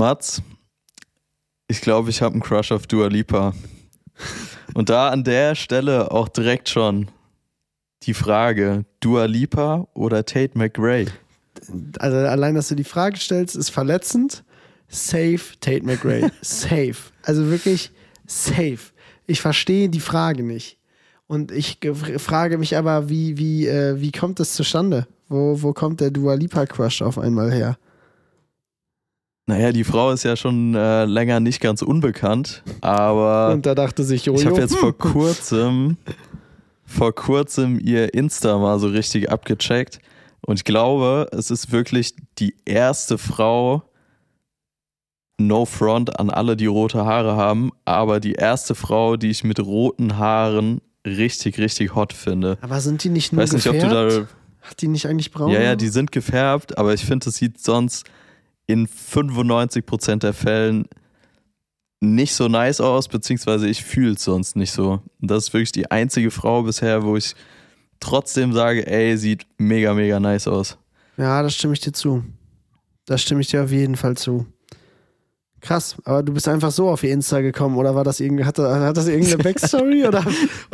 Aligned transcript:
Mats, 0.00 0.40
ich 1.68 1.82
glaube, 1.82 2.08
ich 2.08 2.22
habe 2.22 2.32
einen 2.32 2.40
Crush 2.40 2.72
auf 2.72 2.86
Dua 2.86 3.08
Lipa. 3.08 3.52
Und 4.72 4.88
da 4.88 5.10
an 5.10 5.24
der 5.24 5.54
Stelle 5.54 6.10
auch 6.10 6.30
direkt 6.30 6.70
schon 6.70 7.10
die 8.04 8.14
Frage, 8.14 8.86
Dua 9.00 9.26
Lipa 9.26 9.88
oder 9.92 10.24
Tate 10.24 10.56
McRae? 10.56 11.04
Also 11.98 12.16
allein, 12.16 12.54
dass 12.54 12.68
du 12.68 12.76
die 12.76 12.84
Frage 12.84 13.18
stellst, 13.18 13.56
ist 13.56 13.68
verletzend. 13.68 14.42
Safe 14.88 15.38
Tate 15.60 15.84
McRae. 15.84 16.30
safe. 16.40 17.12
Also 17.24 17.50
wirklich 17.50 17.92
safe. 18.26 18.94
Ich 19.26 19.42
verstehe 19.42 19.90
die 19.90 20.00
Frage 20.00 20.42
nicht. 20.42 20.78
Und 21.26 21.52
ich 21.52 21.78
frage 22.16 22.56
mich 22.56 22.74
aber, 22.74 23.10
wie, 23.10 23.36
wie, 23.36 23.66
äh, 23.66 24.00
wie 24.00 24.12
kommt 24.12 24.40
das 24.40 24.54
zustande? 24.54 25.06
Wo, 25.28 25.60
wo 25.60 25.74
kommt 25.74 26.00
der 26.00 26.10
Dua 26.10 26.32
Lipa 26.32 26.64
Crush 26.64 27.02
auf 27.02 27.18
einmal 27.18 27.52
her? 27.52 27.76
Naja, 29.50 29.72
die 29.72 29.82
Frau 29.82 30.12
ist 30.12 30.22
ja 30.22 30.36
schon 30.36 30.76
äh, 30.76 31.06
länger 31.06 31.40
nicht 31.40 31.60
ganz 31.60 31.82
unbekannt, 31.82 32.62
aber. 32.82 33.52
Und 33.52 33.66
da 33.66 33.74
dachte 33.74 34.04
sich 34.04 34.24
Jojo. 34.24 34.38
Ich 34.38 34.46
habe 34.46 34.60
jetzt 34.60 34.76
vor 34.76 34.96
kurzem, 34.98 35.96
vor 36.84 37.12
kurzem 37.12 37.80
ihr 37.80 38.14
Insta 38.14 38.56
mal 38.58 38.78
so 38.78 38.86
richtig 38.86 39.28
abgecheckt. 39.28 39.98
Und 40.46 40.60
ich 40.60 40.64
glaube, 40.64 41.26
es 41.32 41.50
ist 41.50 41.72
wirklich 41.72 42.14
die 42.38 42.54
erste 42.64 43.18
Frau, 43.18 43.82
No 45.38 45.64
Front 45.64 46.20
an 46.20 46.30
alle, 46.30 46.56
die 46.56 46.66
rote 46.66 47.04
Haare 47.04 47.34
haben, 47.34 47.72
aber 47.84 48.20
die 48.20 48.34
erste 48.34 48.76
Frau, 48.76 49.16
die 49.16 49.30
ich 49.30 49.42
mit 49.42 49.58
roten 49.58 50.16
Haaren 50.16 50.80
richtig, 51.04 51.58
richtig 51.58 51.96
hot 51.96 52.12
finde. 52.12 52.56
Aber 52.60 52.80
sind 52.80 53.02
die 53.02 53.08
nicht 53.08 53.32
nur 53.32 53.42
Weiß 53.42 53.52
nicht, 53.52 53.64
gefärbt? 53.64 53.84
ob 53.84 53.90
du 53.90 54.20
da. 54.20 54.26
Hat 54.60 54.80
die 54.80 54.86
nicht 54.88 55.06
eigentlich 55.06 55.32
braun? 55.32 55.50
Ja, 55.50 55.60
ja, 55.60 55.74
die 55.74 55.88
sind 55.88 56.12
gefärbt, 56.12 56.78
aber 56.78 56.94
ich 56.94 57.04
finde, 57.04 57.30
es 57.30 57.36
sieht 57.36 57.58
sonst 57.60 58.04
in 58.70 58.86
95% 58.86 60.18
der 60.18 60.32
Fällen 60.32 60.86
nicht 62.00 62.34
so 62.34 62.48
nice 62.48 62.80
aus, 62.80 63.08
beziehungsweise 63.08 63.68
ich 63.68 63.84
fühle 63.84 64.12
es 64.12 64.24
sonst 64.24 64.56
nicht 64.56 64.72
so. 64.72 65.02
Das 65.20 65.44
ist 65.44 65.52
wirklich 65.52 65.72
die 65.72 65.90
einzige 65.90 66.30
Frau 66.30 66.62
bisher, 66.62 67.02
wo 67.02 67.16
ich 67.16 67.34
trotzdem 68.00 68.52
sage, 68.52 68.86
ey, 68.86 69.16
sieht 69.16 69.46
mega, 69.58 69.92
mega 69.92 70.18
nice 70.18 70.48
aus. 70.48 70.78
Ja, 71.16 71.42
das 71.42 71.54
stimme 71.54 71.74
ich 71.74 71.80
dir 71.80 71.92
zu. 71.92 72.24
Das 73.04 73.22
stimme 73.22 73.42
ich 73.42 73.48
dir 73.48 73.64
auf 73.64 73.70
jeden 73.70 73.96
Fall 73.96 74.16
zu. 74.16 74.46
Krass, 75.60 75.96
aber 76.04 76.22
du 76.22 76.32
bist 76.32 76.48
einfach 76.48 76.70
so 76.70 76.88
auf 76.88 77.02
ihr 77.02 77.12
Insta 77.12 77.42
gekommen 77.42 77.76
oder 77.76 77.94
war 77.94 78.02
das 78.02 78.18
irgendwie, 78.20 78.44
hat, 78.44 78.58
hat 78.58 78.96
das 78.96 79.08
irgendeine 79.08 79.38
Backstory 79.44 80.06
oder, 80.06 80.24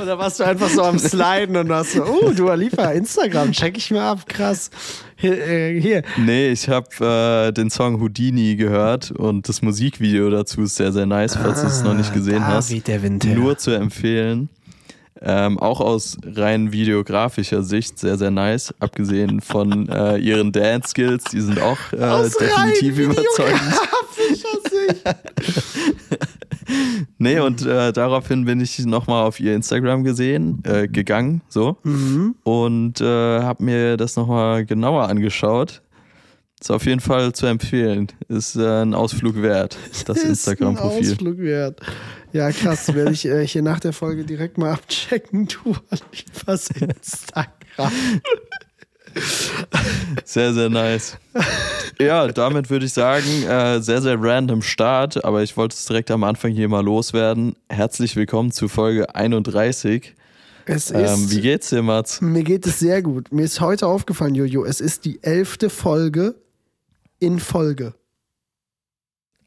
oder 0.00 0.16
warst 0.16 0.38
du 0.38 0.44
einfach 0.44 0.68
so 0.68 0.82
am 0.82 0.98
Sliden 0.98 1.56
und 1.56 1.72
hast 1.72 1.92
so, 1.92 2.04
oh, 2.04 2.30
du 2.30 2.48
Alifa, 2.48 2.92
Instagram, 2.92 3.50
check 3.50 3.76
ich 3.76 3.90
mal 3.90 4.12
ab, 4.12 4.26
krass. 4.26 4.70
Hier. 5.16 5.44
Äh, 5.44 5.80
hier. 5.80 6.02
Nee, 6.18 6.50
ich 6.50 6.68
habe 6.68 7.48
äh, 7.48 7.52
den 7.52 7.70
Song 7.70 8.00
Houdini 8.00 8.54
gehört 8.54 9.10
und 9.10 9.48
das 9.48 9.60
Musikvideo 9.60 10.30
dazu 10.30 10.62
ist 10.62 10.76
sehr, 10.76 10.92
sehr 10.92 11.06
nice, 11.06 11.34
falls 11.34 11.60
ah, 11.60 11.62
du 11.62 11.68
es 11.68 11.82
noch 11.82 11.94
nicht 11.94 12.14
gesehen 12.14 12.42
David 12.42 12.54
hast. 12.54 12.86
Der 12.86 13.02
Winter. 13.02 13.28
Nur 13.28 13.58
zu 13.58 13.72
empfehlen. 13.72 14.50
Ähm, 15.22 15.58
auch 15.58 15.80
aus 15.80 16.18
rein 16.24 16.72
videografischer 16.72 17.62
Sicht 17.62 17.98
sehr, 17.98 18.18
sehr 18.18 18.30
nice. 18.30 18.74
Abgesehen 18.78 19.40
von 19.40 19.88
äh, 19.88 20.18
ihren 20.18 20.52
Dance-Skills, 20.52 21.24
die 21.32 21.40
sind 21.40 21.58
auch 21.58 21.78
äh, 21.92 22.28
definitiv 22.28 22.98
überzeugend. 22.98 23.80
nee, 27.18 27.40
und 27.40 27.64
äh, 27.64 27.92
daraufhin 27.92 28.44
bin 28.44 28.60
ich 28.60 28.78
nochmal 28.80 29.24
auf 29.24 29.40
ihr 29.40 29.54
Instagram 29.54 30.04
gesehen, 30.04 30.62
äh, 30.64 30.88
gegangen, 30.88 31.42
so. 31.48 31.76
Mhm. 31.82 32.36
Und 32.44 33.00
äh, 33.00 33.04
habe 33.04 33.64
mir 33.64 33.96
das 33.96 34.16
nochmal 34.16 34.64
genauer 34.64 35.08
angeschaut. 35.08 35.82
Ist 36.60 36.70
auf 36.70 36.86
jeden 36.86 37.00
Fall 37.00 37.34
zu 37.34 37.46
empfehlen. 37.46 38.08
Ist 38.28 38.56
äh, 38.56 38.82
ein 38.82 38.94
Ausflug 38.94 39.42
wert, 39.42 39.76
das 40.06 40.18
Instagram-Profil. 40.22 41.12
Ausflug 41.12 41.38
wert. 41.38 41.80
Ja, 42.32 42.50
krass. 42.50 42.92
Werde 42.94 43.12
ich 43.12 43.26
äh, 43.26 43.46
hier 43.46 43.62
nach 43.62 43.80
der 43.80 43.92
Folge 43.92 44.24
direkt 44.24 44.58
mal 44.58 44.72
abchecken. 44.72 45.48
Du 45.48 45.76
was 46.46 46.70
Instagram. 46.70 47.92
Sehr, 50.24 50.52
sehr 50.52 50.68
nice. 50.68 51.16
Ja, 51.98 52.26
damit 52.28 52.68
würde 52.68 52.84
ich 52.84 52.92
sagen, 52.92 53.44
äh, 53.44 53.80
sehr, 53.80 54.02
sehr 54.02 54.20
random 54.20 54.60
Start, 54.60 55.24
aber 55.24 55.42
ich 55.42 55.56
wollte 55.56 55.74
es 55.74 55.86
direkt 55.86 56.10
am 56.10 56.24
Anfang 56.24 56.52
hier 56.52 56.68
mal 56.68 56.84
loswerden. 56.84 57.56
Herzlich 57.70 58.16
willkommen 58.16 58.52
zu 58.52 58.68
Folge 58.68 59.14
31. 59.14 60.14
Es 60.66 60.90
ähm, 60.90 61.04
ist, 61.04 61.30
wie 61.30 61.40
geht's 61.40 61.70
dir, 61.70 61.82
Mats? 61.82 62.20
Mir 62.20 62.42
geht 62.42 62.66
es 62.66 62.80
sehr 62.80 63.00
gut. 63.00 63.32
Mir 63.32 63.44
ist 63.44 63.60
heute 63.60 63.86
aufgefallen, 63.86 64.34
Jojo, 64.34 64.64
es 64.64 64.80
ist 64.80 65.04
die 65.04 65.22
elfte 65.22 65.70
Folge 65.70 66.34
in 67.18 67.38
Folge. 67.38 67.94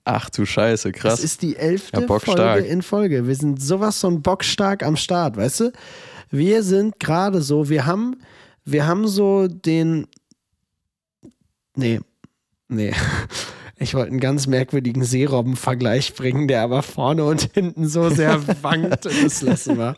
Ach 0.05 0.29
du 0.29 0.45
Scheiße, 0.45 0.91
krass. 0.91 1.15
Das 1.15 1.23
ist 1.23 1.41
die 1.43 1.55
elfte 1.55 2.01
ja, 2.01 2.19
Folge 2.19 2.65
in 2.65 2.81
Folge. 2.81 3.27
Wir 3.27 3.35
sind 3.35 3.61
sowas 3.61 3.99
von 3.99 4.21
bockstark 4.23 4.81
am 4.81 4.95
Start, 4.95 5.37
weißt 5.37 5.59
du? 5.59 5.71
Wir 6.31 6.63
sind 6.63 6.99
gerade 6.99 7.41
so, 7.41 7.69
wir 7.69 7.85
haben, 7.85 8.15
wir 8.65 8.87
haben 8.87 9.07
so 9.07 9.47
den. 9.47 10.07
Nee, 11.75 11.99
nee. 12.67 12.93
Ich 13.81 13.93
wollte 13.93 14.11
einen 14.11 14.19
ganz 14.19 14.45
merkwürdigen 14.45 15.05
Seerobben-Vergleich 15.05 16.13
bringen, 16.13 16.49
der 16.49 16.63
aber 16.63 16.83
vorne 16.83 17.23
und 17.23 17.49
hinten 17.53 17.87
so 17.87 18.09
sehr 18.09 18.45
wankt. 18.61 19.05
Das 19.05 19.41
lassen 19.41 19.77
wir. 19.77 19.95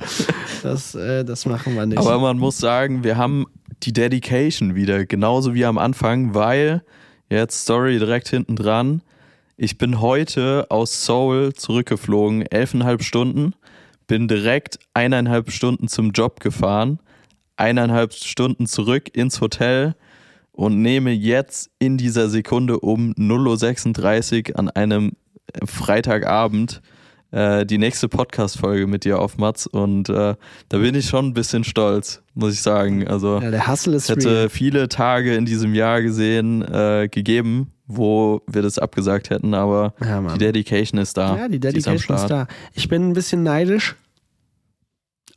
Das, 0.62 0.94
äh, 0.94 1.26
das 1.26 1.48
machen 1.48 1.74
wir 1.74 1.88
nicht. 1.88 1.98
Aber 1.98 2.20
man 2.20 2.38
muss 2.38 2.60
sagen, 2.60 3.04
wir 3.04 3.18
haben 3.18 3.48
die 3.82 3.92
Dedication 3.92 4.76
wieder, 4.76 5.06
genauso 5.08 5.56
wie 5.56 5.66
am 5.66 5.80
Anfang, 5.80 6.36
weil 6.36 6.84
jetzt 7.32 7.64
Story 7.64 7.98
direkt 7.98 8.30
hinten 8.30 8.56
dran. 8.56 9.02
Ich 9.58 9.80
bin 9.80 10.00
heute 10.00 10.68
aus 10.70 11.06
Seoul 11.06 11.54
zurückgeflogen, 11.54 12.44
elfeinhalb 12.44 13.04
Stunden, 13.04 13.54
bin 14.06 14.28
direkt 14.28 14.78
eineinhalb 14.94 15.52
Stunden 15.52 15.88
zum 15.88 16.12
Job 16.12 16.40
gefahren, 16.40 17.00
eineinhalb 17.58 18.14
Stunden 18.14 18.66
zurück 18.66 19.16
ins 19.16 19.42
Hotel 19.42 19.96
und 20.52 20.82
nehme 20.82 21.12
jetzt 21.12 21.72
in 21.80 21.98
dieser 21.98 22.30
Sekunde 22.30 22.80
um 22.80 23.14
0.36 23.14 24.52
Uhr 24.52 24.60
an 24.60 24.70
einem 24.70 25.14
Freitagabend 25.66 26.82
äh, 27.32 27.66
die 27.66 27.78
nächste 27.78 28.10
Podcast-Folge 28.10 28.88
mit 28.88 29.06
dir 29.06 29.20
auf, 29.20 29.38
Mats. 29.38 29.68
Und 29.68 30.10
äh, 30.10 30.36
da 30.70 30.78
bin 30.78 30.96
ich 30.96 31.08
schon 31.08 31.28
ein 31.28 31.34
bisschen 31.34 31.64
stolz, 31.64 32.22
muss 32.34 32.54
ich 32.54 32.62
sagen. 32.62 33.08
Also, 33.08 33.40
ja, 33.40 33.52
der 33.52 33.68
Hustle 33.68 33.96
ist 33.96 34.10
hätte 34.10 34.30
real. 34.30 34.50
viele 34.50 34.90
Tage 34.90 35.36
in 35.36 35.46
diesem 35.46 35.74
Jahr 35.74 36.02
gesehen, 36.02 36.62
äh, 36.62 37.08
gegeben, 37.10 37.72
wo 37.88 38.42
wir 38.48 38.62
das 38.62 38.80
abgesagt 38.80 39.30
hätten, 39.30 39.54
aber 39.54 39.94
ja, 40.02 40.22
die 40.22 40.40
Dedication 40.40 41.00
ist 41.00 41.18
da. 41.18 41.38
Ja, 41.38 41.48
die 41.48 41.60
Dedication 41.60 42.16
ist, 42.16 42.24
ist 42.24 42.30
da. 42.30 42.48
Ich 42.74 42.88
bin 42.88 43.10
ein 43.10 43.14
bisschen 43.14 43.44
neidisch 43.44 43.96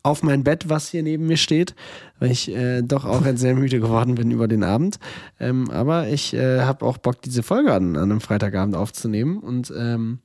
auf 0.04 0.22
mein 0.22 0.44
Bett, 0.44 0.68
was 0.68 0.90
hier 0.90 1.02
neben 1.02 1.26
mir 1.26 1.38
steht, 1.38 1.74
weil 2.20 2.30
ich 2.30 2.54
äh, 2.54 2.82
doch 2.82 3.06
auch 3.06 3.22
sehr 3.36 3.54
müde 3.54 3.80
geworden 3.80 4.14
bin 4.16 4.30
über 4.30 4.46
den 4.46 4.62
Abend. 4.62 4.98
Ähm, 5.40 5.70
aber 5.70 6.08
ich 6.08 6.34
äh, 6.34 6.60
habe 6.60 6.84
auch 6.84 6.98
Bock, 6.98 7.22
diese 7.22 7.42
Folge 7.42 7.72
an, 7.72 7.96
an 7.96 8.10
einem 8.10 8.20
Freitagabend 8.20 8.76
aufzunehmen 8.76 9.38
und 9.38 9.72
ähm, 9.76 10.18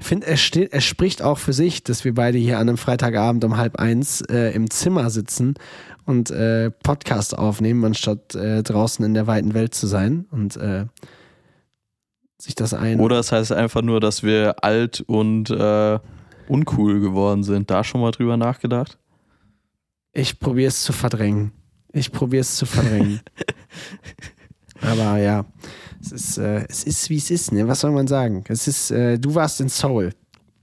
finde, 0.00 0.26
es, 0.26 0.50
es 0.50 0.84
spricht 0.84 1.22
auch 1.22 1.38
für 1.38 1.52
sich, 1.52 1.84
dass 1.84 2.04
wir 2.04 2.12
beide 2.12 2.38
hier 2.38 2.58
an 2.58 2.68
einem 2.68 2.76
Freitagabend 2.76 3.44
um 3.44 3.56
halb 3.56 3.76
eins 3.76 4.20
äh, 4.22 4.50
im 4.50 4.68
Zimmer 4.68 5.10
sitzen 5.10 5.54
und 6.06 6.32
äh, 6.32 6.72
Podcast 6.72 7.38
aufnehmen, 7.38 7.84
anstatt 7.84 8.34
äh, 8.34 8.64
draußen 8.64 9.04
in 9.04 9.14
der 9.14 9.28
weiten 9.28 9.54
Welt 9.54 9.74
zu 9.74 9.86
sein 9.86 10.26
und 10.32 10.56
äh, 10.56 10.86
sich 12.36 12.56
das 12.56 12.74
ein. 12.74 12.98
Oder 12.98 13.20
es 13.20 13.30
heißt 13.30 13.52
einfach 13.52 13.82
nur, 13.82 14.00
dass 14.00 14.24
wir 14.24 14.64
alt 14.64 15.04
und 15.06 15.50
äh, 15.50 16.00
uncool 16.48 16.98
geworden 16.98 17.44
sind. 17.44 17.70
Da 17.70 17.84
schon 17.84 18.00
mal 18.00 18.10
drüber 18.10 18.36
nachgedacht? 18.36 18.98
Ich 20.12 20.38
probiere 20.38 20.68
es 20.68 20.82
zu 20.82 20.92
verdrängen. 20.92 21.52
Ich 21.92 22.12
probiere 22.12 22.42
es 22.42 22.56
zu 22.56 22.66
verdrängen. 22.66 23.20
Aber 24.80 25.18
ja, 25.18 25.44
es 26.00 26.12
ist, 26.12 26.38
äh, 26.38 26.64
es 26.68 26.84
ist 26.84 27.10
wie 27.10 27.16
es 27.16 27.30
ist, 27.30 27.52
ne? 27.52 27.66
Was 27.68 27.80
soll 27.80 27.92
man 27.92 28.06
sagen? 28.06 28.44
Es 28.48 28.66
ist, 28.66 28.90
äh, 28.90 29.18
du 29.18 29.34
warst 29.34 29.60
in 29.60 29.68
Seoul. 29.68 30.12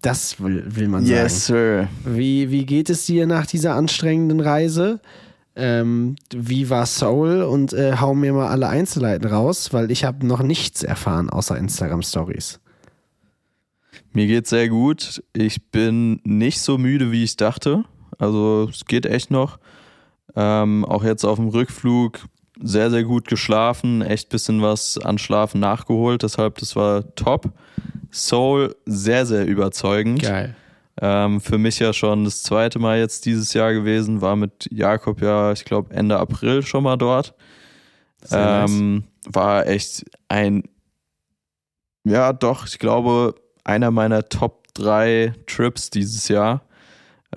Das 0.01 0.39
will, 0.41 0.63
will 0.67 0.87
man 0.87 1.05
sagen. 1.05 1.15
Yes, 1.15 1.45
sir. 1.45 1.87
Wie, 2.05 2.51
wie 2.51 2.65
geht 2.65 2.89
es 2.89 3.05
dir 3.05 3.27
nach 3.27 3.45
dieser 3.45 3.75
anstrengenden 3.75 4.39
Reise? 4.39 4.99
Ähm, 5.55 6.15
wie 6.31 6.69
war 6.69 6.85
Soul? 6.85 7.41
Und 7.41 7.73
äh, 7.73 7.97
hau 7.99 8.13
mir 8.13 8.31
mal 8.33 8.47
alle 8.47 8.69
Einzelheiten 8.69 9.27
raus, 9.27 9.73
weil 9.73 9.89
ich 9.89 10.03
habe 10.03 10.25
noch 10.25 10.43
nichts 10.43 10.83
erfahren 10.83 11.29
außer 11.29 11.57
Instagram-Stories. 11.57 12.59
Mir 14.13 14.27
geht's 14.27 14.51
sehr 14.51 14.69
gut. 14.69 15.23
Ich 15.33 15.69
bin 15.71 16.21
nicht 16.23 16.61
so 16.61 16.77
müde, 16.77 17.11
wie 17.11 17.23
ich 17.23 17.37
dachte. 17.37 17.85
Also 18.17 18.67
es 18.69 18.85
geht 18.85 19.05
echt 19.05 19.31
noch. 19.31 19.59
Ähm, 20.35 20.85
auch 20.85 21.03
jetzt 21.03 21.23
auf 21.23 21.37
dem 21.37 21.47
Rückflug 21.49 22.19
sehr, 22.59 22.89
sehr 22.89 23.03
gut 23.03 23.27
geschlafen, 23.27 24.01
echt 24.01 24.29
bisschen 24.29 24.61
was 24.61 24.97
an 24.97 25.17
Schlafen 25.17 25.59
nachgeholt, 25.59 26.23
deshalb 26.23 26.57
das 26.57 26.75
war 26.75 27.15
top. 27.15 27.51
Soul 28.11 28.75
sehr, 28.85 29.25
sehr 29.25 29.45
überzeugend. 29.45 30.21
Geil. 30.21 30.55
Ähm, 30.99 31.39
für 31.39 31.59
mich 31.59 31.77
ja 31.77 31.93
schon 31.93 32.23
das 32.23 32.41
zweite 32.41 32.79
Mal 32.79 32.97
jetzt 32.97 33.25
dieses 33.25 33.53
Jahr 33.53 33.73
gewesen, 33.73 34.21
war 34.21 34.35
mit 34.35 34.67
Jakob 34.71 35.21
ja, 35.21 35.51
ich 35.51 35.65
glaube, 35.65 35.93
Ende 35.93 36.17
April 36.17 36.63
schon 36.63 36.83
mal 36.83 36.97
dort. 36.97 37.35
Ähm, 38.31 38.95
nice. 38.95 39.03
War 39.35 39.67
echt 39.67 40.05
ein 40.27 40.63
ja, 42.07 42.31
doch, 42.31 42.65
ich 42.65 42.79
glaube, 42.79 43.35
einer 43.65 43.91
meiner 43.91 44.29
Top 44.29 44.73
3 44.75 45.33
Trips 45.45 45.89
dieses 45.89 46.29
Jahr. 46.29 46.61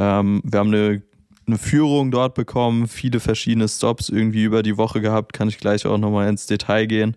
Ähm, 0.00 0.41
wir 0.44 0.58
haben 0.58 0.73
eine, 0.73 1.02
eine 1.47 1.58
Führung 1.58 2.11
dort 2.11 2.35
bekommen, 2.35 2.88
viele 2.88 3.20
verschiedene 3.20 3.69
Stops 3.69 4.08
irgendwie 4.08 4.44
über 4.44 4.62
die 4.62 4.79
Woche 4.79 5.02
gehabt, 5.02 5.35
kann 5.35 5.49
ich 5.49 5.58
gleich 5.58 5.85
auch 5.85 5.99
nochmal 5.99 6.29
ins 6.29 6.47
Detail 6.47 6.87
gehen. 6.87 7.17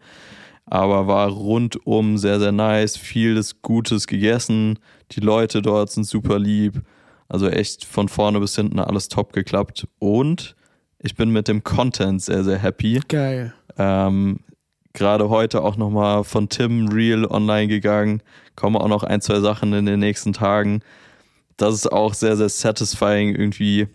Aber 0.66 1.08
war 1.08 1.30
rundum 1.30 2.18
sehr, 2.18 2.40
sehr 2.40 2.52
nice, 2.52 2.98
vieles 2.98 3.62
Gutes 3.62 4.06
gegessen. 4.06 4.80
Die 5.12 5.22
Leute 5.22 5.62
dort 5.62 5.92
sind 5.92 6.06
super 6.06 6.40
lieb. 6.40 6.82
Also 7.30 7.48
echt 7.48 7.86
von 7.86 8.10
vorne 8.10 8.40
bis 8.40 8.56
hinten 8.56 8.80
alles 8.80 9.08
top 9.08 9.34
geklappt. 9.34 9.88
Und 10.00 10.56
ich 11.00 11.16
bin 11.16 11.32
mit 11.32 11.48
dem 11.48 11.64
Content 11.64 12.22
sehr, 12.22 12.44
sehr 12.44 12.58
happy. 12.58 13.02
Geil. 13.08 13.54
Ähm, 13.78 14.40
Gerade 14.94 15.30
heute 15.30 15.64
auch 15.64 15.76
nochmal 15.76 16.24
von 16.24 16.50
Tim 16.50 16.88
Real 16.90 17.26
online 17.26 17.68
gegangen. 17.68 18.22
Kommen 18.56 18.76
auch 18.76 18.88
noch 18.88 19.04
ein, 19.04 19.22
zwei 19.22 19.40
Sachen 19.40 19.74
in 19.74 19.86
den 19.86 20.00
nächsten 20.00 20.34
Tagen. 20.34 20.82
Das 21.58 21.74
ist 21.76 21.92
auch 21.92 22.14
sehr, 22.14 22.38
sehr 22.38 22.50
satisfying 22.50 23.36
irgendwie 23.36 23.88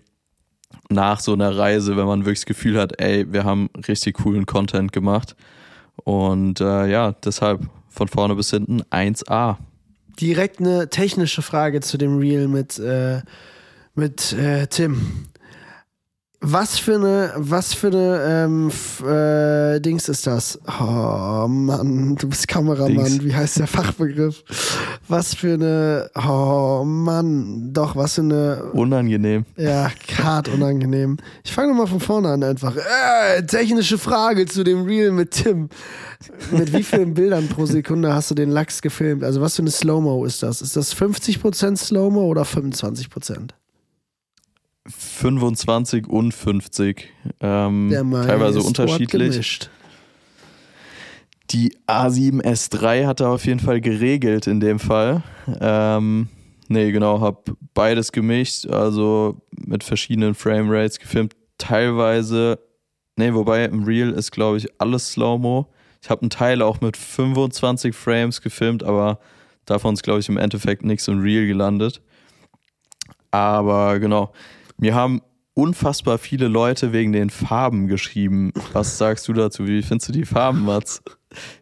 nach 0.90 1.20
so 1.20 1.32
einer 1.32 1.56
Reise, 1.56 1.96
wenn 1.96 2.06
man 2.06 2.20
wirklich 2.20 2.40
das 2.40 2.46
Gefühl 2.46 2.78
hat, 2.78 3.00
ey, 3.00 3.30
wir 3.32 3.44
haben 3.44 3.68
richtig 3.86 4.16
coolen 4.18 4.46
Content 4.46 4.92
gemacht. 4.92 5.36
Und 6.04 6.60
äh, 6.60 6.86
ja, 6.86 7.12
deshalb 7.12 7.68
von 7.88 8.08
vorne 8.08 8.34
bis 8.34 8.50
hinten 8.50 8.82
1A. 8.82 9.56
Direkt 10.20 10.60
eine 10.60 10.88
technische 10.88 11.42
Frage 11.42 11.80
zu 11.80 11.98
dem 11.98 12.18
Reel 12.18 12.48
mit, 12.48 12.78
äh, 12.78 13.22
mit 13.94 14.32
äh, 14.32 14.66
Tim. 14.66 15.27
Was 16.40 16.78
für 16.78 16.94
eine, 16.94 17.32
was 17.36 17.74
für 17.74 17.88
eine 17.88 18.44
ähm, 18.44 18.68
f- 18.68 19.02
äh, 19.04 19.80
Dings 19.80 20.08
ist 20.08 20.24
das? 20.24 20.56
Oh 20.80 21.46
Mann, 21.48 22.14
du 22.14 22.28
bist 22.28 22.46
Kameramann. 22.46 22.94
Dings. 22.94 23.24
Wie 23.24 23.34
heißt 23.34 23.58
der 23.58 23.66
Fachbegriff? 23.66 24.44
Was 25.08 25.34
für 25.34 25.54
eine, 25.54 26.08
oh 26.14 26.84
Mann, 26.84 27.72
doch, 27.72 27.96
was 27.96 28.14
für 28.14 28.20
eine, 28.20 28.62
Unangenehm. 28.72 29.46
ja, 29.56 29.90
hart 30.22 30.48
unangenehm. 30.48 31.16
Ich 31.42 31.52
fange 31.52 31.70
nochmal 31.72 31.88
von 31.88 31.98
vorne 31.98 32.28
an 32.28 32.44
einfach. 32.44 32.74
Äh, 32.76 33.42
technische 33.44 33.98
Frage 33.98 34.46
zu 34.46 34.62
dem 34.62 34.84
Reel 34.84 35.10
mit 35.10 35.32
Tim. 35.32 35.68
Mit 36.52 36.72
wie 36.72 36.84
vielen 36.84 37.14
Bildern 37.14 37.48
pro 37.48 37.66
Sekunde 37.66 38.14
hast 38.14 38.30
du 38.30 38.36
den 38.36 38.50
Lachs 38.50 38.80
gefilmt? 38.80 39.24
Also 39.24 39.40
was 39.40 39.56
für 39.56 39.62
eine 39.62 39.70
Slow-Mo 39.72 40.24
ist 40.24 40.42
das? 40.44 40.62
Ist 40.62 40.76
das 40.76 40.94
50% 40.96 41.76
Slow-Mo 41.76 42.22
oder 42.26 42.42
25%? 42.42 43.50
25 44.88 46.06
und 46.06 46.32
50. 46.32 47.08
Ähm, 47.40 47.88
teilweise 47.90 48.62
unterschiedlich. 48.62 49.32
gemischt. 49.32 49.70
Die 51.50 51.74
A7S3 51.86 53.06
hat 53.06 53.20
er 53.20 53.30
auf 53.30 53.46
jeden 53.46 53.60
Fall 53.60 53.80
geregelt 53.80 54.46
in 54.46 54.60
dem 54.60 54.78
Fall. 54.78 55.22
Ähm, 55.60 56.28
nee, 56.68 56.90
genau, 56.92 57.20
hab 57.20 57.50
beides 57.72 58.12
gemischt, 58.12 58.66
also 58.66 59.40
mit 59.50 59.82
verschiedenen 59.82 60.34
Framerates 60.34 60.98
gefilmt. 60.98 61.34
Teilweise, 61.56 62.58
nee, 63.16 63.32
wobei 63.32 63.64
im 63.64 63.84
Real 63.84 64.10
ist, 64.10 64.30
glaube 64.30 64.58
ich, 64.58 64.68
alles 64.78 65.12
Slow-Mo. 65.12 65.66
Ich 66.02 66.10
habe 66.10 66.20
einen 66.20 66.30
Teil 66.30 66.60
auch 66.60 66.80
mit 66.80 66.96
25 66.96 67.94
Frames 67.94 68.42
gefilmt, 68.42 68.82
aber 68.84 69.18
davon 69.64 69.94
ist, 69.94 70.02
glaube 70.02 70.20
ich, 70.20 70.28
im 70.28 70.36
Endeffekt 70.36 70.84
nichts 70.84 71.08
im 71.08 71.20
Real 71.20 71.46
gelandet. 71.46 72.02
Aber 73.30 73.98
genau, 73.98 74.32
mir 74.78 74.94
haben 74.94 75.20
unfassbar 75.54 76.18
viele 76.18 76.48
Leute 76.48 76.92
wegen 76.92 77.12
den 77.12 77.30
Farben 77.30 77.88
geschrieben. 77.88 78.52
Was 78.72 78.96
sagst 78.96 79.26
du 79.28 79.32
dazu? 79.32 79.66
Wie 79.66 79.82
findest 79.82 80.08
du 80.08 80.12
die 80.12 80.24
Farben, 80.24 80.64
Mats? 80.64 81.02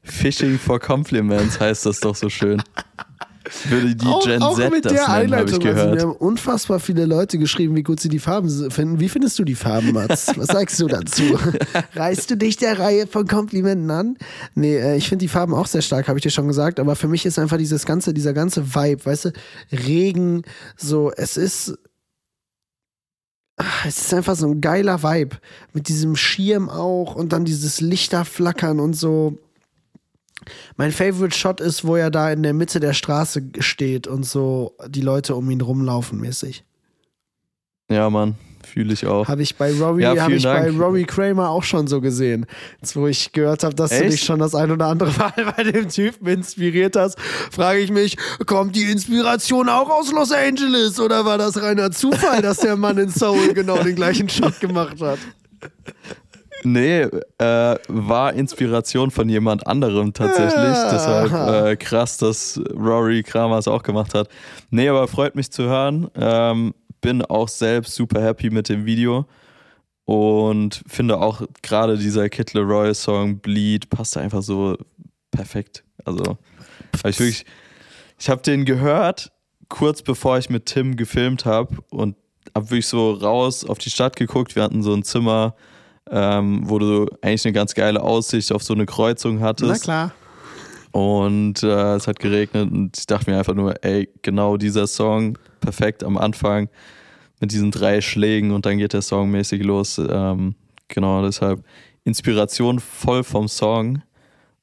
Fishing 0.02 0.58
for 0.58 0.78
Compliments 0.78 1.58
heißt 1.58 1.86
das 1.86 2.00
doch 2.00 2.14
so 2.14 2.28
schön. 2.28 2.62
Würde 3.68 3.94
die 3.94 4.06
Auch, 4.06 4.24
Gen 4.24 4.42
auch 4.42 4.56
Z 4.56 4.72
mit 4.72 4.84
das 4.84 4.92
der 4.92 5.08
nennen, 5.08 5.34
habe 5.34 5.44
ich. 5.48 5.54
Also 5.54 5.58
gehört. 5.60 5.94
mir 5.94 6.00
haben 6.02 6.12
unfassbar 6.12 6.80
viele 6.80 7.06
Leute 7.06 7.38
geschrieben, 7.38 7.76
wie 7.76 7.82
gut 7.82 8.00
sie 8.00 8.08
die 8.08 8.18
Farben 8.18 8.70
finden. 8.70 9.00
Wie 9.00 9.08
findest 9.08 9.38
du 9.38 9.44
die 9.44 9.54
Farben, 9.54 9.92
Mats? 9.92 10.32
Was 10.36 10.48
sagst 10.48 10.80
du 10.80 10.88
dazu? 10.88 11.22
Reißt 11.94 12.30
du 12.30 12.36
dich 12.36 12.56
der 12.56 12.78
Reihe 12.78 13.06
von 13.06 13.26
Komplimenten 13.26 13.90
an? 13.90 14.16
Nee, 14.54 14.76
äh, 14.76 14.96
ich 14.96 15.08
finde 15.08 15.24
die 15.24 15.28
Farben 15.28 15.54
auch 15.54 15.66
sehr 15.66 15.82
stark, 15.82 16.08
habe 16.08 16.18
ich 16.18 16.22
dir 16.22 16.30
schon 16.30 16.48
gesagt. 16.48 16.80
Aber 16.80 16.96
für 16.96 17.08
mich 17.08 17.24
ist 17.24 17.38
einfach 17.38 17.58
dieses 17.58 17.86
ganze, 17.86 18.12
dieser 18.12 18.32
ganze 18.32 18.74
Vibe, 18.74 19.04
weißt 19.04 19.26
du, 19.26 19.32
Regen, 19.72 20.42
so, 20.76 21.12
es 21.16 21.36
ist. 21.36 21.78
Es 23.86 23.98
ist 23.98 24.14
einfach 24.14 24.34
so 24.34 24.48
ein 24.48 24.60
geiler 24.60 25.02
Vibe. 25.02 25.36
Mit 25.72 25.88
diesem 25.88 26.16
Schirm 26.16 26.68
auch 26.68 27.14
und 27.14 27.32
dann 27.32 27.44
dieses 27.44 27.80
Lichterflackern 27.80 28.80
und 28.80 28.94
so. 28.94 29.38
Mein 30.76 30.92
Favorite 30.92 31.36
Shot 31.36 31.60
ist, 31.60 31.84
wo 31.84 31.96
er 31.96 32.10
da 32.10 32.30
in 32.30 32.42
der 32.42 32.52
Mitte 32.52 32.80
der 32.80 32.92
Straße 32.92 33.42
steht 33.60 34.06
und 34.06 34.24
so 34.24 34.76
die 34.88 35.00
Leute 35.00 35.34
um 35.34 35.50
ihn 35.50 35.60
rumlaufen 35.60 36.20
mäßig. 36.20 36.64
Ja, 37.88 38.10
Mann, 38.10 38.36
fühle 38.66 38.92
ich 38.92 39.06
auch. 39.06 39.28
Habe 39.28 39.42
ich 39.42 39.56
bei 39.56 39.72
Rory, 39.72 40.02
Ja, 40.02 40.16
habe 40.20 40.34
ich 40.34 40.44
bei 40.44 40.66
Dank. 40.66 40.80
Rory 40.80 41.04
Kramer 41.04 41.48
auch 41.50 41.62
schon 41.62 41.86
so 41.86 42.00
gesehen. 42.00 42.46
Jetzt, 42.80 42.96
wo 42.96 43.06
ich 43.06 43.32
gehört 43.32 43.64
habe, 43.64 43.74
dass 43.74 43.90
du 43.90 43.96
Echt? 43.96 44.12
dich 44.12 44.22
schon 44.22 44.38
das 44.38 44.54
ein 44.54 44.70
oder 44.70 44.86
andere 44.86 45.10
Mal 45.12 45.32
bei 45.56 45.62
dem 45.62 45.88
Typen 45.88 46.26
inspiriert 46.26 46.96
hast, 46.96 47.18
frage 47.50 47.80
ich 47.80 47.90
mich, 47.90 48.16
kommt 48.46 48.76
die 48.76 48.90
Inspiration 48.90 49.68
auch 49.68 49.88
aus 49.88 50.12
Los 50.12 50.32
Angeles 50.32 51.00
oder 51.00 51.24
war 51.24 51.38
das 51.38 51.60
reiner 51.62 51.90
Zufall, 51.90 52.42
dass 52.42 52.58
der 52.58 52.76
Mann 52.76 52.98
in 52.98 53.10
Soul 53.10 53.54
genau 53.54 53.82
den 53.82 53.94
gleichen 53.94 54.28
Shot 54.28 54.60
gemacht 54.60 55.00
hat? 55.00 55.18
Nee, 56.64 57.02
äh, 57.38 57.76
war 57.88 58.32
Inspiration 58.32 59.10
von 59.10 59.28
jemand 59.28 59.66
anderem 59.66 60.12
tatsächlich. 60.12 60.54
Ah. 60.54 60.90
Deshalb 60.90 61.66
äh, 61.66 61.76
krass, 61.76 62.18
dass 62.18 62.60
Rory 62.74 63.22
Kramer 63.22 63.58
es 63.58 63.68
auch 63.68 63.82
gemacht 63.82 64.14
hat. 64.14 64.28
Nee, 64.70 64.88
aber 64.88 65.06
freut 65.06 65.36
mich 65.36 65.50
zu 65.50 65.64
hören. 65.64 66.08
Ähm, 66.16 66.74
bin 67.06 67.22
auch 67.22 67.46
selbst 67.46 67.94
super 67.94 68.20
happy 68.20 68.50
mit 68.50 68.68
dem 68.68 68.84
Video. 68.84 69.26
Und 70.06 70.82
finde 70.88 71.20
auch 71.20 71.42
gerade 71.62 71.96
dieser 71.96 72.28
Kid 72.28 72.52
Leroy 72.52 72.92
Song 72.96 73.38
Bleed 73.38 73.90
passt 73.90 74.16
einfach 74.16 74.42
so 74.42 74.76
perfekt. 75.30 75.84
Also, 76.04 76.36
hab 76.96 77.06
ich 77.06 77.20
wirklich, 77.20 77.46
ich 78.18 78.28
habe 78.28 78.42
den 78.42 78.64
gehört, 78.64 79.30
kurz 79.68 80.02
bevor 80.02 80.36
ich 80.38 80.50
mit 80.50 80.66
Tim 80.66 80.96
gefilmt 80.96 81.44
habe 81.44 81.76
und 81.90 82.16
hab 82.56 82.70
wirklich 82.70 82.88
so 82.88 83.12
raus 83.12 83.64
auf 83.64 83.78
die 83.78 83.90
Stadt 83.90 84.16
geguckt. 84.16 84.56
Wir 84.56 84.64
hatten 84.64 84.82
so 84.82 84.92
ein 84.92 85.04
Zimmer, 85.04 85.54
ähm, 86.10 86.68
wo 86.68 86.80
du 86.80 87.06
eigentlich 87.22 87.44
eine 87.44 87.52
ganz 87.52 87.74
geile 87.74 88.02
Aussicht 88.02 88.50
auf 88.50 88.64
so 88.64 88.74
eine 88.74 88.86
Kreuzung 88.86 89.40
hattest. 89.42 89.70
Na 89.70 89.78
klar. 89.78 90.12
Und 90.90 91.62
äh, 91.62 91.94
es 91.94 92.08
hat 92.08 92.18
geregnet 92.18 92.72
und 92.72 92.98
ich 92.98 93.06
dachte 93.06 93.30
mir 93.30 93.38
einfach 93.38 93.54
nur, 93.54 93.84
ey, 93.84 94.08
genau 94.22 94.56
dieser 94.56 94.88
Song, 94.88 95.38
perfekt 95.60 96.02
am 96.02 96.18
Anfang 96.18 96.68
mit 97.40 97.52
diesen 97.52 97.70
drei 97.70 98.00
Schlägen 98.00 98.50
und 98.52 98.66
dann 98.66 98.78
geht 98.78 98.92
der 98.92 99.02
Song 99.02 99.30
mäßig 99.30 99.62
los. 99.62 99.98
Ähm, 99.98 100.54
genau, 100.88 101.22
deshalb 101.22 101.62
Inspiration 102.04 102.78
voll 102.78 103.24
vom 103.24 103.48
Song 103.48 104.02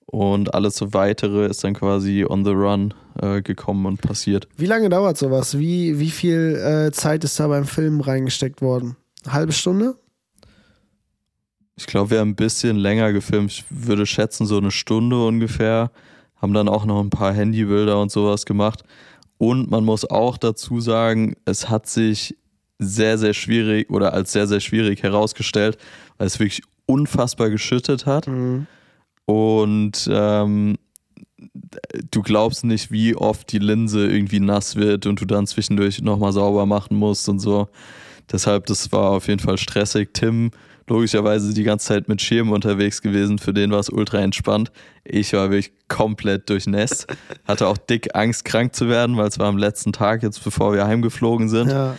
und 0.05 0.53
alles 0.53 0.75
so 0.75 0.93
weitere 0.93 1.47
ist 1.47 1.63
dann 1.63 1.73
quasi 1.73 2.25
on 2.27 2.45
the 2.45 2.51
run 2.51 2.93
äh, 3.21 3.41
gekommen 3.41 3.85
und 3.85 4.01
passiert. 4.01 4.47
Wie 4.57 4.65
lange 4.65 4.89
dauert 4.89 5.17
sowas? 5.17 5.57
Wie, 5.57 5.99
wie 5.99 6.11
viel 6.11 6.55
äh, 6.55 6.91
Zeit 6.91 7.23
ist 7.23 7.39
da 7.39 7.47
beim 7.47 7.65
Film 7.65 7.99
reingesteckt 7.99 8.61
worden? 8.61 8.95
Eine 9.23 9.33
halbe 9.33 9.51
Stunde? 9.53 9.95
Ich 11.75 11.87
glaube, 11.87 12.11
wir 12.11 12.19
haben 12.19 12.29
ein 12.29 12.35
bisschen 12.35 12.77
länger 12.77 13.11
gefilmt. 13.11 13.51
Ich 13.51 13.65
würde 13.69 14.05
schätzen, 14.05 14.45
so 14.45 14.57
eine 14.57 14.71
Stunde 14.71 15.25
ungefähr. 15.25 15.91
Haben 16.35 16.53
dann 16.53 16.69
auch 16.69 16.85
noch 16.85 17.01
ein 17.01 17.09
paar 17.09 17.33
Handybilder 17.33 17.99
und 17.99 18.11
sowas 18.11 18.45
gemacht. 18.45 18.83
Und 19.39 19.71
man 19.71 19.83
muss 19.83 20.05
auch 20.05 20.37
dazu 20.37 20.79
sagen, 20.79 21.35
es 21.45 21.69
hat 21.69 21.87
sich 21.87 22.37
sehr, 22.79 23.17
sehr 23.17 23.33
schwierig 23.33 23.89
oder 23.89 24.13
als 24.13 24.31
sehr, 24.31 24.47
sehr 24.47 24.59
schwierig 24.59 25.03
herausgestellt, 25.03 25.77
weil 26.17 26.27
es 26.27 26.39
wirklich 26.39 26.63
unfassbar 26.85 27.49
geschüttet 27.49 28.05
hat. 28.05 28.27
Mhm. 28.27 28.67
Und 29.25 30.09
ähm, 30.11 30.77
du 32.11 32.21
glaubst 32.21 32.65
nicht, 32.65 32.91
wie 32.91 33.15
oft 33.15 33.51
die 33.51 33.59
Linse 33.59 34.07
irgendwie 34.07 34.39
nass 34.39 34.75
wird 34.75 35.05
und 35.05 35.21
du 35.21 35.25
dann 35.25 35.47
zwischendurch 35.47 36.01
nochmal 36.01 36.33
sauber 36.33 36.65
machen 36.65 36.97
musst 36.97 37.29
und 37.29 37.39
so. 37.39 37.69
Deshalb, 38.31 38.65
das 38.67 38.91
war 38.91 39.11
auf 39.11 39.27
jeden 39.27 39.39
Fall 39.39 39.57
stressig. 39.57 40.09
Tim, 40.13 40.51
logischerweise 40.87 41.53
die 41.53 41.63
ganze 41.63 41.87
Zeit 41.87 42.07
mit 42.07 42.21
Schirm 42.21 42.51
unterwegs 42.51 43.01
gewesen, 43.01 43.37
für 43.37 43.53
den 43.53 43.71
war 43.71 43.79
es 43.79 43.89
ultra 43.89 44.19
entspannt. 44.19 44.71
Ich 45.03 45.33
war 45.33 45.49
wirklich 45.49 45.73
komplett 45.87 46.49
durchnässt. 46.49 47.07
Hatte 47.47 47.67
auch 47.67 47.77
dick 47.77 48.15
Angst, 48.15 48.45
krank 48.45 48.75
zu 48.75 48.89
werden, 48.89 49.17
weil 49.17 49.27
es 49.27 49.39
war 49.39 49.47
am 49.47 49.57
letzten 49.57 49.93
Tag, 49.93 50.23
jetzt 50.23 50.43
bevor 50.43 50.73
wir 50.73 50.85
heimgeflogen 50.85 51.49
sind. 51.49 51.69
Ja, 51.69 51.95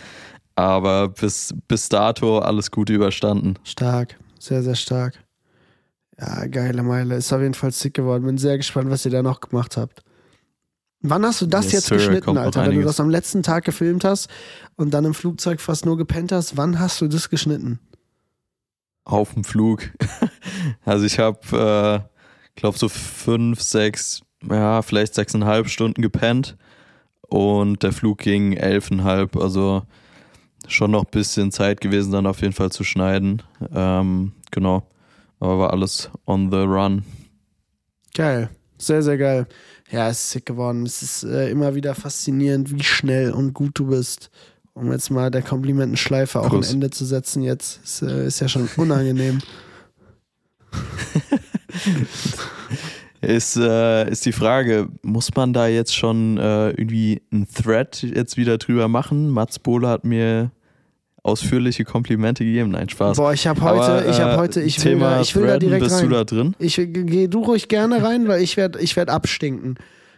Aber 0.55 1.09
bis, 1.09 1.53
bis 1.67 1.89
dato 1.89 2.39
alles 2.39 2.71
gut 2.71 2.89
überstanden. 2.89 3.55
stark. 3.63 4.17
Sehr, 4.39 4.63
sehr 4.63 4.75
stark. 4.75 5.15
Ja, 6.19 6.45
geile 6.45 6.83
Meile. 6.83 7.15
Ist 7.15 7.33
auf 7.33 7.41
jeden 7.41 7.55
Fall 7.55 7.71
sick 7.71 7.93
geworden. 7.93 8.25
Bin 8.25 8.37
sehr 8.37 8.57
gespannt, 8.57 8.89
was 8.89 9.03
ihr 9.05 9.11
da 9.11 9.21
noch 9.21 9.41
gemacht 9.41 9.75
habt. 9.75 10.03
Wann 11.01 11.25
hast 11.25 11.41
du 11.41 11.45
das 11.45 11.65
Yes, 11.65 11.73
jetzt 11.73 11.85
sir, 11.87 11.95
geschnitten, 11.97 12.37
Alter? 12.37 12.65
Wenn 12.65 12.75
du 12.75 12.83
das 12.83 12.99
am 12.99 13.09
letzten 13.09 13.43
Tag 13.43 13.65
gefilmt 13.65 14.03
hast 14.03 14.29
und 14.75 14.93
dann 14.93 15.05
im 15.05 15.13
Flugzeug 15.13 15.59
fast 15.59 15.85
nur 15.85 15.97
gepennt 15.97 16.31
hast, 16.31 16.57
wann 16.57 16.79
hast 16.79 17.01
du 17.01 17.07
das 17.07 17.29
geschnitten? 17.29 17.79
auf 19.05 19.33
dem 19.33 19.43
Flug. 19.43 19.91
Also 20.83 21.05
ich 21.05 21.19
habe, 21.19 21.39
äh, 22.05 22.59
glaube 22.59 22.77
so 22.77 22.89
fünf, 22.89 23.61
sechs 23.61 24.21
ja, 24.49 24.81
vielleicht 24.81 25.13
sechseinhalb 25.13 25.69
Stunden 25.69 26.01
gepennt 26.01 26.57
und 27.21 27.83
der 27.83 27.91
Flug 27.91 28.19
ging 28.19 28.53
elfeinhalb, 28.53 29.35
also 29.35 29.83
schon 30.67 30.91
noch 30.91 31.05
ein 31.05 31.11
bisschen 31.11 31.51
Zeit 31.51 31.81
gewesen, 31.81 32.11
dann 32.11 32.27
auf 32.27 32.41
jeden 32.41 32.53
Fall 32.53 32.71
zu 32.71 32.83
schneiden. 32.83 33.41
Ähm, 33.73 34.33
genau, 34.51 34.87
aber 35.39 35.59
war 35.59 35.71
alles 35.71 36.09
on 36.25 36.51
the 36.51 36.57
run. 36.57 37.03
Geil, 38.13 38.49
sehr, 38.77 39.01
sehr 39.01 39.17
geil. 39.17 39.47
Ja, 39.91 40.09
es 40.09 40.19
ist 40.19 40.31
sick 40.31 40.45
geworden. 40.45 40.85
Es 40.85 41.01
ist 41.01 41.23
äh, 41.23 41.49
immer 41.49 41.75
wieder 41.75 41.95
faszinierend, 41.95 42.71
wie 42.73 42.83
schnell 42.83 43.31
und 43.31 43.53
gut 43.53 43.77
du 43.77 43.87
bist. 43.87 44.29
Um 44.73 44.91
jetzt 44.91 45.09
mal 45.09 45.31
der 45.31 45.41
Komplimentenschleife 45.41 46.41
auch 46.41 46.49
Prost. 46.49 46.69
ein 46.69 46.75
Ende 46.75 46.89
zu 46.89 47.05
setzen 47.05 47.43
jetzt. 47.43 47.79
Ist, 47.83 48.01
äh, 48.01 48.27
ist 48.27 48.41
ja 48.41 48.47
schon 48.49 48.67
unangenehm. 48.75 49.39
Ist, 53.25 53.57
äh, 53.57 54.09
ist 54.09 54.25
die 54.25 54.31
Frage, 54.31 54.87
muss 55.01 55.33
man 55.35 55.51
da 55.51 55.67
jetzt 55.67 55.95
schon 55.95 56.37
äh, 56.37 56.69
irgendwie 56.69 57.21
einen 57.31 57.47
Thread 57.47 58.03
jetzt 58.03 58.37
wieder 58.37 58.57
drüber 58.57 58.87
machen? 58.87 59.29
Mats 59.29 59.57
Bohle 59.59 59.87
hat 59.87 60.03
mir 60.03 60.51
ausführliche 61.23 61.85
Komplimente 61.85 62.45
gegeben. 62.45 62.71
Nein, 62.71 62.87
Spaß. 62.87 63.17
Boah, 63.17 63.33
ich 63.33 63.47
habe 63.47 63.59
heute, 63.61 63.81
Aber, 63.81 64.07
ich 64.07 64.19
habe 64.19 64.33
äh, 64.33 64.37
heute, 64.37 64.61
ich 64.61 64.77
will, 64.77 64.93
Thema 64.93 65.15
da, 65.15 65.21
ich 65.21 65.35
will 65.35 65.47
da 65.47 65.57
direkt 65.57 65.83
bist 65.83 65.95
rein. 65.95 66.09
du 66.09 66.15
da 66.15 66.23
drin? 66.23 66.55
Ich 66.59 66.75
geh 66.75 67.27
du 67.27 67.43
ruhig 67.43 67.67
gerne 67.67 68.03
rein, 68.03 68.27
weil 68.27 68.41
ich 68.41 68.57
werde 68.57 68.79
ich 68.79 68.95
werd 68.95 69.09
abstinken. 69.09 69.75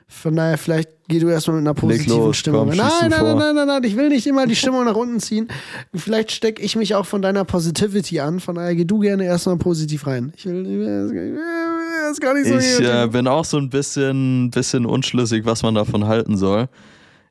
Von 0.09 0.37
daher, 0.37 0.57
vielleicht 0.57 0.89
geh 1.09 1.19
du 1.19 1.27
erstmal 1.27 1.57
mit 1.57 1.67
einer 1.67 1.73
positiven 1.73 2.17
los, 2.17 2.37
Stimmung. 2.37 2.69
komm, 2.69 2.77
nein, 2.77 2.87
nein, 3.01 3.09
nein, 3.09 3.37
nein, 3.37 3.55
nein, 3.55 3.67
nein, 3.67 3.83
ich 3.83 3.97
will 3.97 4.07
nicht 4.07 4.25
immer 4.25 4.47
die 4.47 4.55
Stimmung 4.55 4.85
nach 4.85 4.95
unten 4.95 5.19
ziehen. 5.19 5.49
Vielleicht 5.93 6.31
stecke 6.31 6.61
ich 6.61 6.77
mich 6.77 6.95
auch 6.95 7.05
von 7.05 7.21
deiner 7.21 7.43
Positivity 7.43 8.21
an. 8.21 8.39
Von 8.39 8.55
daher, 8.55 8.73
geh 8.75 8.85
du 8.85 8.99
gerne 8.99 9.25
erstmal 9.25 9.57
positiv 9.57 10.07
rein. 10.07 10.31
Ich 10.37 10.45
will, 10.45 10.65
ich 10.65 10.77
will 10.77 11.39
das 12.09 12.19
gar 12.21 12.33
nicht 12.33 12.47
so 12.47 12.57
Ich 12.57 12.79
äh, 12.79 13.07
bin 13.07 13.27
auch 13.27 13.43
so 13.43 13.57
ein 13.57 13.69
bisschen, 13.69 14.49
bisschen 14.49 14.85
unschlüssig, 14.85 15.45
was 15.45 15.61
man 15.61 15.75
davon 15.75 16.07
halten 16.07 16.37
soll. 16.37 16.69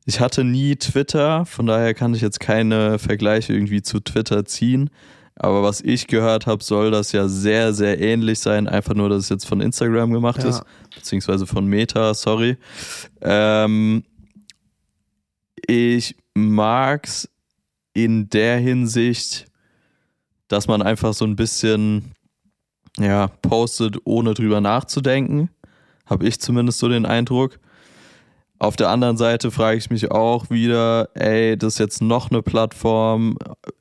Ich 0.04 0.21
hatte 0.21 0.45
nie 0.45 0.76
Twitter, 0.76 1.47
von 1.47 1.66
daher 1.66 1.95
kann 1.95 2.14
ich 2.14 2.21
jetzt 2.21 2.40
keine 2.40 2.99
Vergleiche 2.99 3.52
irgendwie 3.52 3.83
zu 3.83 4.00
Twitter 4.00 4.45
ziehen. 4.45 4.90
Aber 5.38 5.62
was 5.62 5.83
ich 5.83 6.07
gehört 6.07 6.47
habe, 6.47 6.64
soll 6.64 6.90
das 6.90 7.12
ja 7.12 7.28
sehr, 7.28 7.75
sehr 7.75 8.00
ähnlich 8.00 8.38
sein. 8.38 8.66
Einfach 8.66 8.95
nur, 8.95 9.11
dass 9.11 9.25
es 9.25 9.28
jetzt 9.28 9.47
von 9.47 9.61
Instagram 9.61 10.11
gemacht 10.12 10.43
Ja. 10.43 10.49
ist, 10.49 10.62
beziehungsweise 10.95 11.47
von 11.47 11.66
Meta, 11.66 12.14
sorry. 12.14 12.57
Ähm, 13.21 14.02
ich 15.66 16.16
mag's 16.35 17.28
in 17.93 18.28
der 18.31 18.59
Hinsicht, 18.59 19.47
dass 20.49 20.69
man 20.69 20.81
einfach 20.83 21.12
so 21.12 21.25
ein 21.26 21.37
bisschen 21.37 22.12
ja, 22.99 23.28
postet, 23.43 23.99
ohne 24.05 24.33
drüber 24.33 24.61
nachzudenken. 24.62 25.50
Habe 26.07 26.26
ich 26.26 26.40
zumindest 26.40 26.78
so 26.78 26.88
den 26.88 27.05
Eindruck. 27.05 27.59
Auf 28.58 28.76
der 28.76 28.88
anderen 28.88 29.16
Seite 29.18 29.50
frage 29.50 29.76
ich 29.76 29.90
mich 29.90 30.10
auch 30.10 30.48
wieder, 30.48 31.10
ey, 31.14 31.58
das 31.58 31.75
ist 31.75 31.78
jetzt 31.78 32.02
noch 32.02 32.30
eine 32.30 32.42
Plattform, 32.42 33.36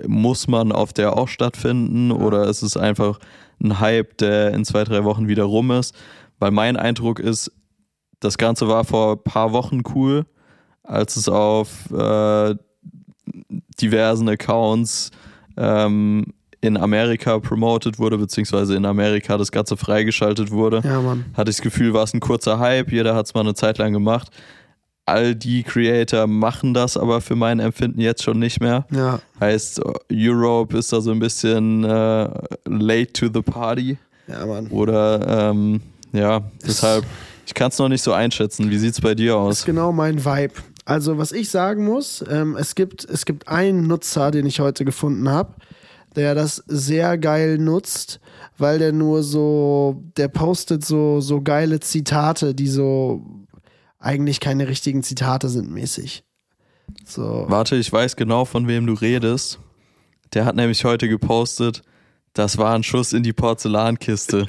muss 0.05 0.47
man 0.47 0.71
auf 0.71 0.91
der 0.91 1.17
auch 1.17 1.29
stattfinden 1.29 2.11
oder 2.11 2.47
ist 2.47 2.61
es 2.61 2.75
einfach 2.75 3.19
ein 3.63 3.79
Hype, 3.79 4.17
der 4.17 4.53
in 4.53 4.65
zwei, 4.65 4.83
drei 4.83 5.05
Wochen 5.05 5.27
wieder 5.29 5.45
rum 5.45 5.71
ist? 5.71 5.95
Weil 6.39 6.51
mein 6.51 6.75
Eindruck 6.75 7.19
ist, 7.19 7.51
das 8.19 8.37
Ganze 8.37 8.67
war 8.67 8.83
vor 8.83 9.13
ein 9.13 9.23
paar 9.23 9.53
Wochen 9.53 9.81
cool, 9.93 10.25
als 10.83 11.15
es 11.15 11.29
auf 11.29 11.89
äh, 11.91 12.55
diversen 13.81 14.27
Accounts 14.27 15.11
ähm, 15.57 16.25
in 16.61 16.77
Amerika 16.77 17.39
promoted 17.39 17.99
wurde, 17.99 18.17
beziehungsweise 18.17 18.75
in 18.75 18.85
Amerika 18.85 19.37
das 19.37 19.51
Ganze 19.51 19.77
freigeschaltet 19.77 20.51
wurde 20.51 20.81
Ja, 20.83 21.01
Mann. 21.01 21.25
hatte 21.33 21.49
ich 21.49 21.57
das 21.57 21.63
Gefühl, 21.63 21.93
war 21.93 22.03
es 22.03 22.13
ein 22.13 22.19
kurzer 22.19 22.59
Hype, 22.59 22.91
jeder 22.91 23.15
hat 23.15 23.27
es 23.27 23.33
mal 23.33 23.41
eine 23.41 23.53
Zeit 23.53 23.77
lang 23.77 23.93
gemacht. 23.93 24.29
All 25.07 25.35
die 25.35 25.61
Creator 25.63 26.25
machen 26.25 26.73
das 26.73 26.97
aber 26.97 27.21
für 27.21 27.35
mein 27.35 27.59
Empfinden 27.59 28.01
jetzt 28.01 28.23
schon 28.23 28.39
nicht 28.39 28.59
mehr. 28.59 28.85
Ja. 28.91 29.19
Heißt, 29.39 29.79
Europe 30.11 30.75
ist 30.77 30.91
da 30.91 30.99
so 31.01 31.11
ein 31.11 31.19
bisschen 31.19 31.83
äh, 31.83 32.29
late 32.65 33.13
to 33.13 33.27
the 33.33 33.41
party. 33.43 33.97
Ja, 34.27 34.45
Mann. 34.47 34.67
Oder 34.67 35.49
ähm, 35.51 35.81
ja, 36.11 36.41
deshalb, 36.65 37.05
ich 37.45 37.53
kann 37.53 37.69
es 37.69 37.77
noch 37.77 37.89
nicht 37.89 38.01
so 38.01 38.13
einschätzen. 38.13 38.71
Wie 38.71 38.77
sieht 38.79 38.93
es 38.93 39.01
bei 39.01 39.13
dir 39.13 39.33
Das 39.33 39.41
aus? 39.41 39.59
ist 39.59 39.65
genau 39.65 39.91
mein 39.91 40.25
Vibe. 40.25 40.53
Also, 40.85 41.17
was 41.19 41.31
ich 41.31 41.49
sagen 41.49 41.85
muss, 41.85 42.23
ähm, 42.29 42.55
es, 42.59 42.73
gibt, 42.73 43.05
es 43.05 43.25
gibt 43.25 43.47
einen 43.47 43.85
Nutzer, 43.87 44.31
den 44.31 44.45
ich 44.47 44.59
heute 44.59 44.85
gefunden 44.85 45.29
habe, 45.29 45.53
der 46.15 46.33
das 46.33 46.63
sehr 46.67 47.17
geil 47.19 47.57
nutzt, 47.59 48.19
weil 48.57 48.79
der 48.79 48.91
nur 48.93 49.21
so, 49.21 50.03
der 50.17 50.29
postet 50.29 50.85
so, 50.85 51.21
so 51.21 51.41
geile 51.41 51.79
Zitate, 51.79 52.55
die 52.55 52.67
so 52.67 53.21
eigentlich 54.05 54.39
keine 54.39 54.67
richtigen 54.67 55.03
Zitate 55.03 55.49
sind, 55.49 55.71
mäßig. 55.71 56.23
So. 57.05 57.45
Warte, 57.47 57.75
ich 57.75 57.91
weiß 57.91 58.15
genau, 58.15 58.45
von 58.45 58.67
wem 58.67 58.85
du 58.85 58.93
redest. 58.93 59.59
Der 60.33 60.45
hat 60.45 60.55
nämlich 60.55 60.85
heute 60.85 61.09
gepostet, 61.09 61.81
das 62.33 62.57
war 62.57 62.75
ein 62.75 62.83
Schuss 62.83 63.13
in 63.13 63.23
die 63.23 63.33
Porzellankiste. 63.33 64.45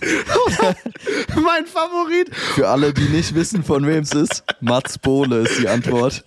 mein 1.34 1.66
Favorit. 1.66 2.34
Für 2.54 2.68
alle, 2.68 2.94
die 2.94 3.08
nicht 3.08 3.34
wissen, 3.34 3.62
von 3.62 3.86
wem 3.86 4.02
es 4.02 4.12
ist, 4.12 4.42
Mats 4.60 4.98
Bohle 4.98 5.40
ist 5.40 5.58
die 5.60 5.68
Antwort. 5.68 6.24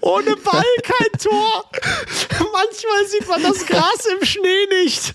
Ohne 0.00 0.36
Ball 0.36 0.64
kein 0.82 1.20
Tor. 1.20 1.70
Manchmal 2.30 3.06
sieht 3.06 3.28
man 3.28 3.42
das 3.42 3.64
Gras 3.64 4.06
im 4.18 4.26
Schnee 4.26 4.66
nicht. 4.82 5.14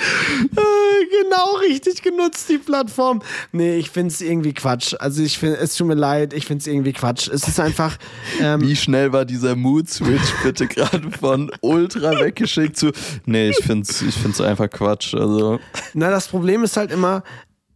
Äh, 0.00 1.22
genau 1.22 1.56
richtig 1.60 2.02
genutzt, 2.02 2.48
die 2.48 2.58
Plattform. 2.58 3.22
Nee, 3.52 3.76
ich 3.76 3.90
finde 3.90 4.12
es 4.12 4.20
irgendwie 4.20 4.54
Quatsch. 4.54 4.94
Also 4.98 5.22
ich 5.22 5.38
finde, 5.38 5.58
es 5.58 5.74
tut 5.74 5.86
mir 5.86 5.94
leid, 5.94 6.32
ich 6.32 6.46
finde 6.46 6.62
es 6.62 6.66
irgendwie 6.66 6.92
Quatsch. 6.92 7.28
Es 7.28 7.46
ist 7.46 7.60
einfach, 7.60 7.96
ähm, 8.40 8.62
Wie 8.62 8.76
schnell 8.76 9.12
war 9.12 9.24
dieser 9.24 9.56
Mood-Switch 9.56 10.32
bitte 10.42 10.66
gerade 10.66 11.10
von 11.10 11.50
ultra 11.60 12.18
weggeschickt 12.20 12.76
zu. 12.76 12.92
Nee, 13.26 13.50
ich 13.50 13.64
find's, 13.64 14.00
ich 14.02 14.14
find's 14.14 14.40
einfach 14.40 14.70
Quatsch. 14.70 15.14
Also, 15.14 15.60
na, 15.94 16.10
das 16.10 16.28
Problem 16.28 16.64
ist 16.64 16.76
halt 16.76 16.90
immer, 16.90 17.22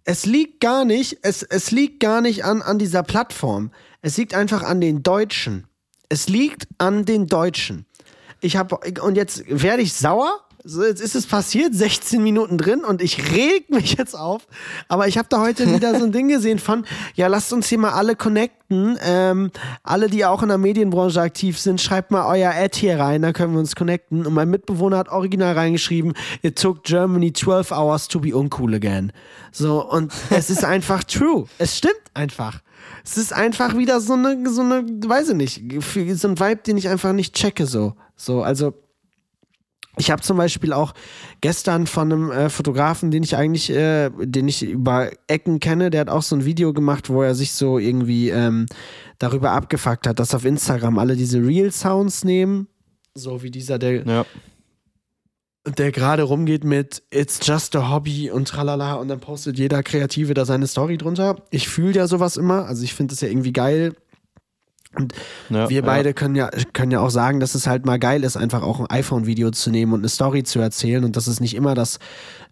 es 0.05 0.27
liegt 0.27 0.61
gar 0.61 0.85
nicht, 0.85 1.19
es, 1.23 1.43
es 1.43 1.71
liegt 1.71 2.01
gar 2.01 2.21
nicht 2.21 2.45
an, 2.45 2.63
an 2.63 2.79
dieser 2.79 3.03
Plattform. 3.03 3.71
Es 4.03 4.17
liegt 4.17 4.35
einfach 4.35 4.63
an 4.63 4.81
den 4.81 5.03
Deutschen. 5.03 5.67
Es 6.09 6.29
liegt 6.29 6.69
an 6.79 7.05
den 7.05 7.27
Deutschen. 7.27 7.87
Ich 8.41 8.57
habe 8.57 8.79
und 9.03 9.17
jetzt 9.17 9.45
werde 9.49 9.83
ich 9.83 9.95
sauer. 9.95 10.41
So, 10.67 10.83
jetzt 10.83 11.03
ist 11.03 11.15
es 11.15 11.27
passiert, 11.27 11.75
16 11.75 12.23
Minuten 12.23 12.57
drin 12.57 12.85
und 12.85 13.03
ich 13.03 13.33
reg 13.33 13.69
mich 13.69 13.99
jetzt 13.99 14.15
auf. 14.15 14.47
Aber 14.89 15.07
ich 15.07 15.19
habe 15.19 15.29
da 15.29 15.43
heute 15.43 15.71
wieder 15.71 15.99
so 15.99 16.07
ein 16.07 16.13
Ding 16.13 16.29
gesehen 16.29 16.59
von, 16.59 16.87
ja, 17.15 17.27
lasst 17.27 17.53
uns 17.53 17.69
hier 17.69 17.77
mal 17.77 17.91
alle 17.91 18.17
connecten. 18.17 18.99
Ähm, 19.03 19.51
alle, 19.83 20.09
die 20.09 20.25
auch 20.25 20.43
in 20.43 20.49
der 20.49 20.57
Medienbranche 20.57 21.21
aktiv 21.21 21.59
sind, 21.59 21.83
schreibt 21.83 22.11
mal 22.11 22.27
euer 22.27 22.51
Ad 22.51 22.79
hier 22.81 22.99
rein, 22.99 23.21
da 23.21 23.35
können 23.35 23.53
wir 23.53 23.61
uns 23.61 23.77
connecten. 23.77 24.25
Und 24.25 24.33
mein 24.33 24.49
Mitbewohner 24.49 24.97
hat 24.97 25.11
original 25.11 25.53
reingeschrieben, 25.53 26.15
it 26.41 26.59
took 26.59 26.83
Germany 26.83 27.31
12 27.31 27.71
hours 27.71 28.09
to 28.09 28.19
be 28.19 28.35
uncool 28.35 28.75
again. 28.75 29.13
So, 29.53 29.87
und 29.87 30.15
es 30.31 30.49
ist 30.49 30.65
einfach 30.65 31.05
true. 31.05 31.45
Es 31.59 31.77
stimmt 31.77 32.01
einfach. 32.15 32.63
Es 33.05 33.19
ist 33.19 33.35
einfach 33.35 33.77
wieder 33.77 34.01
so 34.01 34.15
eine, 34.15 34.49
so 34.49 34.63
eine, 34.63 34.83
weiß 34.83 35.29
ich 35.29 35.37
nicht, 35.37 35.63
so 36.19 36.29
ein 36.29 36.41
Vibe, 36.41 36.63
den 36.67 36.79
ich 36.79 36.89
einfach 36.89 37.13
nicht 37.13 37.35
checke, 37.35 37.67
so. 37.67 37.93
So, 38.17 38.43
also, 38.43 38.73
ich 39.97 40.11
habe 40.11 40.23
zum 40.23 40.37
Beispiel 40.37 40.73
auch 40.73 40.93
gestern 41.41 41.87
von 41.87 42.13
einem 42.13 42.31
äh, 42.31 42.51
Fotografen, 42.51 43.11
den 43.11 43.23
ich 43.23 43.37
eigentlich, 43.37 43.71
äh, 43.71 44.11
den 44.11 44.49
ich 44.49 44.63
über 44.63 45.11
Ecken 45.29 45.61
kenne, 45.61 45.91
der 45.91 46.03
hat 46.03 46.09
auch 46.09 46.23
so 46.23 46.35
ein 46.35 46.45
Video 46.45 46.73
gemacht, 46.73 47.09
wo 47.11 47.23
er 47.23 47.35
sich 47.35 47.53
so 47.53 47.79
irgendwie 47.79 48.31
ähm, 48.31 48.67
darüber 49.19 49.53
abgefuckt 49.53 50.07
hat, 50.07 50.19
dass 50.19 50.35
auf 50.35 50.45
Instagram 50.45 50.99
alle 50.99 51.17
diese 51.17 51.39
Real-Sounds 51.39 52.25
nehmen. 52.25 52.67
So 53.15 53.43
wie 53.43 53.51
dieser, 53.51 53.79
der, 53.79 54.05
ja. 54.05 54.27
der 55.79 55.93
gerade 55.93 56.25
rumgeht 56.25 56.65
mit 56.65 57.05
It's 57.13 57.39
just 57.43 57.77
a 57.77 57.91
hobby 57.91 58.31
und 58.31 58.49
tralala 58.49 58.95
und 58.95 59.07
dann 59.07 59.21
postet 59.21 59.59
jeder 59.59 59.85
Kreative 59.85 60.35
da 60.35 60.45
seine 60.45 60.67
Story 60.67 60.99
drunter. 60.99 61.37
Ich 61.51 61.69
fühle 61.69 61.93
ja 61.93 62.09
sowas 62.09 62.37
immer, 62.37 62.67
also 62.67 62.83
ich 62.83 62.95
finde 62.95 63.15
es 63.15 63.21
ja 63.21 63.29
irgendwie 63.29 63.53
geil. 63.53 63.95
Ja 65.51 65.69
Wir 65.69 65.81
ja. 65.81 65.87
beide 65.87 66.15
können 66.15 66.35
ja, 66.35 66.51
können 66.73 66.93
ja 66.93 67.01
auch 67.01 67.11
sagen, 67.11 67.41
dass 67.41 67.55
es 67.55 67.67
halt 67.67 67.87
mal 67.87 67.99
geil 67.99 68.25
ist, 68.25 68.37
einfach 68.37 68.63
auch 68.63 68.81
ein 68.81 68.87
iPhone-Video 68.91 69.51
zu 69.51 69.71
nehmen 69.71 69.93
und 69.93 70.01
eine 70.01 70.09
Story 70.09 70.43
zu 70.43 70.61
erzählen 70.61 71.05
und 71.05 71.17
dass 71.17 71.27
es 71.27 71.41
nicht 71.41 71.55
immer 71.55 71.75
das 71.75 71.99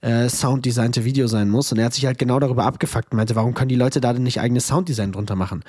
äh, 0.01 0.29
sounddesignte 0.29 1.05
Video 1.05 1.27
sein 1.27 1.49
muss. 1.49 1.73
Und 1.73 1.79
er 1.79 1.87
hat 1.87 1.95
sich 1.95 2.07
halt 2.07 2.19
genau 2.19 2.39
darüber 2.41 2.65
abgefuckt 2.65 3.13
und 3.13 3.17
meinte, 3.17 3.37
warum 3.37 3.55
können 3.55 3.69
die 3.69 3.77
Leute 3.77 4.01
da 4.01 4.13
denn 4.13 4.23
nicht 4.23 4.41
eigenes 4.41 4.67
Sounddesign 4.67 5.13
drunter 5.13 5.37
machen? 5.37 5.63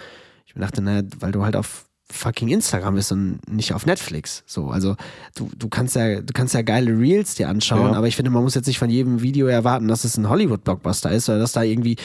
Ich 0.45 0.55
mir 0.55 0.61
dachte, 0.61 0.81
naja, 0.81 1.03
weil 1.19 1.31
du 1.31 1.43
halt 1.43 1.55
auf 1.55 1.85
fucking 2.13 2.49
Instagram 2.49 2.97
ist 2.97 3.11
und 3.11 3.39
nicht 3.51 3.73
auf 3.73 3.85
Netflix. 3.85 4.43
So, 4.45 4.67
also 4.69 4.95
du, 5.35 5.49
du 5.57 5.67
kannst 5.69 5.95
ja, 5.95 6.21
du 6.21 6.33
kannst 6.33 6.53
ja 6.53 6.61
geile 6.61 6.91
Reels 6.97 7.35
dir 7.35 7.49
anschauen, 7.49 7.91
Ja. 7.91 7.97
aber 7.97 8.07
ich 8.07 8.15
finde, 8.15 8.31
man 8.31 8.43
muss 8.43 8.55
jetzt 8.55 8.67
nicht 8.67 8.79
von 8.79 8.89
jedem 8.89 9.21
Video 9.21 9.47
erwarten, 9.47 9.87
dass 9.87 10.03
es 10.03 10.17
ein 10.17 10.29
Hollywood-Blockbuster 10.29 11.11
ist 11.11 11.27
oder 11.29 11.39
dass 11.39 11.51
da 11.51 11.63
irgendwie. 11.63 11.97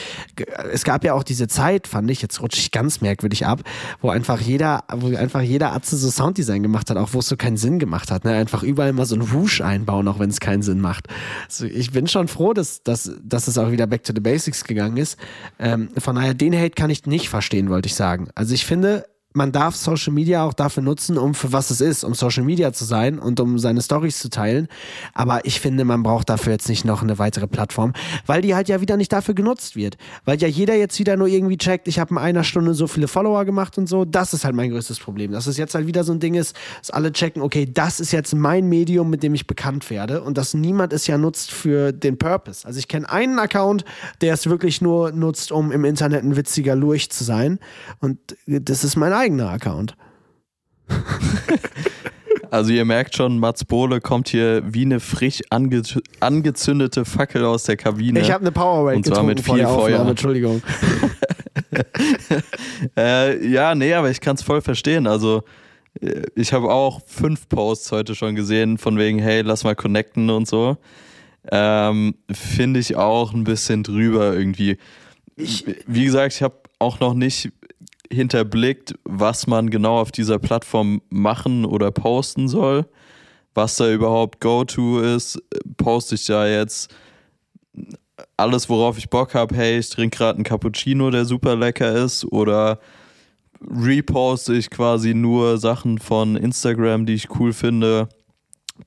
Es 0.71 0.83
gab 0.83 1.03
ja 1.03 1.13
auch 1.13 1.23
diese 1.23 1.47
Zeit, 1.47 1.87
fand 1.87 2.09
ich, 2.11 2.21
jetzt 2.21 2.41
rutsche 2.41 2.59
ich 2.59 2.71
ganz 2.71 3.01
merkwürdig 3.01 3.45
ab, 3.45 3.61
wo 4.01 4.09
einfach 4.09 4.39
jeder, 4.41 4.83
wo 4.95 5.15
einfach 5.15 5.41
jeder 5.41 5.73
Atze 5.73 5.97
so 5.97 6.09
Sounddesign 6.09 6.63
gemacht 6.63 6.89
hat, 6.89 6.97
auch 6.97 7.13
wo 7.13 7.19
es 7.19 7.27
so 7.27 7.37
keinen 7.37 7.57
Sinn 7.57 7.79
gemacht 7.79 8.11
hat. 8.11 8.25
Ne? 8.25 8.33
Einfach 8.33 8.63
überall 8.63 8.93
mal 8.93 9.05
so 9.05 9.15
ein 9.15 9.31
Whoosh 9.31 9.61
einbauen, 9.61 10.07
auch 10.07 10.19
wenn 10.19 10.29
es 10.29 10.39
keinen 10.39 10.61
Sinn 10.63 10.81
macht. 10.81 11.07
Also 11.47 11.65
ich 11.65 11.91
bin 11.91 12.07
schon 12.07 12.27
froh, 12.27 12.53
dass, 12.53 12.83
dass, 12.83 13.11
dass 13.23 13.47
es 13.47 13.57
auch 13.57 13.71
wieder 13.71 13.87
back 13.87 14.03
to 14.03 14.13
the 14.13 14.21
basics 14.21 14.63
gegangen 14.63 14.97
ist. 14.97 15.17
Ähm, 15.59 15.89
von 15.97 16.15
daher, 16.15 16.33
den 16.33 16.55
Hate 16.55 16.71
kann 16.71 16.89
ich 16.89 17.05
nicht 17.05 17.29
verstehen, 17.29 17.69
wollte 17.69 17.87
ich 17.87 17.95
sagen. 17.95 18.29
Also 18.35 18.53
ich 18.53 18.65
finde, 18.65 19.05
man 19.33 19.51
darf 19.51 19.75
Social 19.75 20.11
Media 20.11 20.43
auch 20.43 20.53
dafür 20.53 20.81
nutzen, 20.81 21.17
um 21.17 21.35
für 21.35 21.53
was 21.53 21.69
es 21.69 21.81
ist, 21.81 22.03
um 22.03 22.15
Social 22.15 22.43
Media 22.43 22.73
zu 22.73 22.83
sein 22.83 23.19
und 23.19 23.39
um 23.39 23.59
seine 23.59 23.81
Stories 23.81 24.17
zu 24.17 24.29
teilen. 24.29 24.67
Aber 25.13 25.45
ich 25.45 25.59
finde, 25.59 25.85
man 25.85 26.01
braucht 26.01 26.29
dafür 26.29 26.53
jetzt 26.53 26.67
nicht 26.67 26.83
noch 26.83 27.03
eine 27.03 27.19
weitere 27.19 27.47
Plattform, 27.47 27.93
weil 28.25 28.41
die 28.41 28.55
halt 28.55 28.69
ja 28.69 28.81
wieder 28.81 28.97
nicht 28.97 29.13
dafür 29.13 29.35
genutzt 29.35 29.75
wird. 29.75 29.97
Weil 30.25 30.41
ja 30.41 30.47
jeder 30.47 30.75
jetzt 30.75 30.97
wieder 30.97 31.15
nur 31.15 31.27
irgendwie 31.27 31.57
checkt, 31.57 31.87
ich 31.87 31.99
habe 31.99 32.15
in 32.15 32.17
einer 32.17 32.43
Stunde 32.43 32.73
so 32.73 32.87
viele 32.87 33.07
Follower 33.07 33.45
gemacht 33.45 33.77
und 33.77 33.87
so. 33.87 34.03
Das 34.03 34.33
ist 34.33 34.45
halt 34.45 34.55
mein 34.55 34.71
größtes 34.71 34.99
Problem. 34.99 35.31
Dass 35.31 35.45
es 35.45 35.57
jetzt 35.57 35.75
halt 35.75 35.85
wieder 35.85 36.03
so 36.03 36.11
ein 36.11 36.19
Ding 36.19 36.33
ist, 36.33 36.55
dass 36.79 36.89
alle 36.89 37.11
checken, 37.11 37.43
okay, 37.43 37.69
das 37.71 37.99
ist 37.99 38.11
jetzt 38.11 38.33
mein 38.33 38.67
Medium, 38.67 39.11
mit 39.11 39.21
dem 39.21 39.35
ich 39.35 39.45
bekannt 39.45 39.91
werde 39.91 40.23
und 40.23 40.39
dass 40.39 40.55
niemand 40.55 40.91
es 40.91 41.05
ja 41.05 41.19
nutzt 41.19 41.51
für 41.51 41.91
den 41.91 42.17
Purpose. 42.17 42.65
Also 42.65 42.79
ich 42.79 42.87
kenne 42.87 43.07
einen 43.07 43.37
Account, 43.37 43.85
der 44.21 44.33
es 44.33 44.47
wirklich 44.47 44.81
nur 44.81 45.11
nutzt, 45.11 45.51
um 45.51 45.71
im 45.71 45.85
Internet 45.85 46.23
ein 46.23 46.35
witziger 46.35 46.75
Lurch 46.75 47.11
zu 47.11 47.23
sein. 47.23 47.59
Und 47.99 48.17
das 48.47 48.83
ist 48.83 48.95
mein 48.95 49.13
eigener 49.19 49.49
Account. 49.49 49.95
Also 52.51 52.71
ihr 52.71 52.83
merkt 52.83 53.15
schon, 53.15 53.37
Mats 53.37 53.63
Bohle 53.63 54.01
kommt 54.01 54.29
hier 54.29 54.63
wie 54.65 54.81
eine 54.81 54.99
frisch 54.99 55.39
ange 55.51 55.83
angezündete 56.19 57.05
Fackel 57.05 57.45
aus 57.45 57.65
der 57.65 57.77
Kabine. 57.77 58.19
Ich 58.21 58.31
habe 58.31 58.41
eine 58.41 58.51
Powerade 58.51 58.97
Und 58.97 59.05
zwar 59.05 59.21
mit 59.21 59.39
viel 59.39 59.63
Feuer. 59.67 60.07
Entschuldigung. 60.07 60.63
Äh, 62.97 63.45
ja, 63.47 63.75
nee, 63.75 63.93
aber 63.93 64.09
ich 64.09 64.21
kann 64.21 64.35
es 64.35 64.41
voll 64.41 64.61
verstehen. 64.61 65.05
Also 65.05 65.43
äh, 66.01 66.23
ich 66.35 66.53
habe 66.53 66.71
auch 66.71 67.01
fünf 67.05 67.47
Posts 67.49 67.91
heute 67.91 68.15
schon 68.15 68.35
gesehen, 68.35 68.77
von 68.77 68.97
wegen, 68.97 69.19
hey, 69.19 69.41
lass 69.41 69.63
mal 69.63 69.75
connecten 69.75 70.29
und 70.29 70.47
so. 70.47 70.77
Ähm, 71.51 72.15
Finde 72.31 72.79
ich 72.79 72.95
auch 72.95 73.33
ein 73.33 73.43
bisschen 73.43 73.83
drüber 73.83 74.33
irgendwie. 74.33 74.77
Ich- 75.35 75.65
Wie 75.85 76.05
gesagt, 76.05 76.33
ich 76.33 76.41
habe 76.41 76.55
auch 76.79 76.99
noch 76.99 77.13
nicht 77.13 77.51
hinterblickt, 78.11 78.95
was 79.03 79.47
man 79.47 79.69
genau 79.69 79.99
auf 79.99 80.11
dieser 80.11 80.39
Plattform 80.39 81.01
machen 81.09 81.65
oder 81.65 81.91
posten 81.91 82.47
soll. 82.47 82.85
Was 83.53 83.75
da 83.75 83.91
überhaupt 83.91 84.39
Go-To 84.41 84.99
ist, 84.99 85.41
poste 85.77 86.15
ich 86.15 86.25
da 86.25 86.47
jetzt 86.47 86.93
alles, 88.37 88.69
worauf 88.69 88.97
ich 88.97 89.09
Bock 89.09 89.33
habe, 89.33 89.55
hey, 89.55 89.79
ich 89.79 89.89
trinke 89.89 90.17
gerade 90.17 90.35
einen 90.35 90.43
Cappuccino, 90.43 91.09
der 91.09 91.25
super 91.25 91.55
lecker 91.55 91.91
ist, 91.93 92.25
oder 92.25 92.79
reposte 93.61 94.53
ich 94.53 94.69
quasi 94.69 95.13
nur 95.13 95.57
Sachen 95.57 95.97
von 95.97 96.35
Instagram, 96.35 97.05
die 97.05 97.13
ich 97.13 97.39
cool 97.39 97.53
finde, 97.53 98.07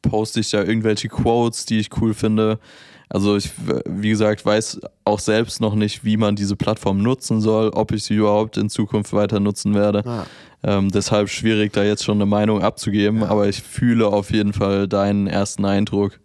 poste 0.00 0.40
ich 0.40 0.50
da 0.50 0.62
irgendwelche 0.62 1.08
Quotes, 1.08 1.66
die 1.66 1.78
ich 1.78 1.90
cool 2.00 2.14
finde. 2.14 2.58
Also 3.12 3.36
ich, 3.36 3.50
wie 3.86 4.08
gesagt, 4.08 4.46
weiß 4.46 4.80
auch 5.04 5.18
selbst 5.18 5.60
noch 5.60 5.74
nicht, 5.74 6.02
wie 6.02 6.16
man 6.16 6.34
diese 6.34 6.56
Plattform 6.56 7.02
nutzen 7.02 7.42
soll, 7.42 7.68
ob 7.68 7.92
ich 7.92 8.04
sie 8.04 8.14
überhaupt 8.14 8.56
in 8.56 8.70
Zukunft 8.70 9.12
weiter 9.12 9.38
nutzen 9.38 9.74
werde. 9.74 10.02
Ah. 10.06 10.24
Ähm, 10.62 10.90
deshalb 10.90 11.28
schwierig, 11.28 11.74
da 11.74 11.84
jetzt 11.84 12.04
schon 12.04 12.16
eine 12.16 12.24
Meinung 12.24 12.62
abzugeben, 12.62 13.22
aber 13.22 13.48
ich 13.48 13.62
fühle 13.62 14.06
auf 14.06 14.30
jeden 14.30 14.54
Fall 14.54 14.88
deinen 14.88 15.26
ersten 15.26 15.66
Eindruck. 15.66 16.20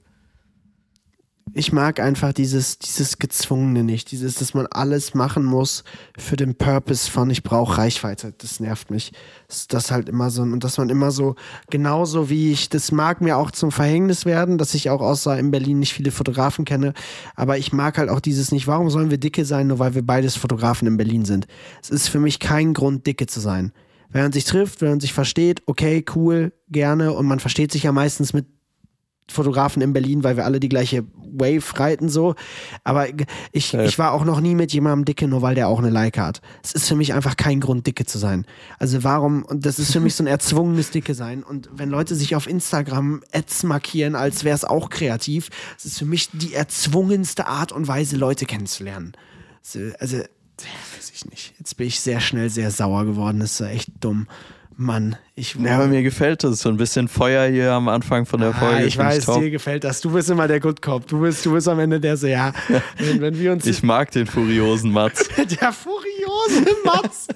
Ich 1.54 1.72
mag 1.72 2.00
einfach 2.00 2.34
dieses, 2.34 2.78
dieses 2.80 3.20
Gezwungene 3.20 3.84
nicht, 3.84 4.12
dieses, 4.12 4.36
dass 4.36 4.54
man 4.54 4.68
alles 4.68 5.14
machen 5.14 5.44
muss 5.44 5.84
für 6.18 6.36
den 6.36 6.56
Purpose 6.56 7.10
von 7.10 7.30
ich 7.30 7.44
brauche 7.44 7.78
Reichweite. 7.78 8.34
Das 8.38 8.60
nervt 8.60 8.92
mich. 8.92 9.12
Das, 9.48 9.68
das 9.68 9.92
halt 9.92 10.10
immer 10.10 10.30
so, 10.30 10.42
und 10.42 10.64
dass 10.64 10.78
man 10.78 10.90
immer 10.90 11.12
so, 11.12 11.36
genauso 11.70 12.30
wie 12.30 12.52
ich, 12.52 12.70
das 12.70 12.92
mag 12.92 13.22
mir 13.22 13.38
auch 13.38 13.52
zum 13.52 13.72
Verhängnis 13.72 14.26
werden, 14.26 14.58
dass 14.58 14.74
ich 14.74 14.90
auch 14.90 15.02
außer 15.02 15.38
in 15.38 15.52
Berlin 15.52 15.80
nicht 15.80 15.94
viele 15.94 16.12
Fotografen 16.12 16.66
kenne, 16.66 16.94
aber 17.36 17.58
ich 17.58 17.72
mag 17.72 17.98
halt 17.98 18.10
auch 18.10 18.20
dieses 18.20 18.52
nicht, 18.52 18.68
warum 18.68 18.90
sollen 18.90 19.10
wir 19.10 19.18
dicke 19.18 19.46
sein, 19.46 19.68
nur 19.68 19.80
weil 19.80 19.96
wir 19.96 20.06
beides 20.06 20.36
Fotografen 20.36 20.88
in 20.88 20.98
Berlin 20.98 21.26
sind. 21.26 21.48
Es 21.82 21.90
ist 21.90 22.10
für 22.10 22.20
mich 22.20 22.40
kein 22.40 22.74
Grund, 22.74 23.08
dicke 23.08 23.28
zu 23.28 23.40
sein. 23.40 23.72
Wenn 24.10 24.24
man 24.24 24.32
sich 24.32 24.46
trifft, 24.46 24.82
wenn 24.82 24.90
man 24.90 25.00
sich 25.00 25.14
versteht, 25.14 25.64
okay, 25.66 26.04
cool, 26.16 26.54
gerne, 26.70 27.14
und 27.14 27.26
man 27.26 27.40
versteht 27.40 27.72
sich 27.72 27.84
ja 27.84 27.92
meistens 27.92 28.34
mit 28.34 28.46
Fotografen 29.30 29.82
in 29.82 29.94
Berlin, 29.94 30.24
weil 30.24 30.38
wir 30.38 30.46
alle 30.46 30.60
die 30.60 30.70
gleiche 30.70 31.04
Wave 31.32 31.64
reiten 31.80 32.10
so. 32.10 32.36
Aber 32.84 33.08
ich, 33.52 33.74
Ja. 33.74 33.84
ich 33.84 34.00
war 34.00 34.14
auch 34.14 34.24
noch 34.26 34.40
nie 34.40 34.56
mit 34.56 34.72
jemandem 34.74 35.06
dicke, 35.06 35.28
nur 35.28 35.42
weil 35.42 35.56
der 35.56 35.68
auch 35.68 35.80
eine 35.80 35.90
Leica 35.90 36.26
hat. 36.26 36.42
Es 36.64 36.72
ist 36.74 36.88
für 36.88 36.96
mich 36.96 37.14
einfach 37.14 37.36
kein 37.38 37.60
Grund, 37.60 37.86
dicke 37.88 38.06
zu 38.06 38.18
sein. 38.18 38.46
Also 38.80 39.04
warum, 39.04 39.44
und 39.44 39.66
das 39.66 39.80
ist 39.80 39.92
für 39.92 40.00
mich 40.00 40.16
so 40.16 40.24
ein 40.24 40.28
erzwungenes 40.28 40.92
Dicke 40.92 41.14
sein. 41.14 41.44
Und 41.44 41.70
wenn 41.74 41.90
Leute 41.90 42.16
sich 42.16 42.36
auf 42.36 42.48
Instagram 42.48 43.22
Ads 43.34 43.64
markieren, 43.64 44.16
als 44.16 44.44
wäre 44.44 44.56
es 44.56 44.64
auch 44.64 44.90
kreativ, 44.90 45.50
das 45.76 45.86
ist 45.86 46.00
für 46.00 46.06
mich 46.06 46.30
die 46.32 46.54
erzwungenste 46.54 47.48
Art 47.48 47.72
und 47.72 47.88
Weise, 47.88 48.16
Leute 48.18 48.46
kennenzulernen. 48.46 49.14
Also, 49.64 49.80
also 50.00 50.18
weiß 50.18 51.12
ich 51.14 51.26
nicht. 51.30 51.54
Jetzt 51.60 51.76
bin 51.78 51.88
ich 51.88 52.00
sehr 52.00 52.20
schnell 52.22 52.50
sehr 52.50 52.72
sauer 52.72 53.06
geworden. 53.06 53.40
Das 53.42 53.60
ist 53.60 53.68
echt 53.68 53.92
dumm. 54.00 54.28
Mann, 54.80 55.16
ich 55.34 55.56
Ja, 55.56 55.78
aber 55.78 55.88
mir 55.88 56.04
gefällt 56.04 56.44
das. 56.44 56.60
So 56.60 56.70
ein 56.70 56.78
bisschen 56.78 57.08
Feuer 57.08 57.50
hier 57.50 57.74
am 57.74 57.88
Anfang 57.88 58.28
von 58.28 58.40
der 58.40 58.54
Folge. 58.54 58.76
Ah, 58.76 58.84
ich 58.84 58.96
Find 58.96 59.08
weiß, 59.08 59.26
dir 59.26 59.50
gefällt 59.50 59.84
das. 59.84 60.02
Du 60.02 60.12
bist 60.12 60.30
immer 60.30 60.48
der 60.48 60.60
Good 60.60 60.84
Cop. 60.84 61.08
Du 61.08 61.22
bist, 61.22 61.44
du 61.48 61.54
bist 61.54 61.68
am 61.68 61.80
Ende 61.80 62.00
der 62.00 62.16
so, 62.16 62.28
ja, 62.28 62.54
wenn, 63.00 63.20
wenn 63.20 63.40
wir 63.40 63.54
uns. 63.54 63.66
Ich 63.66 63.82
mag 63.82 64.12
den 64.12 64.28
furiosen 64.28 64.92
Mats. 64.92 65.28
der 65.60 65.72
furiose 65.72 66.76
Matz. 66.86 67.28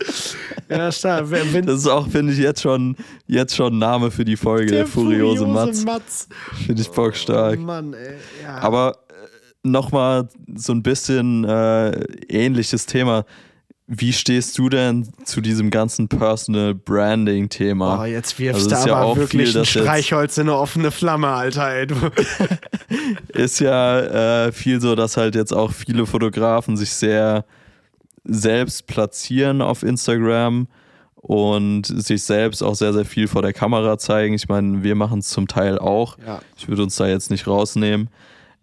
ja, 0.70 0.92
stark. 0.92 1.32
Wenn, 1.32 1.66
Das 1.66 1.80
ist 1.80 1.88
auch, 1.88 2.08
finde 2.08 2.34
ich, 2.34 2.38
jetzt 2.38 2.62
schon, 2.62 2.96
jetzt 3.26 3.56
schon 3.56 3.80
Name 3.80 4.12
für 4.12 4.24
die 4.24 4.38
Folge, 4.38 4.72
der, 4.72 4.86
furiose, 4.86 5.48
Mats. 5.48 5.84
Matz. 5.84 6.28
Finde 6.68 6.84
ich 6.84 6.92
bockstark. 6.92 7.58
Oh 7.60 7.64
Mann, 7.64 7.96
ey. 7.96 8.18
Ja. 8.44 8.60
Aber 8.60 9.00
äh, 9.10 9.68
nochmal 9.68 10.30
so 10.54 10.74
ein 10.74 10.84
bisschen 10.84 11.44
äh, 11.46 11.92
ähnliches 12.30 12.86
Thema. 12.86 13.26
Wie 13.94 14.14
stehst 14.14 14.58
du 14.58 14.70
denn 14.70 15.10
zu 15.26 15.42
diesem 15.42 15.70
ganzen 15.70 16.08
Personal 16.08 16.74
Branding 16.74 17.50
Thema? 17.50 18.02
Oh, 18.02 18.06
jetzt 18.06 18.40
wirfst 18.40 18.56
Also 18.56 18.70
du 18.70 18.76
ist 18.76 18.86
ja 18.86 18.96
aber 18.96 19.06
auch 19.06 19.18
wirklich 19.18 19.50
viel, 19.50 19.60
ein 19.60 19.66
Streichholz 19.66 20.38
in 20.38 20.44
eine 20.48 20.56
offene 20.58 20.92
Flamme, 20.92 21.28
Alter, 21.28 21.68
ey. 21.68 21.88
Ist 23.34 23.60
ja 23.60 24.46
äh, 24.46 24.52
viel 24.54 24.80
so, 24.80 24.96
dass 24.96 25.18
halt 25.18 25.36
jetzt 25.36 25.52
auch 25.52 25.74
viele 25.74 26.06
Fotografen 26.06 26.78
sich 26.78 26.94
sehr 26.94 27.44
selbst 28.24 28.88
platzieren 28.88 29.62
auf 29.62 29.84
Instagram 29.84 30.68
und 31.16 31.84
sich 31.86 32.24
selbst 32.24 32.64
auch 32.64 32.76
sehr, 32.76 32.94
sehr 32.94 33.04
viel 33.04 33.28
vor 33.28 33.42
der 33.42 33.52
Kamera 33.52 33.98
zeigen. 33.98 34.36
Ich 34.36 34.48
meine, 34.48 34.84
wir 34.84 34.96
machen 34.96 35.20
es 35.20 35.28
zum 35.28 35.50
Teil 35.50 35.78
auch. 35.78 36.18
Ja. 36.26 36.40
Ich 36.58 36.70
würde 36.70 36.84
uns 36.84 36.96
da 36.96 37.08
jetzt 37.08 37.30
nicht 37.30 37.46
rausnehmen. 37.46 38.10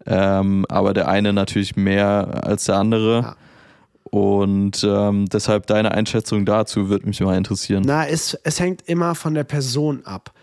Ähm, 0.07 0.65
aber 0.69 0.95
der 0.95 1.07
eine 1.07 1.33
natürlich 1.33 1.75
mehr 1.75 2.41
als 2.43 2.65
der 2.65 2.77
andere. 2.77 3.21
Ja. 3.21 3.35
Und 4.11 4.83
ähm, 4.83 5.27
deshalb 5.27 5.67
deine 5.67 5.91
Einschätzung 5.91 6.45
dazu 6.45 6.89
würde 6.89 7.05
mich 7.05 7.19
mal 7.21 7.37
interessieren. 7.37 7.83
Na, 7.85 8.07
es, 8.07 8.33
es 8.43 8.59
hängt 8.59 8.81
immer 8.87 9.15
von 9.15 9.33
der 9.33 9.43
Person 9.43 10.05
ab. 10.05 10.33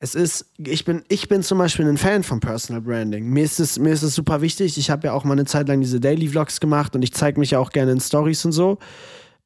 Es 0.00 0.16
ist, 0.16 0.46
ich 0.58 0.84
bin, 0.84 1.04
ich 1.08 1.28
bin 1.28 1.44
zum 1.44 1.58
Beispiel 1.58 1.86
ein 1.86 1.96
Fan 1.96 2.24
von 2.24 2.40
Personal 2.40 2.82
Branding. 2.82 3.26
Mir 3.26 3.44
ist 3.44 3.60
es, 3.60 3.78
mir 3.78 3.92
ist 3.92 4.02
es 4.02 4.16
super 4.16 4.40
wichtig. 4.40 4.76
Ich 4.76 4.90
habe 4.90 5.06
ja 5.06 5.12
auch 5.12 5.22
mal 5.22 5.34
eine 5.34 5.44
Zeit 5.44 5.68
lang 5.68 5.80
diese 5.80 6.00
Daily 6.00 6.26
Vlogs 6.28 6.58
gemacht 6.58 6.96
und 6.96 7.02
ich 7.02 7.12
zeige 7.12 7.38
mich 7.38 7.52
ja 7.52 7.60
auch 7.60 7.70
gerne 7.70 7.92
in 7.92 8.00
Stories 8.00 8.44
und 8.44 8.50
so. 8.50 8.78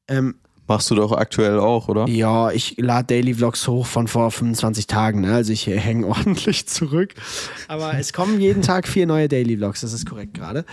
Ähm, 0.07 0.35
Machst 0.67 0.89
du 0.89 0.95
doch 0.95 1.11
aktuell 1.13 1.59
auch, 1.59 1.87
oder? 1.87 2.07
ja, 2.09 2.51
ich 2.51 2.75
lade 2.77 3.05
Daily 3.07 3.35
Vlogs 3.35 3.67
hoch 3.67 3.85
von 3.85 4.07
vor 4.07 4.31
25 4.31 4.87
Tagen, 4.87 5.21
ne? 5.21 5.33
also 5.33 5.53
ich 5.53 5.67
hänge 5.67 6.07
ordentlich 6.07 6.67
zurück. 6.67 7.13
Aber 7.67 7.93
es 7.97 8.11
kommen 8.11 8.41
jeden 8.41 8.63
Tag 8.63 8.87
vier 8.87 9.05
neue 9.05 9.27
Daily 9.29 9.57
Vlogs, 9.57 9.81
das 9.81 9.93
ist 9.93 10.09
korrekt 10.09 10.33
gerade. 10.33 10.65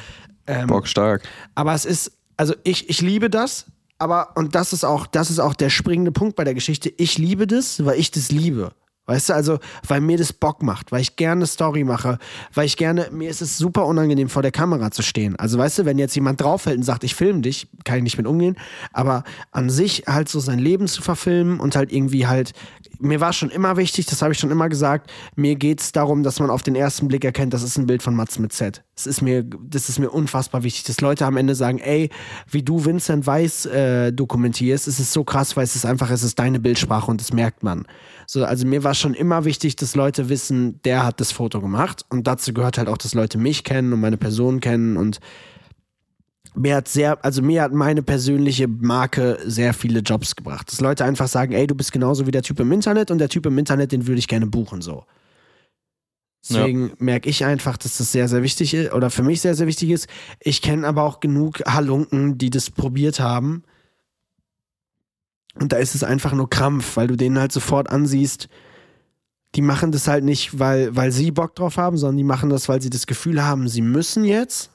Ähm, 0.46 0.66
Bockstark. 0.66 1.22
aber 1.54 1.74
es 1.74 1.84
ist, 1.84 2.12
also 2.36 2.54
ich, 2.64 2.88
ich 2.88 3.00
liebe 3.00 3.30
das, 3.30 3.66
aber, 3.98 4.36
und 4.36 4.54
das 4.54 4.72
ist 4.72 4.84
auch, 4.84 5.06
das 5.06 5.30
ist 5.30 5.38
auch 5.38 5.54
der 5.54 5.70
springende 5.70 6.12
Punkt 6.12 6.36
bei 6.36 6.44
der 6.44 6.54
Geschichte. 6.54 6.92
Ich 6.96 7.18
liebe 7.18 7.46
das, 7.46 7.84
weil 7.84 7.98
ich 7.98 8.10
das 8.10 8.30
liebe. 8.30 8.72
Weißt 9.06 9.28
du, 9.28 9.34
also, 9.34 9.58
weil 9.86 10.00
mir 10.00 10.16
das 10.16 10.32
Bock 10.32 10.62
macht, 10.62 10.90
weil 10.90 11.02
ich 11.02 11.16
gerne 11.16 11.46
Story 11.46 11.84
mache, 11.84 12.18
weil 12.54 12.64
ich 12.64 12.78
gerne, 12.78 13.08
mir 13.12 13.28
ist 13.28 13.42
es 13.42 13.58
super 13.58 13.84
unangenehm, 13.84 14.30
vor 14.30 14.40
der 14.40 14.50
Kamera 14.50 14.90
zu 14.90 15.02
stehen. 15.02 15.36
Also, 15.36 15.58
weißt 15.58 15.80
du, 15.80 15.84
wenn 15.84 15.98
jetzt 15.98 16.14
jemand 16.14 16.40
draufhält 16.40 16.78
und 16.78 16.84
sagt, 16.84 17.04
ich 17.04 17.14
filme 17.14 17.42
dich, 17.42 17.68
kann 17.84 17.98
ich 17.98 18.02
nicht 18.02 18.16
mit 18.16 18.26
umgehen. 18.26 18.56
Aber 18.94 19.24
an 19.50 19.68
sich 19.68 20.04
halt 20.06 20.30
so 20.30 20.40
sein 20.40 20.58
Leben 20.58 20.88
zu 20.88 21.02
verfilmen 21.02 21.60
und 21.60 21.76
halt 21.76 21.92
irgendwie 21.92 22.26
halt, 22.26 22.52
mir 22.98 23.20
war 23.20 23.34
schon 23.34 23.50
immer 23.50 23.76
wichtig, 23.76 24.06
das 24.06 24.22
habe 24.22 24.32
ich 24.32 24.38
schon 24.38 24.50
immer 24.50 24.70
gesagt, 24.70 25.12
mir 25.36 25.56
geht 25.56 25.80
es 25.80 25.92
darum, 25.92 26.22
dass 26.22 26.40
man 26.40 26.48
auf 26.48 26.62
den 26.62 26.74
ersten 26.74 27.06
Blick 27.08 27.24
erkennt, 27.24 27.52
das 27.52 27.62
ist 27.62 27.76
ein 27.76 27.86
Bild 27.86 28.02
von 28.02 28.14
Mats 28.14 28.38
mit 28.38 28.52
Z. 28.52 28.82
Das 28.94 29.06
ist 29.06 29.20
mir, 29.20 29.44
das 29.44 29.88
ist 29.88 29.98
mir 29.98 30.10
unfassbar 30.10 30.62
wichtig, 30.62 30.84
dass 30.84 31.00
Leute 31.00 31.26
am 31.26 31.36
Ende 31.36 31.54
sagen, 31.54 31.78
ey, 31.78 32.10
wie 32.50 32.62
du 32.62 32.84
Vincent 32.84 33.26
Weiss 33.26 33.66
äh, 33.66 34.12
dokumentierst, 34.12 34.88
es 34.88 35.00
ist 35.00 35.12
so 35.12 35.24
krass, 35.24 35.56
weil 35.56 35.64
es 35.64 35.76
ist 35.76 35.84
einfach, 35.84 36.10
es 36.10 36.22
ist 36.22 36.38
deine 36.38 36.60
Bildsprache 36.60 37.10
und 37.10 37.20
das 37.20 37.32
merkt 37.32 37.62
man. 37.62 37.86
So, 38.26 38.44
also 38.44 38.66
mir 38.66 38.84
war 38.84 38.94
schon 38.94 39.14
immer 39.14 39.44
wichtig, 39.44 39.76
dass 39.76 39.94
Leute 39.94 40.28
wissen, 40.28 40.80
der 40.82 41.04
hat 41.04 41.20
das 41.20 41.32
Foto 41.32 41.60
gemacht 41.60 42.04
und 42.08 42.26
dazu 42.26 42.52
gehört 42.52 42.78
halt 42.78 42.88
auch, 42.88 42.98
dass 42.98 43.14
Leute 43.14 43.38
mich 43.38 43.64
kennen 43.64 43.92
und 43.92 44.00
meine 44.00 44.16
Person 44.16 44.60
kennen 44.60 44.96
und 44.96 45.20
mir 46.54 46.76
hat 46.76 46.88
sehr, 46.88 47.24
also 47.24 47.42
mir 47.42 47.62
hat 47.62 47.72
meine 47.72 48.02
persönliche 48.02 48.68
Marke 48.68 49.38
sehr 49.44 49.74
viele 49.74 50.00
Jobs 50.00 50.36
gebracht. 50.36 50.70
Dass 50.70 50.80
Leute 50.80 51.04
einfach 51.04 51.26
sagen, 51.28 51.52
ey, 51.52 51.66
du 51.66 51.74
bist 51.74 51.92
genauso 51.92 52.26
wie 52.26 52.30
der 52.30 52.42
Typ 52.42 52.60
im 52.60 52.70
Internet 52.70 53.10
und 53.10 53.18
der 53.18 53.28
Typ 53.28 53.46
im 53.46 53.58
Internet, 53.58 53.92
den 53.92 54.06
würde 54.06 54.20
ich 54.20 54.28
gerne 54.28 54.46
buchen, 54.46 54.80
so. 54.80 55.04
Deswegen 56.48 56.88
ja. 56.88 56.94
merke 56.98 57.30
ich 57.30 57.44
einfach, 57.44 57.78
dass 57.78 57.96
das 57.96 58.12
sehr, 58.12 58.28
sehr 58.28 58.42
wichtig 58.42 58.74
ist 58.74 58.92
oder 58.92 59.08
für 59.10 59.22
mich 59.22 59.40
sehr, 59.40 59.54
sehr 59.54 59.66
wichtig 59.66 59.90
ist. 59.90 60.08
Ich 60.40 60.60
kenne 60.60 60.86
aber 60.86 61.02
auch 61.02 61.20
genug 61.20 61.60
Halunken, 61.66 62.36
die 62.36 62.50
das 62.50 62.70
probiert 62.70 63.18
haben. 63.18 63.64
Und 65.60 65.72
da 65.72 65.76
ist 65.76 65.94
es 65.94 66.02
einfach 66.02 66.32
nur 66.32 66.50
Krampf, 66.50 66.96
weil 66.96 67.06
du 67.06 67.16
denen 67.16 67.38
halt 67.38 67.52
sofort 67.52 67.90
ansiehst, 67.90 68.48
die 69.54 69.62
machen 69.62 69.92
das 69.92 70.08
halt 70.08 70.24
nicht, 70.24 70.58
weil, 70.58 70.94
weil 70.96 71.12
sie 71.12 71.30
Bock 71.30 71.54
drauf 71.54 71.76
haben, 71.76 71.96
sondern 71.96 72.16
die 72.16 72.24
machen 72.24 72.50
das, 72.50 72.68
weil 72.68 72.82
sie 72.82 72.90
das 72.90 73.06
Gefühl 73.06 73.44
haben, 73.44 73.68
sie 73.68 73.82
müssen 73.82 74.24
jetzt. 74.24 74.70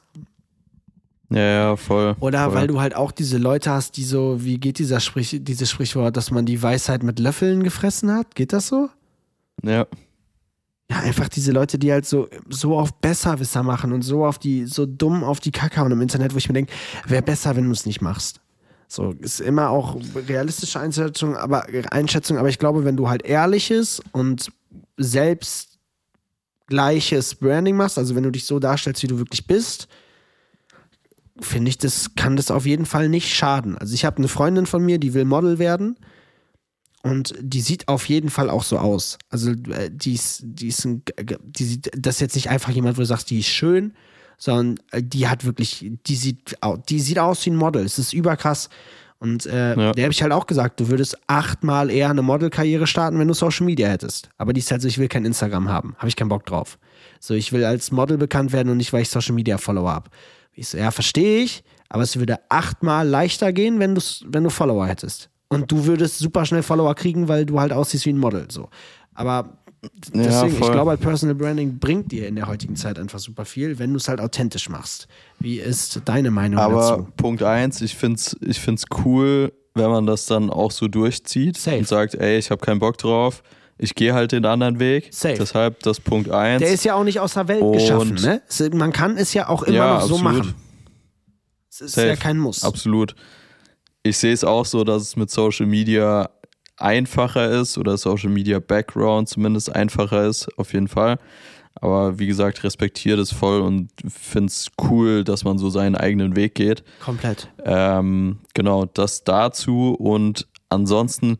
Ja, 1.30 1.42
ja, 1.42 1.76
voll. 1.76 2.15
Oder 2.20 2.46
voll. 2.46 2.56
weil 2.56 2.68
du 2.68 2.80
halt 2.80 2.96
auch 2.96 3.12
diese 3.12 3.38
Leute 3.38 3.72
hast, 3.72 3.98
die 3.98 4.04
so, 4.04 4.44
wie 4.44 4.58
geht 4.58 4.80
dieser 4.80 5.00
Sprich, 5.00 5.38
dieses 5.42 5.70
Sprichwort, 5.70 6.18
dass 6.18 6.32
man 6.32 6.46
die 6.46 6.62
Weisheit 6.62 7.04
mit 7.04 7.20
Löffeln 7.20 7.63
gefressen 7.63 8.12
hat? 8.12 8.36
Geht 8.36 8.54
das 8.54 8.68
so? 8.68 8.89
Ja. 9.63 9.86
Ja, 10.92 11.00
einfach 11.02 11.30
diese 11.30 11.52
Leute, 11.52 11.78
die 11.78 11.92
halt 11.92 12.08
so, 12.08 12.28
so 12.50 12.80
auf 12.80 12.96
Besserwisser 12.96 13.62
machen 13.62 13.92
und 13.92 14.02
so 14.02 14.26
auf 14.26 14.39
die, 14.39 14.65
so 14.65 14.88
dumm 14.88 15.24
auf 15.24 15.39
die 15.39 15.52
Kacke 15.52 15.84
und 15.84 15.92
im 15.92 16.02
Internet, 16.02 16.34
wo 16.34 16.38
ich 16.38 16.48
mir 16.50 16.54
denke, 16.54 16.74
wäre 17.06 17.22
besser, 17.22 17.56
wenn 17.56 17.65
du 17.65 17.72
es 17.72 17.86
nicht 17.86 18.02
machst. 18.02 18.42
So, 18.91 19.12
ist 19.19 19.39
immer 19.39 19.69
auch 19.69 19.97
realistische 20.15 20.80
Einschätzung, 20.80 21.38
aber 21.38 21.67
Einschätzung, 21.91 22.39
aber 22.39 22.49
ich 22.49 22.58
glaube, 22.58 22.86
wenn 22.86 22.97
du 22.97 23.08
halt 23.08 23.21
ehrliches 23.21 24.02
und 24.13 24.52
selbst 24.97 25.78
gleiches 26.65 27.36
Branding 27.36 27.78
machst, 27.78 27.99
also 27.99 28.15
wenn 28.15 28.23
du 28.23 28.32
dich 28.32 28.45
so 28.45 28.58
darstellst, 28.58 29.04
wie 29.04 29.08
du 29.08 29.19
wirklich 29.19 29.45
bist, 29.45 29.88
finde 31.39 31.69
ich, 31.69 31.78
das 31.78 32.15
kann 32.15 32.36
das 32.36 32.49
auf 32.49 32.65
jeden 32.65 32.88
Fall 32.88 33.10
nicht 33.10 33.32
schaden. 33.32 33.78
Also 33.78 33.93
ich 33.93 34.06
habe 34.06 34.17
eine 34.17 34.28
Freundin 34.28 34.65
von 34.65 34.84
mir, 34.84 34.97
die 34.97 35.13
will 35.13 35.23
Model 35.23 35.60
werden 35.60 35.95
und 37.04 37.36
die 37.39 37.62
sieht 37.62 37.88
auf 37.89 38.10
jeden 38.10 38.32
Fall 38.32 38.49
auch 38.49 38.63
so 38.63 38.80
aus. 38.80 39.19
Also 39.30 39.52
äh, 39.52 39.91
die 39.91 40.13
ist, 40.13 40.41
die 40.43 40.67
ist 40.67 40.86
ein, 40.86 41.04
die 41.43 41.63
sieht, 41.63 41.91
das 41.95 42.15
ist 42.15 42.21
jetzt 42.21 42.36
nicht 42.36 42.49
einfach 42.49 42.71
jemand, 42.71 42.97
wo 42.97 43.02
du 43.02 43.06
sagst, 43.06 43.30
die 43.30 43.39
ist 43.39 43.49
schön, 43.49 43.93
sondern 44.39 44.80
äh, 44.91 45.04
die 45.04 45.28
hat 45.28 45.45
wirklich, 45.45 45.91
die 46.08 46.15
sieht, 46.15 46.58
die 46.89 46.99
sieht 46.99 47.19
aus 47.19 47.45
wie 47.45 47.52
ein 47.52 47.56
Model. 47.56 47.86
Es 47.86 47.99
ist 47.99 48.13
überkrass. 48.13 48.69
Und 49.19 49.45
äh, 49.45 49.75
ja. 49.75 49.91
der 49.91 50.06
habe 50.06 50.13
ich 50.13 50.21
halt 50.21 50.32
auch 50.32 50.47
gesagt, 50.47 50.80
du 50.80 50.88
würdest 50.88 51.17
achtmal 51.28 51.91
eher 51.91 52.10
eine 52.10 52.21
Modelkarriere 52.21 52.88
starten, 52.88 53.19
wenn 53.19 53.28
du 53.28 53.34
Social 53.34 53.65
Media 53.65 53.89
hättest. 53.89 54.30
Aber 54.38 54.54
die 54.54 54.62
ist 54.62 54.71
halt 54.71 54.82
so, 54.82 54.88
ich 54.88 54.97
will 54.97 55.10
kein 55.10 55.25
Instagram 55.25 55.67
haben. 55.67 55.93
Habe 55.97 56.08
ich 56.08 56.15
keinen 56.15 56.30
Bock 56.30 56.45
drauf. 56.45 56.80
So, 57.19 57.34
ich 57.34 57.52
will 57.52 57.65
als 57.65 57.91
Model 57.91 58.17
bekannt 58.17 58.54
werden 58.54 58.69
und 58.69 58.78
nicht, 58.78 58.93
weil 58.93 59.02
ich 59.02 59.10
Social 59.10 59.36
Media 59.36 59.58
Follower 59.58 59.91
habe. 59.91 60.10
Ich 60.54 60.69
so, 60.69 60.78
ja, 60.78 60.89
verstehe 60.91 61.43
ich, 61.43 61.63
aber 61.89 62.04
es 62.04 62.17
würde 62.17 62.39
achtmal 62.47 63.08
leichter 63.08 63.52
gehen, 63.52 63.80
wenn, 63.80 63.97
wenn 64.25 64.43
du 64.43 64.49
Follower 64.49 64.88
hättest. 64.88 65.30
Und 65.49 65.69
du 65.71 65.86
würdest 65.86 66.19
super 66.19 66.45
schnell 66.45 66.63
Follower 66.63 66.95
kriegen, 66.95 67.28
weil 67.28 67.45
du 67.45 67.60
halt 67.60 67.73
aussiehst 67.73 68.06
wie 68.06 68.13
ein 68.13 68.17
Model. 68.17 68.47
So. 68.49 68.69
Aber 69.13 69.59
deswegen, 70.13 70.24
ja, 70.24 70.46
ich 70.46 70.60
glaube 70.60 70.92
halt, 70.92 71.02
Personal 71.02 71.36
Branding 71.36 71.80
bringt 71.80 72.12
dir 72.12 72.28
in 72.28 72.36
der 72.36 72.48
heutigen 72.48 72.76
Zeit 72.76 73.00
einfach 73.00 73.20
super 73.20 73.46
viel, 73.46 73.80
wenn 73.80 73.92
du 73.92 73.98
es 73.98 74.08
halt 74.08 74.20
authentisch 74.20 74.70
machst. 74.70 75.08
Wie 75.39 75.60
ist 75.60 76.02
deine 76.06 76.32
Meinung 76.32 76.60
aber 76.60 76.76
dazu? 76.76 76.94
Aber 76.94 77.08
Punkt 77.18 77.44
eins, 77.44 77.82
ich 77.82 77.96
finde 77.96 78.18
es 78.18 78.36
ich 78.42 78.60
find's 78.60 78.86
cool, 79.06 79.54
wenn 79.76 79.89
man 79.89 80.06
das 80.06 80.26
dann 80.26 80.50
auch 80.50 80.72
so 80.72 80.88
durchzieht 80.88 81.58
Safe. 81.58 81.78
und 81.78 81.88
sagt, 81.88 82.15
ey, 82.15 82.38
ich 82.38 82.52
habe 82.52 82.63
keinen 82.63 82.80
Bock 82.80 82.98
drauf. 82.98 83.44
Ich 83.78 83.96
gehe 83.96 84.13
halt 84.13 84.34
den 84.34 84.46
anderen 84.46 84.80
Weg. 84.80 85.08
Safe. 85.12 85.36
Deshalb 85.39 85.80
das 85.84 86.02
Punkt 86.02 86.30
1. 86.30 86.62
Der 86.62 86.72
ist 86.72 86.84
ja 86.84 86.96
auch 86.96 87.06
nicht 87.06 87.22
aus 87.22 87.36
der 87.36 87.48
Welt 87.48 87.62
und 87.62 87.74
geschaffen, 87.74 88.15
ne? 88.15 88.42
Man 88.74 88.92
kann 88.92 89.15
es 89.18 89.34
ja 89.34 89.48
auch 89.48 89.63
immer 89.63 89.78
ja, 89.78 89.94
noch 89.94 90.02
so 90.02 90.15
absolut. 90.15 90.38
machen. 90.38 90.56
Es 91.70 91.82
ist 91.82 91.94
Safe. 91.94 92.08
ja 92.08 92.15
kein 92.18 92.38
Muss. 92.38 92.63
Absolut. 92.65 93.15
Ich 94.04 94.18
sehe 94.18 94.34
es 94.34 94.44
auch 94.44 94.65
so, 94.65 94.84
dass 94.84 95.02
es 95.04 95.15
mit 95.15 95.30
Social 95.30 95.65
Media 95.65 96.30
einfacher 96.82 97.50
ist 97.50 97.78
oder 97.78 97.98
Social 97.98 98.30
Media 98.30 98.60
Background 98.60 99.30
zumindest 99.30 99.74
einfacher 99.76 100.26
ist, 100.26 100.48
auf 100.58 100.74
jeden 100.74 100.88
Fall. 100.88 101.20
Aber 101.76 102.20
wie 102.20 102.28
gesagt, 102.28 102.63
respektiere 102.63 103.18
das 103.18 103.32
voll 103.32 103.62
und 103.62 103.89
finde 104.08 104.48
es 104.48 104.68
cool, 104.89 105.24
dass 105.24 105.44
man 105.44 105.58
so 105.58 105.70
seinen 105.70 105.96
eigenen 105.96 106.36
Weg 106.36 106.56
geht. 106.56 106.84
Komplett. 107.00 107.50
Ähm, 107.63 108.39
genau, 108.54 108.86
das 108.86 109.24
dazu. 109.24 109.96
Und 109.98 110.48
ansonsten 110.68 111.38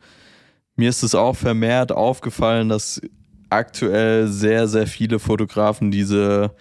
mir 0.80 0.90
ist 0.90 1.04
es 1.04 1.14
auch 1.14 1.36
vermehrt 1.36 1.92
aufgefallen, 1.92 2.70
dass 2.70 3.02
aktuell 3.50 4.28
sehr, 4.28 4.68
sehr 4.68 4.88
viele 4.88 5.20
Fotografen 5.20 5.92
diese 5.92 6.56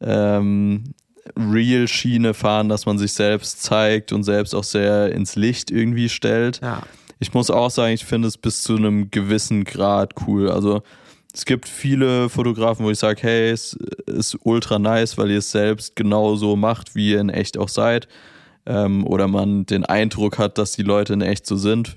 ähm, 0.00 0.94
Real-Schiene 1.36 2.34
fahren, 2.34 2.68
dass 2.68 2.84
man 2.84 2.98
sich 2.98 3.14
selbst 3.14 3.62
zeigt 3.62 4.12
und 4.12 4.24
selbst 4.24 4.54
auch 4.54 4.64
sehr 4.64 5.12
ins 5.12 5.36
Licht 5.36 5.70
irgendwie 5.70 6.10
stellt. 6.10 6.60
Ja. 6.60 6.82
Ich 7.22 7.34
muss 7.34 7.50
auch 7.50 7.70
sagen, 7.70 7.94
ich 7.94 8.04
finde 8.04 8.28
es 8.28 8.36
bis 8.36 8.62
zu 8.62 8.76
einem 8.76 9.10
gewissen 9.10 9.64
Grad 9.64 10.14
cool. 10.26 10.50
Also 10.50 10.82
es 11.32 11.44
gibt 11.44 11.68
viele 11.68 12.28
Fotografen, 12.28 12.84
wo 12.84 12.90
ich 12.90 12.98
sage, 12.98 13.22
hey, 13.22 13.50
es 13.50 13.74
ist 14.06 14.36
ultra 14.42 14.78
nice, 14.78 15.16
weil 15.16 15.30
ihr 15.30 15.38
es 15.38 15.50
selbst 15.50 15.96
genauso 15.96 16.56
macht, 16.56 16.94
wie 16.94 17.12
ihr 17.12 17.20
in 17.20 17.30
echt 17.30 17.56
auch 17.56 17.68
seid. 17.68 18.08
Ähm, 18.66 19.06
oder 19.06 19.28
man 19.28 19.66
den 19.66 19.84
Eindruck 19.84 20.38
hat, 20.38 20.58
dass 20.58 20.72
die 20.72 20.82
Leute 20.82 21.14
in 21.14 21.20
echt 21.20 21.46
so 21.46 21.56
sind 21.56 21.96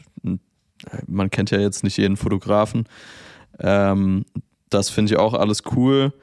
man 1.07 1.29
kennt 1.29 1.51
ja 1.51 1.59
jetzt 1.59 1.83
nicht 1.83 1.97
jeden 1.97 2.17
Fotografen. 2.17 2.85
Ähm, 3.59 4.25
das 4.69 4.89
finde 4.89 5.13
ich 5.13 5.19
auch 5.19 5.33
alles 5.33 5.63
cool. 5.75 6.13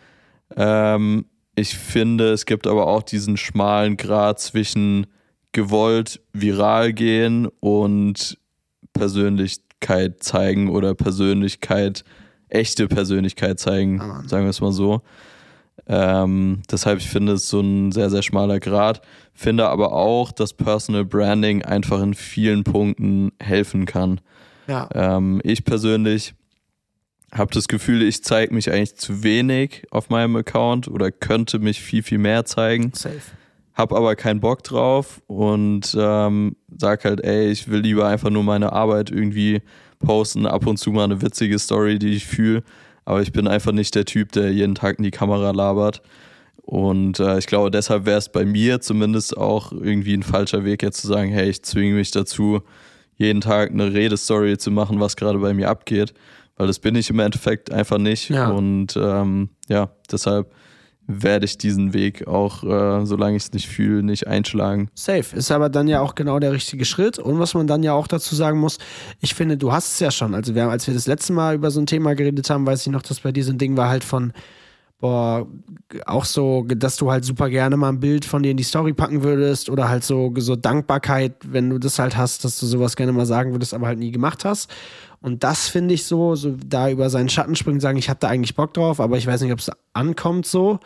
Ähm, 0.56 1.26
ich 1.54 1.76
finde, 1.76 2.32
es 2.32 2.46
gibt 2.46 2.66
aber 2.66 2.86
auch 2.86 3.02
diesen 3.02 3.36
schmalen 3.36 3.96
Grad 3.96 4.40
zwischen 4.40 5.06
gewollt 5.52 6.20
viral 6.32 6.92
gehen 6.92 7.46
und 7.60 8.38
Persönlichkeit 8.92 10.22
zeigen 10.22 10.68
oder 10.68 10.94
Persönlichkeit, 10.94 12.04
echte 12.48 12.88
Persönlichkeit 12.88 13.58
zeigen, 13.58 14.00
ah, 14.00 14.22
sagen 14.26 14.44
wir 14.44 14.50
es 14.50 14.60
mal 14.60 14.72
so. 14.72 15.02
Ähm, 15.86 16.62
deshalb, 16.70 16.98
ich 16.98 17.08
finde 17.08 17.32
es 17.32 17.48
so 17.48 17.60
ein 17.60 17.92
sehr, 17.92 18.10
sehr 18.10 18.22
schmaler 18.22 18.60
Grad. 18.60 19.00
Finde 19.34 19.68
aber 19.68 19.92
auch, 19.92 20.30
dass 20.30 20.54
Personal 20.54 21.04
Branding 21.04 21.62
einfach 21.62 22.00
in 22.02 22.14
vielen 22.14 22.64
Punkten 22.64 23.32
helfen 23.40 23.86
kann. 23.86 24.20
Ja. 24.68 24.88
Ähm, 24.94 25.40
ich 25.44 25.64
persönlich 25.64 26.34
habe 27.32 27.52
das 27.52 27.66
Gefühl, 27.66 28.02
ich 28.02 28.22
zeige 28.22 28.54
mich 28.54 28.70
eigentlich 28.70 28.96
zu 28.96 29.22
wenig 29.22 29.84
auf 29.90 30.10
meinem 30.10 30.36
Account 30.36 30.86
oder 30.88 31.10
könnte 31.10 31.58
mich 31.58 31.80
viel, 31.80 32.02
viel 32.02 32.18
mehr 32.18 32.44
zeigen. 32.44 32.92
Safe. 32.94 33.20
Hab 33.74 33.92
aber 33.92 34.16
keinen 34.16 34.40
Bock 34.40 34.62
drauf 34.62 35.22
und 35.26 35.96
ähm, 35.98 36.56
sag 36.78 37.04
halt, 37.04 37.22
ey, 37.24 37.50
ich 37.50 37.68
will 37.68 37.80
lieber 37.80 38.06
einfach 38.06 38.30
nur 38.30 38.42
meine 38.42 38.72
Arbeit 38.72 39.10
irgendwie 39.10 39.62
posten, 39.98 40.46
ab 40.46 40.66
und 40.66 40.78
zu 40.78 40.90
mal 40.90 41.04
eine 41.04 41.22
witzige 41.22 41.58
Story, 41.58 41.98
die 41.98 42.14
ich 42.14 42.26
fühle. 42.26 42.62
Aber 43.04 43.22
ich 43.22 43.32
bin 43.32 43.48
einfach 43.48 43.72
nicht 43.72 43.94
der 43.94 44.04
Typ, 44.04 44.32
der 44.32 44.52
jeden 44.52 44.74
Tag 44.74 44.98
in 44.98 45.04
die 45.04 45.10
Kamera 45.10 45.50
labert. 45.50 46.02
Und 46.62 47.18
äh, 47.18 47.38
ich 47.38 47.46
glaube, 47.46 47.70
deshalb 47.70 48.06
wäre 48.06 48.18
es 48.18 48.28
bei 48.28 48.44
mir 48.44 48.80
zumindest 48.80 49.36
auch 49.36 49.72
irgendwie 49.72 50.14
ein 50.14 50.22
falscher 50.22 50.64
Weg, 50.64 50.82
jetzt 50.82 51.00
zu 51.00 51.08
sagen, 51.08 51.30
hey, 51.30 51.50
ich 51.50 51.62
zwinge 51.62 51.94
mich 51.94 52.12
dazu, 52.12 52.62
jeden 53.16 53.40
Tag 53.40 53.70
eine 53.70 53.92
Redestory 53.92 54.56
zu 54.58 54.70
machen, 54.70 55.00
was 55.00 55.16
gerade 55.16 55.38
bei 55.38 55.54
mir 55.54 55.68
abgeht, 55.68 56.14
weil 56.56 56.68
das 56.68 56.78
bin 56.78 56.94
ich 56.94 57.10
im 57.10 57.18
Endeffekt 57.18 57.72
einfach 57.72 57.98
nicht. 57.98 58.30
Ja. 58.30 58.50
Und 58.50 58.96
ähm, 58.96 59.50
ja, 59.68 59.90
deshalb 60.10 60.52
werde 61.20 61.44
ich 61.44 61.58
diesen 61.58 61.92
Weg 61.92 62.26
auch, 62.26 62.62
äh, 62.62 63.04
solange 63.04 63.36
ich 63.36 63.44
es 63.44 63.52
nicht 63.52 63.68
fühle, 63.68 64.02
nicht 64.02 64.26
einschlagen. 64.26 64.88
Safe. 64.94 65.36
Ist 65.36 65.50
aber 65.50 65.68
dann 65.68 65.88
ja 65.88 66.00
auch 66.00 66.14
genau 66.14 66.38
der 66.38 66.52
richtige 66.52 66.84
Schritt. 66.84 67.18
Und 67.18 67.38
was 67.38 67.54
man 67.54 67.66
dann 67.66 67.82
ja 67.82 67.92
auch 67.92 68.06
dazu 68.06 68.34
sagen 68.34 68.58
muss, 68.58 68.78
ich 69.20 69.34
finde, 69.34 69.56
du 69.56 69.72
hast 69.72 69.94
es 69.94 70.00
ja 70.00 70.10
schon. 70.10 70.34
Also 70.34 70.54
wir, 70.54 70.68
als 70.68 70.86
wir 70.86 70.94
das 70.94 71.06
letzte 71.06 71.32
Mal 71.32 71.56
über 71.56 71.70
so 71.70 71.80
ein 71.80 71.86
Thema 71.86 72.14
geredet 72.14 72.48
haben, 72.48 72.66
weiß 72.66 72.86
ich 72.86 72.92
noch, 72.92 73.02
dass 73.02 73.20
bei 73.20 73.32
diesem 73.32 73.58
Ding 73.58 73.76
war 73.76 73.88
halt 73.88 74.04
von, 74.04 74.32
boah, 75.02 75.48
auch 76.06 76.24
so, 76.24 76.64
dass 76.68 76.96
du 76.96 77.10
halt 77.10 77.24
super 77.24 77.50
gerne 77.50 77.76
mal 77.76 77.88
ein 77.88 77.98
Bild 77.98 78.24
von 78.24 78.42
dir 78.42 78.52
in 78.52 78.56
die 78.56 78.62
Story 78.62 78.92
packen 78.92 79.24
würdest 79.24 79.68
oder 79.68 79.88
halt 79.88 80.04
so, 80.04 80.32
so 80.36 80.54
Dankbarkeit, 80.54 81.34
wenn 81.44 81.68
du 81.68 81.78
das 81.78 81.98
halt 81.98 82.16
hast, 82.16 82.44
dass 82.44 82.60
du 82.60 82.66
sowas 82.66 82.94
gerne 82.94 83.12
mal 83.12 83.26
sagen 83.26 83.50
würdest, 83.52 83.74
aber 83.74 83.88
halt 83.88 83.98
nie 83.98 84.12
gemacht 84.12 84.44
hast. 84.44 84.70
Und 85.22 85.44
das 85.44 85.68
finde 85.68 85.94
ich 85.94 86.04
so, 86.04 86.34
so 86.34 86.56
da 86.66 86.90
über 86.90 87.08
seinen 87.08 87.28
Schatten 87.28 87.54
springen, 87.54 87.80
sagen, 87.80 87.98
ich 87.98 88.10
habe 88.10 88.20
da 88.20 88.28
eigentlich 88.28 88.56
Bock 88.56 88.74
drauf, 88.74 89.00
aber 89.00 89.16
ich 89.16 89.26
weiß 89.26 89.40
nicht, 89.40 89.52
ob 89.52 89.60
es 89.60 89.70
ankommt 89.92 90.46
so. 90.46 90.80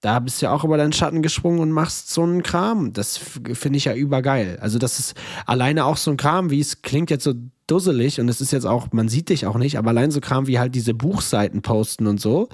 Da 0.00 0.18
bist 0.20 0.40
du 0.40 0.46
ja 0.46 0.52
auch 0.52 0.64
über 0.64 0.76
deinen 0.76 0.92
Schatten 0.92 1.22
gesprungen 1.22 1.60
und 1.60 1.72
machst 1.72 2.10
so 2.10 2.22
einen 2.22 2.42
Kram. 2.42 2.92
Das 2.92 3.16
finde 3.16 3.78
ich 3.78 3.86
ja 3.86 3.94
übergeil. 3.94 4.58
Also, 4.60 4.78
das 4.78 4.98
ist 4.98 5.14
alleine 5.46 5.84
auch 5.84 5.96
so 5.96 6.10
ein 6.10 6.16
Kram, 6.16 6.50
wie 6.50 6.60
es 6.60 6.82
klingt 6.82 7.10
jetzt 7.10 7.24
so 7.24 7.34
dusselig 7.66 8.20
und 8.20 8.28
es 8.28 8.40
ist 8.40 8.52
jetzt 8.52 8.64
auch, 8.64 8.88
man 8.92 9.08
sieht 9.08 9.28
dich 9.28 9.46
auch 9.46 9.56
nicht, 9.56 9.76
aber 9.78 9.90
allein 9.90 10.10
so 10.10 10.20
Kram 10.20 10.46
wie 10.46 10.58
halt 10.58 10.74
diese 10.74 10.94
Buchseiten 10.94 11.62
posten 11.62 12.06
und 12.06 12.20
so. 12.20 12.48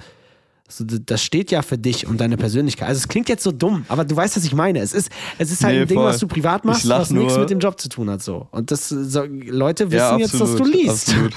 Das 1.05 1.23
steht 1.23 1.51
ja 1.51 1.61
für 1.61 1.77
dich 1.77 2.07
und 2.07 2.19
deine 2.19 2.37
Persönlichkeit. 2.37 2.87
Also 2.87 2.97
es 2.97 3.07
klingt 3.07 3.29
jetzt 3.29 3.43
so 3.43 3.51
dumm, 3.51 3.85
aber 3.87 4.03
du 4.03 4.15
weißt, 4.15 4.35
was 4.35 4.43
ich 4.45 4.53
meine. 4.53 4.79
Es 4.79 4.93
ist, 4.93 5.11
es 5.37 5.51
ist 5.51 5.63
halt 5.63 5.75
nee, 5.75 5.81
ein 5.81 5.87
Ding, 5.87 5.99
was 5.99 6.17
du 6.17 6.27
privat 6.27 6.65
machst, 6.65 6.89
was 6.89 7.11
nichts 7.11 7.37
mit 7.37 7.51
dem 7.51 7.59
Job 7.59 7.79
zu 7.79 7.87
tun 7.87 8.09
hat. 8.09 8.23
So. 8.23 8.47
Und 8.49 8.71
das 8.71 8.89
so, 8.89 9.23
Leute 9.23 9.91
wissen 9.91 9.97
ja, 9.97 10.15
absolut, 10.15 10.31
jetzt, 10.31 10.41
dass 10.41 10.55
du 10.55 10.65
liest. 10.65 11.09
Absolut. 11.09 11.33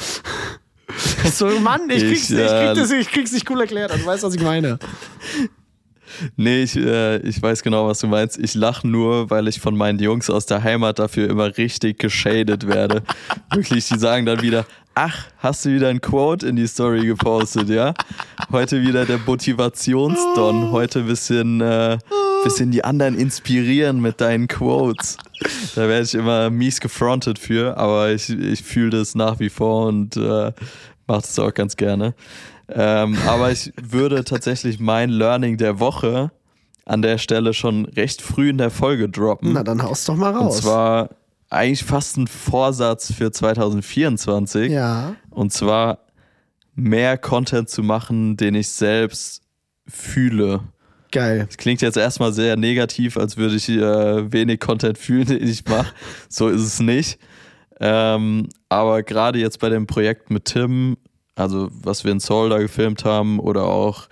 so, 1.35 1.61
Mann, 1.61 1.91
ich 1.91 2.03
krieg's, 2.03 2.31
ich, 2.31 2.39
ich, 2.39 2.47
krieg 2.47 2.75
das, 2.75 2.91
ich 2.91 3.11
krieg's 3.11 3.33
nicht 3.33 3.51
cool 3.51 3.61
erklärt. 3.61 3.91
Also, 3.91 4.05
du 4.05 4.09
weißt, 4.09 4.23
was 4.23 4.35
ich 4.35 4.43
meine. 4.43 4.79
Nee, 6.37 6.63
ich, 6.63 6.77
äh, 6.77 7.19
ich 7.19 7.41
weiß 7.43 7.63
genau, 7.63 7.87
was 7.87 8.01
du 8.01 8.07
meinst. 8.07 8.39
Ich 8.39 8.55
lache 8.55 8.87
nur, 8.87 9.31
weil 9.31 9.49
ich 9.49 9.61
von 9.61 9.77
meinen 9.77 9.99
Jungs 9.99 10.31
aus 10.31 10.47
der 10.47 10.63
Heimat 10.63 10.99
dafür 10.99 11.29
immer 11.29 11.57
richtig 11.57 11.99
geschadet 11.99 12.67
werde. 12.67 13.03
Wirklich, 13.53 13.89
die 13.89 13.99
sagen 13.99 14.27
dann 14.27 14.43
wieder, 14.43 14.67
ach, 14.95 15.27
hast 15.39 15.65
du 15.65 15.71
wieder 15.71 15.89
ein 15.89 16.01
Quote 16.01 16.47
in 16.47 16.57
die 16.57 16.67
Story 16.67 17.07
gepostet, 17.07 17.69
ja? 17.69 17.95
Heute 18.51 18.83
wieder 18.83 19.07
der 19.07 19.19
Motivationsdon. 19.19 20.73
Heute 20.73 21.01
ein 21.01 21.07
bisschen, 21.07 21.61
äh, 21.61 21.99
bisschen 22.43 22.73
die 22.73 22.85
anderen 22.85 23.17
inspirieren 23.17 24.01
mit 24.01 24.21
deinen 24.21 24.49
Quotes. 24.49 25.17
Da 25.77 25.89
werde 25.89 26.03
ich 26.03 26.15
immer 26.15 26.51
mies 26.51 26.81
gefrontet 26.81 27.39
für, 27.39 27.77
aber 27.77 28.11
ich, 28.11 28.31
ich 28.31 28.63
fühle 28.63 28.91
das 28.91 29.15
nach 29.15 29.39
wie 29.39 29.51
vor 29.51 29.87
und 29.87 30.17
äh, 30.17 30.53
mache 31.07 31.23
das 31.23 31.39
auch 31.39 31.55
ganz 31.55 31.77
gerne. 31.77 32.15
Ähm, 32.71 33.17
aber 33.27 33.51
ich 33.51 33.73
würde 33.81 34.25
tatsächlich 34.25 34.79
mein 34.79 35.11
Learning 35.11 35.57
der 35.57 35.81
Woche 35.81 36.31
an 36.85 37.03
der 37.03 37.19
Stelle 37.19 37.55
schon 37.55 37.85
recht 37.85 38.23
früh 38.23 38.51
in 38.51 38.59
der 38.59 38.71
Folge 38.71 39.09
droppen. 39.09 39.53
Na, 39.53 39.63
dann 39.63 39.83
haust 39.83 40.09
doch 40.09 40.17
mal 40.17 40.33
raus. 40.33 40.57
Und 40.57 40.63
zwar 40.63 41.11
eigentlich 41.51 41.85
fast 41.85 42.17
ein 42.17 42.27
Vorsatz 42.27 43.13
für 43.13 43.31
2024. 43.31 44.71
Ja. 44.71 45.15
Und 45.31 45.53
zwar 45.53 45.99
mehr 46.75 47.19
Content 47.19 47.69
zu 47.69 47.83
machen, 47.83 48.37
den 48.37 48.55
ich 48.55 48.69
selbst 48.69 49.43
fühle. 49.87 50.61
Geil. 51.11 51.47
Das 51.47 51.57
klingt 51.57 51.81
jetzt 51.81 51.97
erstmal 51.97 52.33
sehr 52.33 52.57
negativ, 52.57 53.17
als 53.17 53.37
würde 53.37 53.57
ich 53.57 53.69
äh, 53.69 54.33
wenig 54.33 54.61
Content 54.61 54.99
fühlen, 54.99 55.27
den 55.27 55.47
ich 55.47 55.65
mache. 55.67 55.93
So 56.29 56.49
ist 56.49 56.63
es 56.63 56.81
nicht. 56.81 57.19
Ähm, 57.81 58.49
aber 58.69 59.03
gerade 59.03 59.39
jetzt 59.39 59.61
bei 59.61 59.69
dem 59.69 59.87
Projekt 59.87 60.31
mit 60.31 60.47
Tim 60.47 60.97
also 61.39 61.69
was 61.83 62.05
wir 62.05 62.13
in 62.13 62.21
Seoul 62.21 62.51
da 62.51 62.59
gefilmt 62.59 63.05
haben 63.05 63.39
oder 63.39 63.65
auch 63.65 64.09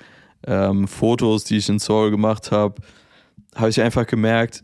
ähm, 0.46 0.86
Fotos, 0.86 1.44
die 1.44 1.56
ich 1.56 1.68
in 1.68 1.78
Seoul 1.78 2.10
gemacht 2.10 2.52
habe, 2.52 2.80
habe 3.54 3.70
ich 3.70 3.80
einfach 3.80 4.06
gemerkt, 4.06 4.62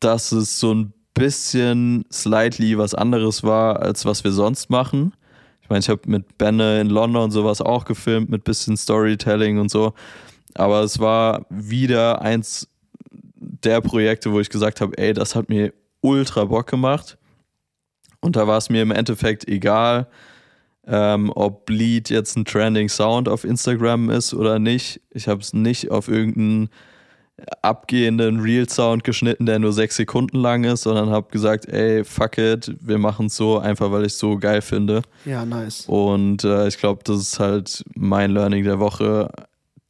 dass 0.00 0.30
es 0.30 0.60
so 0.60 0.72
ein 0.74 0.92
bisschen 1.14 2.04
slightly 2.12 2.78
was 2.78 2.94
anderes 2.94 3.42
war, 3.42 3.82
als 3.82 4.04
was 4.04 4.22
wir 4.22 4.30
sonst 4.30 4.70
machen. 4.70 5.12
Ich 5.60 5.68
meine, 5.68 5.80
ich 5.80 5.88
habe 5.88 6.02
mit 6.06 6.38
Benne 6.38 6.80
in 6.80 6.88
London 6.88 7.32
sowas 7.32 7.60
auch 7.60 7.84
gefilmt, 7.84 8.30
mit 8.30 8.44
bisschen 8.44 8.76
Storytelling 8.76 9.58
und 9.58 9.70
so. 9.70 9.94
Aber 10.54 10.82
es 10.82 11.00
war 11.00 11.46
wieder 11.50 12.22
eins 12.22 12.68
der 13.34 13.80
Projekte, 13.80 14.32
wo 14.32 14.38
ich 14.38 14.50
gesagt 14.50 14.80
habe, 14.80 14.96
ey, 14.98 15.12
das 15.12 15.34
hat 15.34 15.48
mir 15.48 15.74
ultra 16.00 16.44
Bock 16.44 16.68
gemacht. 16.68 17.18
Und 18.20 18.36
da 18.36 18.46
war 18.46 18.58
es 18.58 18.70
mir 18.70 18.82
im 18.82 18.92
Endeffekt 18.92 19.48
egal, 19.48 20.06
ähm, 20.88 21.30
ob 21.34 21.68
Lead 21.68 22.10
jetzt 22.10 22.36
ein 22.36 22.44
Trending 22.44 22.88
Sound 22.88 23.28
auf 23.28 23.44
Instagram 23.44 24.10
ist 24.10 24.34
oder 24.34 24.58
nicht. 24.58 25.00
Ich 25.10 25.28
habe 25.28 25.40
es 25.40 25.52
nicht 25.52 25.90
auf 25.90 26.08
irgendeinen 26.08 26.70
abgehenden 27.62 28.40
Real 28.40 28.68
Sound 28.68 29.04
geschnitten, 29.04 29.46
der 29.46 29.58
nur 29.58 29.72
sechs 29.72 29.96
Sekunden 29.96 30.38
lang 30.38 30.64
ist, 30.64 30.82
sondern 30.82 31.10
habe 31.10 31.30
gesagt, 31.30 31.68
ey, 31.68 32.02
fuck 32.04 32.38
it, 32.38 32.74
wir 32.80 32.98
machen 32.98 33.26
es 33.26 33.36
so, 33.36 33.58
einfach 33.58 33.92
weil 33.92 34.02
ich 34.02 34.14
es 34.14 34.18
so 34.18 34.38
geil 34.38 34.60
finde. 34.60 35.02
Ja, 35.24 35.44
nice. 35.44 35.84
Und 35.86 36.42
äh, 36.44 36.66
ich 36.66 36.78
glaube, 36.78 37.02
das 37.04 37.20
ist 37.20 37.38
halt 37.38 37.84
mein 37.94 38.32
Learning 38.32 38.64
der 38.64 38.80
Woche, 38.80 39.30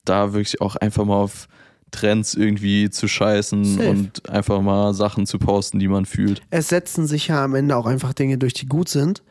da 0.04 0.34
wirklich 0.34 0.60
auch 0.60 0.76
einfach 0.76 1.04
mal 1.04 1.16
auf 1.16 1.48
Trends 1.90 2.34
irgendwie 2.34 2.90
zu 2.90 3.08
scheißen 3.08 3.64
Safe. 3.64 3.88
und 3.88 4.28
einfach 4.28 4.60
mal 4.60 4.92
Sachen 4.92 5.26
zu 5.26 5.38
posten, 5.38 5.78
die 5.78 5.88
man 5.88 6.04
fühlt. 6.04 6.42
Es 6.50 6.68
setzen 6.68 7.06
sich 7.06 7.28
ja 7.28 7.44
am 7.44 7.54
Ende 7.54 7.76
auch 7.76 7.86
einfach 7.86 8.12
Dinge 8.12 8.36
durch, 8.36 8.52
die 8.52 8.66
gut 8.66 8.90
sind. 8.90 9.22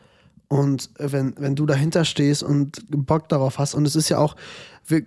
Und 0.48 0.90
wenn, 0.98 1.34
wenn 1.38 1.54
du 1.54 1.66
dahinter 1.66 2.04
stehst 2.04 2.42
und 2.42 2.82
Bock 2.88 3.28
darauf 3.28 3.58
hast, 3.58 3.74
und 3.74 3.86
es 3.86 3.96
ist 3.96 4.08
ja 4.08 4.18
auch, 4.18 4.34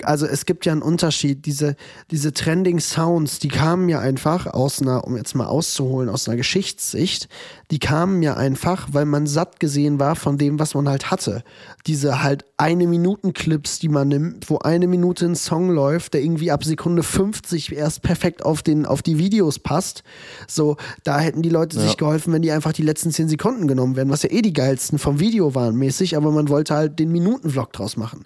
also 0.03 0.25
es 0.25 0.45
gibt 0.45 0.65
ja 0.65 0.71
einen 0.71 0.81
Unterschied. 0.81 1.45
Diese, 1.45 1.75
diese 2.11 2.33
Trending 2.33 2.79
Sounds, 2.79 3.39
die 3.39 3.47
kamen 3.47 3.89
ja 3.89 3.99
einfach 3.99 4.47
aus 4.47 4.81
einer, 4.81 5.05
um 5.05 5.17
jetzt 5.17 5.35
mal 5.35 5.45
auszuholen, 5.45 6.09
aus 6.09 6.27
einer 6.27 6.37
Geschichtssicht, 6.37 7.27
die 7.71 7.79
kamen 7.79 8.21
ja 8.21 8.35
einfach, 8.35 8.89
weil 8.91 9.05
man 9.05 9.27
satt 9.27 9.59
gesehen 9.59 9.99
war 9.99 10.15
von 10.15 10.37
dem, 10.37 10.59
was 10.59 10.73
man 10.75 10.87
halt 10.87 11.09
hatte. 11.09 11.43
Diese 11.87 12.21
halt 12.21 12.45
eine 12.57 12.87
Minuten 12.87 13.33
Clips, 13.33 13.79
die 13.79 13.89
man 13.89 14.07
nimmt, 14.07 14.49
wo 14.49 14.59
eine 14.59 14.87
Minute 14.87 15.25
ein 15.25 15.35
Song 15.35 15.69
läuft, 15.69 16.13
der 16.13 16.21
irgendwie 16.21 16.51
ab 16.51 16.63
Sekunde 16.63 17.03
50 17.03 17.75
erst 17.75 18.01
perfekt 18.01 18.43
auf 18.45 18.61
den, 18.61 18.85
auf 18.85 19.01
die 19.01 19.17
Videos 19.17 19.59
passt. 19.59 20.03
So, 20.47 20.77
da 21.03 21.19
hätten 21.19 21.41
die 21.41 21.49
Leute 21.49 21.77
ja. 21.77 21.83
sich 21.83 21.97
geholfen, 21.97 22.33
wenn 22.33 22.41
die 22.41 22.51
einfach 22.51 22.73
die 22.73 22.83
letzten 22.83 23.11
10 23.11 23.29
Sekunden 23.29 23.67
genommen 23.67 23.95
werden, 23.95 24.09
was 24.09 24.23
ja 24.23 24.31
eh 24.31 24.41
die 24.41 24.53
geilsten 24.53 24.99
vom 24.99 25.19
Video 25.19 25.55
waren 25.55 25.75
mäßig, 25.75 26.17
aber 26.17 26.31
man 26.31 26.49
wollte 26.49 26.75
halt 26.75 26.99
den 26.99 27.11
Minuten-Vlog 27.11 27.73
draus 27.73 27.97
machen. 27.97 28.25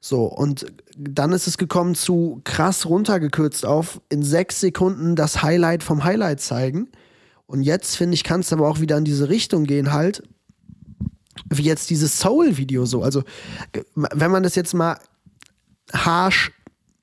So, 0.00 0.24
und 0.24 0.66
dann 0.96 1.32
ist 1.32 1.46
es 1.46 1.58
gekommen 1.58 1.94
zu 1.94 2.40
krass 2.44 2.86
runtergekürzt 2.86 3.66
auf 3.66 4.00
in 4.08 4.22
sechs 4.22 4.60
Sekunden 4.60 5.16
das 5.16 5.42
Highlight 5.42 5.82
vom 5.82 6.04
Highlight 6.04 6.40
zeigen. 6.40 6.88
Und 7.46 7.62
jetzt, 7.62 7.96
finde 7.96 8.14
ich, 8.14 8.24
kann 8.24 8.40
es 8.40 8.52
aber 8.52 8.68
auch 8.68 8.80
wieder 8.80 8.96
in 8.96 9.04
diese 9.04 9.28
Richtung 9.28 9.64
gehen, 9.64 9.92
halt, 9.92 10.22
wie 11.48 11.62
jetzt 11.62 11.90
dieses 11.90 12.18
Soul-Video 12.18 12.86
so. 12.86 13.02
Also, 13.02 13.22
wenn 13.94 14.30
man 14.30 14.42
das 14.42 14.54
jetzt 14.54 14.74
mal 14.74 14.98
harsh 15.92 16.50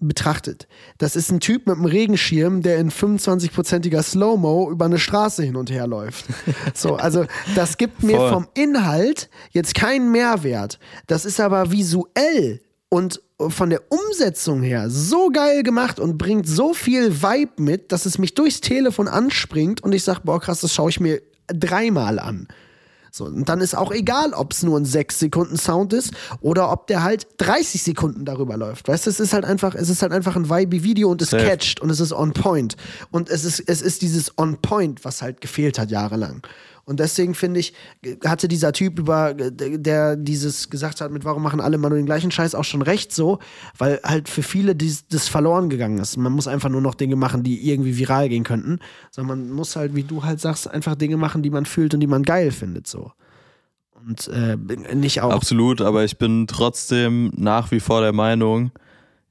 betrachtet. 0.08 0.67
Das 0.97 1.15
ist 1.15 1.32
ein 1.32 1.39
Typ 1.39 1.67
mit 1.67 1.77
einem 1.77 1.86
Regenschirm, 1.86 2.62
der 2.62 2.77
in 2.77 2.91
25-prozentiger 2.91 4.03
Slow-Mo 4.03 4.69
über 4.69 4.86
eine 4.86 4.99
Straße 4.99 5.43
hin 5.43 5.56
und 5.56 5.71
her 5.71 5.88
läuft. 5.88 6.25
So, 6.73 6.95
also 6.95 7.25
das 7.56 7.77
gibt 7.77 8.03
mir 8.03 8.17
Voll. 8.17 8.29
vom 8.32 8.47
Inhalt 8.53 9.29
jetzt 9.51 9.75
keinen 9.75 10.12
Mehrwert. 10.12 10.79
Das 11.08 11.23
ist 11.23 11.39
aber 11.39 11.71
visuell 11.71 12.62
und 12.93 13.23
von 13.39 13.71
der 13.71 13.82
Umsetzung 13.89 14.62
her 14.62 14.88
so 14.88 15.32
geil 15.32 15.63
gemacht 15.63 15.99
und 15.99 16.19
bringt 16.19 16.47
so 16.47 16.75
viel 16.75 17.23
Vibe 17.23 17.60
mit, 17.60 17.91
dass 17.91 18.06
es 18.06 18.19
mich 18.19 18.36
durchs 18.36 18.62
Telefon 18.62 19.08
anspringt 19.08 19.82
und 19.82 19.93
ich 19.93 20.03
sage, 20.03 20.21
boah 20.23 20.39
krass, 20.39 20.62
das 20.62 20.75
schaue 20.75 20.91
ich 20.91 20.99
mir 20.99 21.19
dreimal 21.47 22.19
an. 22.19 22.47
So, 23.12 23.25
und 23.25 23.49
dann 23.49 23.62
ist 23.62 23.75
auch 23.75 23.91
egal, 23.91 24.34
ob 24.34 24.51
es 24.51 24.62
nur 24.62 24.79
ein 24.79 24.86
6 24.86 25.17
Sekunden 25.17 25.58
Sound 25.58 25.91
ist 25.91 26.12
oder 26.39 26.71
ob 26.71 26.86
der 26.86 27.01
halt 27.01 27.25
30 27.38 27.82
Sekunden 27.82 28.25
darüber 28.25 28.58
läuft. 28.58 28.88
Weißt 28.88 29.08
du, 29.08 29.10
es 29.10 29.19
ist 29.19 29.34
halt 29.34 29.45
einfach, 29.45 29.73
es 29.73 29.89
ist 29.89 30.03
halt 30.03 30.12
einfach 30.12 30.36
ein 30.36 30.51
vibe 30.51 30.84
Video 30.84 31.10
und 31.10 31.19
es 31.23 31.32
Safe. 31.32 31.43
catcht 31.43 31.82
und 31.82 31.89
es 31.89 31.99
ist 31.99 32.13
on 32.13 32.34
point. 32.34 32.75
Und 33.10 33.27
es 33.32 33.43
ist, 33.43 33.60
es 33.60 33.82
ist 33.82 34.03
dieses 34.03 34.38
on 34.38 34.62
point, 34.62 35.03
was 35.03 35.23
halt 35.23 35.41
gefehlt 35.41 35.79
hat 35.79 35.89
jahrelang. 35.89 36.45
Und 36.86 37.00
deswegen 37.00 37.34
finde 37.34 37.62
ich, 37.62 37.74
hatte 38.26 38.50
dieser 38.50 38.74
Typ 38.74 39.00
über, 39.00 39.34
der 39.34 40.17
dieses 40.17 40.69
gesagt 40.69 41.00
hat, 41.00 41.12
mit 41.12 41.24
warum 41.24 41.41
machen 41.41 41.62
alle 41.62 41.78
mal 41.78 41.88
nur 41.88 41.98
den 41.98 42.06
gleichen 42.06 42.30
Scheiß, 42.30 42.56
auch 42.56 42.65
schon 42.65 42.82
recht 42.82 43.13
so, 43.13 43.39
weil 43.78 44.02
halt 44.04 44.28
für 44.28 44.43
viele 44.43 44.76
dies, 44.76 45.08
das 45.08 45.30
verloren 45.30 45.69
gegangen 45.69 45.98
ist. 46.00 46.17
Man 46.17 46.34
muss 46.34 46.48
einfach 46.48 46.69
nur 46.69 46.82
noch 46.82 46.96
Dinge 46.96 47.15
machen, 47.15 47.43
die 47.43 47.69
irgendwie 47.69 47.98
viral 47.98 48.28
gehen 48.28 48.43
könnten, 48.43 48.80
sondern 49.12 49.39
man 49.39 49.56
muss 49.56 49.78
halt, 49.78 49.96
wie 49.96 50.04
du 50.04 50.24
halt 50.26 50.41
sagst, 50.41 50.69
einfach 50.69 50.96
Dinge 50.96 51.15
machen, 51.15 51.41
die 51.41 51.52
man 51.52 51.65
fühlt 51.65 51.93
und 51.93 52.02
die 52.02 52.08
man 52.08 52.24
geil 52.24 52.52
findet 52.52 52.88
so. 52.88 53.12
Und 54.06 54.28
äh, 54.28 54.58
nicht 54.93 55.22
auch. 55.22 55.32
Absolut, 55.32 55.80
aber 55.80 56.04
ich 56.04 56.17
bin 56.17 56.48
trotzdem 56.48 57.32
nach 57.38 57.72
wie 57.72 57.80
vor 57.80 58.02
der 58.02 58.12
Meinung, 58.12 58.72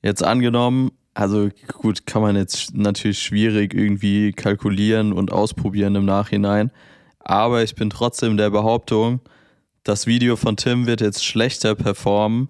jetzt 0.03 0.25
angenommen, 0.25 0.91
also 1.13 1.51
gut, 1.69 2.07
kann 2.07 2.23
man 2.23 2.37
jetzt 2.37 2.75
natürlich 2.75 3.19
schwierig 3.19 3.75
irgendwie 3.75 4.33
kalkulieren 4.33 5.13
und 5.13 5.31
ausprobieren 5.31 5.95
im 5.95 6.07
Nachhinein. 6.07 6.71
Aber 7.25 7.63
ich 7.63 7.75
bin 7.75 7.91
trotzdem 7.91 8.37
der 8.37 8.51
Behauptung, 8.51 9.21
das 9.85 10.07
Video 10.07 10.37
von 10.37 10.57
Tim 10.57 10.87
wird 10.87 11.01
jetzt 11.01 11.25
schlechter 11.25 11.75
performen, 11.75 12.49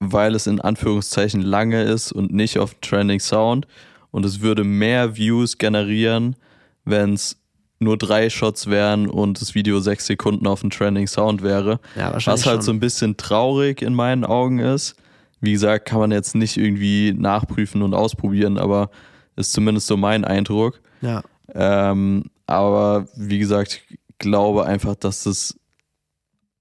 weil 0.00 0.34
es 0.34 0.46
in 0.46 0.60
Anführungszeichen 0.60 1.40
lange 1.40 1.82
ist 1.82 2.10
und 2.10 2.32
nicht 2.32 2.58
auf 2.58 2.74
Trending 2.80 3.20
Sound. 3.20 3.66
Und 4.10 4.26
es 4.26 4.40
würde 4.40 4.64
mehr 4.64 5.16
Views 5.16 5.58
generieren, 5.58 6.36
wenn 6.84 7.14
es 7.14 7.38
nur 7.78 7.96
drei 7.96 8.30
Shots 8.30 8.68
wären 8.68 9.08
und 9.08 9.40
das 9.40 9.54
Video 9.54 9.80
sechs 9.80 10.06
Sekunden 10.06 10.46
auf 10.46 10.60
dem 10.60 10.70
Trending 10.70 11.06
Sound 11.06 11.42
wäre. 11.42 11.80
Ja, 11.96 12.12
was 12.14 12.26
halt 12.26 12.56
schon. 12.56 12.62
so 12.62 12.72
ein 12.72 12.80
bisschen 12.80 13.16
traurig 13.16 13.82
in 13.82 13.94
meinen 13.94 14.24
Augen 14.24 14.58
ist. 14.58 14.96
Wie 15.40 15.52
gesagt, 15.52 15.88
kann 15.88 15.98
man 15.98 16.12
jetzt 16.12 16.34
nicht 16.34 16.56
irgendwie 16.56 17.12
nachprüfen 17.12 17.82
und 17.82 17.94
ausprobieren, 17.94 18.58
aber 18.58 18.90
ist 19.36 19.52
zumindest 19.52 19.86
so 19.86 19.96
mein 19.96 20.24
Eindruck. 20.24 20.80
Ja. 21.00 21.22
Ähm, 21.54 22.24
aber 22.52 23.08
wie 23.16 23.38
gesagt, 23.38 23.82
ich 23.88 23.98
glaube 24.18 24.66
einfach, 24.66 24.94
dass 24.94 25.24
das 25.24 25.58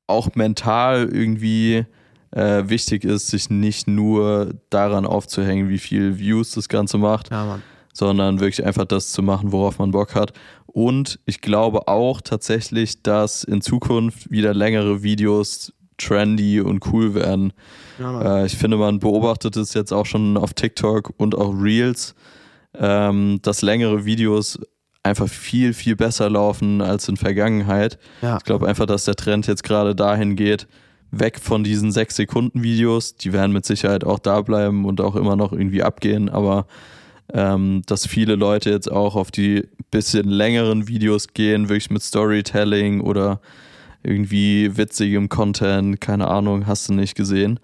auch 0.08 0.36
mental 0.36 1.10
irgendwie 1.12 1.86
äh, 2.32 2.64
wichtig 2.68 3.04
ist, 3.04 3.28
sich 3.28 3.50
nicht 3.50 3.88
nur 3.88 4.54
daran 4.70 5.06
aufzuhängen, 5.06 5.70
wie 5.70 5.80
viel 5.80 6.18
Views 6.18 6.52
das 6.52 6.70
Ganze 6.70 6.98
macht, 6.98 7.30
Ja, 7.32 7.60
sondern 7.94 8.40
wirklich 8.40 8.66
einfach 8.66 8.86
das 8.86 9.12
zu 9.12 9.22
machen, 9.22 9.52
worauf 9.52 9.80
man 9.80 9.92
Bock 9.92 10.16
hat. 10.16 10.34
Und 10.66 11.20
ich 11.26 11.42
glaube 11.42 11.90
auch 11.90 12.22
tatsächlich, 12.22 13.04
dass 13.04 13.44
in 13.44 13.62
Zukunft 13.62 14.32
wieder 14.32 14.54
längere 14.54 15.04
Videos 15.04 15.74
trendy 15.98 16.62
und 16.62 16.86
cool 16.92 17.14
werden. 17.14 17.52
Ja. 18.00 18.40
Äh, 18.40 18.46
ich 18.46 18.58
finde, 18.58 18.78
man 18.78 19.00
beobachtet 19.00 19.58
es 19.58 19.74
jetzt 19.74 19.92
auch 19.92 20.06
schon 20.06 20.38
auf 20.38 20.54
TikTok 20.54 21.14
und 21.18 21.36
auch 21.36 21.54
Reels, 21.54 22.16
ähm, 22.74 23.40
dass 23.42 23.62
längere 23.62 24.06
Videos 24.06 24.58
einfach 25.04 25.28
viel, 25.28 25.74
viel 25.74 25.96
besser 25.96 26.30
laufen 26.30 26.82
als 26.82 27.08
in 27.08 27.18
Vergangenheit. 27.18 27.98
ja. 28.22 28.38
Ich 28.38 28.44
glaube 28.44 28.68
einfach, 28.68 28.86
dass 28.86 29.06
der 29.06 29.16
Trend 29.16 29.48
jetzt 29.48 29.64
gerade 29.64 29.96
dahin 29.96 30.36
geht, 30.36 30.68
weg 31.12 31.40
von 31.40 31.64
diesen 31.64 31.92
6-Sekunden-Videos. 31.92 33.16
Die 33.16 33.34
werden 33.34 33.52
mit 33.52 33.66
Sicherheit 33.66 34.04
auch 34.04 34.20
da 34.20 34.42
bleiben 34.42 34.86
und 34.86 35.02
auch 35.02 35.16
immer 35.16 35.36
noch 35.36 35.52
irgendwie 35.54 35.84
abgehen, 35.84 36.30
aber 36.30 36.68
ähm, 37.34 37.82
dass 37.86 38.06
viele 38.06 38.36
Leute 38.36 38.70
jetzt 38.70 38.92
auch 38.92 39.16
auf 39.16 39.32
die 39.32 39.68
bisschen 39.90 40.28
längeren 40.28 40.88
Videos 40.88 41.30
gehen, 41.30 41.70
wirklich 41.70 41.90
mit 41.90 42.02
Storytelling 42.02 43.02
oder 43.02 43.42
irgendwie 44.04 44.78
witzigem 44.78 45.30
Content, 45.30 46.02
keine 46.02 46.28
Ahnung, 46.28 46.66
hast 46.68 46.90
du 46.90 46.94
nicht 46.94 47.16
gesehen. 47.16 47.60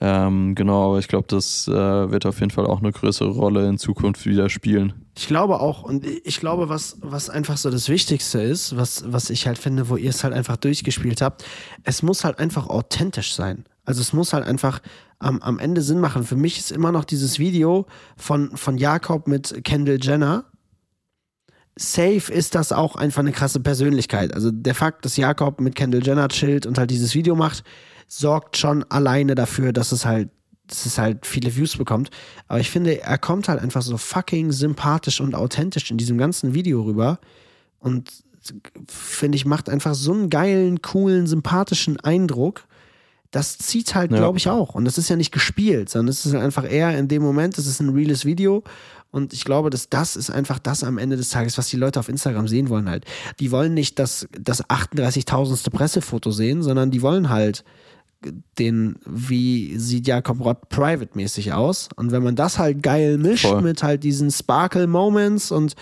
Ähm, 0.00 0.54
genau, 0.54 0.88
aber 0.88 0.98
ich 0.98 1.08
glaube, 1.08 1.26
das 1.28 1.68
äh, 1.68 1.72
wird 1.72 2.26
auf 2.26 2.40
jeden 2.40 2.50
Fall 2.50 2.66
auch 2.66 2.80
eine 2.80 2.92
größere 2.92 3.30
Rolle 3.30 3.68
in 3.68 3.78
Zukunft 3.78 4.26
wieder 4.26 4.48
spielen. 4.48 4.92
Ich 5.14 5.26
glaube 5.26 5.60
auch, 5.60 5.82
und 5.82 6.06
ich 6.06 6.40
glaube, 6.40 6.70
was, 6.70 6.96
was 7.00 7.28
einfach 7.28 7.58
so 7.58 7.70
das 7.70 7.88
Wichtigste 7.90 8.40
ist, 8.40 8.76
was, 8.76 9.04
was 9.12 9.28
ich 9.28 9.46
halt 9.46 9.58
finde, 9.58 9.88
wo 9.90 9.96
ihr 9.96 10.08
es 10.08 10.24
halt 10.24 10.32
einfach 10.32 10.56
durchgespielt 10.56 11.20
habt, 11.20 11.44
es 11.84 12.02
muss 12.02 12.24
halt 12.24 12.38
einfach 12.38 12.68
authentisch 12.68 13.34
sein. 13.34 13.64
Also 13.84 14.00
es 14.00 14.12
muss 14.12 14.32
halt 14.32 14.46
einfach 14.46 14.80
am, 15.18 15.40
am 15.42 15.58
Ende 15.58 15.82
Sinn 15.82 16.00
machen. 16.00 16.24
Für 16.24 16.36
mich 16.36 16.58
ist 16.58 16.72
immer 16.72 16.92
noch 16.92 17.04
dieses 17.04 17.38
Video 17.38 17.86
von, 18.16 18.56
von 18.56 18.78
Jakob 18.78 19.28
mit 19.28 19.64
Kendall 19.64 19.98
Jenner. 20.00 20.46
Safe 21.76 22.32
ist 22.32 22.54
das 22.54 22.72
auch 22.72 22.96
einfach 22.96 23.20
eine 23.20 23.32
krasse 23.32 23.60
Persönlichkeit. 23.60 24.32
Also 24.32 24.50
der 24.50 24.74
Fakt, 24.74 25.04
dass 25.04 25.16
Jakob 25.16 25.60
mit 25.60 25.74
Kendall 25.74 26.04
Jenner 26.04 26.28
chillt 26.28 26.64
und 26.64 26.78
halt 26.78 26.90
dieses 26.90 27.14
Video 27.14 27.34
macht, 27.34 27.64
sorgt 28.06 28.56
schon 28.56 28.84
alleine 28.84 29.34
dafür, 29.34 29.72
dass 29.72 29.92
es 29.92 30.04
halt, 30.04 30.30
dass 30.66 30.86
es 30.86 30.98
halt 30.98 31.26
viele 31.26 31.54
Views 31.54 31.76
bekommt. 31.76 32.10
Aber 32.48 32.60
ich 32.60 32.70
finde, 32.70 33.00
er 33.02 33.18
kommt 33.18 33.48
halt 33.48 33.60
einfach 33.60 33.82
so 33.82 33.96
fucking 33.96 34.52
sympathisch 34.52 35.20
und 35.20 35.34
authentisch 35.34 35.90
in 35.90 35.98
diesem 35.98 36.18
ganzen 36.18 36.54
Video 36.54 36.82
rüber. 36.82 37.18
Und 37.78 38.10
finde 38.88 39.36
ich, 39.36 39.44
macht 39.44 39.68
einfach 39.68 39.94
so 39.94 40.12
einen 40.12 40.30
geilen, 40.30 40.82
coolen, 40.82 41.26
sympathischen 41.26 42.00
Eindruck. 42.00 42.64
Das 43.30 43.56
zieht 43.58 43.94
halt, 43.94 44.10
Ja. 44.10 44.18
glaube 44.18 44.38
ich, 44.38 44.48
auch. 44.48 44.74
Und 44.74 44.84
das 44.84 44.98
ist 44.98 45.08
ja 45.08 45.16
nicht 45.16 45.32
gespielt, 45.32 45.88
sondern 45.88 46.08
es 46.08 46.26
ist 46.26 46.32
halt 46.34 46.44
einfach 46.44 46.70
eher 46.70 46.96
in 46.98 47.08
dem 47.08 47.22
Moment, 47.22 47.56
es 47.58 47.66
ist 47.66 47.80
ein 47.80 47.90
reales 47.90 48.24
Video. 48.24 48.62
Und 49.10 49.32
ich 49.32 49.44
glaube, 49.44 49.68
dass 49.68 49.88
das 49.90 50.16
ist 50.16 50.30
einfach 50.30 50.58
das 50.58 50.84
am 50.84 50.96
Ende 50.98 51.16
des 51.16 51.28
Tages, 51.30 51.58
was 51.58 51.68
die 51.68 51.76
Leute 51.76 52.00
auf 52.00 52.08
Instagram 52.08 52.48
sehen 52.48 52.68
wollen 52.70 52.88
halt. 52.88 53.04
Die 53.40 53.50
wollen 53.50 53.74
nicht 53.74 53.98
das, 53.98 54.26
das 54.38 54.64
38.000. 54.64 55.70
Pressefoto 55.70 56.30
sehen, 56.30 56.62
sondern 56.62 56.90
die 56.90 57.02
wollen 57.02 57.28
halt 57.28 57.62
den, 58.58 58.96
wie 59.06 59.78
sieht 59.78 60.06
Jakob 60.06 60.40
Rott 60.40 60.68
private-mäßig 60.68 61.52
aus. 61.52 61.88
Und 61.96 62.12
wenn 62.12 62.22
man 62.22 62.36
das 62.36 62.58
halt 62.58 62.82
geil 62.82 63.18
mischt 63.18 63.46
Voll. 63.46 63.62
mit 63.62 63.82
halt 63.82 64.04
diesen 64.04 64.30
Sparkle-Moments 64.30 65.50
und, 65.50 65.74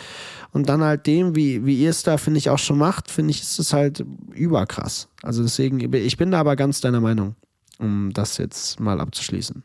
und 0.53 0.69
dann 0.69 0.83
halt 0.83 1.07
dem, 1.07 1.35
wie, 1.37 1.65
wie 1.65 1.83
ihr 1.83 1.91
es 1.91 2.03
da, 2.03 2.17
finde 2.17 2.39
ich, 2.39 2.51
auch 2.51 2.59
schon 2.59 2.79
macht, 2.79 3.11
finde 3.11 3.31
ich, 3.31 3.43
ist 3.43 3.59
es 3.59 3.73
halt 3.73 4.05
überkrass. 4.35 5.09
Also 5.23 5.43
deswegen, 5.43 5.93
ich 5.93 6.17
bin 6.17 6.31
da 6.31 6.41
aber 6.41 6.57
ganz 6.57 6.81
deiner 6.81 7.01
Meinung, 7.01 7.35
um 7.79 8.13
das 8.13 8.39
jetzt 8.39 8.81
mal 8.81 9.01
abzuschließen. 9.01 9.63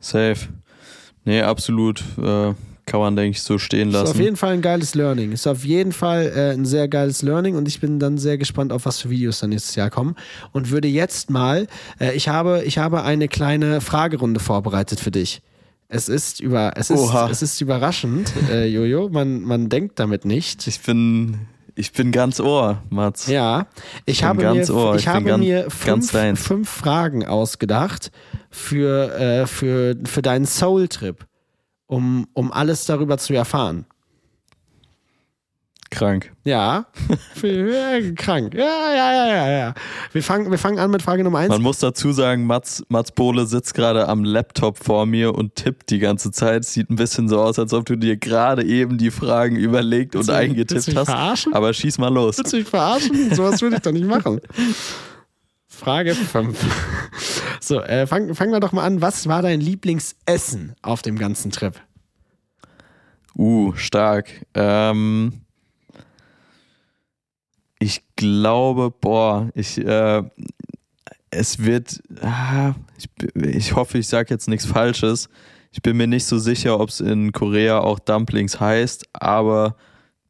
Safe. 0.00 0.48
Nee, 1.24 1.42
absolut. 1.42 2.02
Äh, 2.18 2.54
kann 2.88 3.00
man, 3.00 3.14
denke 3.16 3.30
ich, 3.36 3.42
so 3.42 3.58
stehen 3.58 3.90
Ist 3.90 3.94
auf 3.96 4.08
lassen. 4.08 4.22
jeden 4.22 4.36
Fall 4.36 4.54
ein 4.54 4.62
geiles 4.62 4.94
Learning. 4.94 5.32
Ist 5.32 5.46
auf 5.46 5.64
jeden 5.64 5.92
Fall 5.92 6.32
äh, 6.34 6.52
ein 6.54 6.64
sehr 6.64 6.88
geiles 6.88 7.22
Learning 7.22 7.54
und 7.56 7.68
ich 7.68 7.80
bin 7.80 7.98
dann 7.98 8.18
sehr 8.18 8.38
gespannt, 8.38 8.72
auf 8.72 8.86
was 8.86 9.00
für 9.00 9.10
Videos 9.10 9.40
dann 9.40 9.50
nächstes 9.50 9.74
Jahr 9.76 9.90
kommen. 9.90 10.16
Und 10.52 10.70
würde 10.70 10.88
jetzt 10.88 11.30
mal, 11.30 11.66
äh, 12.00 12.14
ich, 12.14 12.28
habe, 12.28 12.62
ich 12.64 12.78
habe 12.78 13.02
eine 13.04 13.28
kleine 13.28 13.80
Fragerunde 13.80 14.40
vorbereitet 14.40 14.98
für 15.00 15.10
dich. 15.10 15.42
Es 15.90 16.08
ist, 16.10 16.40
über, 16.40 16.72
es 16.76 16.90
ist, 16.90 16.98
Oha. 17.00 17.30
es 17.30 17.40
ist 17.40 17.60
überraschend, 17.62 18.32
äh, 18.50 18.66
Jojo. 18.66 19.08
Man, 19.08 19.40
man 19.42 19.68
denkt 19.70 19.98
damit 19.98 20.26
nicht. 20.26 20.66
Ich 20.66 20.80
bin, 20.80 21.38
ich 21.76 21.92
bin 21.92 22.12
ganz 22.12 22.40
Ohr, 22.40 22.82
Mats. 22.90 23.26
Ja, 23.28 23.68
ich 24.04 24.18
bin 24.18 24.28
habe 24.28 24.42
ganz 24.42 24.68
mir, 24.68 24.74
Ohr, 24.74 24.94
ich 24.96 25.02
ich 25.02 25.08
habe 25.08 25.24
ganz- 25.24 25.40
mir 25.40 25.70
fünf, 25.70 26.12
fünf 26.40 26.68
Fragen 26.68 27.24
ausgedacht 27.24 28.10
für, 28.50 29.14
äh, 29.18 29.46
für, 29.46 29.96
für 30.04 30.20
deinen 30.20 30.44
Soul-Trip, 30.44 31.24
um, 31.88 32.28
um 32.34 32.52
alles 32.52 32.86
darüber 32.86 33.18
zu 33.18 33.34
erfahren. 33.34 33.84
Krank. 35.90 36.32
Ja, 36.44 36.84
krank. 38.16 38.52
Ja, 38.54 38.92
ja, 38.94 39.12
ja, 39.14 39.26
ja, 39.26 39.48
ja. 39.50 39.74
Wir 40.12 40.22
fangen, 40.22 40.50
wir 40.50 40.58
fangen 40.58 40.78
an 40.78 40.90
mit 40.90 41.00
Frage 41.00 41.24
Nummer 41.24 41.38
eins. 41.38 41.48
Man 41.48 41.62
muss 41.62 41.78
dazu 41.78 42.12
sagen, 42.12 42.44
Mats, 42.44 42.84
Mats 42.90 43.10
Bohle 43.10 43.46
sitzt 43.46 43.72
gerade 43.72 44.06
am 44.06 44.22
Laptop 44.22 44.76
vor 44.76 45.06
mir 45.06 45.34
und 45.34 45.54
tippt 45.54 45.88
die 45.88 45.98
ganze 45.98 46.30
Zeit. 46.30 46.66
Sieht 46.66 46.90
ein 46.90 46.96
bisschen 46.96 47.26
so 47.26 47.40
aus, 47.40 47.58
als 47.58 47.72
ob 47.72 47.86
du 47.86 47.96
dir 47.96 48.18
gerade 48.18 48.64
eben 48.64 48.98
die 48.98 49.10
Fragen 49.10 49.56
überlegt 49.56 50.14
und 50.14 50.28
du- 50.28 50.28
willst 50.28 50.28
du 50.28 50.32
eingetippt 50.34 50.86
mich 50.88 50.96
hast. 50.96 51.06
verarschen? 51.06 51.54
Aber 51.54 51.72
schieß 51.72 51.96
mal 51.96 52.12
los. 52.12 52.36
Willst 52.36 52.52
du 52.52 52.58
mich 52.58 52.68
verarschen? 52.68 53.34
Sowas 53.34 53.62
würde 53.62 53.76
ich 53.76 53.82
doch 53.82 53.92
nicht 53.92 54.06
machen. 54.06 54.40
Frage 55.78 56.14
5. 56.14 56.58
So, 57.60 57.82
äh, 57.82 58.06
fang, 58.06 58.34
fangen 58.36 58.52
wir 58.52 58.60
doch 58.60 58.72
mal 58.72 58.84
an. 58.84 59.02
Was 59.02 59.26
war 59.26 59.42
dein 59.42 59.60
Lieblingsessen 59.60 60.74
auf 60.80 61.02
dem 61.02 61.18
ganzen 61.18 61.50
Trip? 61.50 61.74
Uh, 63.36 63.74
stark. 63.74 64.46
Ähm, 64.54 65.42
ich 67.78 68.02
glaube, 68.16 68.90
boah, 68.90 69.50
ich, 69.54 69.76
äh, 69.84 70.22
es 71.30 71.58
wird, 71.58 72.00
ah, 72.22 72.74
ich, 72.96 73.08
ich 73.34 73.74
hoffe, 73.74 73.98
ich 73.98 74.08
sage 74.08 74.32
jetzt 74.32 74.48
nichts 74.48 74.64
Falsches. 74.64 75.28
Ich 75.70 75.82
bin 75.82 75.96
mir 75.96 76.06
nicht 76.06 76.24
so 76.24 76.38
sicher, 76.38 76.80
ob 76.80 76.88
es 76.88 77.00
in 77.00 77.32
Korea 77.32 77.80
auch 77.80 77.98
Dumplings 77.98 78.60
heißt, 78.60 79.04
aber 79.12 79.76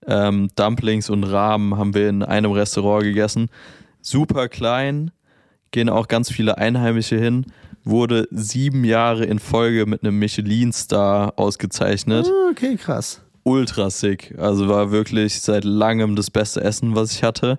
ähm, 0.06 0.48
Dumplings 0.56 1.08
und 1.10 1.24
Ramen 1.24 1.76
haben 1.76 1.94
wir 1.94 2.08
in 2.08 2.22
einem 2.22 2.52
Restaurant 2.52 3.04
gegessen. 3.04 3.48
Super 4.00 4.48
klein, 4.48 5.12
gehen 5.70 5.88
auch 5.88 6.08
ganz 6.08 6.30
viele 6.30 6.58
Einheimische 6.58 7.16
hin. 7.18 7.46
Wurde 7.84 8.28
sieben 8.30 8.84
Jahre 8.84 9.24
in 9.24 9.38
Folge 9.38 9.86
mit 9.86 10.02
einem 10.02 10.18
Michelin-Star 10.18 11.34
ausgezeichnet 11.36 12.26
Ah, 12.26 12.50
Okay, 12.50 12.76
krass. 12.76 13.22
ultra 13.44 13.88
sick. 13.90 14.34
Also 14.38 14.68
war 14.68 14.90
wirklich 14.90 15.40
seit 15.40 15.64
langem 15.64 16.16
das 16.16 16.30
beste 16.30 16.60
Essen, 16.62 16.94
was 16.94 17.12
ich 17.12 17.22
hatte. 17.22 17.58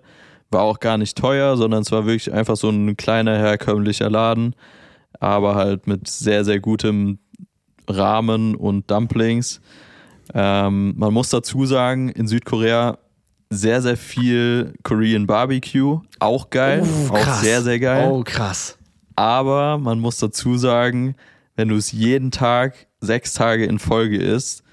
War 0.51 0.61
auch 0.63 0.79
gar 0.79 0.97
nicht 0.97 1.17
teuer, 1.17 1.57
sondern 1.57 1.81
es 1.83 1.91
war 1.91 2.05
wirklich 2.05 2.31
einfach 2.33 2.55
so 2.57 2.69
ein 2.69 2.97
kleiner 2.97 3.37
herkömmlicher 3.37 4.09
Laden, 4.09 4.55
aber 5.19 5.55
halt 5.55 5.87
mit 5.87 6.07
sehr, 6.07 6.43
sehr 6.45 6.59
gutem 6.59 7.19
Rahmen 7.87 8.55
und 8.55 8.89
Dumplings. 8.91 9.61
Ähm, 10.33 10.93
man 10.97 11.13
muss 11.13 11.29
dazu 11.29 11.65
sagen, 11.65 12.09
in 12.09 12.27
Südkorea 12.27 12.97
sehr, 13.49 13.81
sehr 13.81 13.97
viel 13.97 14.73
Korean 14.83 15.25
Barbecue. 15.25 16.01
Auch 16.19 16.49
geil. 16.49 16.83
Uh, 16.83 17.13
auch 17.13 17.33
sehr, 17.35 17.61
sehr 17.61 17.79
geil. 17.79 18.07
Oh, 18.09 18.23
krass. 18.23 18.77
Aber 19.15 19.77
man 19.77 19.99
muss 19.99 20.17
dazu 20.17 20.57
sagen, 20.57 21.15
wenn 21.55 21.67
du 21.67 21.75
es 21.75 21.91
jeden 21.91 22.31
Tag 22.31 22.87
sechs 23.01 23.33
Tage 23.33 23.65
in 23.65 23.79
Folge 23.79 24.17
isst, 24.17 24.63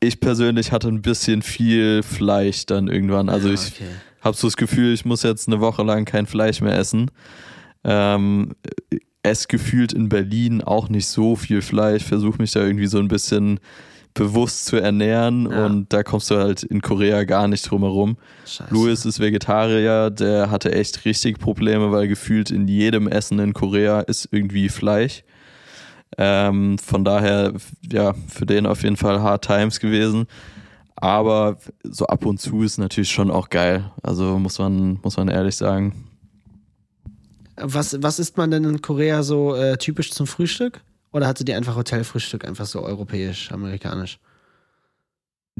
ich 0.00 0.18
persönlich 0.20 0.72
hatte 0.72 0.88
ein 0.88 1.02
bisschen 1.02 1.42
viel 1.42 2.02
Fleisch 2.02 2.66
dann 2.66 2.88
irgendwann. 2.88 3.28
Also 3.28 3.48
Ja, 3.48 3.54
ich 3.54 3.72
okay. 3.74 3.90
habe 4.20 4.36
so 4.36 4.48
das 4.48 4.56
Gefühl, 4.56 4.92
ich 4.92 5.04
muss 5.04 5.22
jetzt 5.22 5.46
eine 5.46 5.60
Woche 5.60 5.84
lang 5.84 6.04
kein 6.04 6.26
Fleisch 6.26 6.60
mehr 6.60 6.76
essen. 6.76 7.10
Ähm, 7.84 8.54
esse 9.22 9.46
gefühlt 9.46 9.92
in 9.92 10.08
Berlin 10.08 10.62
auch 10.62 10.88
nicht 10.88 11.06
so 11.06 11.36
viel 11.36 11.62
Fleisch, 11.62 12.02
versuche 12.02 12.38
mich 12.38 12.50
da 12.50 12.60
irgendwie 12.60 12.88
so 12.88 12.98
ein 12.98 13.08
bisschen 13.08 13.60
bewusst 14.14 14.66
zu 14.66 14.76
ernähren 14.76 15.50
Ja. 15.50 15.66
und 15.66 15.92
da 15.92 16.02
kommst 16.02 16.30
du 16.30 16.36
halt 16.36 16.62
in 16.62 16.82
Korea 16.82 17.24
gar 17.24 17.48
nicht 17.48 17.68
drum 17.70 17.82
herum. 17.82 18.16
Scheiße. 18.46 18.72
Louis 18.72 19.04
ist 19.06 19.20
Vegetarier, 19.20 20.10
der 20.10 20.50
hatte 20.50 20.72
echt 20.72 21.04
richtig 21.04 21.38
Probleme, 21.38 21.90
weil 21.92 22.08
gefühlt 22.08 22.50
in 22.50 22.68
jedem 22.68 23.08
Essen 23.08 23.38
in 23.38 23.52
Korea 23.54 24.00
ist 24.00 24.28
irgendwie 24.30 24.68
Fleisch. 24.68 25.24
Ähm, 26.18 26.76
von 26.78 27.04
daher, 27.04 27.54
ja, 27.90 28.14
für 28.28 28.44
den 28.44 28.66
auf 28.66 28.82
jeden 28.82 28.96
Fall 28.98 29.22
Hard 29.22 29.44
Times 29.46 29.80
gewesen. 29.80 30.26
Aber 30.94 31.56
so 31.82 32.06
ab 32.06 32.26
und 32.26 32.38
zu 32.38 32.62
ist 32.62 32.78
natürlich 32.78 33.10
schon 33.10 33.30
auch 33.30 33.48
geil. 33.48 33.90
Also 34.02 34.38
muss 34.38 34.58
man, 34.58 35.00
muss 35.02 35.16
man 35.16 35.28
ehrlich 35.28 35.56
sagen. 35.56 35.94
Was, 37.56 38.00
was 38.02 38.18
isst 38.18 38.36
man 38.36 38.50
denn 38.50 38.64
in 38.64 38.82
Korea 38.82 39.22
so 39.22 39.54
äh, 39.54 39.76
typisch 39.78 40.12
zum 40.12 40.26
Frühstück? 40.26 40.80
Oder 41.12 41.26
hatte 41.26 41.44
die 41.44 41.54
einfach 41.54 41.76
Hotelfrühstück, 41.76 42.44
einfach 42.44 42.66
so 42.66 42.82
europäisch, 42.82 43.52
amerikanisch? 43.52 44.18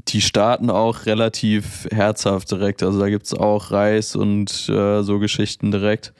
Die 0.08 0.22
starten 0.22 0.70
auch 0.70 1.04
relativ 1.04 1.86
herzhaft 1.90 2.50
direkt. 2.50 2.82
Also 2.82 2.98
da 2.98 3.10
gibt 3.10 3.26
es 3.26 3.34
auch 3.34 3.70
Reis 3.70 4.16
und 4.16 4.68
äh, 4.68 5.02
so 5.02 5.18
Geschichten 5.18 5.70
direkt. 5.70 6.14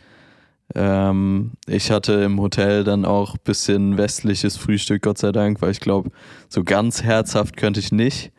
Ähm, 0.74 1.52
ich 1.66 1.90
hatte 1.90 2.12
im 2.12 2.40
Hotel 2.40 2.84
dann 2.84 3.04
auch 3.04 3.34
ein 3.34 3.40
bisschen 3.44 3.96
westliches 3.96 4.56
Frühstück, 4.56 5.02
Gott 5.02 5.18
sei 5.18 5.32
Dank, 5.32 5.62
weil 5.62 5.70
ich 5.70 5.80
glaube, 5.80 6.10
so 6.48 6.64
ganz 6.64 7.02
herzhaft 7.02 7.56
könnte 7.56 7.80
ich 7.80 7.92
nicht. 7.92 8.32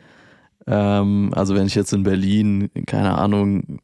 Ähm, 0.67 1.31
also 1.35 1.55
wenn 1.55 1.65
ich 1.65 1.75
jetzt 1.75 1.93
in 1.93 2.03
Berlin, 2.03 2.69
keine 2.85 3.17
Ahnung, 3.17 3.79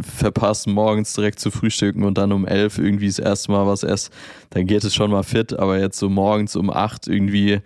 verpasse, 0.00 0.70
morgens 0.70 1.14
direkt 1.14 1.40
zu 1.40 1.50
frühstücken 1.50 2.04
und 2.04 2.18
dann 2.18 2.32
um 2.32 2.46
elf 2.46 2.78
irgendwie 2.78 3.06
das 3.06 3.18
erste 3.18 3.52
Mal 3.52 3.66
was 3.66 3.82
esse, 3.82 4.10
dann 4.50 4.66
geht 4.66 4.84
es 4.84 4.94
schon 4.94 5.10
mal 5.10 5.22
fit, 5.22 5.58
aber 5.58 5.78
jetzt 5.78 5.98
so 5.98 6.08
morgens 6.08 6.56
um 6.56 6.70
acht 6.70 7.08
irgendwie 7.08 7.60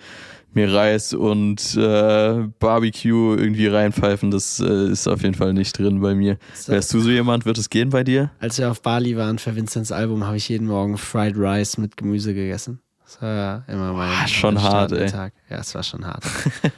mir 0.56 0.72
Reis 0.72 1.12
und 1.12 1.76
äh, 1.76 2.48
Barbecue 2.58 3.36
irgendwie 3.36 3.66
reinpfeifen, 3.66 4.30
das 4.30 4.58
äh, 4.58 4.90
ist 4.90 5.06
auf 5.06 5.22
jeden 5.22 5.34
Fall 5.34 5.52
nicht 5.52 5.78
drin 5.78 6.00
bei 6.00 6.14
mir. 6.14 6.38
So. 6.54 6.72
Wärst 6.72 6.94
du 6.94 7.00
so 7.00 7.10
jemand, 7.10 7.44
wird 7.44 7.58
es 7.58 7.68
gehen 7.68 7.90
bei 7.90 8.02
dir? 8.02 8.30
Als 8.40 8.58
wir 8.58 8.70
auf 8.70 8.80
Bali 8.80 9.16
waren 9.16 9.38
für 9.38 9.54
Vincents 9.54 9.92
Album, 9.92 10.24
habe 10.24 10.38
ich 10.38 10.48
jeden 10.48 10.66
Morgen 10.66 10.96
Fried 10.96 11.36
Rice 11.36 11.76
mit 11.76 11.98
Gemüse 11.98 12.32
gegessen. 12.32 12.80
Das 13.04 13.20
war 13.20 13.64
immer 13.68 13.92
mein, 13.92 14.08
Boah, 14.08 14.26
schon 14.26 14.62
hart, 14.62 14.92
ey. 14.92 15.10
Tag. 15.10 15.34
Ja, 15.48 15.58
es 15.58 15.74
war 15.74 15.82
schon 15.82 16.06
hart. 16.06 16.24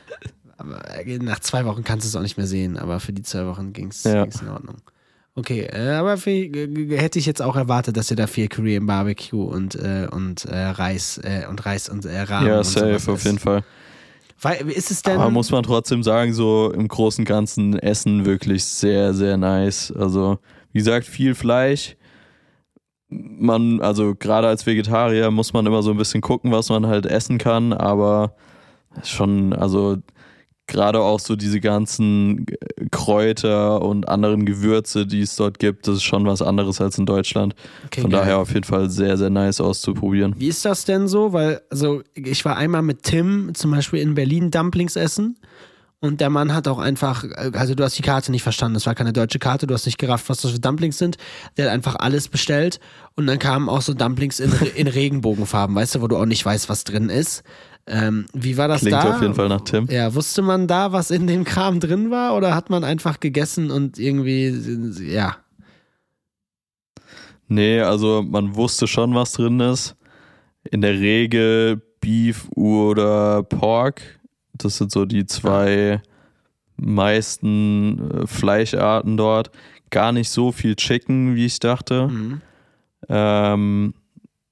aber 0.58 0.84
äh, 0.98 1.18
nach 1.18 1.38
zwei 1.38 1.64
Wochen 1.64 1.84
kannst 1.84 2.04
du 2.04 2.08
es 2.08 2.16
auch 2.16 2.22
nicht 2.22 2.36
mehr 2.36 2.48
sehen, 2.48 2.76
aber 2.76 2.98
für 2.98 3.12
die 3.12 3.22
zwei 3.22 3.46
Wochen 3.46 3.72
ging 3.72 3.88
es 3.88 4.02
ja. 4.02 4.24
in 4.24 4.48
Ordnung. 4.48 4.78
Okay, 5.38 5.68
äh, 5.72 5.90
aber 5.90 6.16
hätte 6.16 7.18
ich 7.20 7.26
jetzt 7.26 7.40
auch 7.40 7.54
erwartet, 7.54 7.96
dass 7.96 8.10
ihr 8.10 8.16
da 8.16 8.26
viel 8.26 8.48
Korean 8.48 8.86
Barbecue 8.86 9.40
und, 9.40 9.76
äh, 9.76 10.08
und 10.10 10.44
äh, 10.46 10.56
Reis 10.56 11.20
äh, 11.22 11.46
und 11.48 11.64
Reis 11.64 11.88
und 11.88 12.04
äh, 12.04 12.22
Rahmen 12.22 12.48
Ja, 12.48 12.64
safe, 12.64 13.12
auf 13.12 13.24
jeden 13.24 13.38
Fall. 13.38 13.62
Weil, 14.40 14.68
ist 14.68 14.90
es 14.90 15.02
denn. 15.02 15.16
Aber 15.16 15.30
muss 15.30 15.52
man 15.52 15.62
trotzdem 15.62 16.02
sagen, 16.02 16.32
so 16.32 16.72
im 16.72 16.88
Großen 16.88 17.22
und 17.22 17.28
Ganzen 17.28 17.78
Essen 17.78 18.24
wirklich 18.24 18.64
sehr, 18.64 19.14
sehr 19.14 19.36
nice. 19.36 19.92
Also, 19.92 20.40
wie 20.72 20.80
gesagt, 20.80 21.06
viel 21.06 21.36
Fleisch. 21.36 21.96
Man, 23.08 23.80
also 23.80 24.16
gerade 24.16 24.48
als 24.48 24.66
Vegetarier 24.66 25.30
muss 25.30 25.52
man 25.52 25.64
immer 25.66 25.84
so 25.84 25.92
ein 25.92 25.96
bisschen 25.96 26.20
gucken, 26.20 26.50
was 26.50 26.68
man 26.68 26.88
halt 26.88 27.06
essen 27.06 27.38
kann, 27.38 27.72
aber 27.72 28.34
schon, 29.04 29.52
also 29.52 29.98
gerade 30.68 31.00
auch 31.00 31.18
so 31.18 31.34
diese 31.34 31.60
ganzen 31.60 32.46
Kräuter 32.92 33.82
und 33.82 34.08
anderen 34.08 34.44
Gewürze, 34.44 35.06
die 35.06 35.22
es 35.22 35.34
dort 35.34 35.58
gibt, 35.58 35.88
das 35.88 35.96
ist 35.96 36.02
schon 36.04 36.24
was 36.26 36.42
anderes 36.42 36.80
als 36.80 36.98
in 36.98 37.06
Deutschland. 37.06 37.54
Okay, 37.86 38.02
Von 38.02 38.10
geil. 38.10 38.20
daher 38.20 38.38
auf 38.38 38.52
jeden 38.52 38.64
Fall 38.64 38.88
sehr, 38.90 39.16
sehr 39.16 39.30
nice 39.30 39.60
auszuprobieren. 39.60 40.34
Wie 40.38 40.48
ist 40.48 40.64
das 40.64 40.84
denn 40.84 41.08
so? 41.08 41.32
Weil, 41.32 41.62
also 41.70 42.02
ich 42.14 42.44
war 42.44 42.56
einmal 42.56 42.82
mit 42.82 43.02
Tim 43.02 43.50
zum 43.54 43.72
Beispiel 43.72 44.00
in 44.00 44.14
Berlin 44.14 44.50
Dumplings 44.50 44.94
essen. 44.94 45.36
Und 46.00 46.20
der 46.20 46.30
Mann 46.30 46.54
hat 46.54 46.68
auch 46.68 46.78
einfach, 46.78 47.24
also 47.54 47.74
du 47.74 47.82
hast 47.82 47.98
die 47.98 48.02
Karte 48.02 48.30
nicht 48.30 48.44
verstanden, 48.44 48.74
das 48.74 48.86
war 48.86 48.94
keine 48.94 49.12
deutsche 49.12 49.40
Karte, 49.40 49.66
du 49.66 49.74
hast 49.74 49.84
nicht 49.84 49.98
gerafft, 49.98 50.28
was 50.28 50.42
das 50.42 50.52
für 50.52 50.60
Dumplings 50.60 50.96
sind. 50.96 51.16
Der 51.56 51.64
hat 51.64 51.72
einfach 51.72 51.96
alles 51.96 52.28
bestellt 52.28 52.78
und 53.16 53.26
dann 53.26 53.40
kamen 53.40 53.68
auch 53.68 53.82
so 53.82 53.94
Dumplings 53.94 54.38
in, 54.38 54.52
in 54.76 54.86
Regenbogenfarben, 54.86 55.74
weißt 55.74 55.96
du, 55.96 56.00
wo 56.00 56.06
du 56.06 56.16
auch 56.16 56.24
nicht 56.26 56.44
weißt, 56.44 56.68
was 56.68 56.84
drin 56.84 57.08
ist. 57.08 57.42
Ähm, 57.90 58.26
wie 58.34 58.56
war 58.58 58.68
das 58.68 58.80
Klingt 58.80 58.94
da? 58.94 59.00
Klingt 59.00 59.14
auf 59.16 59.22
jeden 59.22 59.34
Fall 59.34 59.48
nach 59.48 59.62
Tim. 59.62 59.86
Ja, 59.90 60.14
wusste 60.14 60.42
man 60.42 60.66
da, 60.66 60.92
was 60.92 61.10
in 61.10 61.26
dem 61.26 61.44
Kram 61.44 61.80
drin 61.80 62.10
war 62.10 62.36
oder 62.36 62.54
hat 62.54 62.68
man 62.68 62.84
einfach 62.84 63.18
gegessen 63.18 63.70
und 63.70 63.98
irgendwie, 63.98 64.48
ja? 65.10 65.36
Nee, 67.48 67.80
also 67.80 68.22
man 68.22 68.54
wusste 68.54 68.86
schon, 68.86 69.14
was 69.14 69.32
drin 69.32 69.58
ist. 69.60 69.96
In 70.70 70.82
der 70.82 71.00
Regel 71.00 71.80
Beef 72.00 72.48
oder 72.54 73.42
Pork. 73.42 74.02
Das 74.52 74.76
sind 74.76 74.92
so 74.92 75.06
die 75.06 75.24
zwei 75.24 76.02
meisten 76.76 78.10
äh, 78.10 78.26
Fleischarten 78.26 79.16
dort. 79.16 79.50
Gar 79.90 80.12
nicht 80.12 80.28
so 80.28 80.52
viel 80.52 80.76
Chicken, 80.76 81.34
wie 81.34 81.46
ich 81.46 81.58
dachte. 81.58 82.08
Mhm. 82.08 82.40
Ähm, 83.08 83.94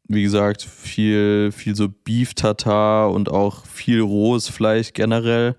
wie 0.08 0.22
gesagt, 0.22 0.62
viel, 0.62 1.50
viel 1.52 1.74
so 1.74 1.88
Beef 1.88 2.34
Tartar 2.34 3.10
und 3.10 3.30
auch 3.30 3.66
viel 3.66 4.00
rohes 4.00 4.48
Fleisch 4.48 4.92
generell. 4.92 5.56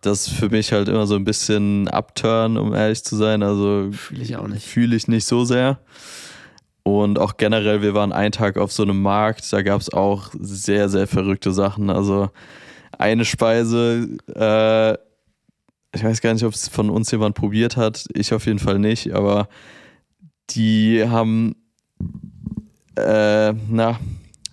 Das 0.00 0.26
ist 0.26 0.34
für 0.34 0.50
mich 0.50 0.72
halt 0.72 0.88
immer 0.88 1.06
so 1.06 1.16
ein 1.16 1.24
bisschen 1.24 1.88
Upturn, 1.88 2.56
um 2.56 2.74
ehrlich 2.74 3.04
zu 3.04 3.16
sein. 3.16 3.42
Also 3.42 3.90
fühle 3.92 4.22
ich 4.22 4.36
auch 4.36 4.46
nicht. 4.46 4.66
Fühle 4.66 4.94
ich 4.94 5.08
nicht 5.08 5.24
so 5.24 5.44
sehr. 5.44 5.80
Und 6.82 7.18
auch 7.18 7.38
generell, 7.38 7.80
wir 7.80 7.94
waren 7.94 8.12
einen 8.12 8.32
Tag 8.32 8.58
auf 8.58 8.70
so 8.70 8.82
einem 8.82 9.00
Markt, 9.00 9.50
da 9.52 9.62
gab 9.62 9.80
es 9.80 9.92
auch 9.92 10.30
sehr, 10.38 10.90
sehr 10.90 11.06
verrückte 11.06 11.50
Sachen. 11.50 11.88
Also 11.88 12.28
eine 12.98 13.24
Speise, 13.24 14.18
äh, 14.34 14.92
ich 15.96 16.04
weiß 16.04 16.20
gar 16.20 16.34
nicht, 16.34 16.44
ob 16.44 16.52
es 16.52 16.68
von 16.68 16.90
uns 16.90 17.10
jemand 17.10 17.34
probiert 17.34 17.78
hat, 17.78 18.04
ich 18.12 18.34
auf 18.34 18.44
jeden 18.44 18.58
Fall 18.58 18.78
nicht, 18.78 19.14
aber 19.14 19.48
die 20.50 21.04
haben 21.08 21.56
äh, 22.96 23.52
na, 23.68 23.98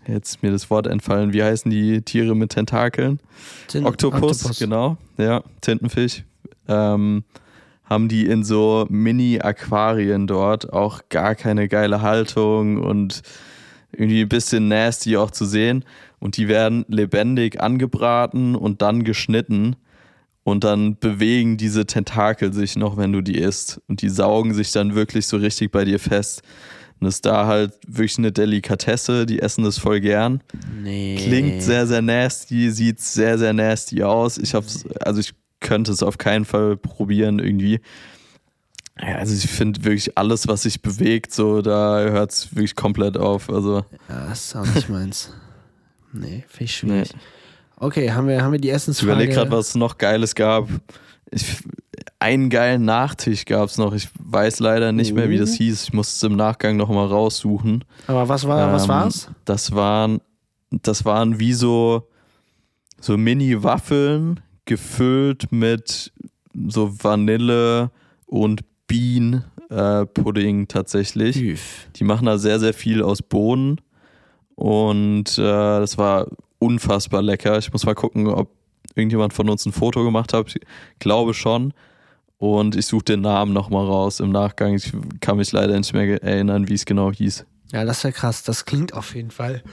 jetzt 0.07 0.43
mir 0.43 0.51
das 0.51 0.69
Wort 0.69 0.87
entfallen. 0.87 1.33
Wie 1.33 1.43
heißen 1.43 1.69
die 1.69 2.01
Tiere 2.01 2.35
mit 2.35 2.51
Tentakeln? 2.51 3.19
Tin 3.67 3.85
Oktopus, 3.85 4.43
Octopus. 4.43 4.59
genau. 4.59 4.97
Ja, 5.17 5.43
Tintenfisch. 5.61 6.23
Ähm, 6.67 7.23
haben 7.85 8.07
die 8.07 8.25
in 8.25 8.43
so 8.43 8.85
Mini-Aquarien 8.89 10.25
dort 10.25 10.71
auch 10.71 11.01
gar 11.09 11.35
keine 11.35 11.67
geile 11.67 12.01
Haltung 12.01 12.77
und 12.77 13.21
irgendwie 13.91 14.21
ein 14.21 14.29
bisschen 14.29 14.69
nasty 14.69 15.17
auch 15.17 15.31
zu 15.31 15.45
sehen. 15.45 15.83
Und 16.19 16.37
die 16.37 16.47
werden 16.47 16.85
lebendig 16.87 17.59
angebraten 17.59 18.55
und 18.55 18.81
dann 18.81 19.03
geschnitten. 19.03 19.75
Und 20.43 20.63
dann 20.63 20.97
bewegen 20.97 21.57
diese 21.57 21.85
Tentakel 21.85 22.53
sich 22.53 22.75
noch, 22.75 22.97
wenn 22.97 23.11
du 23.11 23.21
die 23.21 23.37
isst. 23.37 23.81
Und 23.87 24.01
die 24.01 24.09
saugen 24.09 24.53
sich 24.53 24.71
dann 24.71 24.95
wirklich 24.95 25.27
so 25.27 25.37
richtig 25.37 25.71
bei 25.71 25.83
dir 25.83 25.99
fest. 25.99 26.41
Und 27.01 27.07
ist 27.07 27.25
da 27.25 27.47
halt 27.47 27.73
wirklich 27.87 28.19
eine 28.19 28.31
Delikatesse, 28.31 29.25
die 29.25 29.39
essen 29.39 29.63
das 29.63 29.79
voll 29.79 29.99
gern. 29.99 30.41
Nee. 30.83 31.15
Klingt 31.17 31.63
sehr, 31.63 31.87
sehr 31.87 32.03
nasty, 32.03 32.69
sieht 32.69 33.01
sehr, 33.01 33.39
sehr 33.39 33.53
nasty 33.53 34.03
aus. 34.03 34.37
Ich 34.37 34.53
hab's, 34.53 34.85
also 34.99 35.19
ich 35.19 35.33
könnte 35.59 35.91
es 35.91 36.03
auf 36.03 36.19
keinen 36.19 36.45
Fall 36.45 36.77
probieren 36.77 37.39
irgendwie. 37.39 37.81
Ja, 38.99 39.15
also 39.15 39.33
ich 39.33 39.49
finde 39.49 39.83
wirklich 39.83 40.15
alles, 40.15 40.47
was 40.47 40.61
sich 40.61 40.83
bewegt, 40.83 41.33
so 41.33 41.63
da 41.63 42.01
hört 42.01 42.31
es 42.33 42.55
wirklich 42.55 42.75
komplett 42.75 43.17
auf. 43.17 43.49
Also. 43.49 43.83
Ja, 44.07 44.27
das 44.27 44.45
ist 44.45 44.55
auch 44.55 44.75
nicht 44.75 44.89
meins. 44.89 45.33
nee, 46.13 46.43
finde 46.47 46.63
ich 46.65 46.75
schwierig. 46.75 47.13
Nee. 47.13 47.19
Okay, 47.77 48.11
haben 48.11 48.27
wir, 48.27 48.43
haben 48.43 48.51
wir 48.51 48.59
die 48.59 48.69
Essensfrage? 48.69 49.09
Ich 49.09 49.15
überlege 49.15 49.33
gerade, 49.33 49.49
was 49.49 49.69
es 49.69 49.75
noch 49.75 49.97
Geiles 49.97 50.35
gab. 50.35 50.69
Ich, 51.31 51.63
einen 52.19 52.49
geilen 52.49 52.85
Nachtisch 52.85 53.45
gab 53.45 53.69
es 53.69 53.77
noch. 53.77 53.93
Ich 53.93 54.09
weiß 54.19 54.59
leider 54.59 54.91
nicht 54.91 55.13
mehr, 55.13 55.29
wie 55.29 55.37
das 55.37 55.53
oh. 55.53 55.57
hieß. 55.57 55.83
Ich 55.83 55.93
muss 55.93 56.13
es 56.13 56.23
im 56.23 56.35
Nachgang 56.35 56.77
nochmal 56.77 57.07
raussuchen. 57.07 57.83
Aber 58.07 58.29
was 58.29 58.47
war, 58.47 58.67
ähm, 58.67 58.73
was 58.73 58.87
war's? 58.87 59.31
Das 59.45 59.73
waren, 59.73 60.21
das 60.69 61.05
waren 61.05 61.39
wie 61.39 61.53
so, 61.53 62.07
so 62.99 63.17
Mini-Waffeln 63.17 64.39
gefüllt 64.65 65.51
mit 65.51 66.11
so 66.67 66.93
Vanille 67.03 67.91
und 68.27 68.61
Bean-Pudding 68.87 70.63
äh, 70.63 70.67
tatsächlich. 70.67 71.41
Üff. 71.41 71.87
Die 71.95 72.03
machen 72.03 72.25
da 72.25 72.37
sehr, 72.37 72.59
sehr 72.59 72.73
viel 72.73 73.01
aus 73.01 73.21
Bohnen. 73.21 73.81
Und 74.55 75.37
äh, 75.37 75.41
das 75.41 75.97
war 75.97 76.27
unfassbar 76.59 77.21
lecker. 77.21 77.57
Ich 77.57 77.71
muss 77.73 77.85
mal 77.85 77.95
gucken, 77.95 78.27
ob 78.27 78.49
irgendjemand 78.95 79.33
von 79.33 79.49
uns 79.49 79.65
ein 79.65 79.71
Foto 79.71 80.03
gemacht 80.03 80.33
hat. 80.33 80.55
Ich 80.55 80.61
glaube 80.99 81.33
schon. 81.33 81.73
Und 82.37 82.75
ich 82.75 82.87
suche 82.87 83.05
den 83.05 83.21
Namen 83.21 83.53
nochmal 83.53 83.85
raus 83.85 84.19
im 84.19 84.31
Nachgang. 84.31 84.73
Ich 84.73 84.91
kann 85.19 85.37
mich 85.37 85.51
leider 85.51 85.77
nicht 85.77 85.93
mehr 85.93 86.23
erinnern, 86.23 86.67
wie 86.67 86.73
es 86.73 86.85
genau 86.85 87.11
hieß. 87.11 87.45
Ja, 87.71 87.85
das 87.85 88.03
wäre 88.03 88.13
krass. 88.13 88.43
Das 88.43 88.65
klingt 88.65 88.93
auf 88.93 89.13
jeden 89.13 89.31
Fall 89.31 89.63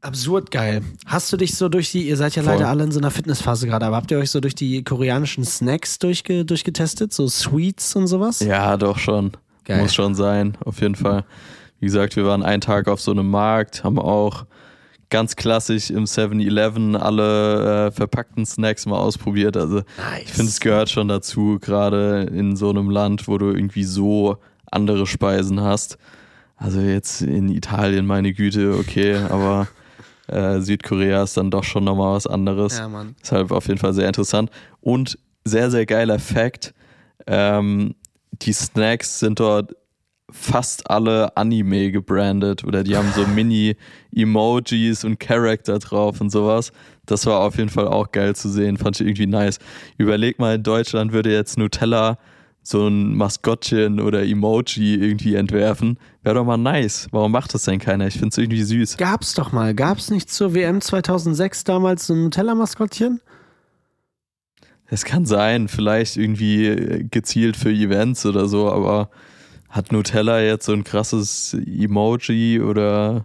absurd 0.00 0.50
geil. 0.50 0.82
Hast 1.06 1.32
du 1.32 1.36
dich 1.36 1.56
so 1.56 1.68
durch 1.68 1.90
die, 1.90 2.08
ihr 2.08 2.16
seid 2.16 2.34
ja 2.36 2.42
Voll. 2.42 2.54
leider 2.54 2.68
alle 2.68 2.84
in 2.84 2.92
so 2.92 3.00
einer 3.00 3.10
Fitnessphase 3.10 3.66
gerade, 3.66 3.86
aber 3.86 3.96
habt 3.96 4.10
ihr 4.10 4.18
euch 4.18 4.30
so 4.30 4.40
durch 4.40 4.54
die 4.54 4.82
koreanischen 4.82 5.44
Snacks 5.44 5.98
durchge, 5.98 6.44
durchgetestet? 6.44 7.12
So 7.12 7.28
Sweets 7.28 7.96
und 7.96 8.06
sowas? 8.06 8.40
Ja, 8.40 8.76
doch 8.76 8.98
schon. 8.98 9.32
Geil. 9.64 9.82
Muss 9.82 9.94
schon 9.94 10.14
sein, 10.14 10.56
auf 10.64 10.80
jeden 10.80 10.94
Fall. 10.94 11.24
Wie 11.80 11.86
gesagt, 11.86 12.16
wir 12.16 12.24
waren 12.24 12.42
einen 12.42 12.60
Tag 12.60 12.88
auf 12.88 13.00
so 13.00 13.10
einem 13.10 13.30
Markt, 13.30 13.84
haben 13.84 13.98
auch 13.98 14.44
ganz 15.10 15.36
klassisch 15.36 15.90
im 15.90 16.04
7-Eleven 16.04 16.96
alle 16.96 17.88
äh, 17.88 17.90
verpackten 17.90 18.46
Snacks 18.46 18.86
mal 18.86 18.98
ausprobiert. 18.98 19.56
Also 19.56 19.76
nice. 19.76 20.22
ich 20.24 20.32
finde, 20.32 20.50
es 20.50 20.60
gehört 20.60 20.88
schon 20.88 21.08
dazu, 21.08 21.58
gerade 21.60 22.22
in 22.32 22.56
so 22.56 22.70
einem 22.70 22.90
Land, 22.90 23.28
wo 23.28 23.36
du 23.36 23.46
irgendwie 23.50 23.84
so 23.84 24.38
andere 24.70 25.06
Speisen 25.06 25.60
hast. 25.60 25.98
Also 26.56 26.80
jetzt 26.80 27.22
in 27.22 27.48
Italien, 27.48 28.06
meine 28.06 28.32
Güte, 28.32 28.76
okay, 28.78 29.16
aber 29.30 29.68
äh, 30.28 30.60
Südkorea 30.60 31.24
ist 31.24 31.36
dann 31.36 31.50
doch 31.50 31.64
schon 31.64 31.84
nochmal 31.84 32.14
was 32.14 32.26
anderes. 32.26 32.78
Ja, 32.78 32.88
Mann. 32.88 33.16
Deshalb 33.20 33.50
auf 33.50 33.66
jeden 33.66 33.80
Fall 33.80 33.94
sehr 33.94 34.06
interessant. 34.06 34.50
Und 34.80 35.18
sehr, 35.44 35.70
sehr 35.70 35.86
geiler 35.86 36.18
Fact. 36.18 36.74
Ähm, 37.26 37.94
die 38.32 38.52
Snacks 38.52 39.18
sind 39.18 39.40
dort 39.40 39.74
fast 40.32 40.90
alle 40.90 41.36
Anime 41.36 41.90
gebrandet 41.90 42.64
oder 42.64 42.82
die 42.84 42.96
haben 42.96 43.10
so 43.14 43.26
Mini-Emojis 43.34 45.04
und 45.04 45.20
Charakter 45.20 45.78
drauf 45.78 46.20
und 46.20 46.30
sowas. 46.30 46.72
Das 47.06 47.26
war 47.26 47.40
auf 47.40 47.56
jeden 47.56 47.70
Fall 47.70 47.88
auch 47.88 48.12
geil 48.12 48.36
zu 48.36 48.48
sehen, 48.48 48.76
fand 48.76 49.00
ich 49.00 49.06
irgendwie 49.06 49.26
nice. 49.26 49.58
Überleg 49.98 50.38
mal, 50.38 50.56
in 50.56 50.62
Deutschland 50.62 51.12
würde 51.12 51.32
jetzt 51.32 51.58
Nutella 51.58 52.18
so 52.62 52.86
ein 52.86 53.14
Maskottchen 53.14 54.00
oder 54.00 54.22
Emoji 54.22 54.94
irgendwie 54.94 55.34
entwerfen. 55.34 55.98
Wäre 56.22 56.36
doch 56.36 56.44
mal 56.44 56.58
nice. 56.58 57.08
Warum 57.10 57.32
macht 57.32 57.54
das 57.54 57.64
denn 57.64 57.78
keiner? 57.78 58.06
Ich 58.06 58.14
finde 58.14 58.28
es 58.28 58.38
irgendwie 58.38 58.62
süß. 58.62 58.96
Gab's 58.96 59.34
doch 59.34 59.52
mal. 59.52 59.74
Gab's 59.74 60.10
nicht 60.10 60.30
zur 60.30 60.54
WM 60.54 60.80
2006 60.80 61.64
damals 61.64 62.06
so 62.06 62.14
ein 62.14 62.24
Nutella-Maskottchen? 62.24 63.20
Es 64.86 65.04
kann 65.04 65.24
sein, 65.24 65.68
vielleicht 65.68 66.16
irgendwie 66.16 67.06
gezielt 67.10 67.56
für 67.56 67.70
Events 67.70 68.26
oder 68.26 68.48
so, 68.48 68.70
aber 68.70 69.08
hat 69.70 69.92
Nutella 69.92 70.40
jetzt 70.40 70.66
so 70.66 70.72
ein 70.72 70.84
krasses 70.84 71.54
Emoji 71.54 72.60
oder 72.60 73.24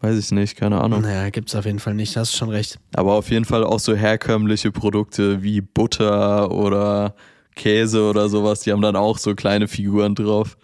weiß 0.00 0.18
ich 0.18 0.30
nicht, 0.32 0.56
keine 0.56 0.80
Ahnung. 0.80 1.02
Naja, 1.02 1.30
gibt's 1.30 1.54
auf 1.54 1.64
jeden 1.64 1.78
Fall 1.78 1.94
nicht, 1.94 2.16
hast 2.16 2.34
schon 2.36 2.50
recht. 2.50 2.78
Aber 2.94 3.14
auf 3.14 3.30
jeden 3.30 3.44
Fall 3.44 3.64
auch 3.64 3.80
so 3.80 3.94
herkömmliche 3.94 4.72
Produkte 4.72 5.42
wie 5.42 5.60
Butter 5.60 6.50
oder 6.50 7.14
Käse 7.54 8.08
oder 8.08 8.28
sowas, 8.28 8.60
die 8.60 8.72
haben 8.72 8.82
dann 8.82 8.96
auch 8.96 9.18
so 9.18 9.34
kleine 9.34 9.68
Figuren 9.68 10.14
drauf. 10.14 10.56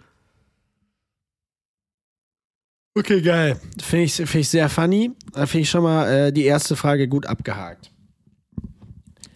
Okay, 2.97 3.21
geil. 3.21 3.59
Finde 3.81 4.05
ich, 4.05 4.13
find 4.15 4.35
ich 4.35 4.49
sehr 4.49 4.67
funny. 4.67 5.11
Da 5.33 5.45
finde 5.45 5.61
ich 5.61 5.69
schon 5.69 5.83
mal 5.83 6.11
äh, 6.11 6.33
die 6.33 6.43
erste 6.45 6.75
Frage 6.75 7.07
gut 7.07 7.27
abgehakt. 7.27 7.91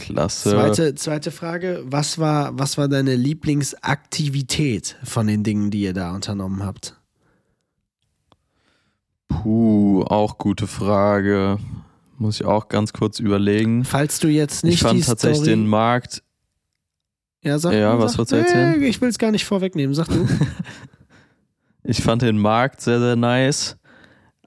Klasse. 0.04 0.52
Zweite, 0.52 0.96
zweite 0.96 1.32
Frage, 1.32 1.82
was 1.86 2.20
war, 2.20 2.60
was 2.60 2.78
war 2.78 2.90
deine 2.90 3.16
Lieblingsaktivität 3.16 4.98
von 5.06 5.28
den 5.28 5.44
Dingen, 5.44 5.72
die 5.72 5.82
ihr 5.84 5.94
da 5.94 6.14
unternommen 6.14 6.66
habt? 6.66 7.00
Puh, 9.30 10.04
auch 10.04 10.38
gute 10.38 10.68
Frage. 10.68 11.58
Muss 12.18 12.42
ich 12.42 12.46
auch 12.46 12.68
ganz 12.68 12.92
kurz 12.92 13.20
überlegen. 13.20 13.86
Falls 13.86 14.20
du 14.20 14.28
jetzt 14.28 14.66
nicht 14.66 14.76
ich 14.76 14.82
fand 14.82 15.06
tatsächlich 15.06 15.38
Story 15.38 15.52
den 15.52 15.68
Markt. 15.68 16.22
Ja, 17.42 17.58
sag, 17.58 17.74
Ja, 17.74 17.98
sag, 17.98 18.18
was 18.18 18.28
du 18.28 18.36
erzählen? 18.36 18.80
Nee, 18.80 18.88
ich 18.88 19.00
will 19.00 19.10
es 19.10 19.18
gar 19.18 19.32
nicht 19.32 19.46
vorwegnehmen, 19.46 19.96
sag 19.96 20.08
du. 20.08 20.28
Ich 21.86 22.02
fand 22.02 22.22
den 22.22 22.38
Markt 22.38 22.80
sehr, 22.80 23.02
sehr 23.02 23.18
nice. 23.18 23.76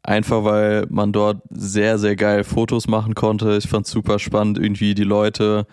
Einfach 0.06 0.44
weil 0.44 0.86
man 0.88 1.12
dort 1.12 1.42
sehr, 1.50 1.98
sehr 1.98 2.14
geil 2.14 2.44
Fotos 2.44 2.86
machen 2.86 3.16
konnte. 3.16 3.56
Ich 3.56 3.68
fand 3.68 3.86
es 3.86 3.92
super 3.92 4.20
spannend, 4.20 4.56
irgendwie 4.56 4.94
die 4.94 5.02
Leute 5.02 5.66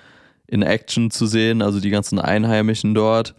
in 0.48 0.64
Action 0.64 1.12
zu 1.12 1.28
sehen, 1.28 1.62
also 1.62 1.80
die 1.80 1.92
ganzen 1.92 2.18
Einheimischen 2.18 2.96
dort. 2.96 3.36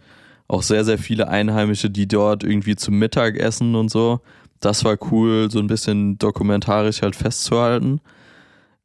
Auch 0.47 0.63
sehr, 0.63 0.85
sehr 0.85 0.97
viele 0.97 1.27
Einheimische, 1.27 1.89
die 1.89 2.07
dort 2.07 2.45
irgendwie 2.45 2.77
zum 2.77 2.97
Mittag 2.97 3.35
essen 3.35 3.75
und 3.75 3.91
so. 3.91 4.21
Das 4.61 4.85
war 4.85 4.97
cool, 5.11 5.51
so 5.51 5.59
ein 5.59 5.67
bisschen 5.67 6.17
dokumentarisch 6.17 7.01
halt 7.01 7.17
festzuhalten. 7.17 7.99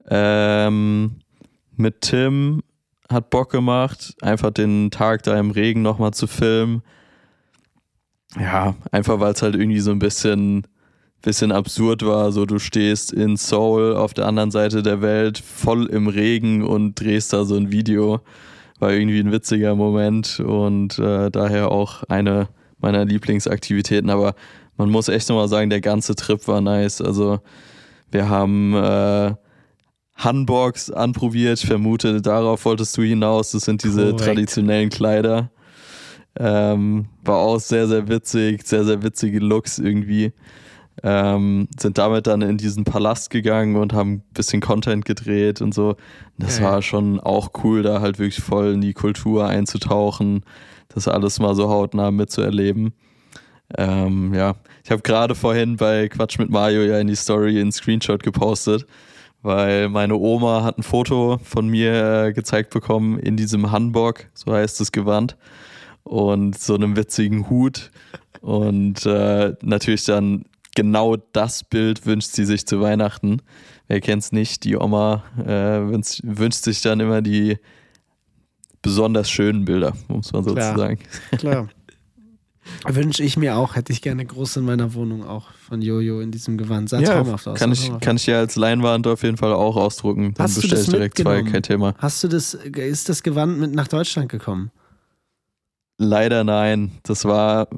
Ähm, 0.08 1.12
mit 1.76 2.00
Tim 2.00 2.64
hat 3.08 3.30
Bock 3.30 3.52
gemacht, 3.52 4.16
einfach 4.20 4.50
den 4.50 4.90
Tag 4.90 5.22
da 5.22 5.38
im 5.38 5.52
Regen 5.52 5.82
nochmal 5.82 6.12
zu 6.12 6.26
filmen. 6.26 6.82
Ja, 8.36 8.74
einfach 8.90 9.20
weil 9.20 9.32
es 9.32 9.42
halt 9.42 9.54
irgendwie 9.54 9.78
so 9.78 9.92
ein 9.92 10.00
bisschen, 10.00 10.66
bisschen 11.22 11.52
absurd 11.52 12.04
war. 12.04 12.32
So, 12.32 12.46
du 12.46 12.58
stehst 12.58 13.12
in 13.12 13.36
Seoul 13.36 13.94
auf 13.94 14.14
der 14.14 14.26
anderen 14.26 14.50
Seite 14.50 14.82
der 14.82 15.02
Welt, 15.02 15.38
voll 15.38 15.86
im 15.86 16.08
Regen 16.08 16.62
und 16.62 16.98
drehst 17.00 17.32
da 17.32 17.44
so 17.44 17.56
ein 17.56 17.70
Video. 17.70 18.20
War 18.78 18.92
irgendwie 18.92 19.20
ein 19.20 19.32
witziger 19.32 19.74
Moment 19.74 20.40
und 20.40 20.98
äh, 20.98 21.30
daher 21.30 21.70
auch 21.70 22.02
eine 22.04 22.48
meiner 22.80 23.04
Lieblingsaktivitäten. 23.04 24.08
Aber 24.08 24.34
man 24.76 24.90
muss 24.90 25.08
echt 25.08 25.28
nochmal 25.28 25.48
sagen, 25.48 25.68
der 25.68 25.82
ganze 25.82 26.14
Trip 26.14 26.46
war 26.48 26.62
nice. 26.62 27.02
Also 27.02 27.40
wir 28.10 28.28
haben 28.28 28.74
äh, 28.74 29.34
Hanboks 30.14 30.90
anprobiert. 30.90 31.58
Ich 31.58 31.66
vermute, 31.66 32.22
darauf 32.22 32.64
wolltest 32.64 32.96
du 32.96 33.02
hinaus. 33.02 33.52
Das 33.52 33.64
sind 33.64 33.84
diese 33.84 34.12
Korrekt. 34.12 34.20
traditionellen 34.20 34.88
Kleider. 34.88 35.50
Ähm, 36.38 37.06
war 37.24 37.38
auch 37.38 37.58
sehr, 37.58 37.88
sehr 37.88 38.08
witzig, 38.08 38.66
sehr, 38.66 38.84
sehr 38.84 39.02
witzige 39.02 39.40
Looks 39.40 39.78
irgendwie. 39.78 40.32
Ähm, 41.02 41.68
sind 41.78 41.96
damit 41.96 42.26
dann 42.26 42.42
in 42.42 42.58
diesen 42.58 42.84
Palast 42.84 43.30
gegangen 43.30 43.76
und 43.76 43.94
haben 43.94 44.14
ein 44.14 44.22
bisschen 44.34 44.60
Content 44.60 45.04
gedreht 45.04 45.62
und 45.62 45.72
so. 45.72 45.96
Das 46.36 46.58
Geil. 46.58 46.66
war 46.66 46.82
schon 46.82 47.20
auch 47.20 47.50
cool, 47.64 47.82
da 47.82 48.00
halt 48.00 48.18
wirklich 48.18 48.44
voll 48.44 48.74
in 48.74 48.80
die 48.82 48.92
Kultur 48.92 49.46
einzutauchen, 49.46 50.44
das 50.88 51.08
alles 51.08 51.38
mal 51.38 51.54
so 51.54 51.70
hautnah 51.70 52.10
mitzuerleben. 52.10 52.92
Ähm, 53.78 54.34
ja, 54.34 54.56
ich 54.84 54.90
habe 54.90 55.02
gerade 55.02 55.34
vorhin 55.34 55.76
bei 55.76 56.08
Quatsch 56.08 56.38
mit 56.38 56.50
Mario 56.50 56.82
ja 56.82 56.98
in 56.98 57.06
die 57.06 57.14
Story 57.14 57.60
einen 57.60 57.72
Screenshot 57.72 58.22
gepostet, 58.22 58.86
weil 59.42 59.88
meine 59.88 60.16
Oma 60.16 60.64
hat 60.64 60.78
ein 60.78 60.82
Foto 60.82 61.38
von 61.42 61.68
mir 61.68 62.26
äh, 62.26 62.32
gezeigt 62.32 62.70
bekommen 62.70 63.18
in 63.18 63.36
diesem 63.36 63.70
Hanbok, 63.70 64.26
so 64.34 64.52
heißt 64.52 64.80
das 64.80 64.92
Gewand, 64.92 65.36
und 66.02 66.58
so 66.58 66.74
einem 66.74 66.96
witzigen 66.96 67.48
Hut. 67.48 67.90
Und 68.40 69.06
äh, 69.06 69.54
natürlich 69.62 70.04
dann 70.04 70.44
genau 70.74 71.16
das 71.16 71.64
Bild 71.64 72.06
wünscht 72.06 72.30
sie 72.32 72.44
sich 72.44 72.66
zu 72.66 72.80
Weihnachten. 72.80 73.42
Wer 73.88 74.00
kennt's 74.00 74.32
nicht? 74.32 74.64
Die 74.64 74.76
Oma 74.76 75.24
äh, 75.38 75.90
wünscht, 75.90 76.20
wünscht 76.22 76.64
sich 76.64 76.80
dann 76.82 77.00
immer 77.00 77.22
die 77.22 77.58
besonders 78.82 79.30
schönen 79.30 79.64
Bilder, 79.64 79.94
muss 80.08 80.32
man 80.32 80.44
Klar. 80.44 80.72
sozusagen. 80.72 80.98
Klar. 81.36 81.68
Wünsche 82.86 83.22
ich 83.22 83.36
mir 83.36 83.56
auch, 83.56 83.74
hätte 83.74 83.92
ich 83.92 84.02
gerne 84.02 84.24
groß 84.24 84.58
in 84.58 84.64
meiner 84.64 84.94
Wohnung 84.94 85.24
auch 85.24 85.50
von 85.52 85.82
Jojo 85.82 86.20
in 86.20 86.30
diesem 86.30 86.56
Gewand. 86.56 86.88
Sah 86.88 87.00
traumhaft 87.00 87.48
aus. 87.48 87.58
kann 87.58 87.72
ich, 87.72 87.90
kann 88.00 88.16
ich 88.16 88.26
ja 88.26 88.38
als 88.38 88.54
Leinwand 88.54 89.06
auf 89.06 89.22
jeden 89.22 89.38
Fall 89.38 89.52
auch 89.52 89.76
ausdrucken. 89.76 90.34
Dann 90.34 90.54
bestelle 90.54 90.80
ich 90.80 90.88
direkt 90.88 91.18
zwei, 91.18 91.42
kein 91.42 91.62
Thema. 91.62 91.94
Hast 91.98 92.22
du 92.22 92.28
das, 92.28 92.54
ist 92.54 93.08
das 93.08 93.22
Gewand 93.22 93.58
mit 93.58 93.74
nach 93.74 93.88
Deutschland 93.88 94.28
gekommen? 94.28 94.70
Leider 95.98 96.44
nein. 96.44 96.92
Das 97.02 97.24
war 97.24 97.68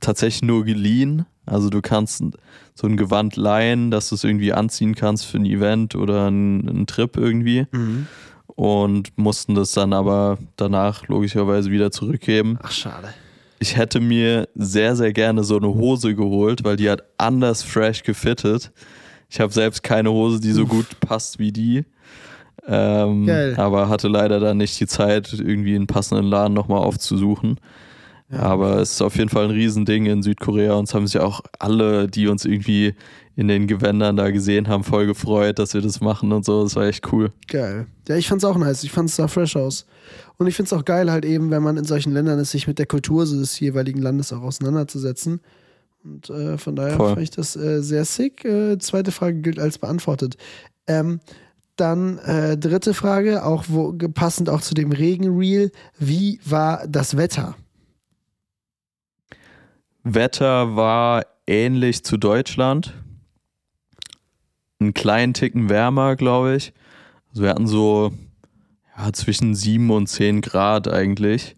tatsächlich 0.00 0.42
nur 0.42 0.64
geliehen. 0.64 1.24
Also 1.48 1.70
du 1.70 1.80
kannst 1.80 2.22
so 2.74 2.86
ein 2.86 2.96
Gewand 2.96 3.36
leihen, 3.36 3.90
dass 3.90 4.08
du 4.10 4.14
es 4.14 4.24
irgendwie 4.24 4.52
anziehen 4.52 4.94
kannst 4.94 5.26
für 5.26 5.38
ein 5.38 5.46
Event 5.46 5.94
oder 5.94 6.26
einen, 6.26 6.68
einen 6.68 6.86
Trip 6.86 7.16
irgendwie. 7.16 7.66
Und 8.46 9.16
mussten 9.16 9.54
das 9.54 9.72
dann 9.72 9.92
aber 9.92 10.38
danach 10.56 11.06
logischerweise 11.08 11.70
wieder 11.70 11.90
zurückgeben. 11.90 12.58
Ach, 12.62 12.70
schade. 12.72 13.08
Ich 13.60 13.76
hätte 13.76 14.00
mir 14.00 14.48
sehr, 14.54 14.94
sehr 14.96 15.12
gerne 15.12 15.42
so 15.44 15.56
eine 15.56 15.68
Hose 15.68 16.14
geholt, 16.14 16.64
weil 16.64 16.76
die 16.76 16.90
hat 16.90 17.02
anders 17.18 17.62
fresh 17.62 18.02
gefittet. 18.04 18.70
Ich 19.28 19.40
habe 19.40 19.52
selbst 19.52 19.82
keine 19.82 20.10
Hose, 20.10 20.40
die 20.40 20.52
so 20.52 20.66
gut 20.66 20.86
passt 21.00 21.38
wie 21.38 21.52
die. 21.52 21.84
Ähm, 22.66 23.28
aber 23.56 23.88
hatte 23.88 24.08
leider 24.08 24.40
dann 24.40 24.58
nicht 24.58 24.78
die 24.78 24.86
Zeit, 24.86 25.32
irgendwie 25.32 25.74
einen 25.74 25.86
passenden 25.86 26.26
Laden 26.26 26.54
nochmal 26.54 26.80
aufzusuchen. 26.80 27.58
Ja. 28.30 28.40
Aber 28.40 28.78
es 28.78 28.92
ist 28.92 29.02
auf 29.02 29.16
jeden 29.16 29.30
Fall 29.30 29.44
ein 29.44 29.50
Riesending 29.50 30.06
in 30.06 30.22
Südkorea 30.22 30.74
und 30.74 30.88
es 30.88 30.94
haben 30.94 31.06
sich 31.06 31.18
auch 31.18 31.40
alle, 31.58 32.08
die 32.08 32.28
uns 32.28 32.44
irgendwie 32.44 32.94
in 33.36 33.48
den 33.48 33.66
Gewändern 33.66 34.16
da 34.16 34.30
gesehen 34.30 34.68
haben, 34.68 34.84
voll 34.84 35.06
gefreut, 35.06 35.58
dass 35.58 35.72
wir 35.72 35.80
das 35.80 36.00
machen 36.00 36.32
und 36.32 36.44
so. 36.44 36.64
Das 36.64 36.76
war 36.76 36.86
echt 36.86 37.10
cool. 37.12 37.32
Geil. 37.46 37.86
Ja, 38.08 38.16
ich 38.16 38.28
fand's 38.28 38.44
auch 38.44 38.58
nice. 38.58 38.82
Ich 38.82 38.90
fand's 38.90 39.16
sah 39.16 39.28
fresh 39.28 39.56
aus. 39.56 39.86
Und 40.36 40.46
ich 40.46 40.56
find's 40.56 40.72
auch 40.72 40.84
geil, 40.84 41.10
halt 41.10 41.24
eben, 41.24 41.50
wenn 41.50 41.62
man 41.62 41.76
in 41.76 41.84
solchen 41.84 42.12
Ländern 42.12 42.38
ist, 42.38 42.50
sich 42.50 42.66
mit 42.66 42.78
der 42.78 42.86
Kultur 42.86 43.24
des 43.24 43.58
jeweiligen 43.60 44.02
Landes 44.02 44.32
auch 44.32 44.42
auseinanderzusetzen. 44.42 45.40
Und 46.04 46.30
äh, 46.30 46.58
von 46.58 46.76
daher 46.76 46.96
fand 46.96 47.20
ich 47.20 47.30
das 47.30 47.56
äh, 47.56 47.82
sehr 47.82 48.04
sick. 48.04 48.44
Äh, 48.44 48.78
zweite 48.78 49.12
Frage 49.12 49.40
gilt 49.40 49.58
als 49.58 49.78
beantwortet. 49.78 50.36
Ähm, 50.86 51.20
dann 51.76 52.18
äh, 52.18 52.58
dritte 52.58 52.92
Frage, 52.92 53.44
auch 53.44 53.64
wo, 53.68 53.92
passend 53.92 54.50
auch 54.50 54.60
zu 54.60 54.74
dem 54.74 54.90
Regenreel. 54.92 55.70
Wie 55.98 56.40
war 56.44 56.86
das 56.88 57.16
Wetter? 57.16 57.56
Wetter 60.04 60.76
war 60.76 61.24
ähnlich 61.46 62.04
zu 62.04 62.16
Deutschland. 62.16 62.94
Einen 64.80 64.94
kleinen 64.94 65.34
Ticken 65.34 65.68
wärmer, 65.68 66.16
glaube 66.16 66.56
ich. 66.56 66.72
Also 67.30 67.42
wir 67.42 67.50
hatten 67.50 67.66
so 67.66 68.12
ja, 68.96 69.12
zwischen 69.12 69.54
7 69.54 69.90
und 69.90 70.06
10 70.06 70.40
Grad 70.40 70.88
eigentlich. 70.88 71.56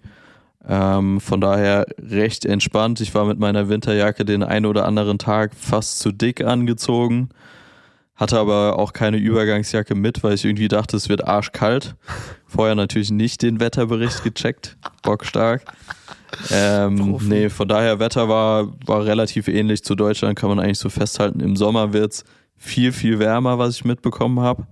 Ähm, 0.66 1.20
von 1.20 1.40
daher 1.40 1.86
recht 1.98 2.44
entspannt. 2.44 3.00
Ich 3.00 3.14
war 3.14 3.24
mit 3.24 3.38
meiner 3.38 3.68
Winterjacke 3.68 4.24
den 4.24 4.42
einen 4.42 4.66
oder 4.66 4.86
anderen 4.86 5.18
Tag 5.18 5.54
fast 5.54 5.98
zu 6.00 6.12
dick 6.12 6.44
angezogen. 6.44 7.30
Hatte 8.14 8.38
aber 8.38 8.78
auch 8.78 8.92
keine 8.92 9.16
Übergangsjacke 9.16 9.94
mit, 9.94 10.22
weil 10.22 10.34
ich 10.34 10.44
irgendwie 10.44 10.68
dachte, 10.68 10.96
es 10.96 11.08
wird 11.08 11.26
arschkalt. 11.26 11.96
Vorher 12.46 12.74
natürlich 12.74 13.10
nicht 13.10 13.40
den 13.40 13.60
Wetterbericht 13.60 14.22
gecheckt. 14.22 14.76
Bockstark. 15.02 15.62
Ähm, 16.50 17.18
nee, 17.22 17.48
von 17.48 17.68
daher 17.68 17.98
Wetter 17.98 18.28
war, 18.28 18.72
war 18.86 19.04
relativ 19.04 19.48
ähnlich 19.48 19.82
zu 19.82 19.94
Deutschland, 19.94 20.38
kann 20.38 20.48
man 20.48 20.60
eigentlich 20.60 20.78
so 20.78 20.88
festhalten. 20.88 21.40
Im 21.40 21.56
Sommer 21.56 21.92
wird's 21.92 22.24
viel, 22.56 22.92
viel 22.92 23.18
wärmer, 23.18 23.58
was 23.58 23.76
ich 23.76 23.84
mitbekommen 23.84 24.40
habe. 24.40 24.66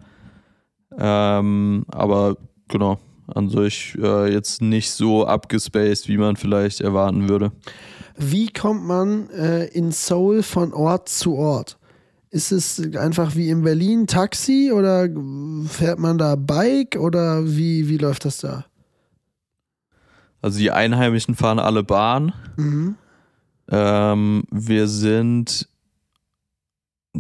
Ähm, 0.99 1.85
aber 1.89 2.37
genau, 2.69 2.99
an 3.35 3.49
sich 3.49 3.97
äh, 4.01 4.33
jetzt 4.33 4.63
nicht 4.63 4.91
so 4.91 5.27
abgespaced, 5.27 6.09
wie 6.09 6.19
man 6.19 6.37
vielleicht 6.37 6.81
erwarten 6.81 7.29
würde. 7.29 7.53
Wie 8.17 8.49
kommt 8.49 8.85
man 8.85 9.31
äh, 9.31 9.67
in 9.67 9.93
Seoul 9.93 10.43
von 10.43 10.73
Ort 10.73 11.09
zu 11.09 11.37
Ort? 11.37 11.79
Ist 12.31 12.53
es 12.53 12.83
einfach 12.97 13.37
wie 13.37 13.49
in 13.49 13.63
Berlin 13.63 14.07
Taxi 14.07 14.71
oder 14.75 15.09
fährt 15.67 15.99
man 15.99 16.19
da 16.19 16.37
Bike 16.37 16.97
oder 16.97 17.47
wie, 17.47 17.89
wie 17.89 17.97
läuft 17.97 18.27
das 18.27 18.39
da? 18.39 18.67
Also 20.41 20.59
die 20.59 20.71
Einheimischen 20.71 21.35
fahren 21.35 21.59
alle 21.59 21.83
Bahn. 21.83 22.33
Mhm. 22.57 22.97
Ähm, 23.71 24.45
wir 24.51 24.89
sind 24.89 25.69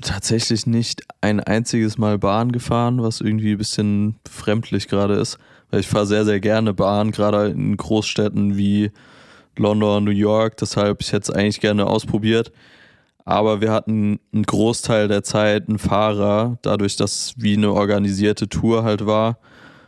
tatsächlich 0.00 0.66
nicht 0.66 1.02
ein 1.20 1.40
einziges 1.40 1.98
Mal 1.98 2.18
Bahn 2.18 2.52
gefahren, 2.52 3.02
was 3.02 3.20
irgendwie 3.20 3.52
ein 3.52 3.58
bisschen 3.58 4.16
fremdlich 4.28 4.88
gerade 4.88 5.14
ist. 5.14 5.38
Weil 5.70 5.80
ich 5.80 5.88
fahre 5.88 6.06
sehr, 6.06 6.24
sehr 6.24 6.40
gerne 6.40 6.72
Bahn, 6.72 7.10
gerade 7.10 7.48
in 7.48 7.76
Großstädten 7.76 8.56
wie 8.56 8.92
London, 9.56 10.04
New 10.04 10.10
York. 10.10 10.56
Deshalb 10.56 11.02
ich 11.02 11.12
hätte 11.12 11.30
es 11.32 11.36
eigentlich 11.36 11.60
gerne 11.60 11.86
ausprobiert. 11.86 12.52
Aber 13.24 13.60
wir 13.60 13.72
hatten 13.72 14.20
einen 14.32 14.44
Großteil 14.44 15.08
der 15.08 15.22
Zeit 15.22 15.68
einen 15.68 15.78
Fahrer, 15.78 16.58
dadurch, 16.62 16.96
dass 16.96 17.34
wie 17.36 17.56
eine 17.56 17.72
organisierte 17.72 18.48
Tour 18.48 18.84
halt 18.84 19.04
war 19.04 19.38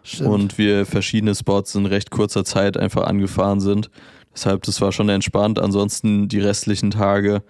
Stimmt. 0.03 0.31
und 0.31 0.59
wir 0.59 0.87
verschiedene 0.87 1.35
Spots 1.35 1.75
in 1.75 1.87
recht 1.87 2.11
kurzer 2.11 2.45
Zeit 2.45 2.77
einfach 2.77 3.05
angefahren 3.05 3.61
sind. 3.61 3.91
Deshalb, 4.35 4.63
das 4.63 4.81
war 4.81 4.93
schon 4.93 5.09
entspannt. 5.09 5.59
Ansonsten 5.59 6.29
die 6.29 6.41
restlichen 6.41 6.91
Tage 6.91 7.43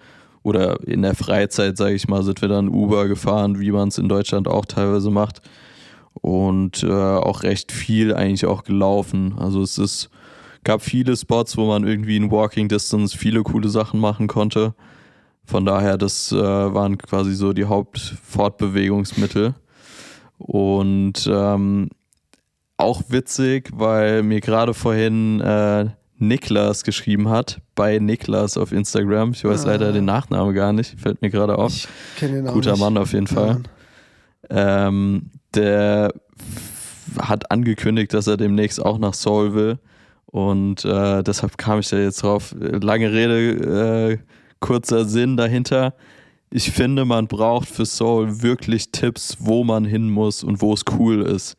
oder 0.43 0.85
in 0.87 1.03
der 1.03 1.15
Freizeit, 1.15 1.77
sage 1.77 1.95
ich 1.95 2.07
mal, 2.07 2.23
sind 2.23 2.41
wir 2.41 2.49
dann 2.49 2.69
Uber 2.69 3.07
gefahren, 3.07 3.59
wie 3.59 3.71
man 3.71 3.89
es 3.89 3.97
in 3.97 4.09
Deutschland 4.09 4.47
auch 4.47 4.65
teilweise 4.65 5.11
macht. 5.11 5.41
Und 6.13 6.83
äh, 6.83 6.91
auch 6.91 7.43
recht 7.43 7.71
viel 7.71 8.13
eigentlich 8.13 8.45
auch 8.45 8.63
gelaufen. 8.63 9.35
Also 9.37 9.61
es 9.61 9.77
ist, 9.77 10.09
gab 10.63 10.81
viele 10.81 11.15
Spots, 11.15 11.57
wo 11.57 11.67
man 11.67 11.87
irgendwie 11.87 12.17
in 12.17 12.31
Walking 12.31 12.67
Distance 12.67 13.17
viele 13.17 13.43
coole 13.43 13.69
Sachen 13.69 13.99
machen 13.99 14.27
konnte. 14.27 14.73
Von 15.45 15.65
daher, 15.65 15.97
das 15.97 16.31
äh, 16.31 16.37
waren 16.37 16.97
quasi 16.97 17.33
so 17.33 17.53
die 17.53 17.65
Hauptfortbewegungsmittel. 17.65 19.53
Und 20.37 21.29
ähm, 21.31 21.89
auch 22.81 23.03
witzig, 23.09 23.69
weil 23.73 24.23
mir 24.23 24.41
gerade 24.41 24.73
vorhin 24.73 25.39
äh, 25.41 25.85
Niklas 26.17 26.83
geschrieben 26.83 27.29
hat, 27.29 27.61
bei 27.75 27.97
Niklas 27.99 28.57
auf 28.57 28.71
Instagram. 28.71 29.31
Ich 29.31 29.43
weiß 29.43 29.65
Ah. 29.65 29.69
leider 29.71 29.91
den 29.91 30.05
Nachnamen 30.05 30.53
gar 30.53 30.71
nicht, 30.73 30.99
fällt 30.99 31.21
mir 31.21 31.29
gerade 31.29 31.57
auf. 31.57 31.73
Ich 31.73 31.87
kenne 32.17 32.33
den 32.35 32.47
auch 32.47 32.53
Guter 32.53 32.71
nicht. 32.71 32.79
Mann 32.79 32.97
auf 32.97 33.13
jeden 33.13 33.27
Fall. 33.27 33.61
Ähm, 34.49 35.31
der 35.55 36.13
hat 37.19 37.51
angekündigt, 37.51 38.13
dass 38.13 38.27
er 38.27 38.37
demnächst 38.37 38.83
auch 38.83 38.97
nach 38.97 39.13
Seoul 39.13 39.53
will. 39.53 39.79
Und 40.25 40.85
äh, 40.85 41.23
deshalb 41.23 41.57
kam 41.57 41.79
ich 41.79 41.89
da 41.89 41.97
jetzt 41.97 42.23
drauf. 42.23 42.55
Lange 42.59 43.11
Rede, 43.11 44.11
äh, 44.13 44.17
kurzer 44.59 45.05
Sinn 45.05 45.35
dahinter. 45.37 45.93
Ich 46.51 46.71
finde, 46.71 47.05
man 47.05 47.27
braucht 47.27 47.67
für 47.69 47.85
Seoul 47.85 48.41
wirklich 48.41 48.91
Tipps, 48.91 49.37
wo 49.39 49.63
man 49.63 49.85
hin 49.85 50.09
muss 50.09 50.43
und 50.43 50.61
wo 50.61 50.73
es 50.73 50.83
cool 50.97 51.21
ist. 51.21 51.55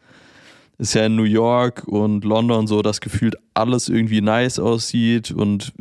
Ist 0.82 0.94
ja 0.94 1.06
in 1.06 1.14
New 1.14 1.22
York 1.22 1.84
und 1.86 2.24
London 2.24 2.66
so, 2.66 2.82
dass 2.82 3.00
gefühlt 3.00 3.36
alles 3.54 3.88
irgendwie 3.88 4.20
nice 4.20 4.58
aussieht 4.58 5.30
und 5.30 5.72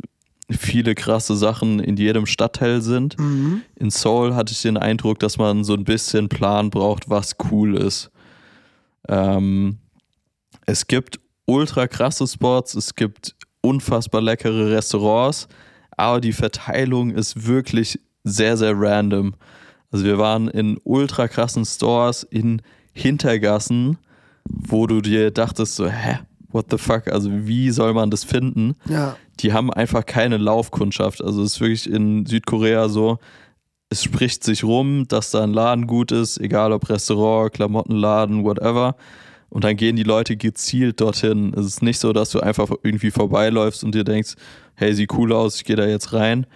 viele 0.48 0.94
krasse 0.94 1.34
Sachen 1.34 1.80
in 1.80 1.96
jedem 1.96 2.24
Stadtteil 2.24 2.80
sind. 2.82 3.18
Mhm. 3.18 3.62
In 3.74 3.90
Seoul 3.90 4.36
hatte 4.36 4.52
ich 4.52 4.62
den 4.62 4.76
Eindruck, 4.76 5.18
dass 5.18 5.38
man 5.38 5.64
so 5.64 5.74
ein 5.74 5.82
bisschen 5.82 6.28
Plan 6.28 6.70
braucht, 6.70 7.10
was 7.10 7.34
cool 7.50 7.76
ist. 7.76 8.12
Ähm, 9.08 9.78
es 10.66 10.86
gibt 10.86 11.18
ultra 11.46 11.88
krasse 11.88 12.28
Spots, 12.28 12.74
es 12.74 12.94
gibt 12.94 13.34
unfassbar 13.60 14.20
leckere 14.20 14.70
Restaurants, 14.70 15.48
aber 15.96 16.20
die 16.20 16.32
Verteilung 16.32 17.10
ist 17.10 17.48
wirklich 17.48 17.98
sehr, 18.22 18.56
sehr 18.56 18.74
random. 18.76 19.34
Also 19.90 20.04
wir 20.04 20.18
waren 20.18 20.46
in 20.46 20.78
ultra 20.84 21.26
krassen 21.26 21.64
Stores 21.64 22.22
in 22.22 22.62
Hintergassen, 22.92 23.98
wo 24.44 24.86
du 24.86 25.00
dir 25.00 25.30
dachtest 25.30 25.76
so, 25.76 25.88
hä, 25.88 26.18
what 26.50 26.66
the 26.70 26.78
fuck, 26.78 27.08
also 27.08 27.30
wie 27.32 27.70
soll 27.70 27.94
man 27.94 28.10
das 28.10 28.24
finden? 28.24 28.74
Ja, 28.88 29.16
die 29.40 29.52
haben 29.52 29.72
einfach 29.72 30.06
keine 30.06 30.36
Laufkundschaft. 30.36 31.22
Also 31.22 31.42
es 31.42 31.54
ist 31.54 31.60
wirklich 31.60 31.90
in 31.90 32.26
Südkorea 32.26 32.88
so, 32.88 33.18
es 33.90 34.02
spricht 34.02 34.44
sich 34.44 34.64
rum, 34.64 35.06
dass 35.08 35.30
da 35.30 35.42
ein 35.42 35.52
Laden 35.52 35.86
gut 35.86 36.12
ist, 36.12 36.38
egal 36.38 36.72
ob 36.72 36.88
Restaurant, 36.88 37.52
Klamottenladen, 37.52 38.44
whatever. 38.44 38.96
Und 39.50 39.64
dann 39.64 39.76
gehen 39.76 39.96
die 39.96 40.02
Leute 40.02 40.36
gezielt 40.36 41.00
dorthin. 41.00 41.52
Es 41.54 41.66
ist 41.66 41.82
nicht 41.82 41.98
so, 41.98 42.14
dass 42.14 42.30
du 42.30 42.40
einfach 42.40 42.70
irgendwie 42.82 43.10
vorbeiläufst 43.10 43.84
und 43.84 43.94
dir 43.94 44.04
denkst, 44.04 44.34
hey, 44.76 44.94
sieht 44.94 45.12
cool 45.12 45.32
aus, 45.32 45.56
ich 45.56 45.64
gehe 45.64 45.76
da 45.76 45.84
jetzt 45.84 46.14
rein. 46.14 46.46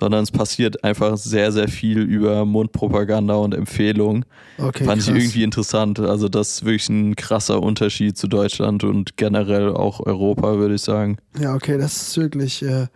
Sondern 0.00 0.24
es 0.24 0.30
passiert 0.30 0.82
einfach 0.84 1.16
sehr, 1.16 1.52
sehr 1.52 1.68
viel 1.68 1.98
über 2.00 2.44
Mundpropaganda 2.44 3.34
und 3.34 3.54
Empfehlung. 3.54 4.24
okay. 4.58 4.84
Fand 4.84 5.02
krass. 5.02 5.08
ich 5.08 5.14
irgendwie 5.14 5.42
interessant. 5.44 6.00
Also 6.00 6.28
das 6.28 6.52
ist 6.52 6.64
wirklich 6.64 6.88
ein 6.88 7.14
krasser 7.14 7.62
Unterschied 7.62 8.16
zu 8.16 8.26
Deutschland 8.26 8.84
und 8.84 9.16
generell 9.16 9.70
auch 9.70 10.00
Europa, 10.00 10.56
würde 10.56 10.74
ich 10.74 10.82
sagen. 10.82 11.18
Ja, 11.38 11.54
okay, 11.54 11.76
das 11.78 12.02
ist 12.08 12.16
wirklich 12.16 12.62
äh, 12.62 12.86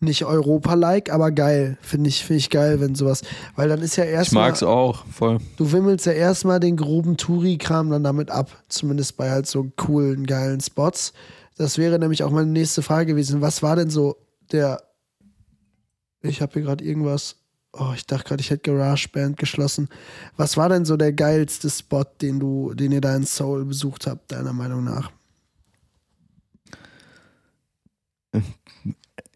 nicht 0.00 0.24
Europa-like, 0.24 1.12
aber 1.12 1.30
geil. 1.30 1.78
Finde 1.82 2.08
ich, 2.08 2.24
find 2.24 2.40
ich 2.40 2.50
geil, 2.50 2.80
wenn 2.80 2.94
sowas. 2.94 3.22
Weil 3.54 3.68
dann 3.68 3.80
ist 3.80 3.96
ja 3.96 4.04
Ich 4.04 4.10
erstmal. 4.10 4.48
mag's 4.48 4.62
auch, 4.62 5.04
voll. 5.06 5.38
Du 5.56 5.70
wimmelst 5.72 6.06
ja 6.06 6.12
erstmal 6.12 6.58
den 6.58 6.76
groben 6.76 7.16
Touri-Kram 7.16 7.90
dann 7.90 8.02
damit 8.02 8.30
ab. 8.30 8.50
Zumindest 8.68 9.16
bei 9.16 9.30
halt 9.30 9.46
so 9.46 9.70
coolen, 9.76 10.26
geilen 10.26 10.60
Spots. 10.60 11.12
Das 11.56 11.78
wäre 11.78 11.98
nämlich 11.98 12.24
auch 12.24 12.30
meine 12.30 12.50
nächste 12.50 12.82
Frage 12.82 13.06
gewesen. 13.12 13.40
Was 13.40 13.62
war 13.62 13.76
denn 13.76 13.90
so 13.90 14.16
der. 14.52 14.82
Ich 16.22 16.40
habe 16.42 16.52
hier 16.54 16.62
gerade 16.62 16.84
irgendwas. 16.84 17.36
Oh, 17.72 17.92
ich 17.94 18.04
dachte 18.04 18.24
gerade, 18.28 18.40
ich 18.40 18.50
hätte 18.50 18.70
GarageBand 18.72 19.36
geschlossen. 19.36 19.88
Was 20.36 20.56
war 20.56 20.68
denn 20.68 20.84
so 20.84 20.96
der 20.96 21.12
geilste 21.12 21.70
Spot, 21.70 22.04
den 22.20 22.40
du, 22.40 22.74
den 22.74 22.90
ihr 22.92 23.00
da 23.00 23.14
in 23.14 23.24
Seoul 23.24 23.64
besucht 23.64 24.06
habt, 24.06 24.32
deiner 24.32 24.52
Meinung 24.52 24.82
nach? 24.84 25.10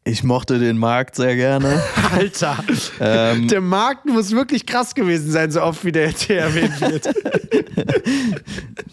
Ich 0.06 0.22
mochte 0.22 0.58
den 0.58 0.76
Markt 0.76 1.16
sehr 1.16 1.34
gerne. 1.36 1.82
Alter! 2.12 2.62
ähm, 3.00 3.48
Der 3.48 3.60
Markt 3.62 4.04
muss 4.04 4.32
wirklich 4.32 4.66
krass 4.66 4.94
gewesen 4.94 5.30
sein, 5.30 5.50
so 5.50 5.62
oft 5.62 5.84
wie 5.84 5.92
der 5.92 6.08
jetzt 6.08 6.22
hier 6.24 6.40
erwähnt 6.40 6.78
wird. 6.80 7.08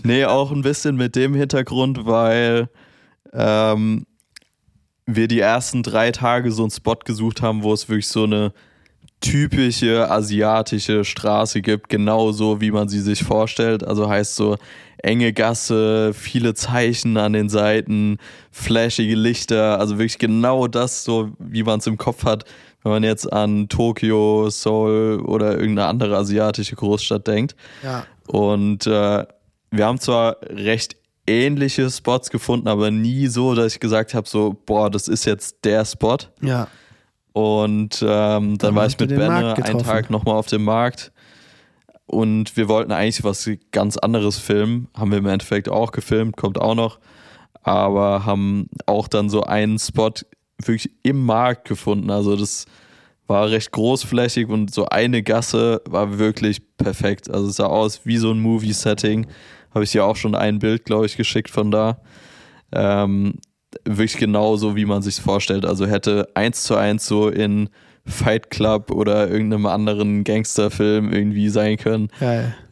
nee, 0.03 0.23
auch 0.23 0.51
ein 0.51 0.61
bisschen 0.61 0.95
mit 0.95 1.15
dem 1.17 1.33
Hintergrund, 1.33 2.05
weil 2.05 2.69
ähm, 3.33 4.05
wir 5.05 5.27
die 5.27 5.39
ersten 5.39 5.83
drei 5.83 6.11
Tage 6.11 6.51
so 6.51 6.63
einen 6.63 6.71
Spot 6.71 6.95
gesucht 6.95 7.41
haben, 7.41 7.63
wo 7.63 7.73
es 7.73 7.89
wirklich 7.89 8.07
so 8.07 8.23
eine 8.23 8.53
typische 9.21 10.09
asiatische 10.09 11.05
Straße 11.05 11.61
gibt, 11.61 11.89
genauso 11.89 12.59
wie 12.59 12.71
man 12.71 12.89
sie 12.89 12.99
sich 12.99 13.23
vorstellt. 13.23 13.85
Also 13.85 14.09
heißt 14.09 14.35
so 14.35 14.57
enge 14.97 15.31
Gasse, 15.31 16.13
viele 16.13 16.53
Zeichen 16.53 17.17
an 17.17 17.33
den 17.33 17.49
Seiten, 17.49 18.17
flashige 18.51 19.15
Lichter, 19.15 19.79
also 19.79 19.97
wirklich 19.97 20.17
genau 20.17 20.67
das, 20.67 21.03
so 21.03 21.31
wie 21.39 21.63
man 21.63 21.79
es 21.79 21.87
im 21.87 21.97
Kopf 21.97 22.23
hat, 22.25 22.45
wenn 22.83 22.91
man 22.91 23.03
jetzt 23.03 23.31
an 23.31 23.69
Tokio, 23.69 24.49
Seoul 24.49 25.21
oder 25.25 25.51
irgendeine 25.51 25.87
andere 25.87 26.17
asiatische 26.17 26.75
Großstadt 26.75 27.27
denkt. 27.27 27.55
Ja. 27.83 28.05
Und 28.27 28.87
äh, 28.87 29.25
wir 29.71 29.85
haben 29.85 29.99
zwar 29.99 30.37
recht 30.49 30.95
ähnliche 31.27 31.89
Spots 31.89 32.29
gefunden, 32.29 32.67
aber 32.67 32.91
nie 32.91 33.27
so, 33.27 33.55
dass 33.55 33.73
ich 33.73 33.79
gesagt 33.79 34.13
habe, 34.13 34.27
so, 34.27 34.55
boah, 34.65 34.89
das 34.89 35.07
ist 35.07 35.25
jetzt 35.25 35.63
der 35.63 35.85
Spot. 35.85 36.17
Ja. 36.41 36.67
Und 37.33 38.01
ähm, 38.01 38.57
dann 38.57 38.57
Dann 38.57 38.75
war 38.75 38.87
ich 38.87 38.99
mit 38.99 39.09
Benne 39.09 39.55
einen. 39.55 39.79
Tag 39.79 40.09
nochmal 40.09 40.35
auf 40.35 40.47
dem 40.47 40.63
Markt 40.63 41.11
und 42.11 42.57
wir 42.57 42.67
wollten 42.67 42.91
eigentlich 42.91 43.23
was 43.23 43.49
ganz 43.71 43.97
anderes 43.97 44.37
filmen. 44.37 44.89
Haben 44.97 45.11
wir 45.11 45.19
im 45.19 45.27
Endeffekt 45.27 45.69
auch 45.69 45.91
gefilmt, 45.93 46.35
kommt 46.35 46.59
auch 46.59 46.75
noch. 46.75 46.99
Aber 47.63 48.25
haben 48.25 48.67
auch 48.85 49.07
dann 49.07 49.29
so 49.29 49.43
einen 49.43 49.79
Spot 49.79 50.11
wirklich 50.57 50.91
im 51.03 51.23
Markt 51.25 51.67
gefunden. 51.67 52.09
Also 52.09 52.35
das 52.35 52.65
war 53.27 53.49
recht 53.49 53.71
großflächig 53.71 54.49
und 54.49 54.73
so 54.73 54.87
eine 54.87 55.23
Gasse 55.23 55.81
war 55.85 56.19
wirklich 56.19 56.61
perfekt. 56.75 57.29
Also 57.29 57.47
es 57.47 57.55
sah 57.55 57.67
aus 57.67 58.01
wie 58.03 58.17
so 58.17 58.31
ein 58.31 58.41
Movie-Setting. 58.41 59.27
Habe 59.73 59.83
ich 59.83 59.91
dir 59.91 60.05
auch 60.05 60.15
schon 60.15 60.35
ein 60.35 60.59
Bild, 60.59 60.85
glaube 60.85 61.05
ich, 61.05 61.17
geschickt 61.17 61.49
von 61.49 61.71
da. 61.71 61.99
Ähm, 62.71 63.35
wirklich 63.85 64.17
genauso, 64.17 64.75
wie 64.75 64.85
man 64.85 65.01
sich 65.01 65.15
vorstellt. 65.15 65.65
Also 65.65 65.85
hätte 65.85 66.27
eins 66.35 66.63
zu 66.63 66.75
eins 66.75 67.05
so 67.07 67.29
in 67.29 67.69
Fight 68.05 68.49
Club 68.49 68.89
oder 68.91 69.29
irgendeinem 69.29 69.67
anderen 69.67 70.23
Gangsterfilm 70.23 71.13
irgendwie 71.13 71.49
sein 71.49 71.77
können. 71.77 72.09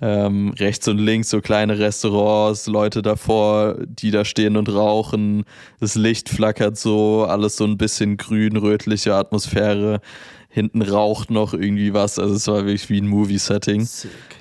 Ähm, 0.02 0.54
rechts 0.58 0.88
und 0.88 0.98
links 0.98 1.30
so 1.30 1.40
kleine 1.40 1.78
Restaurants, 1.78 2.66
Leute 2.66 3.02
davor, 3.02 3.76
die 3.86 4.10
da 4.10 4.26
stehen 4.26 4.58
und 4.58 4.74
rauchen. 4.74 5.44
Das 5.80 5.96
Licht 5.96 6.30
flackert 6.30 6.78
so, 6.78 7.26
alles 7.26 7.58
so 7.58 7.66
ein 7.66 7.78
bisschen 7.78 8.18
grün-rötliche 8.18 9.14
Atmosphäre. 9.14 10.02
Hinten 10.50 10.82
raucht 10.82 11.30
noch 11.30 11.54
irgendwie 11.54 11.94
was. 11.94 12.18
Also 12.18 12.36
es 12.36 12.48
war 12.48 12.66
wirklich 12.66 12.90
wie 12.90 13.00
ein 13.00 13.08
Movie-Setting. 13.08 13.88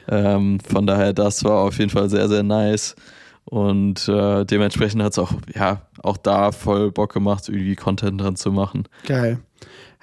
Ähm, 0.08 0.58
von 0.60 0.86
daher, 0.86 1.12
das 1.12 1.44
war 1.44 1.60
auf 1.60 1.78
jeden 1.78 1.90
Fall 1.90 2.08
sehr, 2.08 2.28
sehr 2.28 2.42
nice. 2.42 2.96
Und 3.44 4.08
äh, 4.08 4.44
dementsprechend 4.44 5.02
hat 5.02 5.12
es 5.12 5.18
auch, 5.18 5.32
ja, 5.54 5.82
auch 6.02 6.16
da 6.16 6.52
voll 6.52 6.90
Bock 6.90 7.12
gemacht, 7.12 7.48
irgendwie 7.48 7.76
Content 7.76 8.20
dran 8.20 8.36
zu 8.36 8.52
machen. 8.52 8.84
Geil. 9.06 9.38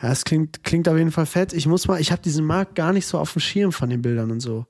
Ja, 0.02 0.12
es 0.12 0.26
klingt, 0.26 0.64
klingt 0.64 0.90
auf 0.90 0.98
jeden 0.98 1.12
Fall 1.12 1.26
fett. 1.26 1.54
Ich 1.54 1.68
muss 1.68 1.88
mal, 1.88 2.00
ich 2.00 2.12
habe 2.12 2.22
diesen 2.22 2.46
Markt 2.46 2.76
gar 2.76 2.94
nicht 2.94 3.06
so 3.08 3.18
auf 3.18 3.34
dem 3.34 3.40
Schirm 3.40 3.72
von 3.72 3.90
den 3.90 4.02
Bildern 4.02 4.32
und 4.32 4.40
so. 4.40 4.66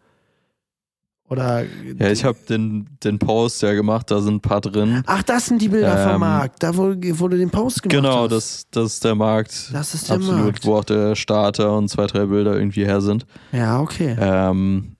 Oder 1.28 1.64
Ja, 2.00 2.12
ich 2.12 2.24
habe 2.24 2.38
den, 2.48 2.88
den 3.04 3.18
Post 3.18 3.64
ja 3.64 3.74
gemacht, 3.74 4.12
da 4.12 4.22
sind 4.22 4.36
ein 4.36 4.42
paar 4.42 4.62
drin. 4.62 5.02
Ach, 5.08 5.24
das 5.24 5.48
sind 5.48 5.60
die 5.62 5.70
Bilder 5.70 5.98
vom 5.98 6.14
Ähm, 6.14 6.20
Markt, 6.20 6.62
da 6.62 6.78
wo, 6.78 6.94
wo 6.94 7.28
du 7.28 7.38
den 7.38 7.50
Post 7.50 7.82
gemacht 7.82 7.96
Genau, 8.04 8.24
hast. 8.24 8.32
das, 8.32 8.66
das 8.70 8.94
ist 8.94 9.04
der 9.06 9.16
Markt. 9.16 9.70
Das 9.74 9.96
ist 9.96 10.08
der 10.10 10.18
Absolut, 10.18 10.40
Markt. 10.44 10.66
wo 10.66 10.76
auch 10.76 10.84
der 10.84 11.16
Starter 11.16 11.76
und 11.76 11.90
zwei, 11.90 12.06
drei 12.06 12.26
Bilder 12.28 12.56
irgendwie 12.56 12.86
her 12.86 13.02
sind. 13.02 13.26
Ja, 13.52 13.80
okay. 13.80 14.16
Ähm, 14.20 14.96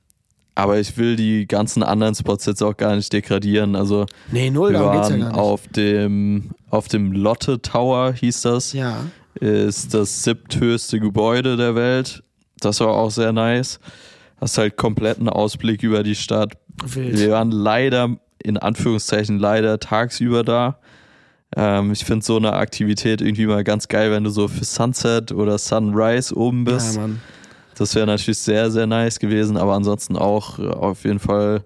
aber 0.56 0.80
ich 0.80 0.98
will 0.98 1.16
die 1.16 1.46
ganzen 1.48 1.84
anderen 1.84 2.16
Spots 2.16 2.46
jetzt 2.48 2.64
auch 2.64 2.76
gar 2.76 2.96
nicht 2.96 3.12
degradieren. 3.14 3.76
Also 3.76 4.06
nee, 4.32 4.50
null, 4.50 4.72
wir 4.72 4.80
darum 4.80 4.94
geht's 4.96 5.10
ja 5.10 5.14
waren 5.16 5.22
gar 5.22 5.30
nicht. 5.32 5.40
auf 5.40 5.68
dem 5.76 6.52
auf 6.72 6.88
dem 6.88 7.12
Lotte 7.12 7.62
Tower 7.62 8.14
hieß 8.14 8.42
das. 8.42 8.74
ja. 8.74 9.06
Ist 9.42 9.94
das 9.94 10.24
siebthöchste 10.24 10.98
Gebäude 11.02 11.58
der 11.58 11.76
Welt. 11.76 12.24
Das 12.62 12.80
war 12.80 12.88
auch 12.88 13.12
sehr 13.12 13.34
nice. 13.34 13.82
Hast 14.40 14.58
halt 14.58 14.78
kompletten 14.78 15.30
Ausblick 15.30 15.84
über 15.84 16.04
die 16.04 16.16
Stadt. 16.16 16.54
Wild. 16.84 17.18
Wir 17.18 17.32
waren 17.32 17.52
leider, 17.52 18.18
in 18.44 18.58
Anführungszeichen 18.58 19.40
leider, 19.40 19.80
tagsüber 19.80 20.44
da. 20.44 20.80
Ähm, 21.56 21.92
ich 21.92 22.04
finde 22.04 22.26
so 22.26 22.38
eine 22.38 22.54
Aktivität 22.54 23.22
irgendwie 23.22 23.46
mal 23.46 23.64
ganz 23.64 23.88
geil, 23.88 24.12
wenn 24.12 24.24
du 24.24 24.30
so 24.30 24.48
für 24.48 24.66
Sunset 24.66 25.32
oder 25.32 25.58
Sunrise 25.58 26.36
oben 26.36 26.66
bist. 26.66 26.96
Ja, 26.96 27.02
Mann. 27.02 27.22
Das 27.78 27.94
wäre 27.96 28.06
natürlich 28.06 28.40
sehr, 28.40 28.72
sehr 28.72 28.88
nice 28.88 29.20
gewesen, 29.20 29.58
aber 29.58 29.74
ansonsten 29.74 30.18
auch 30.18 30.60
äh, 30.60 30.68
auf 30.68 31.04
jeden 31.04 31.20
Fall 31.20 31.64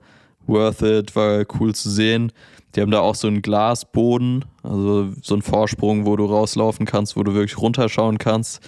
worth 0.47 0.82
it, 0.82 1.15
war 1.15 1.45
cool 1.59 1.74
zu 1.74 1.89
sehen. 1.89 2.32
Die 2.76 2.82
haben 2.82 2.91
da 2.91 2.99
auch 2.99 3.15
so 3.15 3.28
einen 3.28 3.41
Glasboden, 3.41 4.45
also 4.61 5.09
so 5.22 5.34
einen 5.34 5.41
Vorsprung, 5.41 6.05
wo 6.05 6.15
du 6.15 6.26
rauslaufen 6.26 6.86
kannst, 6.86 7.15
wo 7.15 7.24
du 7.24 7.34
wirklich 7.34 7.57
runterschauen 7.57 8.20
kannst. 8.20 8.61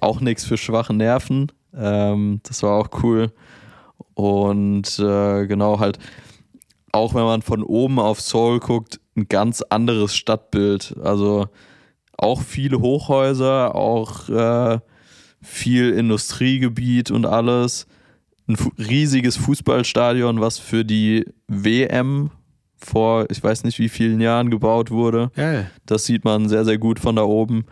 Auch 0.00 0.20
nichts 0.20 0.44
für 0.44 0.56
schwache 0.56 0.94
Nerven. 0.94 1.52
Ähm, 1.76 2.40
das 2.44 2.62
war 2.62 2.78
auch 2.78 3.02
cool. 3.02 3.32
Und 4.14 4.98
äh, 4.98 5.46
genau 5.46 5.80
halt, 5.80 5.98
auch 6.92 7.14
wenn 7.14 7.24
man 7.24 7.42
von 7.42 7.62
oben 7.62 7.98
auf 7.98 8.20
Seoul 8.20 8.60
guckt, 8.60 9.00
ein 9.16 9.28
ganz 9.28 9.62
anderes 9.62 10.14
Stadtbild. 10.14 10.96
Also 11.02 11.46
auch 12.16 12.42
viele 12.42 12.80
Hochhäuser, 12.80 13.74
auch 13.74 14.28
äh, 14.28 14.78
viel 15.40 15.90
Industriegebiet 15.90 17.10
und 17.10 17.26
alles. 17.26 17.86
Ein 18.46 18.56
fu 18.56 18.70
riesiges 18.78 19.36
Fußballstadion, 19.36 20.40
was 20.40 20.58
für 20.58 20.84
die 20.84 21.26
WM 21.48 22.30
vor, 22.76 23.26
ich 23.30 23.42
weiß 23.42 23.64
nicht 23.64 23.78
wie 23.78 23.88
vielen 23.88 24.20
Jahren 24.20 24.50
gebaut 24.50 24.90
wurde. 24.90 25.30
Geil. 25.34 25.70
Das 25.86 26.04
sieht 26.04 26.24
man 26.24 26.48
sehr, 26.48 26.64
sehr 26.64 26.78
gut 26.78 27.00
von 27.00 27.16
da 27.16 27.22
oben. 27.22 27.64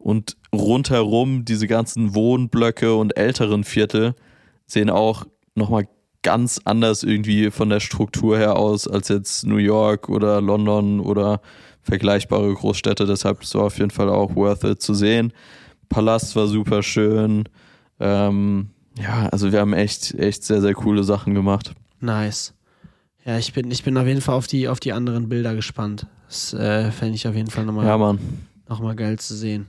Und 0.00 0.36
rundherum 0.52 1.44
diese 1.44 1.66
ganzen 1.66 2.14
Wohnblöcke 2.14 2.94
und 2.94 3.16
älteren 3.16 3.64
Viertel 3.64 4.14
sehen 4.66 4.90
auch 4.90 5.26
nochmal 5.54 5.86
ganz 6.22 6.60
anders 6.64 7.02
irgendwie 7.02 7.50
von 7.50 7.68
der 7.68 7.80
Struktur 7.80 8.36
her 8.38 8.56
aus 8.56 8.88
als 8.88 9.08
jetzt 9.08 9.46
New 9.46 9.56
York 9.56 10.08
oder 10.08 10.40
London 10.40 11.00
oder 11.00 11.40
vergleichbare 11.82 12.52
Großstädte. 12.52 13.06
Deshalb 13.06 13.42
ist 13.42 13.48
es 13.48 13.56
auf 13.56 13.78
jeden 13.78 13.90
Fall 13.90 14.08
auch 14.08 14.34
worth 14.36 14.64
it 14.64 14.82
zu 14.82 14.94
sehen. 14.94 15.32
Palast 15.88 16.34
war 16.36 16.46
super 16.46 16.82
schön. 16.82 17.44
Ähm, 17.98 18.70
ja, 18.98 19.28
also 19.28 19.52
wir 19.52 19.60
haben 19.60 19.72
echt, 19.72 20.14
echt 20.14 20.44
sehr, 20.44 20.60
sehr 20.60 20.74
coole 20.74 21.04
Sachen 21.04 21.34
gemacht. 21.34 21.72
Nice. 22.00 22.54
Ja, 23.24 23.38
ich 23.38 23.52
bin, 23.52 23.70
ich 23.70 23.82
bin 23.84 23.96
auf 23.98 24.06
jeden 24.06 24.20
Fall 24.22 24.34
auf 24.34 24.46
die, 24.46 24.68
auf 24.68 24.80
die 24.80 24.92
anderen 24.92 25.28
Bilder 25.28 25.54
gespannt. 25.54 26.06
Das 26.26 26.54
äh, 26.54 26.90
fände 26.90 27.14
ich 27.16 27.28
auf 27.28 27.34
jeden 27.34 27.50
Fall 27.50 27.64
nochmal 27.66 27.86
Ja, 27.86 27.98
Mann. 27.98 28.18
noch 28.68 28.80
mal 28.80 28.94
geil 28.96 29.18
zu 29.18 29.34
sehen. 29.34 29.68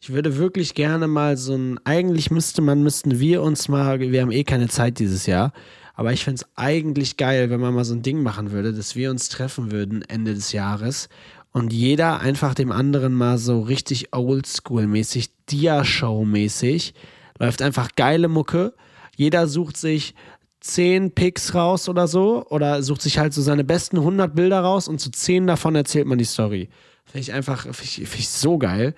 Ich 0.00 0.12
würde 0.12 0.36
wirklich 0.36 0.74
gerne 0.74 1.08
mal 1.08 1.36
so 1.36 1.54
ein, 1.54 1.80
eigentlich 1.84 2.30
müsste 2.30 2.62
man, 2.62 2.82
müssten 2.82 3.18
wir 3.18 3.42
uns 3.42 3.68
mal, 3.68 3.98
wir 4.00 4.20
haben 4.20 4.30
eh 4.30 4.44
keine 4.44 4.68
Zeit 4.68 4.98
dieses 4.98 5.26
Jahr, 5.26 5.52
aber 5.94 6.12
ich 6.12 6.24
fände 6.24 6.42
es 6.42 6.48
eigentlich 6.54 7.16
geil, 7.16 7.48
wenn 7.48 7.60
man 7.60 7.74
mal 7.74 7.84
so 7.84 7.94
ein 7.94 8.02
Ding 8.02 8.22
machen 8.22 8.52
würde, 8.52 8.72
dass 8.72 8.94
wir 8.94 9.10
uns 9.10 9.30
treffen 9.30 9.72
würden 9.72 10.02
Ende 10.02 10.34
des 10.34 10.52
Jahres 10.52 11.08
und 11.52 11.72
jeder 11.72 12.20
einfach 12.20 12.52
dem 12.54 12.70
anderen 12.70 13.14
mal 13.14 13.38
so 13.38 13.62
richtig 13.62 14.12
oldschool-mäßig, 14.12 15.30
Dia-Show-mäßig, 15.48 16.92
läuft 17.38 17.62
einfach 17.62 17.88
geile 17.96 18.28
Mucke. 18.28 18.74
Jeder 19.16 19.48
sucht 19.48 19.78
sich 19.78 20.14
zehn 20.60 21.12
Picks 21.12 21.54
raus 21.54 21.88
oder 21.88 22.08
so 22.08 22.44
oder 22.50 22.82
sucht 22.82 23.00
sich 23.00 23.18
halt 23.18 23.32
so 23.32 23.40
seine 23.40 23.64
besten 23.64 23.96
100 23.96 24.34
Bilder 24.34 24.60
raus 24.60 24.86
und 24.88 25.00
zu 25.00 25.10
zehn 25.10 25.46
davon 25.46 25.74
erzählt 25.74 26.06
man 26.06 26.18
die 26.18 26.24
Story. 26.24 26.68
Finde 27.06 27.20
ich 27.20 27.32
einfach, 27.32 27.62
finde 27.62 27.84
ich, 27.84 27.94
find 27.94 28.18
ich 28.18 28.28
so 28.28 28.58
geil. 28.58 28.94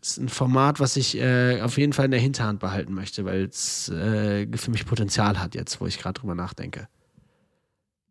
Ist 0.00 0.18
ein 0.18 0.28
Format, 0.28 0.78
was 0.80 0.96
ich 0.96 1.16
äh, 1.18 1.60
auf 1.62 1.78
jeden 1.78 1.92
Fall 1.92 2.04
in 2.06 2.10
der 2.10 2.20
Hinterhand 2.20 2.60
behalten 2.60 2.94
möchte, 2.94 3.24
weil 3.24 3.44
es 3.44 3.88
äh, 3.88 4.46
für 4.56 4.70
mich 4.70 4.86
Potenzial 4.86 5.40
hat 5.40 5.54
jetzt, 5.54 5.80
wo 5.80 5.86
ich 5.86 5.98
gerade 5.98 6.20
drüber 6.20 6.34
nachdenke. 6.34 6.88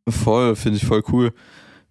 Voll, 0.07 0.55
finde 0.55 0.77
ich 0.77 0.85
voll 0.85 1.03
cool. 1.11 1.33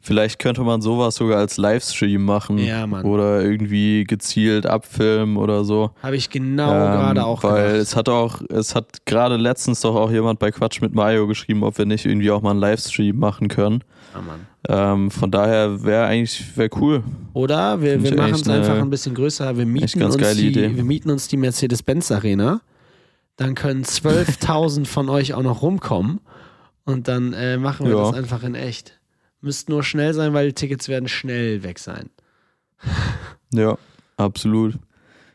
Vielleicht 0.07 0.38
könnte 0.38 0.61
man 0.61 0.82
sowas 0.82 1.14
sogar 1.16 1.38
als 1.38 1.57
Livestream 1.57 2.22
machen. 2.24 2.59
Ja, 2.59 2.86
Mann. 2.86 3.07
Oder 3.07 3.40
irgendwie 3.42 4.05
gezielt 4.05 4.66
abfilmen 4.66 5.38
oder 5.38 5.64
so. 5.64 5.92
Habe 6.02 6.16
ich 6.16 6.28
genau 6.28 6.70
Ähm, 6.70 6.92
gerade 6.92 7.24
auch 7.24 7.42
Weil 7.42 7.64
gedacht. 7.68 7.82
es 7.82 7.96
hat 7.96 8.09
auch, 8.11 8.42
es 8.50 8.74
hat 8.74 9.07
gerade 9.07 9.36
letztens 9.38 9.80
doch 9.80 9.96
auch 9.96 10.11
jemand 10.11 10.38
bei 10.40 10.50
Quatsch 10.50 10.82
mit 10.82 10.94
Mario 10.94 11.26
geschrieben, 11.26 11.62
ob 11.62 11.78
wir 11.78 11.86
nicht 11.86 12.05
irgendwie 12.05 12.30
auch 12.30 12.42
mal 12.42 12.50
einen 12.50 12.61
Livestream 12.61 13.18
machen 13.18 13.48
können. 13.48 13.82
Ja, 14.14 14.20
Mann. 14.20 14.46
Ähm, 14.68 15.11
von 15.11 15.30
daher 15.30 15.82
wäre 15.84 16.05
eigentlich, 16.05 16.57
wäre 16.57 16.68
cool. 16.80 17.02
Oder 17.32 17.80
wir, 17.80 17.92
Find 17.92 18.05
wir 18.11 18.16
machen 18.16 18.34
es 18.34 18.46
einfach 18.48 18.78
ein 18.78 18.90
bisschen 18.90 19.14
größer. 19.14 19.57
Wir 19.57 19.64
mieten, 19.66 20.02
uns 20.02 20.16
die, 20.16 20.48
Idee. 20.48 20.76
wir 20.76 20.84
mieten 20.84 21.11
uns 21.11 21.28
die 21.28 21.38
Mercedes-Benz 21.38 22.12
Arena. 22.12 22.61
Dann 23.36 23.55
können 23.55 23.84
12.000 23.84 24.84
von 24.86 25.09
euch 25.09 25.32
auch 25.34 25.42
noch 25.42 25.62
rumkommen. 25.62 26.20
Und 26.84 27.09
dann 27.09 27.32
äh, 27.32 27.57
machen 27.57 27.86
wir 27.86 27.96
Ja. 27.96 28.02
das 28.02 28.14
einfach 28.14 28.42
in 28.42 28.55
echt. 28.55 29.00
Müsst 29.45 29.68
nur 29.68 29.82
schnell 29.82 30.14
sein, 30.14 30.32
weil 30.32 30.49
die 30.49 30.55
Tickets 30.55 30.88
werden 30.88 31.07
schnell 31.07 31.62
weg 31.62 31.78
sein. 31.78 32.09
Ja, 33.53 33.76
absolut. 34.16 34.78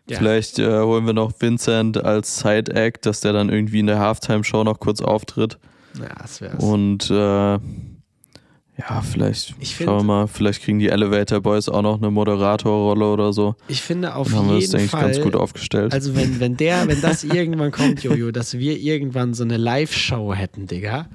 Ja. 0.10 0.18
Vielleicht 0.18 0.58
äh, 0.58 0.80
holen 0.80 1.06
wir 1.06 1.14
noch 1.14 1.32
Vincent 1.40 2.04
als 2.04 2.40
Side-Act, 2.40 3.06
dass 3.06 3.22
der 3.22 3.34
dann 3.34 3.50
irgendwie 3.50 3.82
in 3.82 3.86
der 3.86 4.00
Halftime-Show 4.00 4.64
noch 4.64 4.80
kurz 4.80 5.02
auftritt. 5.02 5.60
Ja, 6.00 6.10
das 6.20 6.42
wär's. 6.42 6.64
Und 6.64 7.12
äh, 7.12 7.14
ja, 7.14 9.02
vielleicht 9.04 9.54
Ich 9.60 9.76
schauen 9.76 10.00
wir 10.00 10.04
mal, 10.04 10.28
vielleicht 10.28 10.64
kriegen 10.64 10.80
die 10.80 10.88
Elevator 10.88 11.42
Boys 11.42 11.70
auch 11.70 11.84
noch 11.84 11.98
eine 11.98 12.10
Moderatorrolle 12.10 13.12
oder 13.12 13.32
so. 13.32 13.56
Ich 13.68 13.84
finde 13.84 14.16
auf 14.16 14.30
Dann 14.30 14.38
haben 14.40 14.48
wir 14.48 14.56
das, 14.56 14.62
jeden 14.64 14.72
denke 14.72 14.86
ich, 14.86 14.92
Fall. 14.92 15.02
ganz 15.04 15.22
gut 15.22 15.36
aufgestellt. 15.36 15.94
Also 15.94 16.16
wenn, 16.16 16.40
wenn 16.40 16.58
der, 16.58 16.88
wenn 16.88 17.02
das 17.02 17.24
irgendwann 17.24 17.72
kommt, 17.72 18.02
Jojo, 18.02 18.32
dass 18.32 18.58
wir 18.58 18.78
irgendwann 18.78 19.36
so 19.36 19.44
eine 19.44 19.58
Live-Show 19.58 20.34
hätten, 20.34 20.66
Digga, 20.66 21.08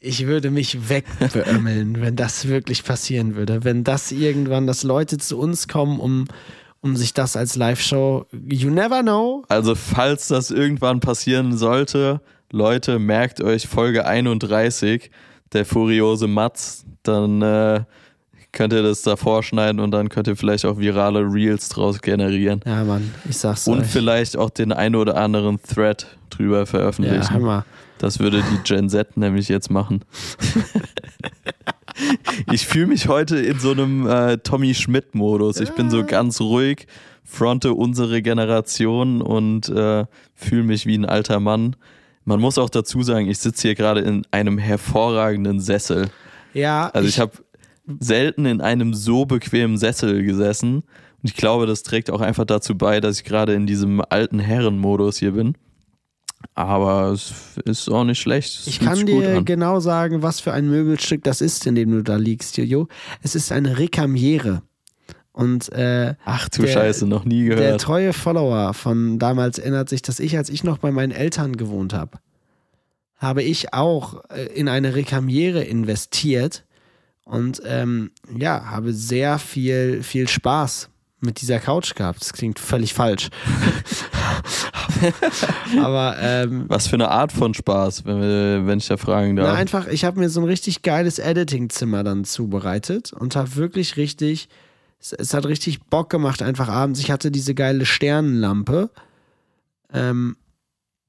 ich 0.00 0.26
würde 0.26 0.50
mich 0.50 0.88
wegbeömmeln, 0.88 2.00
wenn 2.00 2.16
das 2.16 2.48
wirklich 2.48 2.84
passieren 2.84 3.36
würde. 3.36 3.64
Wenn 3.64 3.84
das 3.84 4.12
irgendwann, 4.12 4.66
dass 4.66 4.82
Leute 4.82 5.18
zu 5.18 5.38
uns 5.38 5.68
kommen, 5.68 6.00
um, 6.00 6.26
um 6.80 6.96
sich 6.96 7.12
das 7.12 7.36
als 7.36 7.56
Live-Show, 7.56 8.26
you 8.48 8.70
never 8.70 9.02
know. 9.02 9.44
Also, 9.48 9.74
falls 9.74 10.28
das 10.28 10.50
irgendwann 10.50 11.00
passieren 11.00 11.56
sollte, 11.56 12.20
Leute, 12.50 12.98
merkt 12.98 13.42
euch 13.42 13.68
Folge 13.68 14.06
31, 14.06 15.10
der 15.52 15.64
furiose 15.66 16.26
Matz, 16.26 16.84
dann 17.02 17.42
äh, 17.42 17.82
könnt 18.52 18.72
ihr 18.72 18.82
das 18.82 19.02
davor 19.02 19.42
schneiden 19.42 19.80
und 19.80 19.90
dann 19.90 20.08
könnt 20.08 20.26
ihr 20.28 20.36
vielleicht 20.36 20.64
auch 20.64 20.78
virale 20.78 21.20
Reels 21.20 21.68
draus 21.68 22.00
generieren. 22.00 22.60
Ja, 22.64 22.84
Mann, 22.84 23.12
ich 23.28 23.36
sag's 23.36 23.68
Und 23.68 23.80
euch. 23.80 23.86
vielleicht 23.86 24.36
auch 24.36 24.50
den 24.50 24.72
ein 24.72 24.94
oder 24.96 25.16
anderen 25.16 25.60
Thread 25.62 26.06
drüber 26.30 26.60
Ja, 26.60 26.66
veröffentlichen. 26.66 27.30
Hammer. 27.30 27.64
Das 28.00 28.18
würde 28.18 28.42
die 28.50 28.62
Gen 28.64 28.88
Z 28.88 29.18
nämlich 29.18 29.48
jetzt 29.48 29.70
machen. 29.70 30.06
ich 32.50 32.66
fühle 32.66 32.86
mich 32.86 33.08
heute 33.08 33.36
in 33.36 33.58
so 33.58 33.72
einem 33.72 34.06
äh, 34.06 34.38
Tommy 34.38 34.74
Schmidt-Modus. 34.74 35.60
Ich 35.60 35.72
bin 35.72 35.90
so 35.90 36.02
ganz 36.06 36.40
ruhig, 36.40 36.86
fronte 37.24 37.74
unsere 37.74 38.22
Generation 38.22 39.20
und 39.20 39.68
äh, 39.68 40.06
fühle 40.34 40.62
mich 40.62 40.86
wie 40.86 40.96
ein 40.96 41.04
alter 41.04 41.40
Mann. 41.40 41.76
Man 42.24 42.40
muss 42.40 42.56
auch 42.56 42.70
dazu 42.70 43.02
sagen, 43.02 43.28
ich 43.28 43.38
sitze 43.38 43.68
hier 43.68 43.74
gerade 43.74 44.00
in 44.00 44.22
einem 44.30 44.56
hervorragenden 44.56 45.60
Sessel. 45.60 46.08
Ja, 46.54 46.88
Also 46.94 47.06
ich, 47.06 47.20
habe 47.20 47.32
selten 47.98 48.46
in 48.46 48.62
einem 48.62 48.94
so 48.94 49.26
bequemen 49.26 49.76
Sessel 49.76 50.22
gesessen. 50.22 50.76
Und 50.76 50.84
ich 51.24 51.36
glaube, 51.36 51.66
das 51.66 51.82
trägt 51.82 52.10
auch 52.10 52.22
einfach 52.22 52.46
dazu 52.46 52.78
bei, 52.78 52.98
dass 53.00 53.18
ich 53.18 53.24
gerade 53.24 53.52
in 53.52 53.66
diesem 53.66 54.02
alten 54.08 54.38
Herrenmodus 54.38 55.18
hier 55.18 55.32
bin. 55.32 55.54
Aber 56.54 57.12
es 57.12 57.32
ist 57.64 57.88
auch 57.88 58.04
nicht 58.04 58.20
schlecht. 58.20 58.60
Es 58.60 58.66
Ich 58.66 58.80
kann 58.80 59.04
dir 59.06 59.42
genau 59.42 59.80
sagen, 59.80 60.22
was 60.22 60.40
für 60.40 60.52
ein 60.52 60.68
Möbelstück 60.68 61.22
das 61.24 61.40
ist, 61.40 61.66
in 61.66 61.74
dem 61.74 61.90
du 61.90 62.02
da 62.02 62.16
liegst, 62.16 62.56
Jojo. 62.56 62.88
Es 63.22 63.34
ist 63.34 63.52
eine 63.52 63.78
Rekamiere. 63.78 64.62
Und 65.32 65.70
äh, 65.72 66.14
Ach 66.24 66.48
du 66.48 66.62
der- 66.62 66.72
Scheiße, 66.72 67.06
noch 67.06 67.24
nie 67.24 67.46
der 67.46 67.56
gehört. 67.56 67.80
treue 67.80 68.12
Follower 68.12 68.74
von 68.74 69.18
damals 69.18 69.58
erinnert 69.58 69.88
sich, 69.88 70.02
dass 70.02 70.18
ich, 70.20 70.36
als 70.36 70.50
ich 70.50 70.64
noch 70.64 70.78
bei 70.78 70.90
meinen 70.90 71.12
Eltern 71.12 71.56
gewohnt 71.56 71.92
habe, 71.94 72.18
habe 73.16 73.42
ich 73.42 73.72
auch 73.72 74.22
äh, 74.30 74.46
in 74.46 74.68
eine 74.68 74.94
Rekamiere 74.96 75.62
investiert 75.62 76.64
und 77.24 77.62
ähm, 77.64 78.10
ja, 78.36 78.64
habe 78.66 78.92
sehr 78.92 79.38
viel, 79.38 80.02
viel 80.02 80.26
Spaß 80.28 80.90
mit 81.20 81.40
dieser 81.40 81.58
Couch 81.58 81.94
gehabt. 81.94 82.20
Das 82.20 82.32
klingt 82.32 82.58
völlig 82.58 82.94
falsch. 82.94 83.30
Aber 85.82 86.16
ähm, 86.20 86.64
Was 86.68 86.86
für 86.86 86.96
eine 86.96 87.10
Art 87.10 87.32
von 87.32 87.54
Spaß, 87.54 88.04
wenn, 88.04 88.20
wir, 88.20 88.66
wenn 88.66 88.78
ich 88.78 88.88
da 88.88 88.96
fragen 88.96 89.36
darf. 89.36 89.48
na, 89.48 89.54
einfach, 89.54 89.86
ich 89.86 90.04
habe 90.04 90.20
mir 90.20 90.30
so 90.30 90.40
ein 90.40 90.46
richtig 90.46 90.82
geiles 90.82 91.18
Editing-Zimmer 91.18 92.04
dann 92.04 92.24
zubereitet 92.24 93.12
und 93.12 93.36
habe 93.36 93.56
wirklich 93.56 93.96
richtig, 93.96 94.48
es, 95.00 95.12
es 95.12 95.34
hat 95.34 95.46
richtig 95.46 95.84
Bock 95.84 96.10
gemacht, 96.10 96.42
einfach 96.42 96.68
abends. 96.68 97.00
Ich 97.00 97.10
hatte 97.10 97.30
diese 97.30 97.54
geile 97.54 97.86
Sternenlampe. 97.86 98.90
Ähm, 99.92 100.36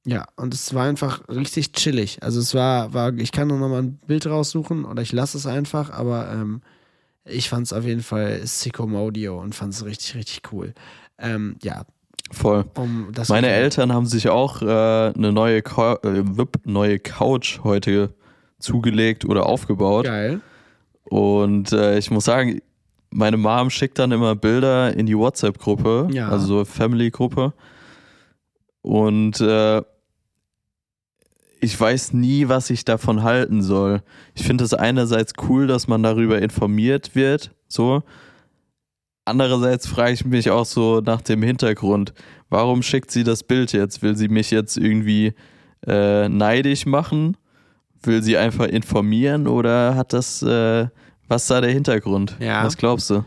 ja, 0.05 0.26
und 0.36 0.53
es 0.53 0.74
war 0.74 0.86
einfach 0.86 1.28
richtig 1.30 1.74
chillig. 1.74 2.24
Also 2.24 2.39
es 2.39 2.55
war, 2.55 2.93
war 2.93 3.14
ich 3.14 3.32
kann 3.32 3.47
noch 3.47 3.57
mal 3.57 3.82
ein 3.82 3.99
Bild 4.07 4.26
raussuchen 4.26 4.86
oder 4.86 5.01
ich 5.01 5.12
lasse 5.12 5.38
es 5.38 5.45
einfach, 5.45 5.91
aber 5.91 6.32
ähm, 6.32 6.62
ich 7.26 7.49
fand 7.49 7.67
es 7.67 7.74
auf 7.74 7.84
jeden 7.86 8.01
Fall 8.03 8.45
sicko 8.45 8.88
Modio 8.88 9.39
und 9.39 9.53
fand 9.55 9.74
es 9.74 9.86
richtig, 9.86 10.15
richtig 10.15 10.41
cool. 10.51 10.74
Ähm, 11.19 11.55
ja, 11.63 11.84
Voll. 12.32 12.65
um 12.76 13.09
das 13.13 13.30
Meine 13.30 13.49
Eltern 13.49 13.93
haben 13.93 14.05
sich 14.05 14.30
auch 14.30 14.61
äh, 14.61 14.65
eine 14.65 15.32
neue, 15.32 15.57
äh, 15.59 15.63
Wip- 16.38 16.65
neue 16.65 16.97
Couch 16.99 17.59
heute 17.63 18.13
zugelegt 18.59 19.26
oder 19.26 19.45
aufgebaut. 19.45 20.05
Geil. 20.05 20.41
Und 21.03 21.72
äh, 21.74 21.97
ich 21.97 22.09
muss 22.11 22.26
sagen, 22.26 22.61
meine 23.09 23.36
Mom 23.38 23.69
schickt 23.69 23.99
dann 23.99 24.11
immer 24.13 24.36
Bilder 24.36 24.93
in 24.95 25.05
die 25.05 25.17
WhatsApp-Gruppe, 25.17 26.07
Ja. 26.11 26.30
also 26.30 26.45
so 26.59 26.65
Family-Gruppe. 26.65 27.53
Und 28.82 29.39
äh, 29.41 29.82
ich 31.62 31.80
weiß 31.80 32.14
nie, 32.14 32.49
was 32.49 32.70
ich 32.72 32.84
davon 32.84 33.24
halten 33.24 33.62
soll. 33.62 34.01
Ich 34.34 34.43
finde 34.43 34.64
es 34.64 34.74
einerseits 34.74 35.34
cool, 35.47 35.68
dass 35.68 35.88
man 35.88 36.03
darüber 36.03 36.41
informiert 36.41 37.16
wird, 37.16 37.51
so. 37.68 38.03
Andererseits 39.24 39.88
frage 39.88 40.14
ich 40.14 40.26
mich 40.26 40.49
auch 40.49 40.66
so 40.66 40.99
nach 40.99 41.22
dem 41.22 41.43
Hintergrund. 41.43 42.14
Warum 42.49 42.82
schickt 42.82 43.12
sie 43.12 43.24
das 43.24 43.43
Bild 43.43 43.72
jetzt? 43.72 44.01
Will 44.01 44.18
sie 44.18 44.28
mich 44.28 44.49
jetzt 44.49 44.76
irgendwie 44.76 45.34
äh, 45.86 46.28
neidisch 46.28 46.88
machen? 46.88 47.38
Will 48.01 48.24
sie 48.24 48.38
einfach 48.38 48.66
informieren 48.66 49.47
oder 49.47 49.95
hat 49.95 50.14
das, 50.14 50.41
äh, 50.41 50.88
was 51.28 51.45
da 51.45 51.62
der 51.62 51.72
Hintergrund? 51.72 52.36
Ja. 52.39 52.66
Was 52.66 52.76
glaubst 52.76 53.12
du? 53.12 53.24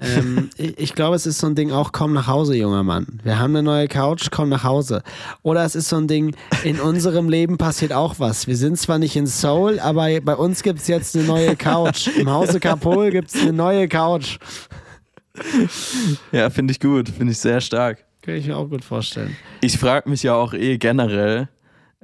Ähm, 0.00 0.50
ich, 0.56 0.94
glaube, 0.94 1.16
es 1.16 1.26
ist 1.26 1.38
so 1.38 1.46
ein 1.46 1.54
Ding 1.54 1.72
auch, 1.72 1.92
komm 1.92 2.12
nach 2.12 2.26
Hause, 2.26 2.56
junger 2.56 2.82
Mann. 2.82 3.20
Wir 3.22 3.38
haben 3.38 3.54
eine 3.54 3.62
neue 3.62 3.88
Couch, 3.88 4.28
komm 4.30 4.48
nach 4.48 4.64
Hause. 4.64 5.02
Oder 5.42 5.64
es 5.64 5.74
ist 5.74 5.88
so 5.88 5.96
ein 5.96 6.08
Ding, 6.08 6.34
in 6.64 6.80
unserem 6.80 7.28
Leben 7.28 7.58
passiert 7.58 7.92
auch 7.92 8.18
was. 8.18 8.46
Wir 8.46 8.56
sind 8.56 8.78
zwar 8.78 8.98
nicht 8.98 9.16
in 9.16 9.26
Seoul, 9.26 9.80
aber 9.80 10.08
bei 10.20 10.34
uns 10.34 10.62
gibt 10.62 10.80
es 10.80 10.88
jetzt 10.88 11.16
eine 11.16 11.24
neue 11.24 11.56
Couch. 11.56 12.08
Im 12.16 12.30
Hause 12.30 12.60
Kapol 12.60 13.10
gibt 13.10 13.34
es 13.34 13.40
eine 13.40 13.52
neue 13.52 13.88
Couch. 13.88 14.38
Ja, 16.32 16.50
finde 16.50 16.72
ich 16.72 16.80
gut, 16.80 17.08
finde 17.08 17.32
ich 17.32 17.38
sehr 17.38 17.60
stark. 17.60 18.04
Kann 18.22 18.34
ich 18.34 18.46
mir 18.46 18.56
auch 18.56 18.68
gut 18.68 18.84
vorstellen. 18.84 19.36
Ich 19.60 19.78
frage 19.78 20.10
mich 20.10 20.22
ja 20.22 20.34
auch 20.34 20.52
eh 20.52 20.78
generell, 20.78 21.48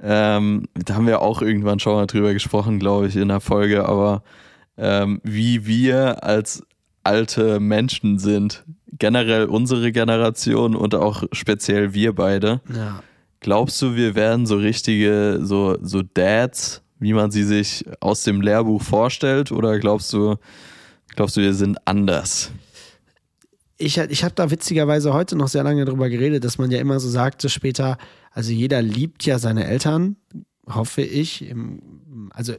ähm, 0.03 0.69
da 0.75 0.95
haben 0.95 1.07
wir 1.07 1.21
auch 1.21 1.43
irgendwann 1.43 1.79
schon 1.79 1.95
mal 1.95 2.07
drüber 2.07 2.33
gesprochen, 2.33 2.79
glaube 2.79 3.09
ich, 3.09 3.17
in 3.17 3.29
der 3.29 3.41
Folge, 3.41 3.89
aber 3.89 4.23
ähm, 4.77 5.21
wie 5.23 5.67
wir 5.67 6.25
als 6.25 6.65
alte 7.05 7.61
Menschen 7.61 8.19
sind, 8.19 8.65
generell 8.99 9.47
unsere 9.47 9.93
Generation 9.93 10.75
und 10.77 10.95
auch 10.95 11.25
speziell 11.33 11.95
wir 11.95 12.15
beide. 12.15 12.61
Ja. 12.75 13.03
Glaubst 13.41 13.81
du, 13.83 13.95
wir 13.95 14.15
werden 14.15 14.47
so 14.47 14.57
richtige, 14.57 15.41
so, 15.43 15.77
so 15.83 16.03
Dads, 16.03 16.83
wie 16.99 17.13
man 17.13 17.31
sie 17.31 17.43
sich 17.43 17.85
aus 18.01 18.23
dem 18.23 18.41
Lehrbuch 18.41 18.83
vorstellt, 18.83 19.53
oder 19.53 19.79
glaubst 19.79 20.13
du, 20.13 20.37
glaubst 21.15 21.37
du, 21.37 21.43
wir 21.43 21.55
sind 21.55 21.77
anders? 21.85 22.51
ich, 23.77 23.99
ich 23.99 24.25
habe 24.25 24.35
da 24.35 24.51
witzigerweise 24.51 25.13
heute 25.13 25.37
noch 25.37 25.49
sehr 25.49 25.65
lange 25.65 25.85
drüber 25.85 26.09
geredet, 26.09 26.45
dass 26.45 26.59
man 26.59 26.71
ja 26.71 26.79
immer 26.79 27.01
so 27.01 27.09
sagte 27.09 27.49
später, 27.49 27.99
also 28.31 28.53
jeder 28.53 28.83
liebt 28.83 29.25
ja 29.25 29.39
seine 29.39 29.67
Eltern, 29.67 30.17
hoffe 30.69 31.03
ich. 31.03 31.49
Im, 31.49 32.31
also 32.31 32.55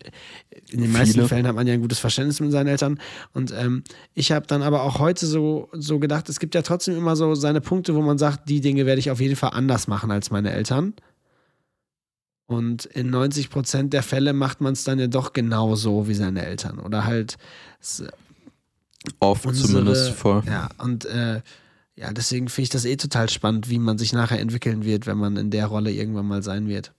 in 0.69 0.81
den 0.81 0.91
meisten 0.91 1.13
Viele. 1.13 1.27
Fällen 1.27 1.47
hat 1.47 1.55
man 1.55 1.67
ja 1.67 1.73
ein 1.73 1.81
gutes 1.81 1.99
Verständnis 1.99 2.39
mit 2.39 2.51
seinen 2.51 2.67
Eltern. 2.67 2.99
Und 3.33 3.53
ähm, 3.57 3.83
ich 4.13 4.31
habe 4.31 4.47
dann 4.47 4.61
aber 4.61 4.83
auch 4.83 4.99
heute 4.99 5.25
so, 5.25 5.69
so 5.73 5.99
gedacht, 5.99 6.29
es 6.29 6.39
gibt 6.39 6.55
ja 6.55 6.61
trotzdem 6.61 6.97
immer 6.97 7.15
so 7.15 7.35
seine 7.35 7.61
Punkte, 7.61 7.95
wo 7.95 8.01
man 8.01 8.17
sagt, 8.17 8.49
die 8.49 8.61
Dinge 8.61 8.85
werde 8.85 8.99
ich 8.99 9.11
auf 9.11 9.19
jeden 9.19 9.35
Fall 9.35 9.51
anders 9.53 9.87
machen 9.87 10.11
als 10.11 10.31
meine 10.31 10.51
Eltern. 10.51 10.93
Und 12.47 12.85
in 12.85 13.09
90 13.09 13.49
Prozent 13.49 13.93
der 13.93 14.03
Fälle 14.03 14.33
macht 14.33 14.61
man 14.61 14.73
es 14.73 14.83
dann 14.83 14.99
ja 14.99 15.07
doch 15.07 15.33
genauso 15.33 16.07
wie 16.07 16.13
seine 16.13 16.45
Eltern. 16.45 16.79
Oder 16.79 17.05
halt 17.05 17.37
Oft 19.19 19.45
unsere, 19.45 19.67
zumindest 19.67 20.11
voll. 20.11 20.43
Ja, 20.45 20.69
und 20.77 21.05
äh, 21.05 21.41
ja, 21.95 22.11
deswegen 22.11 22.49
finde 22.49 22.63
ich 22.63 22.69
das 22.69 22.85
eh 22.85 22.97
total 22.97 23.29
spannend, 23.29 23.69
wie 23.69 23.79
man 23.79 23.97
sich 23.97 24.13
nachher 24.13 24.39
entwickeln 24.39 24.83
wird, 24.83 25.07
wenn 25.07 25.17
man 25.17 25.37
in 25.37 25.49
der 25.49 25.67
Rolle 25.67 25.91
irgendwann 25.91 26.27
mal 26.27 26.43
sein 26.43 26.67
wird. 26.67 26.93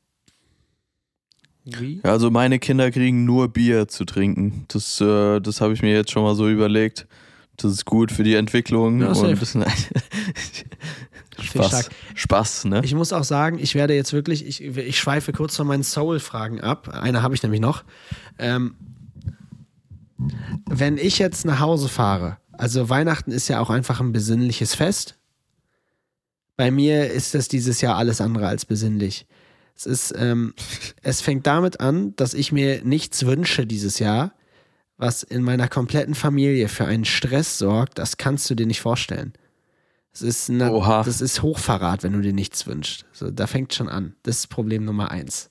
Wie? 1.67 2.01
Also 2.05 2.31
meine 2.31 2.61
Kinder 2.61 2.91
kriegen 2.93 3.25
nur 3.25 3.49
Bier 3.49 3.89
zu 3.89 4.05
trinken. 4.05 4.65
Das, 4.69 5.01
äh, 5.01 5.41
das 5.41 5.61
habe 5.61 5.75
ich 5.75 5.83
mir 5.83 5.93
jetzt 5.93 6.13
schon 6.13 6.23
mal 6.23 6.37
so 6.37 6.49
überlegt. 6.49 7.09
Das 7.57 7.73
ist 7.73 7.85
gut 7.85 8.13
für 8.13 8.23
die 8.23 8.35
Entwicklung. 8.35 9.01
Ja, 9.01 9.09
und 9.09 9.39
Spaß. 11.39 11.91
Spaß, 12.15 12.65
ne? 12.67 12.83
Ich 12.85 12.95
muss 12.95 13.13
auch 13.13 13.25
sagen, 13.25 13.59
ich 13.59 13.75
werde 13.75 13.95
jetzt 13.95 14.13
wirklich, 14.13 14.47
ich, 14.47 14.63
ich 14.63 14.99
schweife 14.99 15.33
kurz 15.33 15.57
von 15.57 15.67
meinen 15.67 15.83
Soul-Fragen 15.83 16.61
ab. 16.61 16.89
Eine 16.89 17.23
habe 17.23 17.35
ich 17.35 17.43
nämlich 17.43 17.61
noch. 17.61 17.83
Ähm, 18.39 18.77
wenn 20.69 20.99
ich 20.99 21.19
jetzt 21.19 21.45
nach 21.45 21.59
Hause 21.61 21.89
fahre, 21.89 22.39
also 22.53 22.89
Weihnachten 22.89 23.33
ist 23.33 23.49
ja 23.49 23.61
auch 23.61 23.71
einfach 23.71 24.01
ein 24.01 24.13
besinnliches 24.13 24.75
Fest. 24.75 25.19
Bei 26.57 26.71
mir 26.71 27.11
ist 27.11 27.35
das 27.35 27.49
dieses 27.49 27.81
Jahr 27.81 27.97
alles 27.97 28.21
andere 28.21 28.47
als 28.47 28.65
besinnlich. 28.65 29.27
Es 29.77 29.85
ist, 29.85 30.15
ähm, 30.17 30.55
es 31.03 31.21
fängt 31.21 31.47
damit 31.47 31.81
an, 31.81 32.17
dass 32.17 32.33
ich 32.33 32.51
mir 32.51 32.83
nichts 32.83 33.27
wünsche 33.27 33.67
dieses 33.67 33.99
Jahr, 33.99 34.33
was 34.97 35.23
in 35.23 35.43
meiner 35.43 35.69
kompletten 35.69 36.15
Familie 36.15 36.69
für 36.69 36.87
einen 36.87 37.05
Stress 37.05 37.59
sorgt. 37.59 37.99
Das 37.99 38.17
kannst 38.17 38.49
du 38.49 38.55
dir 38.55 38.67
nicht 38.67 38.81
vorstellen. 38.81 39.35
Es 40.15 40.23
ist, 40.23 40.49
na, 40.49 40.71
Oha. 40.71 41.03
das 41.03 41.21
ist 41.21 41.43
Hochverrat, 41.43 42.03
wenn 42.03 42.15
du 42.15 42.23
dir 42.23 42.33
nichts 42.33 42.67
wünschst. 42.67 43.05
So, 43.13 43.31
da 43.31 43.47
fängt 43.47 43.75
schon 43.75 43.91
an. 43.91 44.15
Das 44.23 44.39
ist 44.39 44.47
Problem 44.47 44.87
Nummer 44.87 45.11
eins. 45.11 45.51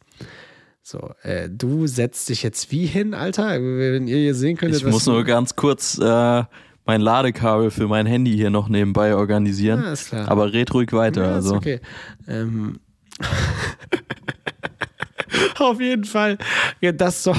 So, 0.81 1.11
äh, 1.21 1.49
du 1.49 1.85
setzt 1.85 2.29
dich 2.29 2.41
jetzt 2.41 2.71
wie 2.71 2.87
hin, 2.87 3.13
Alter? 3.13 3.61
Wenn 3.61 4.07
ihr 4.07 4.17
hier 4.17 4.33
sehen 4.33 4.57
könntet, 4.57 4.81
Ich 4.81 4.87
muss 4.87 5.05
nur 5.05 5.23
ganz 5.23 5.55
kurz 5.55 5.99
äh, 5.99 6.43
mein 6.85 7.01
Ladekabel 7.01 7.69
für 7.69 7.87
mein 7.87 8.07
Handy 8.07 8.35
hier 8.35 8.49
noch 8.49 8.67
nebenbei 8.69 9.15
organisieren. 9.15 9.83
Ja, 9.83 9.93
ist 9.93 10.09
klar. 10.09 10.29
Aber 10.29 10.51
red 10.51 10.73
ruhig 10.73 10.93
weiter. 10.93 11.21
Ja, 11.21 11.29
ist 11.29 11.45
also. 11.45 11.55
okay. 11.55 11.79
Ähm. 12.27 12.79
Auf 15.59 15.79
jeden 15.79 16.05
Fall. 16.05 16.37
Ja, 16.81 16.91
das 16.91 17.23
so. 17.23 17.35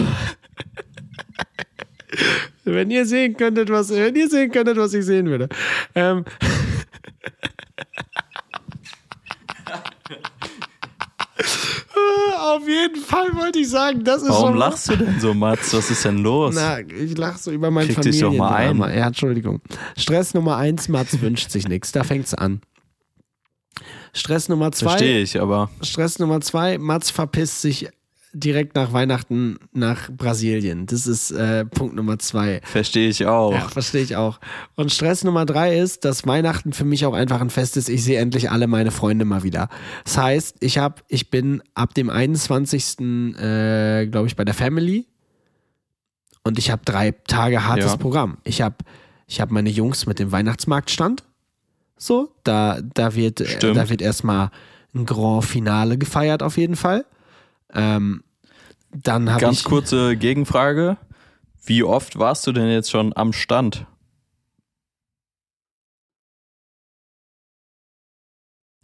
wenn 2.64 2.90
ihr 2.90 3.06
sehen 3.06 3.36
könntet, 3.36 3.70
was, 3.70 3.90
wenn 3.90 4.16
ihr 4.16 4.28
sehen 4.28 4.50
könntet, 4.50 4.76
was 4.76 4.94
ich 4.94 5.04
sehen 5.04 5.26
würde. 5.26 5.48
Ähm. 5.94 6.24
Auf 12.38 12.66
jeden 12.66 13.02
Fall 13.02 13.34
wollte 13.34 13.58
ich 13.58 13.68
sagen, 13.68 14.02
das 14.04 14.22
ist 14.22 14.30
Warum 14.30 14.50
schon 14.50 14.58
lachst 14.58 14.88
du 14.88 14.96
denn 14.96 15.20
so, 15.20 15.34
Mats? 15.34 15.74
Was 15.74 15.90
ist 15.90 16.04
denn 16.04 16.18
los? 16.18 16.54
na, 16.54 16.80
ich 16.80 17.16
lache 17.16 17.38
so 17.38 17.50
über 17.50 17.70
mein 17.70 17.86
Krieg 17.86 18.00
dich 18.00 18.20
doch 18.20 18.32
mal 18.32 18.54
ein. 18.54 18.78
Ja, 18.78 19.08
Entschuldigung. 19.08 19.60
Stress 19.96 20.32
Nummer 20.32 20.56
eins, 20.56 20.88
Mats 20.88 21.20
wünscht 21.20 21.50
sich 21.50 21.68
nichts. 21.68 21.92
Da 21.92 22.04
fängt's 22.04 22.34
an. 22.34 22.60
Stress 24.16 24.48
Nummer 24.48 24.72
zwei. 24.72 24.90
Verstehe 24.90 25.20
ich, 25.22 25.40
aber 25.40 25.70
Stress 25.82 26.18
Nummer 26.18 26.40
zwei, 26.40 26.78
Mats 26.78 27.10
verpisst 27.10 27.60
sich 27.62 27.88
direkt 28.32 28.74
nach 28.74 28.92
Weihnachten 28.92 29.58
nach 29.72 30.10
Brasilien. 30.10 30.84
Das 30.86 31.06
ist 31.06 31.30
äh, 31.30 31.64
Punkt 31.64 31.94
Nummer 31.96 32.18
zwei. 32.18 32.60
verstehe 32.64 33.08
ich 33.08 33.24
auch. 33.24 33.52
Ja, 33.52 33.68
verstehe 33.68 34.02
ich 34.02 34.16
auch. 34.16 34.40
Und 34.74 34.92
Stress 34.92 35.24
Nummer 35.24 35.46
drei 35.46 35.78
ist, 35.78 36.04
dass 36.04 36.26
Weihnachten 36.26 36.74
für 36.74 36.84
mich 36.84 37.06
auch 37.06 37.14
einfach 37.14 37.40
ein 37.40 37.48
Fest 37.48 37.78
ist. 37.78 37.88
Ich 37.88 38.04
sehe 38.04 38.18
endlich 38.18 38.50
alle 38.50 38.66
meine 38.66 38.90
Freunde 38.90 39.24
mal 39.24 39.42
wieder. 39.42 39.68
Das 40.04 40.18
heißt, 40.18 40.56
ich 40.60 40.76
habe, 40.76 40.96
ich 41.08 41.30
bin 41.30 41.62
ab 41.74 41.94
dem 41.94 42.10
21. 42.10 42.98
Äh, 43.38 44.06
glaube 44.08 44.26
ich, 44.26 44.36
bei 44.36 44.44
der 44.44 44.54
Family. 44.54 45.06
Und 46.44 46.58
ich 46.58 46.70
habe 46.70 46.82
drei 46.84 47.12
Tage 47.12 47.66
hartes 47.66 47.92
Ja. 47.92 47.96
Programm. 47.96 48.36
Ich 48.44 48.60
habe 48.60 48.76
ich 49.26 49.40
hab 49.40 49.50
meine 49.50 49.70
Jungs 49.70 50.04
mit 50.06 50.18
dem 50.18 50.30
Weihnachtsmarktstand. 50.30 51.24
So, 51.98 52.34
da, 52.44 52.80
da 52.94 53.14
wird, 53.14 53.40
äh, 53.40 53.72
da 53.74 53.88
wird 53.88 54.02
erstmal 54.02 54.50
ein 54.94 55.06
Grand 55.06 55.44
Finale 55.44 55.98
gefeiert, 55.98 56.42
auf 56.42 56.56
jeden 56.56 56.76
Fall. 56.76 57.06
Ähm, 57.72 58.22
dann 58.90 59.30
habe 59.30 59.40
Ganz 59.40 59.60
ich. 59.60 59.64
kurze 59.64 60.16
Gegenfrage. 60.16 60.96
Wie 61.64 61.82
oft 61.82 62.18
warst 62.18 62.46
du 62.46 62.52
denn 62.52 62.68
jetzt 62.68 62.90
schon 62.90 63.16
am 63.16 63.32
Stand? 63.32 63.86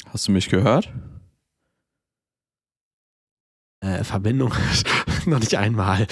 Hast 0.08 0.28
du 0.28 0.32
mich 0.32 0.48
gehört? 0.48 0.92
Äh, 3.80 4.04
Verbindung. 4.04 4.52
Noch 5.26 5.38
nicht 5.38 5.56
einmal. 5.56 6.06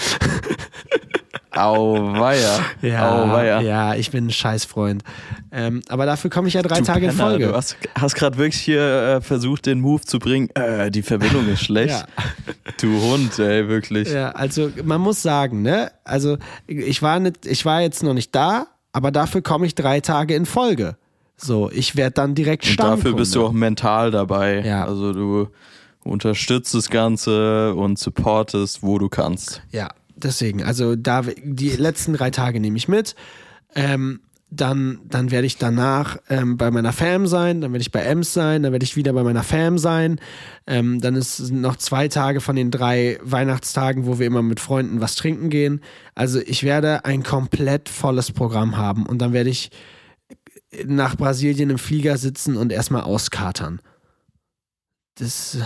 Auweia. 1.65 2.61
Ja, 2.83 3.23
Auweia. 3.23 3.61
ja, 3.61 3.95
ich 3.95 4.11
bin 4.11 4.27
ein 4.27 4.31
Scheißfreund. 4.31 5.03
Ähm, 5.53 5.83
aber 5.89 6.07
dafür 6.07 6.31
komme 6.31 6.49
ich 6.49 6.55
ja 6.55 6.63
drei 6.63 6.79
Du 6.79 6.85
Tage 6.85 7.07
in 7.07 7.11
Penner, 7.13 7.29
Folge. 7.31 7.47
Du 7.49 7.55
hast, 7.55 7.77
hast 7.95 8.15
gerade 8.15 8.39
wirklich 8.39 8.61
hier 8.61 8.81
äh, 8.81 9.21
versucht, 9.21 9.67
den 9.67 9.81
Move 9.81 10.03
zu 10.03 10.19
bringen. 10.19 10.49
Äh, 10.55 10.91
die 10.91 11.03
Verbindung 11.03 11.49
ist 11.49 11.61
schlecht. 11.65 11.91
Ja. 11.91 12.05
Du 12.81 13.01
Hund, 13.01 13.39
ey, 13.39 13.69
wirklich. 13.69 14.11
Ja, 14.11 14.31
also 14.31 14.71
man 14.85 15.01
muss 15.01 15.23
sagen, 15.23 15.63
ne? 15.63 15.91
Also 16.05 16.39
ich 16.67 17.03
war 17.03 17.19
nicht, 17.21 17.47
ich 17.47 17.65
war 17.65 17.81
jetzt 17.81 18.03
noch 18.03 18.15
nicht 18.15 18.35
da, 18.35 18.67
aber 18.93 19.11
dafür 19.11 19.43
komme 19.43 19.67
ich 19.67 19.75
drei 19.75 20.01
Tage 20.01 20.35
in 20.35 20.47
Folge. 20.47 20.97
So, 21.37 21.71
ich 21.73 21.97
werde 21.97 22.13
dann 22.15 22.35
direkt 22.35 22.67
Stammkunde. 22.67 23.03
dafür 23.03 23.17
bist 23.17 23.35
du 23.35 23.45
auch 23.47 23.53
mental 23.53 24.11
dabei. 24.11 24.61
Ja. 24.65 24.85
Also 24.85 25.13
du 25.13 25.49
unterstützt 26.05 26.75
das 26.75 26.91
Ganze 26.91 27.75
und 27.75 27.99
supportest, 27.99 28.83
wo 28.83 28.99
du 28.99 29.09
kannst. 29.09 29.63
Ja, 29.71 29.89
deswegen. 30.25 30.63
Also 30.63 30.97
da 30.97 31.23
die 31.23 31.71
letzten 31.71 32.13
drei 32.13 32.31
Tage 32.31 32.61
nehme 32.61 32.77
ich 32.77 32.89
mit. 32.89 33.15
Ähm, 33.75 34.21
dann, 34.53 34.99
dann 35.05 35.31
werde 35.31 35.47
ich 35.47 35.59
danach 35.59 36.19
ähm, 36.29 36.57
bei 36.57 36.73
meiner 36.73 36.93
Fam 36.93 37.29
sein, 37.29 37.61
dann 37.61 37.73
werde 37.73 37.83
ich 37.83 37.93
bei 37.93 38.01
Ems 38.03 38.33
sein, 38.33 38.65
dann 38.65 38.73
werde 38.73 38.85
ich 38.85 38.97
wieder 38.97 39.13
bei 39.13 39.23
meiner 39.23 39.45
Fam 39.45 39.79
sein. 39.79 40.21
Ähm, 40.67 41.01
dann 41.01 41.21
sind 41.23 41.61
noch 41.61 41.77
zwei 41.77 42.09
Tage 42.09 42.41
von 42.41 42.57
den 42.57 42.73
drei 42.73 43.19
Weihnachtstagen, 43.23 44.07
wo 44.07 44.19
wir 44.19 44.27
immer 44.27 44.43
mit 44.43 44.59
Freunden 44.59 45.01
was 45.01 45.15
trinken 45.15 45.51
gehen. 45.51 45.81
Also 46.17 46.41
ich 46.41 46.65
werde 46.65 47.05
ein 47.05 47.23
komplett 47.23 47.89
volles 47.89 48.33
Programm 48.33 48.77
haben 48.77 49.07
und 49.07 49.19
dann 49.19 49.33
werde 49.33 49.51
ich 49.51 49.71
nach 50.85 51.17
Brasilien 51.17 51.71
im 51.71 51.79
Flieger 51.79 52.17
sitzen 52.19 52.57
und 52.57 52.73
erstmal 52.73 53.03
auskatern. 53.03 53.81
Das, 55.17 55.59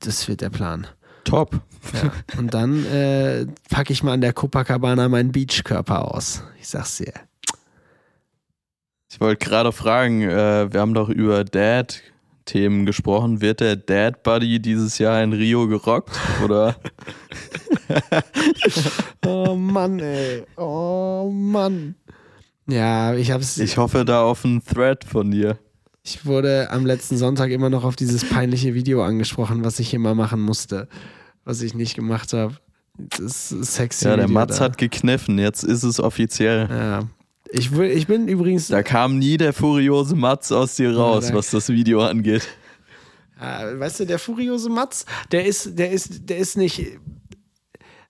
das 0.00 0.26
wird 0.26 0.40
der 0.40 0.50
Plan. 0.50 0.86
Top. 1.26 1.60
Ja. 1.92 2.12
Und 2.38 2.54
dann 2.54 2.86
äh, 2.86 3.46
packe 3.68 3.92
ich 3.92 4.02
mal 4.02 4.12
an 4.12 4.20
der 4.20 4.32
Copacabana 4.32 5.08
meinen 5.08 5.32
Beachkörper 5.32 6.14
aus. 6.14 6.42
Ich 6.60 6.68
sag's 6.68 6.98
dir. 6.98 7.12
Ich 9.10 9.20
wollte 9.20 9.44
gerade 9.44 9.72
fragen, 9.72 10.22
äh, 10.22 10.72
wir 10.72 10.80
haben 10.80 10.94
doch 10.94 11.08
über 11.08 11.44
Dad-Themen 11.44 12.86
gesprochen. 12.86 13.40
Wird 13.40 13.60
der 13.60 13.76
Dad 13.76 14.22
Buddy 14.22 14.60
dieses 14.60 14.98
Jahr 14.98 15.22
in 15.22 15.32
Rio 15.32 15.66
gerockt? 15.68 16.18
Oder? 16.44 16.76
Oh 19.24 19.54
Mann, 19.54 20.00
ey. 20.00 20.44
Oh 20.56 21.30
Mann. 21.32 21.94
Ja, 22.68 23.14
ich 23.14 23.30
hab's. 23.30 23.58
Ich 23.58 23.76
hoffe 23.76 24.04
da 24.04 24.22
auf 24.22 24.44
einen 24.44 24.64
Thread 24.64 25.04
von 25.04 25.30
dir. 25.30 25.58
Ich 26.02 26.24
wurde 26.24 26.70
am 26.70 26.86
letzten 26.86 27.16
Sonntag 27.16 27.50
immer 27.50 27.70
noch 27.70 27.84
auf 27.84 27.96
dieses 27.96 28.28
peinliche 28.28 28.74
Video 28.74 29.02
angesprochen, 29.02 29.64
was 29.64 29.80
ich 29.80 29.92
immer 29.94 30.14
machen 30.14 30.40
musste, 30.40 30.88
was 31.46 31.62
ich 31.62 31.72
nicht 31.72 31.94
gemacht 31.94 32.34
habe. 32.34 32.54
Das 32.98 33.52
ist 33.52 33.74
sexy. 33.74 34.06
Ja, 34.06 34.16
der 34.16 34.28
Mats 34.28 34.58
da. 34.58 34.64
hat 34.64 34.78
gekniffen, 34.78 35.38
jetzt 35.38 35.62
ist 35.62 35.82
es 35.82 36.00
offiziell. 36.00 36.68
Ja. 36.68 37.08
Ich, 37.50 37.74
will, 37.74 37.90
ich 37.90 38.06
bin 38.06 38.28
übrigens. 38.28 38.68
Da 38.68 38.82
kam 38.82 39.18
nie 39.18 39.36
der 39.36 39.52
furiose 39.52 40.16
Mats 40.16 40.50
aus 40.52 40.76
dir 40.76 40.94
raus, 40.94 41.28
Ja, 41.28 41.34
was 41.34 41.50
das 41.50 41.68
Video 41.68 42.02
angeht. 42.02 42.46
Ja, 43.40 43.78
weißt 43.78 44.00
du, 44.00 44.06
der 44.06 44.18
furiose 44.18 44.68
Mats, 44.68 45.06
der 45.30 45.46
ist, 45.46 45.78
der 45.78 45.92
ist, 45.92 46.28
der 46.28 46.38
ist 46.38 46.56
nicht. 46.56 46.98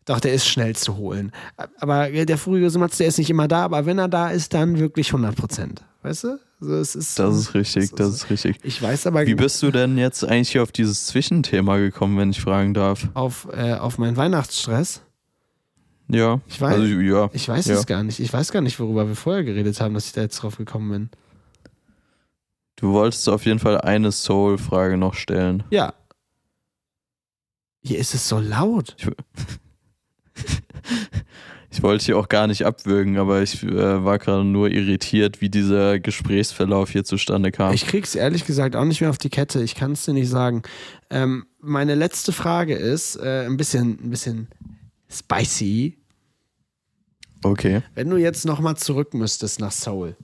Doch, 0.04 0.20
der 0.20 0.32
ist 0.32 0.46
schnell 0.46 0.76
zu 0.76 0.96
holen. 0.96 1.32
Aber 1.78 2.08
der 2.08 2.38
furiose 2.38 2.78
Mats, 2.78 2.96
der 2.96 3.08
ist 3.08 3.18
nicht 3.18 3.28
immer 3.28 3.48
da, 3.48 3.64
aber 3.64 3.84
wenn 3.86 3.98
er 3.98 4.08
da 4.08 4.30
ist, 4.30 4.54
dann 4.54 4.78
wirklich 4.78 5.08
100 5.08 5.34
Prozent. 5.34 5.84
Weißt 6.02 6.24
du? 6.24 6.38
Also 6.60 6.74
es 6.76 6.94
ist, 6.94 7.18
Das 7.18 7.36
ist 7.36 7.54
richtig, 7.54 7.90
das 7.92 8.08
ist 8.14 8.30
richtig. 8.30 8.58
Ich 8.62 8.80
weiß 8.80 9.06
aber 9.06 9.26
Wie 9.26 9.34
bist 9.34 9.62
du 9.62 9.70
denn 9.70 9.98
jetzt 9.98 10.24
eigentlich 10.24 10.50
hier 10.52 10.62
auf 10.62 10.72
dieses 10.72 11.06
Zwischenthema 11.06 11.76
gekommen, 11.76 12.16
wenn 12.16 12.30
ich 12.30 12.40
fragen 12.40 12.72
darf? 12.72 13.08
auf, 13.14 13.46
äh, 13.52 13.74
auf 13.74 13.98
meinen 13.98 14.16
Weihnachtsstress. 14.16 15.02
Ja. 16.08 16.40
Ich 16.48 16.56
weiß- 16.60 16.64
Also, 16.72 16.84
ja. 16.86 17.30
Ich 17.32 17.48
weiß 17.48 17.66
ja. 17.66 17.74
es 17.74 17.86
gar 17.86 18.02
nicht. 18.02 18.20
Ich 18.20 18.32
weiß 18.32 18.52
gar 18.52 18.62
nicht, 18.62 18.78
worüber 18.80 19.06
wir 19.08 19.16
vorher 19.16 19.44
geredet 19.44 19.80
haben, 19.80 19.92
dass 19.94 20.06
ich 20.06 20.12
da 20.12 20.22
jetzt 20.22 20.36
drauf 20.42 20.56
gekommen 20.56 20.90
bin. 20.90 21.10
Du 22.76 22.92
wolltest 22.92 23.28
auf 23.28 23.44
jeden 23.44 23.58
Fall 23.58 23.80
eine 23.80 24.12
Soul-Frage 24.12 24.96
noch 24.96 25.14
stellen. 25.14 25.62
Ja. 25.70 25.94
Hier 27.82 27.98
ist 27.98 28.14
es 28.14 28.28
so 28.28 28.38
laut. 28.38 28.96
Ich 28.98 29.06
wollte 31.82 32.04
dich 32.04 32.14
auch 32.14 32.28
gar 32.28 32.46
nicht 32.46 32.64
abwürgen, 32.64 33.18
aber 33.18 33.42
ich 33.42 33.62
äh, 33.62 34.04
war 34.04 34.18
gerade 34.18 34.44
nur 34.44 34.70
irritiert, 34.70 35.40
wie 35.40 35.48
dieser 35.48 35.98
Gesprächsverlauf 35.98 36.90
hier 36.90 37.04
zustande 37.04 37.52
kam. 37.52 37.72
Ich 37.74 37.86
krieg's 37.86 38.14
ehrlich 38.14 38.44
gesagt 38.44 38.76
auch 38.76 38.84
nicht 38.84 39.00
mehr 39.00 39.10
auf 39.10 39.18
die 39.18 39.30
Kette. 39.30 39.62
Ich 39.62 39.74
kann 39.74 39.92
es 39.92 40.04
dir 40.04 40.12
nicht 40.12 40.28
sagen. 40.28 40.62
Ähm, 41.10 41.46
meine 41.60 41.94
letzte 41.94 42.32
Frage 42.32 42.74
ist 42.74 43.16
äh, 43.16 43.46
ein 43.46 43.56
bisschen, 43.56 43.98
ein 44.02 44.10
bisschen 44.10 44.48
spicy. 45.10 45.96
okay. 47.42 47.82
Wenn 47.94 48.10
du 48.10 48.16
jetzt 48.16 48.44
nochmal 48.44 48.76
zurück 48.76 49.14
müsstest 49.14 49.60
nach 49.60 49.72
Seoul 49.72 50.16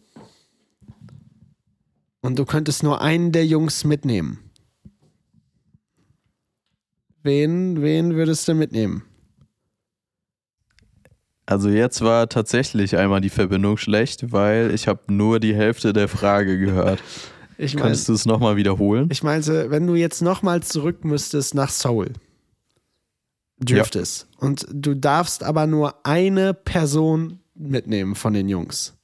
und 2.20 2.38
du 2.38 2.44
könntest 2.44 2.82
nur 2.82 3.00
einen 3.00 3.32
der 3.32 3.46
Jungs 3.46 3.84
mitnehmen, 3.84 4.38
wen, 7.22 7.82
wen 7.82 8.14
würdest 8.14 8.48
du 8.48 8.54
mitnehmen? 8.54 9.02
Also 11.46 11.68
jetzt 11.68 12.00
war 12.02 12.28
tatsächlich 12.28 12.96
einmal 12.96 13.20
die 13.20 13.30
Verbindung 13.30 13.76
schlecht, 13.76 14.32
weil 14.32 14.72
ich 14.72 14.86
habe 14.88 15.12
nur 15.12 15.40
die 15.40 15.54
Hälfte 15.54 15.92
der 15.92 16.08
Frage 16.08 16.58
gehört. 16.58 17.02
Ich 17.58 17.74
meine, 17.74 17.88
Kannst 17.88 18.08
du 18.08 18.14
es 18.14 18.26
nochmal 18.26 18.56
wiederholen? 18.56 19.08
ich 19.12 19.22
meinte, 19.22 19.70
wenn 19.70 19.86
du 19.86 19.94
jetzt 19.94 20.20
nochmal 20.20 20.62
zurück 20.64 21.04
müsstest 21.04 21.54
nach 21.54 21.68
Seoul, 21.68 22.14
dürftest, 23.58 24.26
und 24.38 24.66
du 24.72 24.94
darfst 24.94 25.44
aber 25.44 25.68
nur 25.68 26.04
eine 26.04 26.54
Person 26.54 27.38
mitnehmen 27.54 28.16
von 28.16 28.32
den 28.32 28.48
Jungs. 28.48 28.94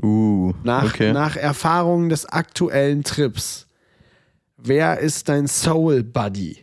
Uh, 0.00 0.52
Nach, 0.62 0.84
okay. 0.84 1.12
nach 1.12 1.36
Erfahrung 1.36 2.08
des 2.08 2.26
aktuellen 2.26 3.02
Trips. 3.02 3.66
Wer 4.56 5.00
ist 5.00 5.28
dein 5.28 5.48
Soul 5.48 6.04
Buddy? 6.04 6.58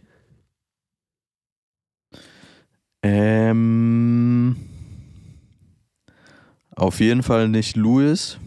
Ähm, 3.01 4.55
auf 6.76 6.99
jeden 6.99 7.24
Fall 7.24 7.47
nicht 7.47 7.76
Louis, 7.76 8.38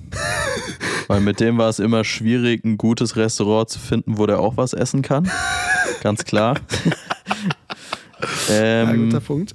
weil 1.08 1.20
mit 1.20 1.40
dem 1.40 1.58
war 1.58 1.68
es 1.68 1.78
immer 1.78 2.04
schwierig, 2.04 2.64
ein 2.64 2.76
gutes 2.76 3.16
Restaurant 3.16 3.68
zu 3.68 3.78
finden, 3.78 4.18
wo 4.18 4.26
der 4.26 4.40
auch 4.40 4.56
was 4.56 4.72
essen 4.72 5.02
kann. 5.02 5.30
Ganz 6.02 6.24
klar. 6.24 6.56
Ähm, 8.50 9.10
guter 9.10 9.20
Punkt. 9.20 9.54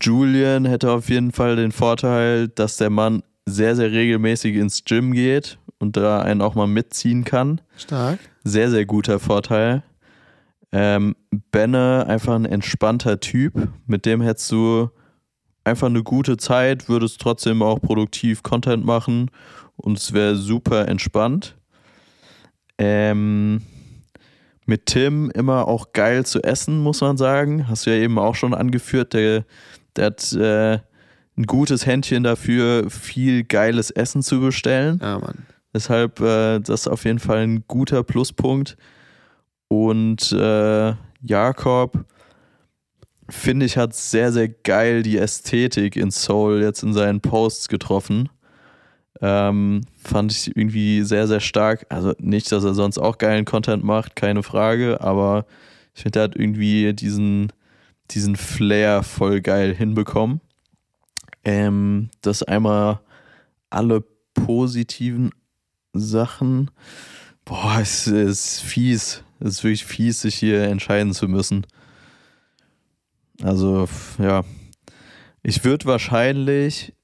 Julian 0.00 0.64
hätte 0.64 0.90
auf 0.90 1.08
jeden 1.08 1.32
Fall 1.32 1.56
den 1.56 1.72
Vorteil, 1.72 2.48
dass 2.48 2.76
der 2.76 2.90
Mann 2.90 3.22
sehr, 3.46 3.74
sehr 3.74 3.90
regelmäßig 3.90 4.56
ins 4.56 4.84
Gym 4.84 5.12
geht 5.12 5.58
und 5.78 5.96
da 5.96 6.22
einen 6.22 6.42
auch 6.42 6.54
mal 6.54 6.66
mitziehen 6.66 7.24
kann. 7.24 7.60
Stark. 7.76 8.18
Sehr, 8.44 8.70
sehr 8.70 8.86
guter 8.86 9.18
Vorteil. 9.18 9.82
Ähm, 10.70 11.16
Benne, 11.50 12.06
einfach 12.06 12.34
ein 12.34 12.46
entspannter 12.46 13.20
Typ. 13.20 13.68
Mit 13.86 14.06
dem 14.06 14.22
hättest 14.22 14.50
du 14.52 14.90
einfach 15.64 15.88
eine 15.88 16.02
gute 16.02 16.36
Zeit, 16.36 16.88
würdest 16.88 17.20
trotzdem 17.20 17.62
auch 17.62 17.80
produktiv 17.80 18.42
Content 18.42 18.84
machen 18.84 19.30
und 19.76 19.98
es 19.98 20.12
wäre 20.12 20.36
super 20.36 20.88
entspannt. 20.88 21.56
Ähm, 22.78 23.62
mit 24.66 24.86
Tim 24.86 25.30
immer 25.30 25.68
auch 25.68 25.92
geil 25.92 26.24
zu 26.24 26.42
essen, 26.42 26.78
muss 26.78 27.00
man 27.00 27.16
sagen. 27.16 27.68
Hast 27.68 27.86
du 27.86 27.90
ja 27.90 27.96
eben 27.96 28.18
auch 28.18 28.34
schon 28.34 28.54
angeführt. 28.54 29.12
Der, 29.12 29.44
der 29.96 30.06
hat 30.06 30.32
äh, 30.32 30.78
ein 31.36 31.46
gutes 31.46 31.86
Händchen 31.86 32.22
dafür, 32.22 32.88
viel 32.90 33.44
geiles 33.44 33.90
Essen 33.90 34.22
zu 34.22 34.40
bestellen. 34.40 34.98
Ja, 35.02 35.18
Mann. 35.18 35.46
Deshalb 35.74 36.20
äh, 36.20 36.60
das 36.60 36.82
ist 36.82 36.88
auf 36.88 37.04
jeden 37.04 37.18
Fall 37.18 37.38
ein 37.38 37.64
guter 37.66 38.02
Pluspunkt. 38.02 38.76
Und 39.68 40.32
äh, 40.32 40.94
Jakob, 41.22 42.04
finde 43.32 43.66
ich, 43.66 43.76
hat 43.76 43.94
sehr, 43.94 44.30
sehr 44.30 44.48
geil 44.48 45.02
die 45.02 45.16
Ästhetik 45.16 45.96
in 45.96 46.10
Soul 46.10 46.62
jetzt 46.62 46.82
in 46.82 46.92
seinen 46.92 47.20
Posts 47.20 47.68
getroffen. 47.68 48.28
Ähm, 49.20 49.82
fand 50.02 50.32
ich 50.32 50.56
irgendwie 50.56 51.02
sehr, 51.02 51.26
sehr 51.26 51.40
stark. 51.40 51.86
Also 51.88 52.12
nicht, 52.18 52.52
dass 52.52 52.64
er 52.64 52.74
sonst 52.74 52.98
auch 52.98 53.18
geilen 53.18 53.44
Content 53.44 53.84
macht, 53.84 54.16
keine 54.16 54.42
Frage, 54.42 55.00
aber 55.00 55.46
ich 55.94 56.02
finde, 56.02 56.20
er 56.20 56.24
hat 56.24 56.36
irgendwie 56.36 56.92
diesen, 56.92 57.52
diesen 58.10 58.36
Flair 58.36 59.02
voll 59.02 59.40
geil 59.40 59.74
hinbekommen. 59.74 60.40
Ähm, 61.44 62.10
das 62.20 62.42
einmal 62.42 63.00
alle 63.70 64.04
positiven 64.34 65.30
Sachen. 65.92 66.70
Boah, 67.44 67.78
es 67.80 68.06
ist 68.06 68.60
fies. 68.60 69.24
Es 69.40 69.54
ist 69.54 69.64
wirklich 69.64 69.84
fies, 69.84 70.20
sich 70.22 70.34
hier 70.34 70.62
entscheiden 70.64 71.12
zu 71.12 71.28
müssen. 71.28 71.66
Also, 73.40 73.88
ja. 74.18 74.42
Ich 75.42 75.64
würde 75.64 75.86
wahrscheinlich. 75.86 76.94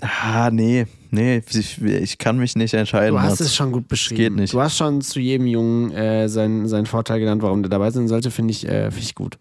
Ah, 0.00 0.50
nee, 0.52 0.86
nee, 1.10 1.42
ich, 1.50 1.82
ich 1.82 2.18
kann 2.18 2.38
mich 2.38 2.54
nicht 2.54 2.72
entscheiden. 2.74 3.16
Du 3.16 3.20
hast 3.20 3.40
es 3.40 3.54
schon 3.54 3.72
gut 3.72 3.88
beschrieben. 3.88 4.16
geht 4.16 4.32
nicht. 4.34 4.54
Du 4.54 4.60
hast 4.60 4.76
schon 4.76 5.00
zu 5.00 5.18
jedem 5.18 5.48
Jungen 5.48 5.90
äh, 5.90 6.28
seinen, 6.28 6.68
seinen 6.68 6.86
Vorteil 6.86 7.18
genannt, 7.18 7.42
warum 7.42 7.62
der 7.62 7.70
dabei 7.70 7.90
sein 7.90 8.06
sollte, 8.06 8.30
finde 8.30 8.52
ich, 8.52 8.68
äh, 8.68 8.92
find 8.92 9.04
ich 9.04 9.14
gut. 9.16 9.38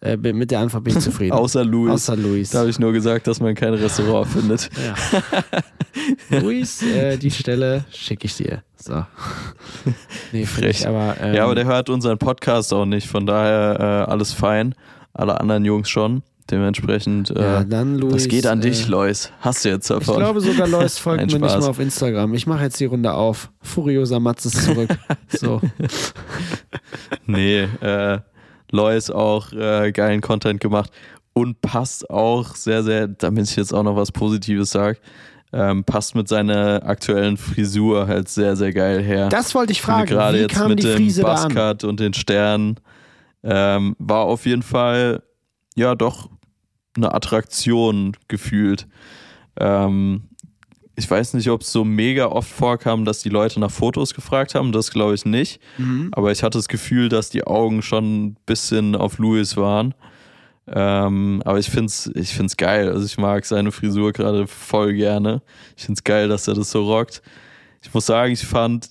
Äh, 0.00 0.16
mit 0.16 0.50
der 0.50 0.60
Antwort 0.60 0.84
bin 0.84 0.96
ich 0.96 1.02
zufrieden. 1.02 1.32
Außer 1.36 1.64
Luis. 1.64 1.92
Außer 1.92 2.16
Luis. 2.16 2.50
Da 2.50 2.60
habe 2.60 2.70
ich 2.70 2.78
nur 2.78 2.92
gesagt, 2.92 3.26
dass 3.26 3.40
man 3.40 3.54
kein 3.54 3.74
Restaurant 3.74 4.28
findet. 4.28 4.70
Ja. 6.30 6.38
Luis, 6.40 6.82
äh, 6.82 7.16
die 7.16 7.30
Stelle 7.30 7.84
schicke 7.92 8.26
ich 8.26 8.36
dir. 8.36 8.62
So. 8.76 9.04
Nee, 10.32 10.46
Frech. 10.46 10.78
frech. 10.78 10.88
Aber, 10.88 11.16
ähm, 11.20 11.34
Ja, 11.34 11.44
aber 11.44 11.54
der 11.54 11.64
hört 11.64 11.90
unseren 11.90 12.18
Podcast 12.18 12.72
auch 12.72 12.86
nicht, 12.86 13.08
von 13.08 13.26
daher 13.26 14.06
äh, 14.06 14.10
alles 14.10 14.32
fein. 14.32 14.74
Alle 15.14 15.40
anderen 15.40 15.64
Jungs 15.64 15.88
schon. 15.90 16.22
Dementsprechend, 16.50 17.30
äh, 17.36 17.42
ja, 17.42 17.64
dann 17.64 17.96
Luis. 17.98 18.14
das 18.14 18.28
geht 18.28 18.46
an 18.46 18.62
dich, 18.62 18.86
äh, 18.86 18.90
Lois. 18.90 19.30
Hast 19.40 19.64
du 19.66 19.68
jetzt 19.68 19.90
Ich 19.90 19.96
davon? 19.98 20.16
glaube 20.16 20.40
sogar, 20.40 20.66
Lois 20.66 20.96
folgt 20.98 21.20
mir 21.26 21.38
nicht 21.38 21.40
mal 21.40 21.62
auf 21.62 21.78
Instagram. 21.78 22.32
Ich 22.32 22.46
mache 22.46 22.62
jetzt 22.64 22.80
die 22.80 22.86
Runde 22.86 23.12
auf. 23.12 23.50
Furioser 23.60 24.18
Matz 24.18 24.46
ist 24.46 24.62
zurück. 24.64 24.88
so. 25.28 25.60
Nee, 27.26 27.64
äh, 27.82 28.20
Lois 28.70 29.10
auch 29.10 29.52
äh, 29.52 29.92
geilen 29.92 30.20
Content 30.20 30.60
gemacht 30.60 30.90
und 31.32 31.60
passt 31.60 32.08
auch 32.10 32.54
sehr, 32.54 32.82
sehr, 32.82 33.08
damit 33.08 33.48
ich 33.48 33.56
jetzt 33.56 33.72
auch 33.72 33.82
noch 33.82 33.96
was 33.96 34.12
Positives 34.12 34.70
sage, 34.70 34.98
ähm, 35.52 35.84
passt 35.84 36.14
mit 36.14 36.28
seiner 36.28 36.82
aktuellen 36.84 37.36
Frisur 37.36 38.06
halt 38.06 38.28
sehr, 38.28 38.56
sehr 38.56 38.72
geil 38.72 39.02
her. 39.02 39.28
Das 39.28 39.54
wollte 39.54 39.72
ich 39.72 39.80
fragen. 39.80 40.06
Gerade 40.06 40.40
jetzt 40.40 40.68
mit 40.68 40.82
die 40.82 41.12
dem? 41.12 41.22
Buzzcut 41.22 41.84
und 41.84 42.00
den 42.00 42.12
Sternen 42.12 42.78
ähm, 43.42 43.96
war 43.98 44.24
auf 44.24 44.46
jeden 44.46 44.62
Fall 44.62 45.22
ja 45.74 45.94
doch 45.94 46.28
eine 46.96 47.14
Attraktion 47.14 48.16
gefühlt. 48.26 48.86
Ähm, 49.58 50.28
ich 50.98 51.08
weiß 51.08 51.34
nicht, 51.34 51.48
ob 51.48 51.60
es 51.60 51.70
so 51.70 51.84
mega 51.84 52.26
oft 52.26 52.50
vorkam, 52.50 53.04
dass 53.04 53.20
die 53.20 53.28
Leute 53.28 53.60
nach 53.60 53.70
Fotos 53.70 54.14
gefragt 54.14 54.56
haben. 54.56 54.72
Das 54.72 54.90
glaube 54.90 55.14
ich 55.14 55.24
nicht. 55.24 55.60
Mhm. 55.78 56.08
Aber 56.10 56.32
ich 56.32 56.42
hatte 56.42 56.58
das 56.58 56.66
Gefühl, 56.66 57.08
dass 57.08 57.30
die 57.30 57.44
Augen 57.44 57.82
schon 57.82 58.24
ein 58.24 58.36
bisschen 58.46 58.96
auf 58.96 59.18
Louis 59.18 59.56
waren. 59.56 59.94
Ähm, 60.66 61.40
aber 61.44 61.60
ich 61.60 61.70
finde 61.70 61.86
es 61.86 62.10
ich 62.16 62.34
find's 62.34 62.56
geil. 62.56 62.88
Also 62.90 63.06
ich 63.06 63.16
mag 63.16 63.44
seine 63.44 63.70
Frisur 63.70 64.12
gerade 64.12 64.48
voll 64.48 64.92
gerne. 64.94 65.40
Ich 65.76 65.84
finde 65.84 65.98
es 66.00 66.04
geil, 66.04 66.28
dass 66.28 66.48
er 66.48 66.54
das 66.54 66.72
so 66.72 66.84
rockt. 66.84 67.22
Ich 67.80 67.94
muss 67.94 68.06
sagen, 68.06 68.32
ich 68.32 68.44
fand, 68.44 68.90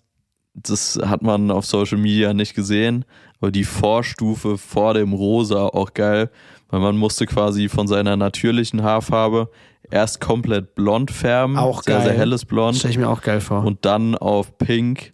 das 0.54 0.98
hat 1.04 1.22
man 1.22 1.52
auf 1.52 1.66
Social 1.66 1.98
Media 1.98 2.34
nicht 2.34 2.56
gesehen, 2.56 3.04
aber 3.42 3.52
die 3.52 3.66
Vorstufe 3.66 4.58
vor 4.58 4.94
dem 4.94 5.12
Rosa 5.12 5.66
auch 5.66 5.94
geil, 5.94 6.30
weil 6.70 6.80
man 6.80 6.98
musste 6.98 7.26
quasi 7.26 7.70
von 7.70 7.88
seiner 7.88 8.18
natürlichen 8.18 8.84
Haarfarbe 8.84 9.50
erst 9.90 10.20
komplett 10.22 10.76
blond 10.76 11.12
färben. 11.12 11.58
Auch 11.58 11.82
sehr, 11.84 12.02
sehr 12.02 12.12
geil. 12.12 12.20
helles 12.20 12.46
Blond 12.46 12.78
Stelle 12.78 12.92
ich 12.92 12.98
mir 12.98 13.10
auch 13.10 13.22
geil 13.22 13.42
vor. 13.42 13.64
und 13.64 13.86
dann 13.86 14.16
auf 14.16 14.58
Pink. 14.58 15.14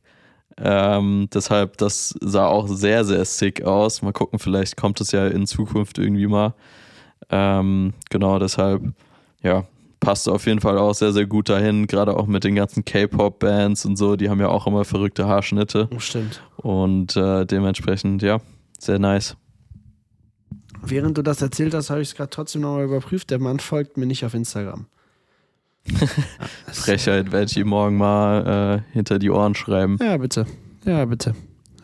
Ähm, 0.58 1.30
deshalb, 1.34 1.78
das 1.78 2.16
sah 2.22 2.46
auch 2.48 2.68
sehr, 2.68 3.06
sehr 3.06 3.26
sick 3.26 3.64
aus. 3.64 4.02
Mal 4.02 4.14
gucken, 4.14 4.40
vielleicht 4.40 4.78
kommt 4.78 5.02
es 5.02 5.12
ja 5.12 5.28
in 5.28 5.48
Zukunft 5.48 5.98
irgendwie 5.98 6.28
mal. 6.28 6.54
Ähm, 7.30 7.94
genau, 8.10 8.38
deshalb, 8.38 8.84
ja, 9.42 9.66
passt 10.00 10.30
auf 10.30 10.46
jeden 10.46 10.62
Fall 10.62 10.78
auch 10.78 10.94
sehr, 10.94 11.12
sehr 11.12 11.26
gut 11.26 11.50
dahin. 11.50 11.88
Gerade 11.88 12.16
auch 12.18 12.28
mit 12.28 12.44
den 12.44 12.56
ganzen 12.56 12.86
K-Pop-Bands 12.86 13.86
und 13.86 13.96
so, 13.96 14.16
die 14.16 14.30
haben 14.30 14.40
ja 14.40 14.50
auch 14.50 14.68
immer 14.68 14.86
verrückte 14.86 15.26
Haarschnitte. 15.26 15.90
Oh, 15.96 16.00
Stimmt. 16.00 16.44
Und 16.58 17.16
äh, 17.16 17.46
dementsprechend, 17.46 18.22
ja, 18.22 18.40
sehr 18.78 19.00
nice. 19.00 19.36
Während 20.86 21.18
du 21.18 21.22
das 21.22 21.42
erzählt 21.42 21.74
hast, 21.74 21.90
habe 21.90 22.02
ich 22.02 22.10
es 22.10 22.16
gerade 22.16 22.30
trotzdem 22.30 22.62
nochmal 22.62 22.84
überprüft. 22.86 23.30
Der 23.30 23.40
Mann 23.40 23.60
folgt 23.60 23.98
mir 23.98 24.06
nicht 24.06 24.26
auf 24.26 24.34
Instagram. 24.34 24.86
Frechheit 26.72 27.32
werde 27.32 27.46
ich 27.50 27.58
ihm 27.58 27.68
morgen 27.68 27.98
mal 27.98 28.84
äh, 28.90 28.94
hinter 28.94 29.20
die 29.20 29.30
Ohren 29.30 29.56
schreiben. 29.56 29.98
Ja, 30.02 30.18
bitte. 30.18 30.46
Ja, 30.86 31.06
bitte. 31.06 31.34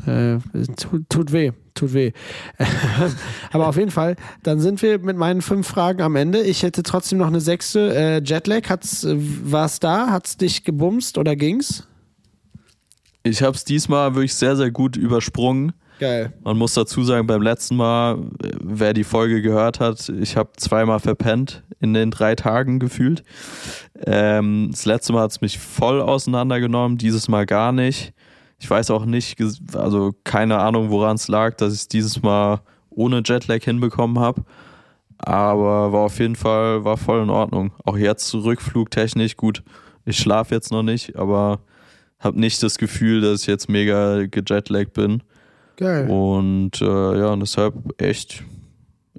Äh, 0.06 0.38
tut, 0.78 1.10
tut 1.10 1.32
weh, 1.34 1.52
tut 1.74 1.94
weh. 1.94 2.12
Aber 3.52 3.68
auf 3.68 3.76
jeden 3.76 3.92
Fall, 3.92 4.16
dann 4.44 4.60
sind 4.60 4.82
wir 4.82 5.00
mit 5.00 5.18
meinen 5.18 5.42
fünf 5.42 5.68
Fragen 5.68 6.02
am 6.02 6.16
Ende. 6.16 6.42
Ich 6.42 6.64
hätte 6.64 6.84
trotzdem 6.84 7.18
noch 7.18 7.28
eine 7.28 7.42
sechste. 7.42 7.94
Äh, 7.94 8.22
Jetlag, 8.24 8.70
hat's, 8.70 9.04
äh, 9.04 9.16
war's 9.18 9.80
da? 9.80 10.08
Hat's 10.10 10.38
dich 10.38 10.64
gebumst 10.64 11.18
oder 11.18 11.36
ging's? 11.36 11.86
Ich 13.24 13.44
habe 13.44 13.56
es 13.56 13.66
diesmal 13.66 14.16
wirklich 14.16 14.36
sehr, 14.36 14.56
sehr 14.56 14.72
gut 14.72 14.96
übersprungen. 14.96 15.74
Geil. 16.00 16.32
Man 16.44 16.58
muss 16.58 16.74
dazu 16.74 17.04
sagen, 17.04 17.28
beim 17.28 17.42
letzten 17.42 17.76
Mal, 17.76 18.18
äh, 18.42 18.52
wer 18.64 18.94
die 18.94 19.04
Folge 19.04 19.42
gehört 19.42 19.82
hat, 19.82 20.10
ich 20.10 20.38
habe 20.38 20.52
zweimal 20.58 21.00
verpennt 21.00 21.64
in 21.82 21.94
den 21.94 22.10
drei 22.10 22.36
Tagen 22.36 22.80
gefühlt. 22.80 23.24
Ähm, 24.06 24.70
das 24.72 24.86
letzte 24.86 25.14
Mal 25.14 25.24
hat 25.24 25.32
es 25.32 25.42
mich 25.42 25.60
voll 25.60 26.02
auseinandergenommen, 26.02 26.98
dieses 26.98 27.28
Mal 27.28 27.46
gar 27.46 27.74
nicht. 27.74 28.14
Ich 28.60 28.70
weiß 28.70 28.92
auch 28.92 29.06
nicht, 29.06 29.38
also 29.74 30.14
keine 30.24 30.60
Ahnung, 30.60 30.90
woran 30.90 31.16
es 31.16 31.28
lag, 31.28 31.56
dass 31.56 31.74
ich 31.74 31.82
es 31.82 31.88
dieses 31.90 32.22
Mal 32.22 32.62
ohne 32.90 33.22
Jetlag 33.24 33.64
hinbekommen 33.64 34.20
habe. 34.20 34.44
Aber 35.18 35.92
war 35.92 36.02
auf 36.02 36.20
jeden 36.20 36.36
Fall, 36.36 36.86
war 36.86 36.96
voll 36.98 37.24
in 37.24 37.30
Ordnung. 37.30 37.74
Auch 37.84 37.98
jetzt 37.98 38.34
rückflugtechnisch 38.34 39.36
gut. 39.36 39.64
Ich 40.06 40.18
schlafe 40.18 40.56
jetzt 40.56 40.72
noch 40.72 40.84
nicht, 40.84 41.18
aber 41.18 41.60
habe 42.20 42.40
nicht 42.40 42.64
das 42.64 42.78
Gefühl, 42.78 43.22
dass 43.22 43.42
ich 43.42 43.48
jetzt 43.48 43.70
mega 43.70 44.26
gejetlaggt 44.26 44.94
bin. 44.94 45.24
Geil. 45.80 46.10
Und 46.10 46.82
äh, 46.82 46.86
ja, 47.20 47.30
und 47.32 47.40
deshalb 47.40 47.74
echt 48.02 48.44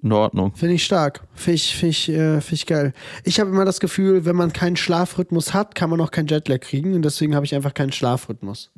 in 0.02 0.12
Ordnung. 0.12 0.54
Finde 0.54 0.74
ich 0.74 0.84
stark. 0.84 1.22
Finde 1.32 1.54
ich, 1.54 1.74
find 1.74 1.90
ich, 1.92 2.08
äh, 2.10 2.40
find 2.42 2.52
ich 2.52 2.66
geil. 2.66 2.92
Ich 3.24 3.40
habe 3.40 3.48
immer 3.48 3.64
das 3.64 3.80
Gefühl, 3.80 4.26
wenn 4.26 4.36
man 4.36 4.52
keinen 4.52 4.76
Schlafrhythmus 4.76 5.54
hat, 5.54 5.74
kann 5.74 5.88
man 5.88 6.02
auch 6.02 6.10
keinen 6.10 6.26
Jetlag 6.26 6.60
kriegen. 6.60 6.92
Und 6.94 7.02
deswegen 7.02 7.34
habe 7.34 7.46
ich 7.46 7.54
einfach 7.54 7.72
keinen 7.72 7.92
Schlafrhythmus. 7.92 8.70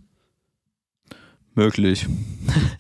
Möglich. 1.57 2.07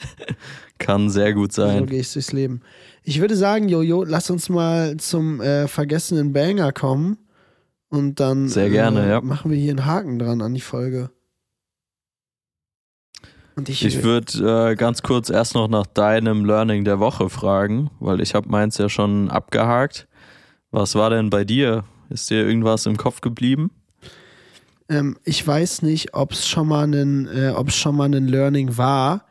Kann 0.79 1.11
sehr 1.11 1.35
gut 1.35 1.53
So 1.53 1.63
sein. 1.63 1.87
gehe 1.87 2.01
ich 2.01 2.13
durchs 2.13 2.33
Leben. 2.33 2.61
Ich 3.03 3.21
würde 3.21 3.37
sagen, 3.37 3.69
Jojo, 3.69 4.05
lass 4.05 4.31
uns 4.31 4.49
mal 4.49 4.97
zum 4.99 5.41
äh, 5.41 5.67
vergessenen 5.67 6.33
Banger 6.33 6.73
kommen. 6.73 7.19
Und 7.89 8.21
dann 8.21 8.49
Sehr 8.49 8.71
gerne, 8.71 9.05
äh, 9.05 9.11
ja. 9.11 9.21
machen 9.21 9.51
wir 9.51 9.59
hier 9.59 9.73
einen 9.73 9.85
Haken 9.85 10.19
dran 10.21 10.41
an 10.43 10.55
die 10.55 10.61
Folge. 10.61 11.11
Und 13.55 13.69
ich, 13.69 13.85
Ich 13.85 14.03
würde 14.03 14.71
äh, 14.71 14.77
ganz 14.77 15.03
kurz 15.03 15.29
erst 15.29 15.55
noch 15.55 15.69
nach 15.69 15.87
deinem 15.87 16.45
Learning 16.45 16.85
der 16.85 17.01
Woche 17.01 17.29
fragen, 17.29 17.91
weil 18.01 18.21
ich 18.21 18.35
habe 18.35 18.49
meins 18.49 18.79
ja 18.79 18.89
schon 18.89 19.31
abgehakt. 19.31 20.09
Was 20.71 20.95
war 20.95 21.11
denn 21.11 21.29
bei 21.29 21.45
dir? 21.45 21.85
Ist 22.09 22.31
dir 22.31 22.47
irgendwas 22.47 22.87
im 22.87 22.97
Kopf 22.97 23.21
geblieben? 23.21 23.71
ähm, 24.93 25.17
ich 25.25 25.47
weiß 25.47 25.83
nicht, 25.83 26.15
ob 26.15 26.33
es 26.33 26.47
schon 26.47 26.69
mal 26.69 26.87
ein, 26.87 27.27
äh, 27.29 27.53
ob 27.55 27.69
es 27.69 27.77
schon 27.77 27.97
mal 27.97 28.15
ein 28.15 28.29
Learning 28.29 28.77
war. 28.77 29.27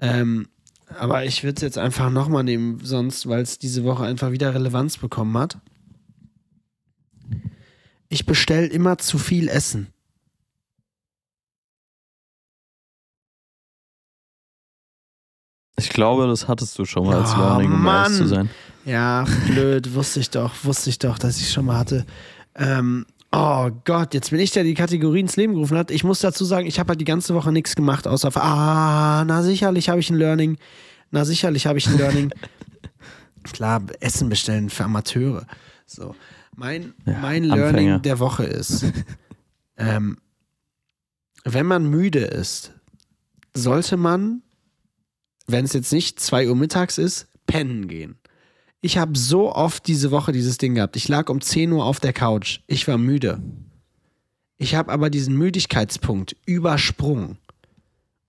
Ähm, 0.00 0.48
aber 0.98 1.24
ich 1.24 1.44
würde 1.44 1.56
es 1.56 1.62
jetzt 1.62 1.78
einfach 1.78 2.10
nochmal 2.10 2.44
nehmen, 2.44 2.80
sonst, 2.82 3.28
weil 3.28 3.42
es 3.42 3.58
diese 3.58 3.84
Woche 3.84 4.04
einfach 4.04 4.30
wieder 4.30 4.54
Relevanz 4.54 4.98
bekommen 4.98 5.36
hat. 5.36 5.58
Ich 8.08 8.26
bestelle 8.26 8.66
immer 8.66 8.98
zu 8.98 9.18
viel 9.18 9.48
Essen. 9.48 9.88
Ich 15.76 15.88
glaube, 15.88 16.26
das 16.26 16.46
hattest 16.48 16.78
du 16.78 16.84
schon 16.84 17.06
mal 17.06 17.20
als 17.20 17.32
Oh, 17.34 17.38
Learning, 17.38 17.72
um 17.72 17.86
ehrlich 17.86 18.16
zu 18.18 18.26
sein. 18.28 18.48
Ja, 18.84 19.24
blöd, 19.46 19.94
wusste 19.94 20.20
ich 20.20 20.30
doch, 20.30 20.52
wusste 20.62 20.90
ich 20.90 20.98
doch, 20.98 21.18
dass 21.18 21.38
ich 21.40 21.50
schon 21.50 21.64
mal 21.64 21.78
hatte. 21.78 22.04
Ähm, 22.54 23.06
oh 23.32 23.70
Gott, 23.84 24.14
jetzt 24.14 24.30
bin 24.30 24.38
ich 24.40 24.52
der, 24.52 24.62
der 24.62 24.70
die 24.70 24.74
Kategorie 24.76 25.20
ins 25.20 25.36
Leben 25.36 25.54
gerufen 25.54 25.76
hat. 25.76 25.90
Ich 25.90 26.04
muss 26.04 26.20
dazu 26.20 26.44
sagen, 26.44 26.66
ich 26.66 26.78
habe 26.78 26.90
halt 26.90 27.00
die 27.00 27.04
ganze 27.06 27.34
Woche 27.34 27.50
nichts 27.50 27.74
gemacht, 27.74 28.06
außer, 28.06 28.30
ah, 28.36 29.24
na 29.26 29.42
sicherlich 29.42 29.88
habe 29.88 30.00
ich 30.00 30.10
ein 30.10 30.16
Learning. 30.16 30.58
Na 31.10 31.24
sicherlich 31.24 31.66
habe 31.66 31.78
ich 31.78 31.86
ein 31.88 31.96
Learning. 31.98 32.30
Klar, 33.52 33.82
Essen 34.00 34.28
bestellen 34.28 34.70
für 34.70 34.84
Amateure. 34.84 35.46
So, 35.86 36.14
mein, 36.54 36.94
Ja, 37.04 37.18
mein 37.20 37.42
Learning 37.44 37.64
Anfänger. 37.64 37.98
der 37.98 38.18
Woche 38.20 38.44
ist, 38.44 38.86
ähm, 39.76 40.18
wenn 41.44 41.66
man 41.66 41.88
müde 41.90 42.20
ist, 42.20 42.72
sollte 43.54 43.96
man, 43.96 44.42
wenn 45.46 45.64
es 45.64 45.72
jetzt 45.72 45.92
nicht 45.92 46.20
2 46.20 46.48
Uhr 46.48 46.56
mittags 46.56 46.98
ist, 46.98 47.26
pennen 47.46 47.88
gehen. 47.88 48.16
Ich 48.80 48.98
habe 48.98 49.16
so 49.16 49.54
oft 49.54 49.86
diese 49.86 50.10
Woche 50.10 50.32
dieses 50.32 50.58
Ding 50.58 50.74
gehabt. 50.74 50.96
Ich 50.96 51.08
lag 51.08 51.30
um 51.30 51.40
10 51.40 51.72
Uhr 51.72 51.84
auf 51.84 52.00
der 52.00 52.12
Couch. 52.12 52.60
Ich 52.66 52.86
war 52.86 52.98
müde. 52.98 53.40
Ich 54.56 54.74
habe 54.74 54.92
aber 54.92 55.10
diesen 55.10 55.36
Müdigkeitspunkt 55.36 56.36
übersprungen. 56.46 57.38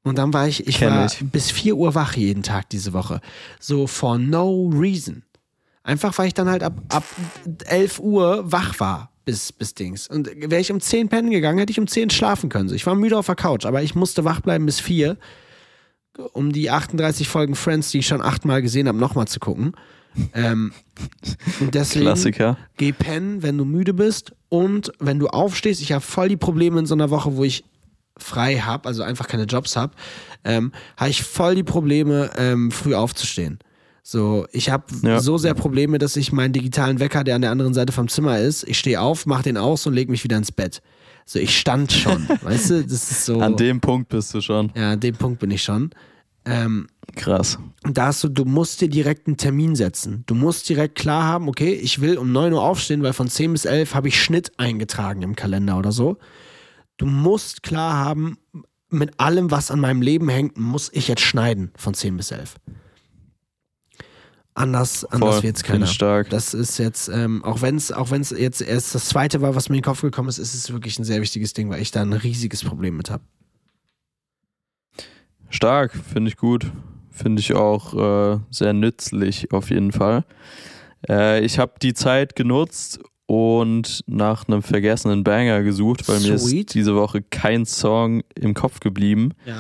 Und 0.04 0.18
dann 0.18 0.34
war 0.34 0.48
ich, 0.48 0.68
ich 0.68 0.78
Kenn 0.78 0.92
war 0.92 1.06
ich. 1.08 1.20
bis 1.20 1.52
4 1.52 1.76
Uhr 1.76 1.96
wach 1.96 2.16
jeden 2.16 2.44
Tag 2.44 2.70
diese 2.70 2.94
Woche. 2.94 3.22
So 3.60 3.88
for 3.88 4.18
no 4.18 4.70
reason. 4.74 5.24
Einfach 5.84 6.18
weil 6.18 6.28
ich 6.28 6.34
dann 6.34 6.50
halt 6.50 6.64
ab, 6.64 6.82
ab 6.90 7.04
11 7.66 8.00
Uhr 8.00 8.52
wach 8.52 8.80
war 8.80 9.12
bis, 9.26 9.52
bis 9.52 9.74
Dings. 9.74 10.08
Und 10.08 10.30
wäre 10.36 10.62
ich 10.62 10.72
um 10.72 10.80
10 10.80 11.10
pennen 11.10 11.32
gegangen, 11.32 11.58
hätte 11.60 11.72
ich 11.72 11.80
um 11.80 11.88
10 11.88 12.12
schlafen 12.12 12.50
können. 12.50 12.74
Ich 12.74 12.86
war 12.86 12.96
müde 12.96 13.18
auf 13.18 13.26
der 13.26 13.36
Couch, 13.36 13.66
aber 13.66 13.84
ich 13.84 13.96
musste 13.96 14.24
wach 14.24 14.42
bleiben 14.42 14.66
bis 14.66 14.80
4, 14.80 15.18
um 16.34 16.52
die 16.52 16.70
38 16.70 17.28
Folgen 17.28 17.56
Friends, 17.56 17.92
die 17.92 18.00
ich 18.00 18.08
schon 18.08 18.22
achtmal 18.22 18.62
gesehen 18.62 18.88
habe, 18.88 18.98
nochmal 18.98 19.28
zu 19.28 19.40
gucken. 19.40 19.74
Ähm, 20.34 20.72
und 21.60 21.76
deswegen 21.76 22.06
Klassiker. 22.06 22.58
geh 22.78 22.94
pennen, 22.94 23.44
wenn 23.44 23.58
du 23.58 23.66
müde 23.66 23.94
bist 23.94 24.32
und 24.50 24.92
wenn 25.00 25.20
du 25.20 25.28
aufstehst. 25.28 25.82
Ich 25.82 25.92
habe 25.92 26.02
voll 26.02 26.30
die 26.30 26.38
Probleme 26.38 26.80
in 26.80 26.86
so 26.86 26.94
einer 26.96 27.10
Woche, 27.10 27.36
wo 27.36 27.44
ich 27.44 27.66
frei 28.18 28.60
habe, 28.60 28.88
also 28.88 29.04
einfach 29.04 29.28
keine 29.28 29.44
Jobs 29.44 29.76
habe, 29.76 29.94
ähm, 30.46 30.72
habe 30.96 31.10
ich 31.10 31.22
voll 31.24 31.56
die 31.56 31.64
Probleme, 31.64 32.32
ähm, 32.38 32.72
früh 32.72 32.96
aufzustehen. 32.96 33.60
So, 34.04 34.46
ich 34.54 34.70
habe 34.70 34.86
Ja. 35.02 35.20
so 35.20 35.38
sehr 35.38 35.54
Probleme, 35.54 35.98
dass 35.98 36.16
ich 36.16 36.32
meinen 36.32 36.54
digitalen 36.54 37.00
Wecker, 37.02 37.26
der 37.26 37.36
an 37.36 37.42
der 37.42 37.52
anderen 37.52 37.74
Seite 37.74 37.92
vom 37.92 38.08
Zimmer 38.08 38.40
ist, 38.40 38.64
ich 38.70 38.80
stehe 38.80 39.02
auf, 39.02 39.26
mache 39.26 39.44
den 39.44 39.58
aus 39.58 39.86
und 39.86 39.94
lege 39.96 40.12
mich 40.12 40.24
wieder 40.24 40.38
ins 40.38 40.52
Bett. 40.54 40.82
So, 41.26 41.40
ich 41.40 41.58
stand 41.58 41.92
schon, 41.92 42.28
weißt 42.42 42.70
du, 42.70 42.84
das 42.84 43.12
ist 43.12 43.26
so. 43.26 43.40
An 43.40 43.58
dem 43.58 43.82
Punkt 43.82 44.10
bist 44.10 44.34
du 44.34 44.42
schon. 44.42 44.72
ja, 44.76 44.94
an 44.94 45.00
dem 45.00 45.16
Punkt 45.16 45.40
bin 45.40 45.52
ich 45.52 45.64
schon. 45.64 45.90
Ähm, 46.48 46.88
Krass. 47.16 47.58
und 47.84 47.98
da 47.98 48.08
hast 48.08 48.24
du, 48.24 48.30
du 48.30 48.46
musst 48.46 48.80
dir 48.80 48.88
direkt 48.88 49.26
einen 49.26 49.38
Termin 49.38 49.76
setzen. 49.76 50.24
Du 50.28 50.36
musst 50.36 50.70
direkt 50.70 50.94
klar 50.94 51.24
haben, 51.24 51.50
okay, 51.50 51.74
ich 51.74 52.02
will 52.02 52.20
um 52.20 52.32
9 52.32 52.54
Uhr 52.54 52.62
aufstehen, 52.62 53.02
weil 53.02 53.14
von 53.14 53.28
10 53.28 53.54
bis 53.54 53.66
11 53.66 53.96
habe 53.96 54.10
ich 54.10 54.22
Schnitt 54.22 54.52
eingetragen 54.58 55.24
im 55.24 55.36
Kalender 55.36 55.80
oder 55.80 55.92
so. 55.92 56.18
Du 56.98 57.08
musst 57.08 57.64
klar 57.64 57.96
haben, 57.96 58.38
mit 58.90 59.20
allem, 59.20 59.50
was 59.50 59.72
an 59.72 59.80
meinem 59.80 60.04
Leben 60.04 60.30
hängt, 60.30 60.58
muss 60.58 60.92
ich 60.94 61.08
jetzt 61.08 61.22
schneiden 61.22 61.72
von 61.76 61.96
10 61.96 62.16
bis 62.18 62.30
11. 62.30 62.56
Anders, 64.58 65.04
anders 65.04 65.44
wird's 65.44 65.62
Finde 65.64 65.80
keiner. 65.80 65.88
stark. 65.88 66.30
Das 66.30 66.54
ist 66.54 66.78
jetzt, 66.78 67.10
ähm, 67.10 67.44
auch 67.44 67.62
wenn 67.62 67.76
es 67.76 67.92
auch 67.92 68.10
wenn's 68.10 68.30
jetzt 68.32 68.62
erst 68.62 68.96
das 68.96 69.10
zweite 69.10 69.42
war, 69.42 69.54
was 69.54 69.68
mir 69.68 69.76
in 69.76 69.82
den 69.82 69.86
Kopf 69.86 70.02
gekommen 70.02 70.30
ist, 70.30 70.38
ist 70.38 70.54
es 70.54 70.72
wirklich 70.72 70.98
ein 70.98 71.04
sehr 71.04 71.22
wichtiges 71.22 71.52
Ding, 71.54 71.70
weil 71.70 71.82
ich 71.82 71.92
da 71.92 72.02
ein 72.02 72.14
riesiges 72.14 72.64
Problem 72.64 72.96
mit 72.96 73.10
habe. 73.10 73.24
Stark, 75.50 75.94
finde 75.94 76.30
ich 76.30 76.38
gut. 76.38 76.72
Finde 77.12 77.42
ich 77.42 77.54
auch 77.54 77.94
äh, 78.36 78.40
sehr 78.50 78.72
nützlich 78.74 79.52
auf 79.52 79.70
jeden 79.70 79.92
Fall. 79.92 80.24
Äh, 81.10 81.44
ich 81.44 81.60
habe 81.60 81.74
die 81.82 81.94
Zeit 81.94 82.36
genutzt 82.38 83.00
und 83.26 84.04
nach 84.08 84.48
einem 84.48 84.62
vergessenen 84.62 85.24
Banger 85.24 85.64
gesucht, 85.64 86.08
weil 86.08 86.20
mir 86.22 86.38
Sweet. 86.38 86.70
ist 86.70 86.76
diese 86.76 86.96
Woche 86.96 87.22
kein 87.22 87.66
Song 87.66 88.24
im 88.36 88.54
Kopf 88.54 88.80
geblieben. 88.80 89.34
Ja. 89.46 89.58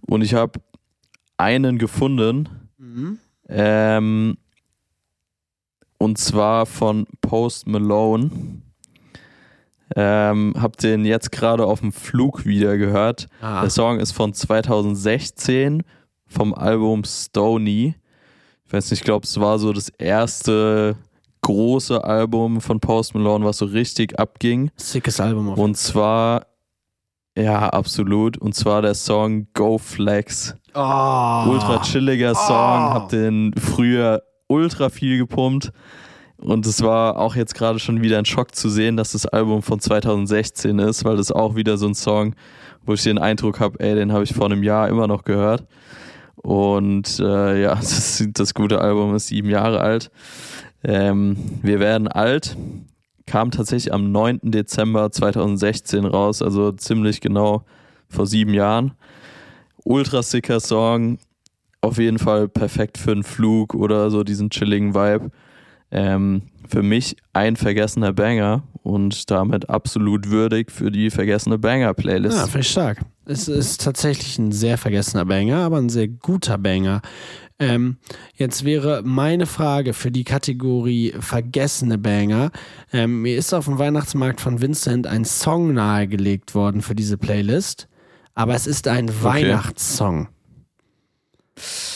Und 0.00 0.22
ich 0.22 0.34
habe 0.34 0.60
einen 1.36 1.78
gefunden. 1.78 2.48
Mhm. 2.78 3.18
Ähm, 3.48 4.36
und 5.98 6.18
zwar 6.18 6.66
von 6.66 7.06
Post 7.20 7.66
Malone. 7.66 8.30
Ähm, 9.94 10.54
hab 10.58 10.76
den 10.78 11.04
jetzt 11.04 11.32
gerade 11.32 11.66
auf 11.66 11.80
dem 11.80 11.92
Flug 11.92 12.46
wieder 12.46 12.78
gehört. 12.78 13.28
Ah. 13.40 13.60
Der 13.60 13.70
Song 13.70 14.00
ist 14.00 14.12
von 14.12 14.32
2016 14.32 15.82
vom 16.26 16.54
Album 16.54 17.04
Stony. 17.04 17.94
Ich 18.64 18.72
weiß 18.72 18.90
nicht, 18.90 19.00
ich 19.00 19.04
glaube, 19.04 19.26
es 19.26 19.38
war 19.38 19.58
so 19.58 19.72
das 19.72 19.90
erste 19.90 20.96
große 21.42 22.02
Album 22.02 22.60
von 22.60 22.80
Post 22.80 23.14
Malone, 23.14 23.44
was 23.44 23.58
so 23.58 23.66
richtig 23.66 24.18
abging. 24.18 24.70
Sickes 24.76 25.20
Album 25.20 25.50
auf 25.50 25.58
Und 25.58 25.76
zwar, 25.76 26.46
ja, 27.36 27.68
absolut. 27.68 28.36
Und 28.38 28.54
zwar 28.54 28.82
der 28.82 28.94
Song 28.94 29.46
Go 29.54 29.78
Flex. 29.78 30.54
Oh. 30.74 31.44
Ultra 31.48 31.80
chilliger 31.82 32.34
Song, 32.34 32.46
Oh. 32.56 32.94
hab 32.94 33.08
den 33.10 33.52
früher 33.58 34.22
ultra 34.48 34.88
viel 34.90 35.18
gepumpt. 35.18 35.72
Und 36.38 36.66
es 36.66 36.82
war 36.82 37.18
auch 37.18 37.36
jetzt 37.36 37.54
gerade 37.54 37.78
schon 37.78 38.02
wieder 38.02 38.18
ein 38.18 38.24
Schock 38.24 38.54
zu 38.54 38.68
sehen, 38.68 38.96
dass 38.96 39.12
das 39.12 39.26
Album 39.26 39.62
von 39.62 39.78
2016 39.78 40.78
ist, 40.80 41.04
weil 41.04 41.16
das 41.16 41.30
auch 41.30 41.54
wieder 41.54 41.76
so 41.76 41.86
ein 41.86 41.94
Song, 41.94 42.34
wo 42.84 42.94
ich 42.94 43.02
den 43.04 43.18
Eindruck 43.18 43.60
habe, 43.60 43.78
ey, 43.78 43.94
den 43.94 44.12
habe 44.12 44.24
ich 44.24 44.34
vor 44.34 44.46
einem 44.46 44.62
Jahr 44.64 44.88
immer 44.88 45.06
noch 45.06 45.22
gehört. 45.24 45.64
Und 46.36 47.20
äh, 47.20 47.62
ja, 47.62 47.74
das, 47.76 48.24
das 48.32 48.54
gute 48.54 48.80
Album 48.80 49.14
ist 49.14 49.28
sieben 49.28 49.50
Jahre 49.50 49.80
alt. 49.80 50.10
Ähm, 50.82 51.36
wir 51.62 51.78
werden 51.78 52.08
alt. 52.08 52.56
Kam 53.26 53.50
tatsächlich 53.50 53.92
am 53.92 54.12
9. 54.12 54.40
Dezember 54.42 55.10
2016 55.10 56.04
raus, 56.04 56.42
also 56.42 56.72
ziemlich 56.72 57.20
genau 57.20 57.64
vor 58.08 58.26
sieben 58.26 58.54
Jahren. 58.54 58.92
Ultra 59.84 60.22
sicker 60.22 60.60
Song. 60.60 61.18
Auf 61.80 61.98
jeden 61.98 62.18
Fall 62.18 62.48
perfekt 62.48 62.98
für 62.98 63.12
einen 63.12 63.24
Flug 63.24 63.74
oder 63.74 64.10
so 64.10 64.22
diesen 64.22 64.50
chilligen 64.50 64.94
Vibe. 64.94 65.30
Ähm, 65.90 66.42
für 66.68 66.82
mich 66.82 67.16
ein 67.32 67.56
vergessener 67.56 68.12
Banger 68.12 68.62
und 68.82 69.30
damit 69.30 69.68
absolut 69.68 70.30
würdig 70.30 70.70
für 70.70 70.90
die 70.90 71.10
vergessene 71.10 71.58
Banger-Playlist. 71.58 72.36
Ja, 72.36 72.44
finde 72.44 72.60
ich 72.60 72.70
stark. 72.70 73.00
Es 73.24 73.46
ist 73.46 73.82
tatsächlich 73.82 74.38
ein 74.38 74.52
sehr 74.52 74.78
vergessener 74.78 75.24
Banger, 75.24 75.58
aber 75.58 75.78
ein 75.78 75.88
sehr 75.88 76.08
guter 76.08 76.58
Banger. 76.58 77.02
Ähm, 77.62 77.98
jetzt 78.34 78.64
wäre 78.64 79.02
meine 79.04 79.46
Frage 79.46 79.92
für 79.92 80.10
die 80.10 80.24
Kategorie 80.24 81.14
vergessene 81.20 81.96
Banger. 81.96 82.50
Ähm, 82.92 83.22
mir 83.22 83.36
ist 83.36 83.54
auf 83.54 83.66
dem 83.66 83.78
Weihnachtsmarkt 83.78 84.40
von 84.40 84.60
Vincent 84.60 85.06
ein 85.06 85.24
Song 85.24 85.72
nahegelegt 85.72 86.56
worden 86.56 86.82
für 86.82 86.96
diese 86.96 87.18
Playlist, 87.18 87.86
aber 88.34 88.56
es 88.56 88.66
ist 88.66 88.88
ein 88.88 89.08
Weihnachtssong. 89.22 90.26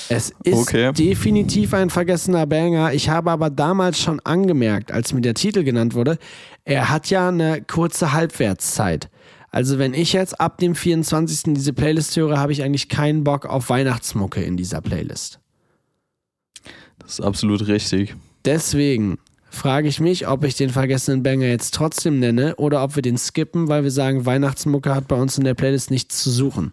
Es 0.09 0.31
ist 0.45 0.55
Okay. 0.55 0.93
definitiv 0.93 1.75
ein 1.75 1.91
vergessener 1.91 2.47
Banger. 2.47 2.93
Ich 2.93 3.09
habe 3.09 3.33
aber 3.33 3.51
damals 3.51 3.99
schon 4.01 4.21
angemerkt, 4.21 4.93
als 4.93 5.13
mir 5.13 5.21
der 5.23 5.35
Titel 5.35 5.65
genannt 5.65 5.95
wurde, 5.95 6.17
er 6.65 6.91
hat 6.91 7.11
ja 7.11 7.29
eine 7.29 7.61
kurze 7.63 8.13
Halbwertszeit. 8.13 9.11
Also 9.51 9.81
wenn 9.81 9.95
ich 9.95 10.13
jetzt 10.13 10.41
ab 10.41 10.59
dem 10.59 10.77
24. 10.77 11.55
diese 11.55 11.73
Playlist 11.73 12.15
höre, 12.17 12.39
habe 12.39 12.53
ich 12.53 12.63
eigentlich 12.63 12.89
keinen 12.89 13.25
Bock 13.25 13.47
auf 13.47 13.69
Weihnachtsmucke 13.69 14.43
in 14.45 14.57
dieser 14.57 14.81
Playlist. 14.81 15.41
Das 17.07 17.19
ist 17.19 17.25
absolut 17.25 17.67
richtig. 17.69 18.15
Deswegen 18.45 19.19
frage 19.51 19.89
ich 19.89 20.01
mich, 20.01 20.29
ob 20.29 20.45
ich 20.45 20.55
den 20.55 20.71
vergessenen 20.71 21.23
Banger 21.23 21.47
jetzt 21.47 21.73
trotzdem 21.75 22.19
nenne 22.19 22.57
oder 22.57 22.83
ob 22.83 22.95
wir 22.97 23.03
den 23.03 23.17
skippen, 23.17 23.69
weil 23.69 23.85
wir 23.85 23.91
sagen, 23.91 24.27
Weihnachtsmucke 24.27 24.95
hat 24.95 25.09
bei 25.09 25.17
uns 25.17 25.39
in 25.39 25.45
der 25.45 25.55
Playlist 25.55 25.91
nichts 25.91 26.23
zu 26.23 26.31
suchen. 26.31 26.73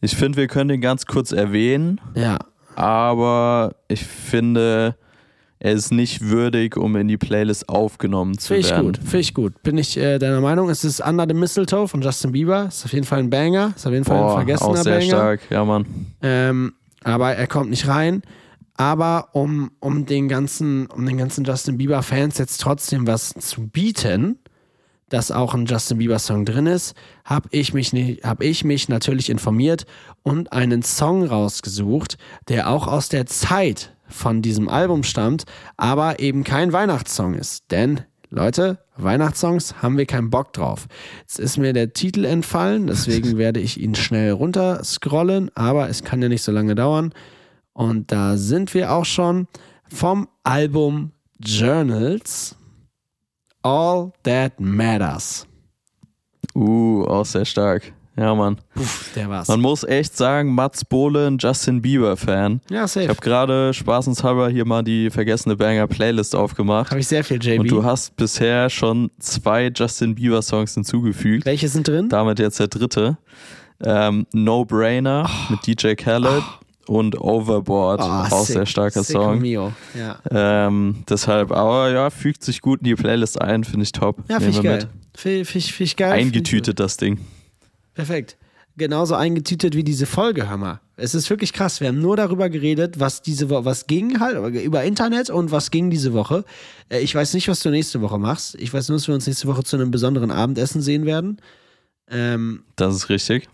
Ich 0.00 0.16
finde, 0.16 0.38
wir 0.38 0.46
können 0.48 0.68
den 0.68 0.80
ganz 0.80 1.06
kurz 1.06 1.32
erwähnen, 1.32 2.00
Ja, 2.14 2.38
aber 2.74 3.74
ich 3.88 4.04
finde, 4.04 4.96
er 5.58 5.72
ist 5.72 5.92
nicht 5.92 6.22
würdig, 6.22 6.76
um 6.76 6.96
in 6.96 7.06
die 7.06 7.16
Playlist 7.18 7.68
aufgenommen 7.68 8.36
zu 8.38 8.48
finde 8.48 8.60
ich 8.60 8.70
werden. 8.70 8.86
gut, 8.86 8.96
finde 8.98 9.18
ich 9.18 9.34
gut. 9.34 9.62
Bin 9.62 9.78
ich 9.78 9.96
äh, 9.96 10.18
deiner 10.18 10.40
Meinung? 10.40 10.70
Es 10.70 10.82
ist 10.84 11.00
Under 11.00 11.24
the 11.28 11.34
Mistletoe 11.34 11.86
von 11.86 12.02
Justin 12.02 12.32
Bieber. 12.32 12.66
Ist 12.66 12.84
auf 12.84 12.92
jeden 12.92 13.04
Fall 13.06 13.20
ein 13.20 13.30
Banger. 13.30 13.72
Ist 13.76 13.86
auf 13.86 13.92
jeden 13.92 14.04
Fall 14.04 14.16
ein 14.16 14.22
Boah, 14.22 14.34
vergessener 14.34 14.70
auch 14.70 14.76
sehr 14.76 14.94
Banger. 14.98 15.06
stark, 15.06 15.40
ja 15.50 15.64
Mann. 15.64 15.86
Ähm, 16.22 16.72
aber 17.04 17.34
er 17.34 17.46
kommt 17.46 17.70
nicht 17.70 17.86
rein. 17.86 18.22
Aber 18.76 19.28
um, 19.32 19.70
um 19.80 20.06
den 20.06 20.28
ganzen, 20.28 20.86
um 20.86 21.04
den 21.06 21.18
ganzen 21.18 21.44
Justin 21.44 21.78
Bieber-Fans 21.78 22.38
jetzt 22.38 22.60
trotzdem 22.60 23.06
was 23.06 23.34
zu 23.34 23.68
bieten, 23.68 24.38
dass 25.12 25.30
auch 25.30 25.54
ein 25.54 25.66
Justin 25.66 25.98
Bieber-Song 25.98 26.46
drin 26.46 26.66
ist, 26.66 26.94
habe 27.24 27.48
ich, 27.52 27.74
mich 27.74 27.92
hab 28.22 28.42
ich 28.42 28.64
mich 28.64 28.88
natürlich 28.88 29.28
informiert 29.28 29.84
und 30.22 30.52
einen 30.52 30.82
Song 30.82 31.24
rausgesucht, 31.24 32.16
der 32.48 32.70
auch 32.70 32.86
aus 32.86 33.10
der 33.10 33.26
Zeit 33.26 33.92
von 34.06 34.40
diesem 34.40 34.68
Album 34.68 35.02
stammt, 35.02 35.44
aber 35.76 36.20
eben 36.20 36.44
kein 36.44 36.72
Weihnachtssong 36.72 37.34
ist. 37.34 37.70
Denn, 37.70 38.00
Leute, 38.30 38.78
Weihnachtssongs 38.96 39.82
haben 39.82 39.98
wir 39.98 40.06
keinen 40.06 40.30
Bock 40.30 40.52
drauf. 40.52 40.86
Jetzt 41.20 41.38
ist 41.38 41.58
mir 41.58 41.72
der 41.72 41.92
Titel 41.92 42.24
entfallen, 42.24 42.86
deswegen 42.86 43.36
werde 43.38 43.60
ich 43.60 43.80
ihn 43.80 43.94
schnell 43.94 44.32
runter 44.32 44.82
scrollen, 44.84 45.50
aber 45.54 45.88
es 45.88 46.04
kann 46.04 46.22
ja 46.22 46.28
nicht 46.28 46.42
so 46.42 46.52
lange 46.52 46.74
dauern. 46.74 47.12
Und 47.72 48.12
da 48.12 48.36
sind 48.36 48.74
wir 48.74 48.92
auch 48.92 49.04
schon 49.04 49.46
vom 49.90 50.28
Album 50.44 51.12
Journals. 51.40 52.56
All 53.62 54.12
That 54.24 54.58
Matters. 54.58 55.46
Uh, 56.54 57.04
auch 57.06 57.24
sehr 57.24 57.44
stark. 57.44 57.92
Ja, 58.14 58.34
Mann. 58.34 58.56
Puh, 58.74 58.82
der 59.16 59.30
war's. 59.30 59.48
Man 59.48 59.60
muss 59.62 59.84
echt 59.84 60.14
sagen, 60.16 60.54
Mats 60.54 60.84
Bohle, 60.84 61.26
ein 61.28 61.38
Justin 61.38 61.80
Bieber-Fan. 61.80 62.60
ja, 62.68 62.84
Ich 62.84 62.90
safe. 62.90 63.08
habe 63.08 63.20
gerade 63.20 63.72
spaßenshalber 63.72 64.50
hier 64.50 64.66
mal 64.66 64.82
die 64.82 65.08
vergessene 65.08 65.56
Banger-Playlist 65.56 66.34
aufgemacht. 66.36 66.90
Habe 66.90 67.00
ich 67.00 67.08
sehr 67.08 67.24
viel, 67.24 67.42
JB. 67.42 67.60
Und 67.60 67.70
du 67.70 67.84
hast 67.84 68.14
bisher 68.16 68.68
schon 68.68 69.10
zwei 69.18 69.72
Justin 69.74 70.14
Bieber-Songs 70.14 70.74
hinzugefügt. 70.74 71.46
Welche 71.46 71.68
sind 71.68 71.88
drin? 71.88 72.10
Damit 72.10 72.38
jetzt 72.38 72.60
der 72.60 72.68
dritte. 72.68 73.16
Ähm, 73.82 74.26
no 74.34 74.66
Brainer 74.66 75.26
Oh. 75.26 75.52
mit 75.52 75.66
DJ 75.66 75.94
Khaled 75.94 76.42
und 76.86 77.20
Overboard. 77.20 78.00
Ah, 78.00 78.28
auch 78.30 78.44
sick. 78.44 78.54
sehr 78.56 78.66
starker 78.66 79.04
Song. 79.04 79.40
Mio. 79.40 79.72
Ja, 79.98 80.18
Ähm, 80.30 81.04
deshalb, 81.08 81.52
aber 81.52 81.90
ja, 81.90 82.10
fügt 82.10 82.42
sich 82.44 82.60
gut 82.60 82.80
in 82.80 82.84
die 82.84 82.94
Playlist 82.94 83.40
ein, 83.40 83.64
finde 83.64 83.84
ich 83.84 83.92
top. 83.92 84.18
ja 84.28 84.38
finde 84.40 84.56
ich 84.58 84.62
geil. 84.62 84.88
Find, 85.14 85.54
ich- 85.54 85.72
find 85.72 85.80
ich 85.88 85.96
geil. 85.96 86.12
Find 86.18 86.26
Eingetütet 86.26 86.80
das 86.80 86.96
Ding. 86.96 87.18
Perfekt. 87.94 88.36
Genauso 88.78 89.14
eingetütet 89.14 89.76
wie 89.76 89.84
diese 89.84 90.06
Folge, 90.06 90.48
hör 90.48 90.56
mal. 90.56 90.80
Es 90.96 91.14
ist 91.14 91.28
wirklich 91.28 91.52
krass. 91.52 91.80
Wir 91.80 91.88
haben 91.88 92.00
nur 92.00 92.16
darüber 92.16 92.48
geredet, 92.48 92.98
was 92.98 93.20
diese 93.20 93.50
Woche, 93.50 93.66
was 93.66 93.86
ging 93.86 94.18
halt 94.18 94.36
über 94.54 94.82
Internet 94.84 95.28
und 95.28 95.50
was 95.50 95.70
ging 95.70 95.90
diese 95.90 96.14
Woche. 96.14 96.44
Äh, 96.88 97.00
Ich 97.00 97.14
weiß 97.14 97.34
nicht, 97.34 97.48
was 97.48 97.60
du 97.60 97.68
nächste 97.70 98.00
Woche 98.00 98.18
machst. 98.18 98.54
Ich 98.58 98.72
weiß 98.72 98.88
nur, 98.88 98.96
dass 98.96 99.08
wir 99.08 99.14
uns 99.14 99.26
nächste 99.26 99.46
Woche 99.46 99.62
zu 99.62 99.76
einem 99.76 99.90
besonderen 99.90 100.30
Abendessen 100.30 100.80
sehen 100.80 101.04
werden. 101.04 101.38
Ähm, 102.10 102.62
Das 102.76 102.94
ist 102.94 103.08
richtig. 103.10 103.48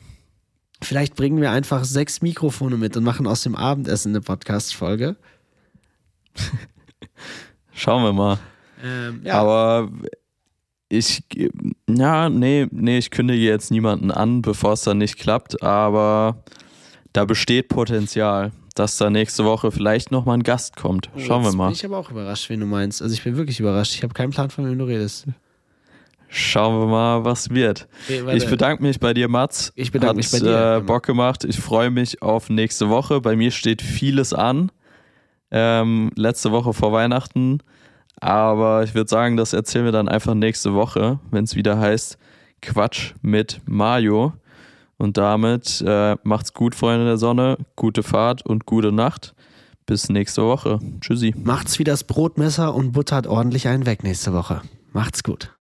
Vielleicht 0.81 1.17
bringen 1.17 1.41
wir 1.41 1.51
einfach 1.51 1.85
sechs 1.85 2.23
Mikrofone 2.23 2.77
mit 2.77 2.97
und 2.97 3.05
machen 3.05 3.27
aus 3.27 3.43
dem 3.43 3.55
Abendessen 3.57 4.11
eine 4.13 4.21
Podcast-Folge. 4.21 5.17
Schauen 7.73 8.03
wir 8.05 8.13
mal. 8.13 8.39
Ähm, 8.85 9.23
ja, 9.25 9.35
Aber 9.41 9.91
ich, 10.89 11.25
ja, 11.89 12.29
nee, 12.29 12.67
nee, 12.71 12.99
ich 12.99 13.11
kündige 13.11 13.43
jetzt 13.43 13.71
niemanden 13.71 14.11
an, 14.11 14.43
bevor 14.43 14.73
es 14.75 14.83
dann 14.83 14.99
nicht 14.99 15.19
klappt, 15.19 15.63
aber 15.63 16.43
da 17.13 17.25
besteht 17.25 17.69
Potenzial. 17.69 18.53
dass 18.75 18.97
da 18.97 19.11
nächste 19.11 19.45
Woche 19.45 19.73
vielleicht 19.73 20.13
nochmal 20.13 20.39
ein 20.39 20.45
Gast 20.45 20.77
kommt. 20.77 21.11
Schauen 21.17 21.43
wir 21.43 21.49
Jetzt 21.49 21.57
mal. 21.57 21.67
Bin 21.67 21.75
ich 21.75 21.85
aber 21.85 21.99
auch 21.99 22.11
überrascht, 22.11 22.49
wen 22.51 22.61
du 22.61 22.67
meinst. 22.67 23.03
Also 23.03 23.13
ich 23.13 23.25
bin 23.25 23.37
wirklich 23.37 23.59
überrascht. 23.59 23.95
Ich 23.95 24.05
habe 24.05 24.15
keinen 24.15 24.31
Plan, 24.31 24.51
von 24.51 24.65
wem 24.71 24.79
du 24.79 24.85
redest. 24.85 25.27
Schauen 26.29 26.79
wir 26.81 26.87
mal, 26.87 27.25
was 27.25 27.51
wird. 27.51 27.89
Okay. 28.05 28.37
Ich 28.37 28.47
bedanke 28.47 28.83
mich 28.83 29.01
bei 29.01 29.15
dir, 29.15 29.29
Mats. 29.29 29.73
Ich 29.75 29.91
bedanke 29.91 30.11
Hat, 30.11 30.17
mich 30.17 30.31
bei 30.31 30.41
dir. 30.41 30.77
Äh, 30.77 30.81
Bock 30.81 31.05
gemacht. 31.05 31.45
Ich 31.45 31.59
freue 31.59 31.91
mich 31.91 32.21
auf 32.23 32.51
nächste 32.51 32.91
Woche. 32.91 33.21
Bei 33.21 33.35
mir 33.35 33.51
steht 33.51 33.81
vieles 33.81 34.35
an. 34.35 34.71
Ähm, 35.51 36.11
letzte 36.17 36.53
Woche 36.53 36.75
vor 36.75 36.93
Weihnachten. 36.93 37.61
Aber 38.21 38.83
ich 38.85 38.95
würde 38.95 39.09
sagen, 39.09 39.37
das 39.37 39.53
erzählen 39.53 39.87
wir 39.87 39.93
dann 39.93 40.09
einfach 40.09 40.35
nächste 40.35 40.75
Woche, 40.75 41.21
wenn 41.31 41.45
es 41.45 41.55
wieder 41.55 41.79
heißt 41.79 42.19
Quatsch 42.61 43.15
mit 43.23 43.61
Mario. 43.67 44.35
Und 44.99 45.17
damit 45.17 45.83
äh, 45.87 46.17
macht's 46.25 46.53
gut, 46.53 46.75
Freunde 46.75 47.07
der 47.07 47.19
Sonne. 47.19 47.57
Gute 47.77 48.03
Fahrt 48.03 48.45
und 48.45 48.67
gute 48.67 48.93
Nacht. 48.93 49.35
Bis 49.87 50.11
nächste 50.11 50.43
Woche. 50.43 50.81
Tschüssi. 51.01 51.35
Macht's 51.43 51.79
wie 51.79 51.85
das 51.85 52.05
Brotmesser 52.05 52.75
und 52.75 52.93
buttert 52.93 53.27
ordentlich 53.27 53.69
einen 53.69 53.87
weg 53.87 54.03
nächste 54.03 54.35
Woche. 54.35 54.61
Macht's 54.93 55.23
gut. 55.23 55.58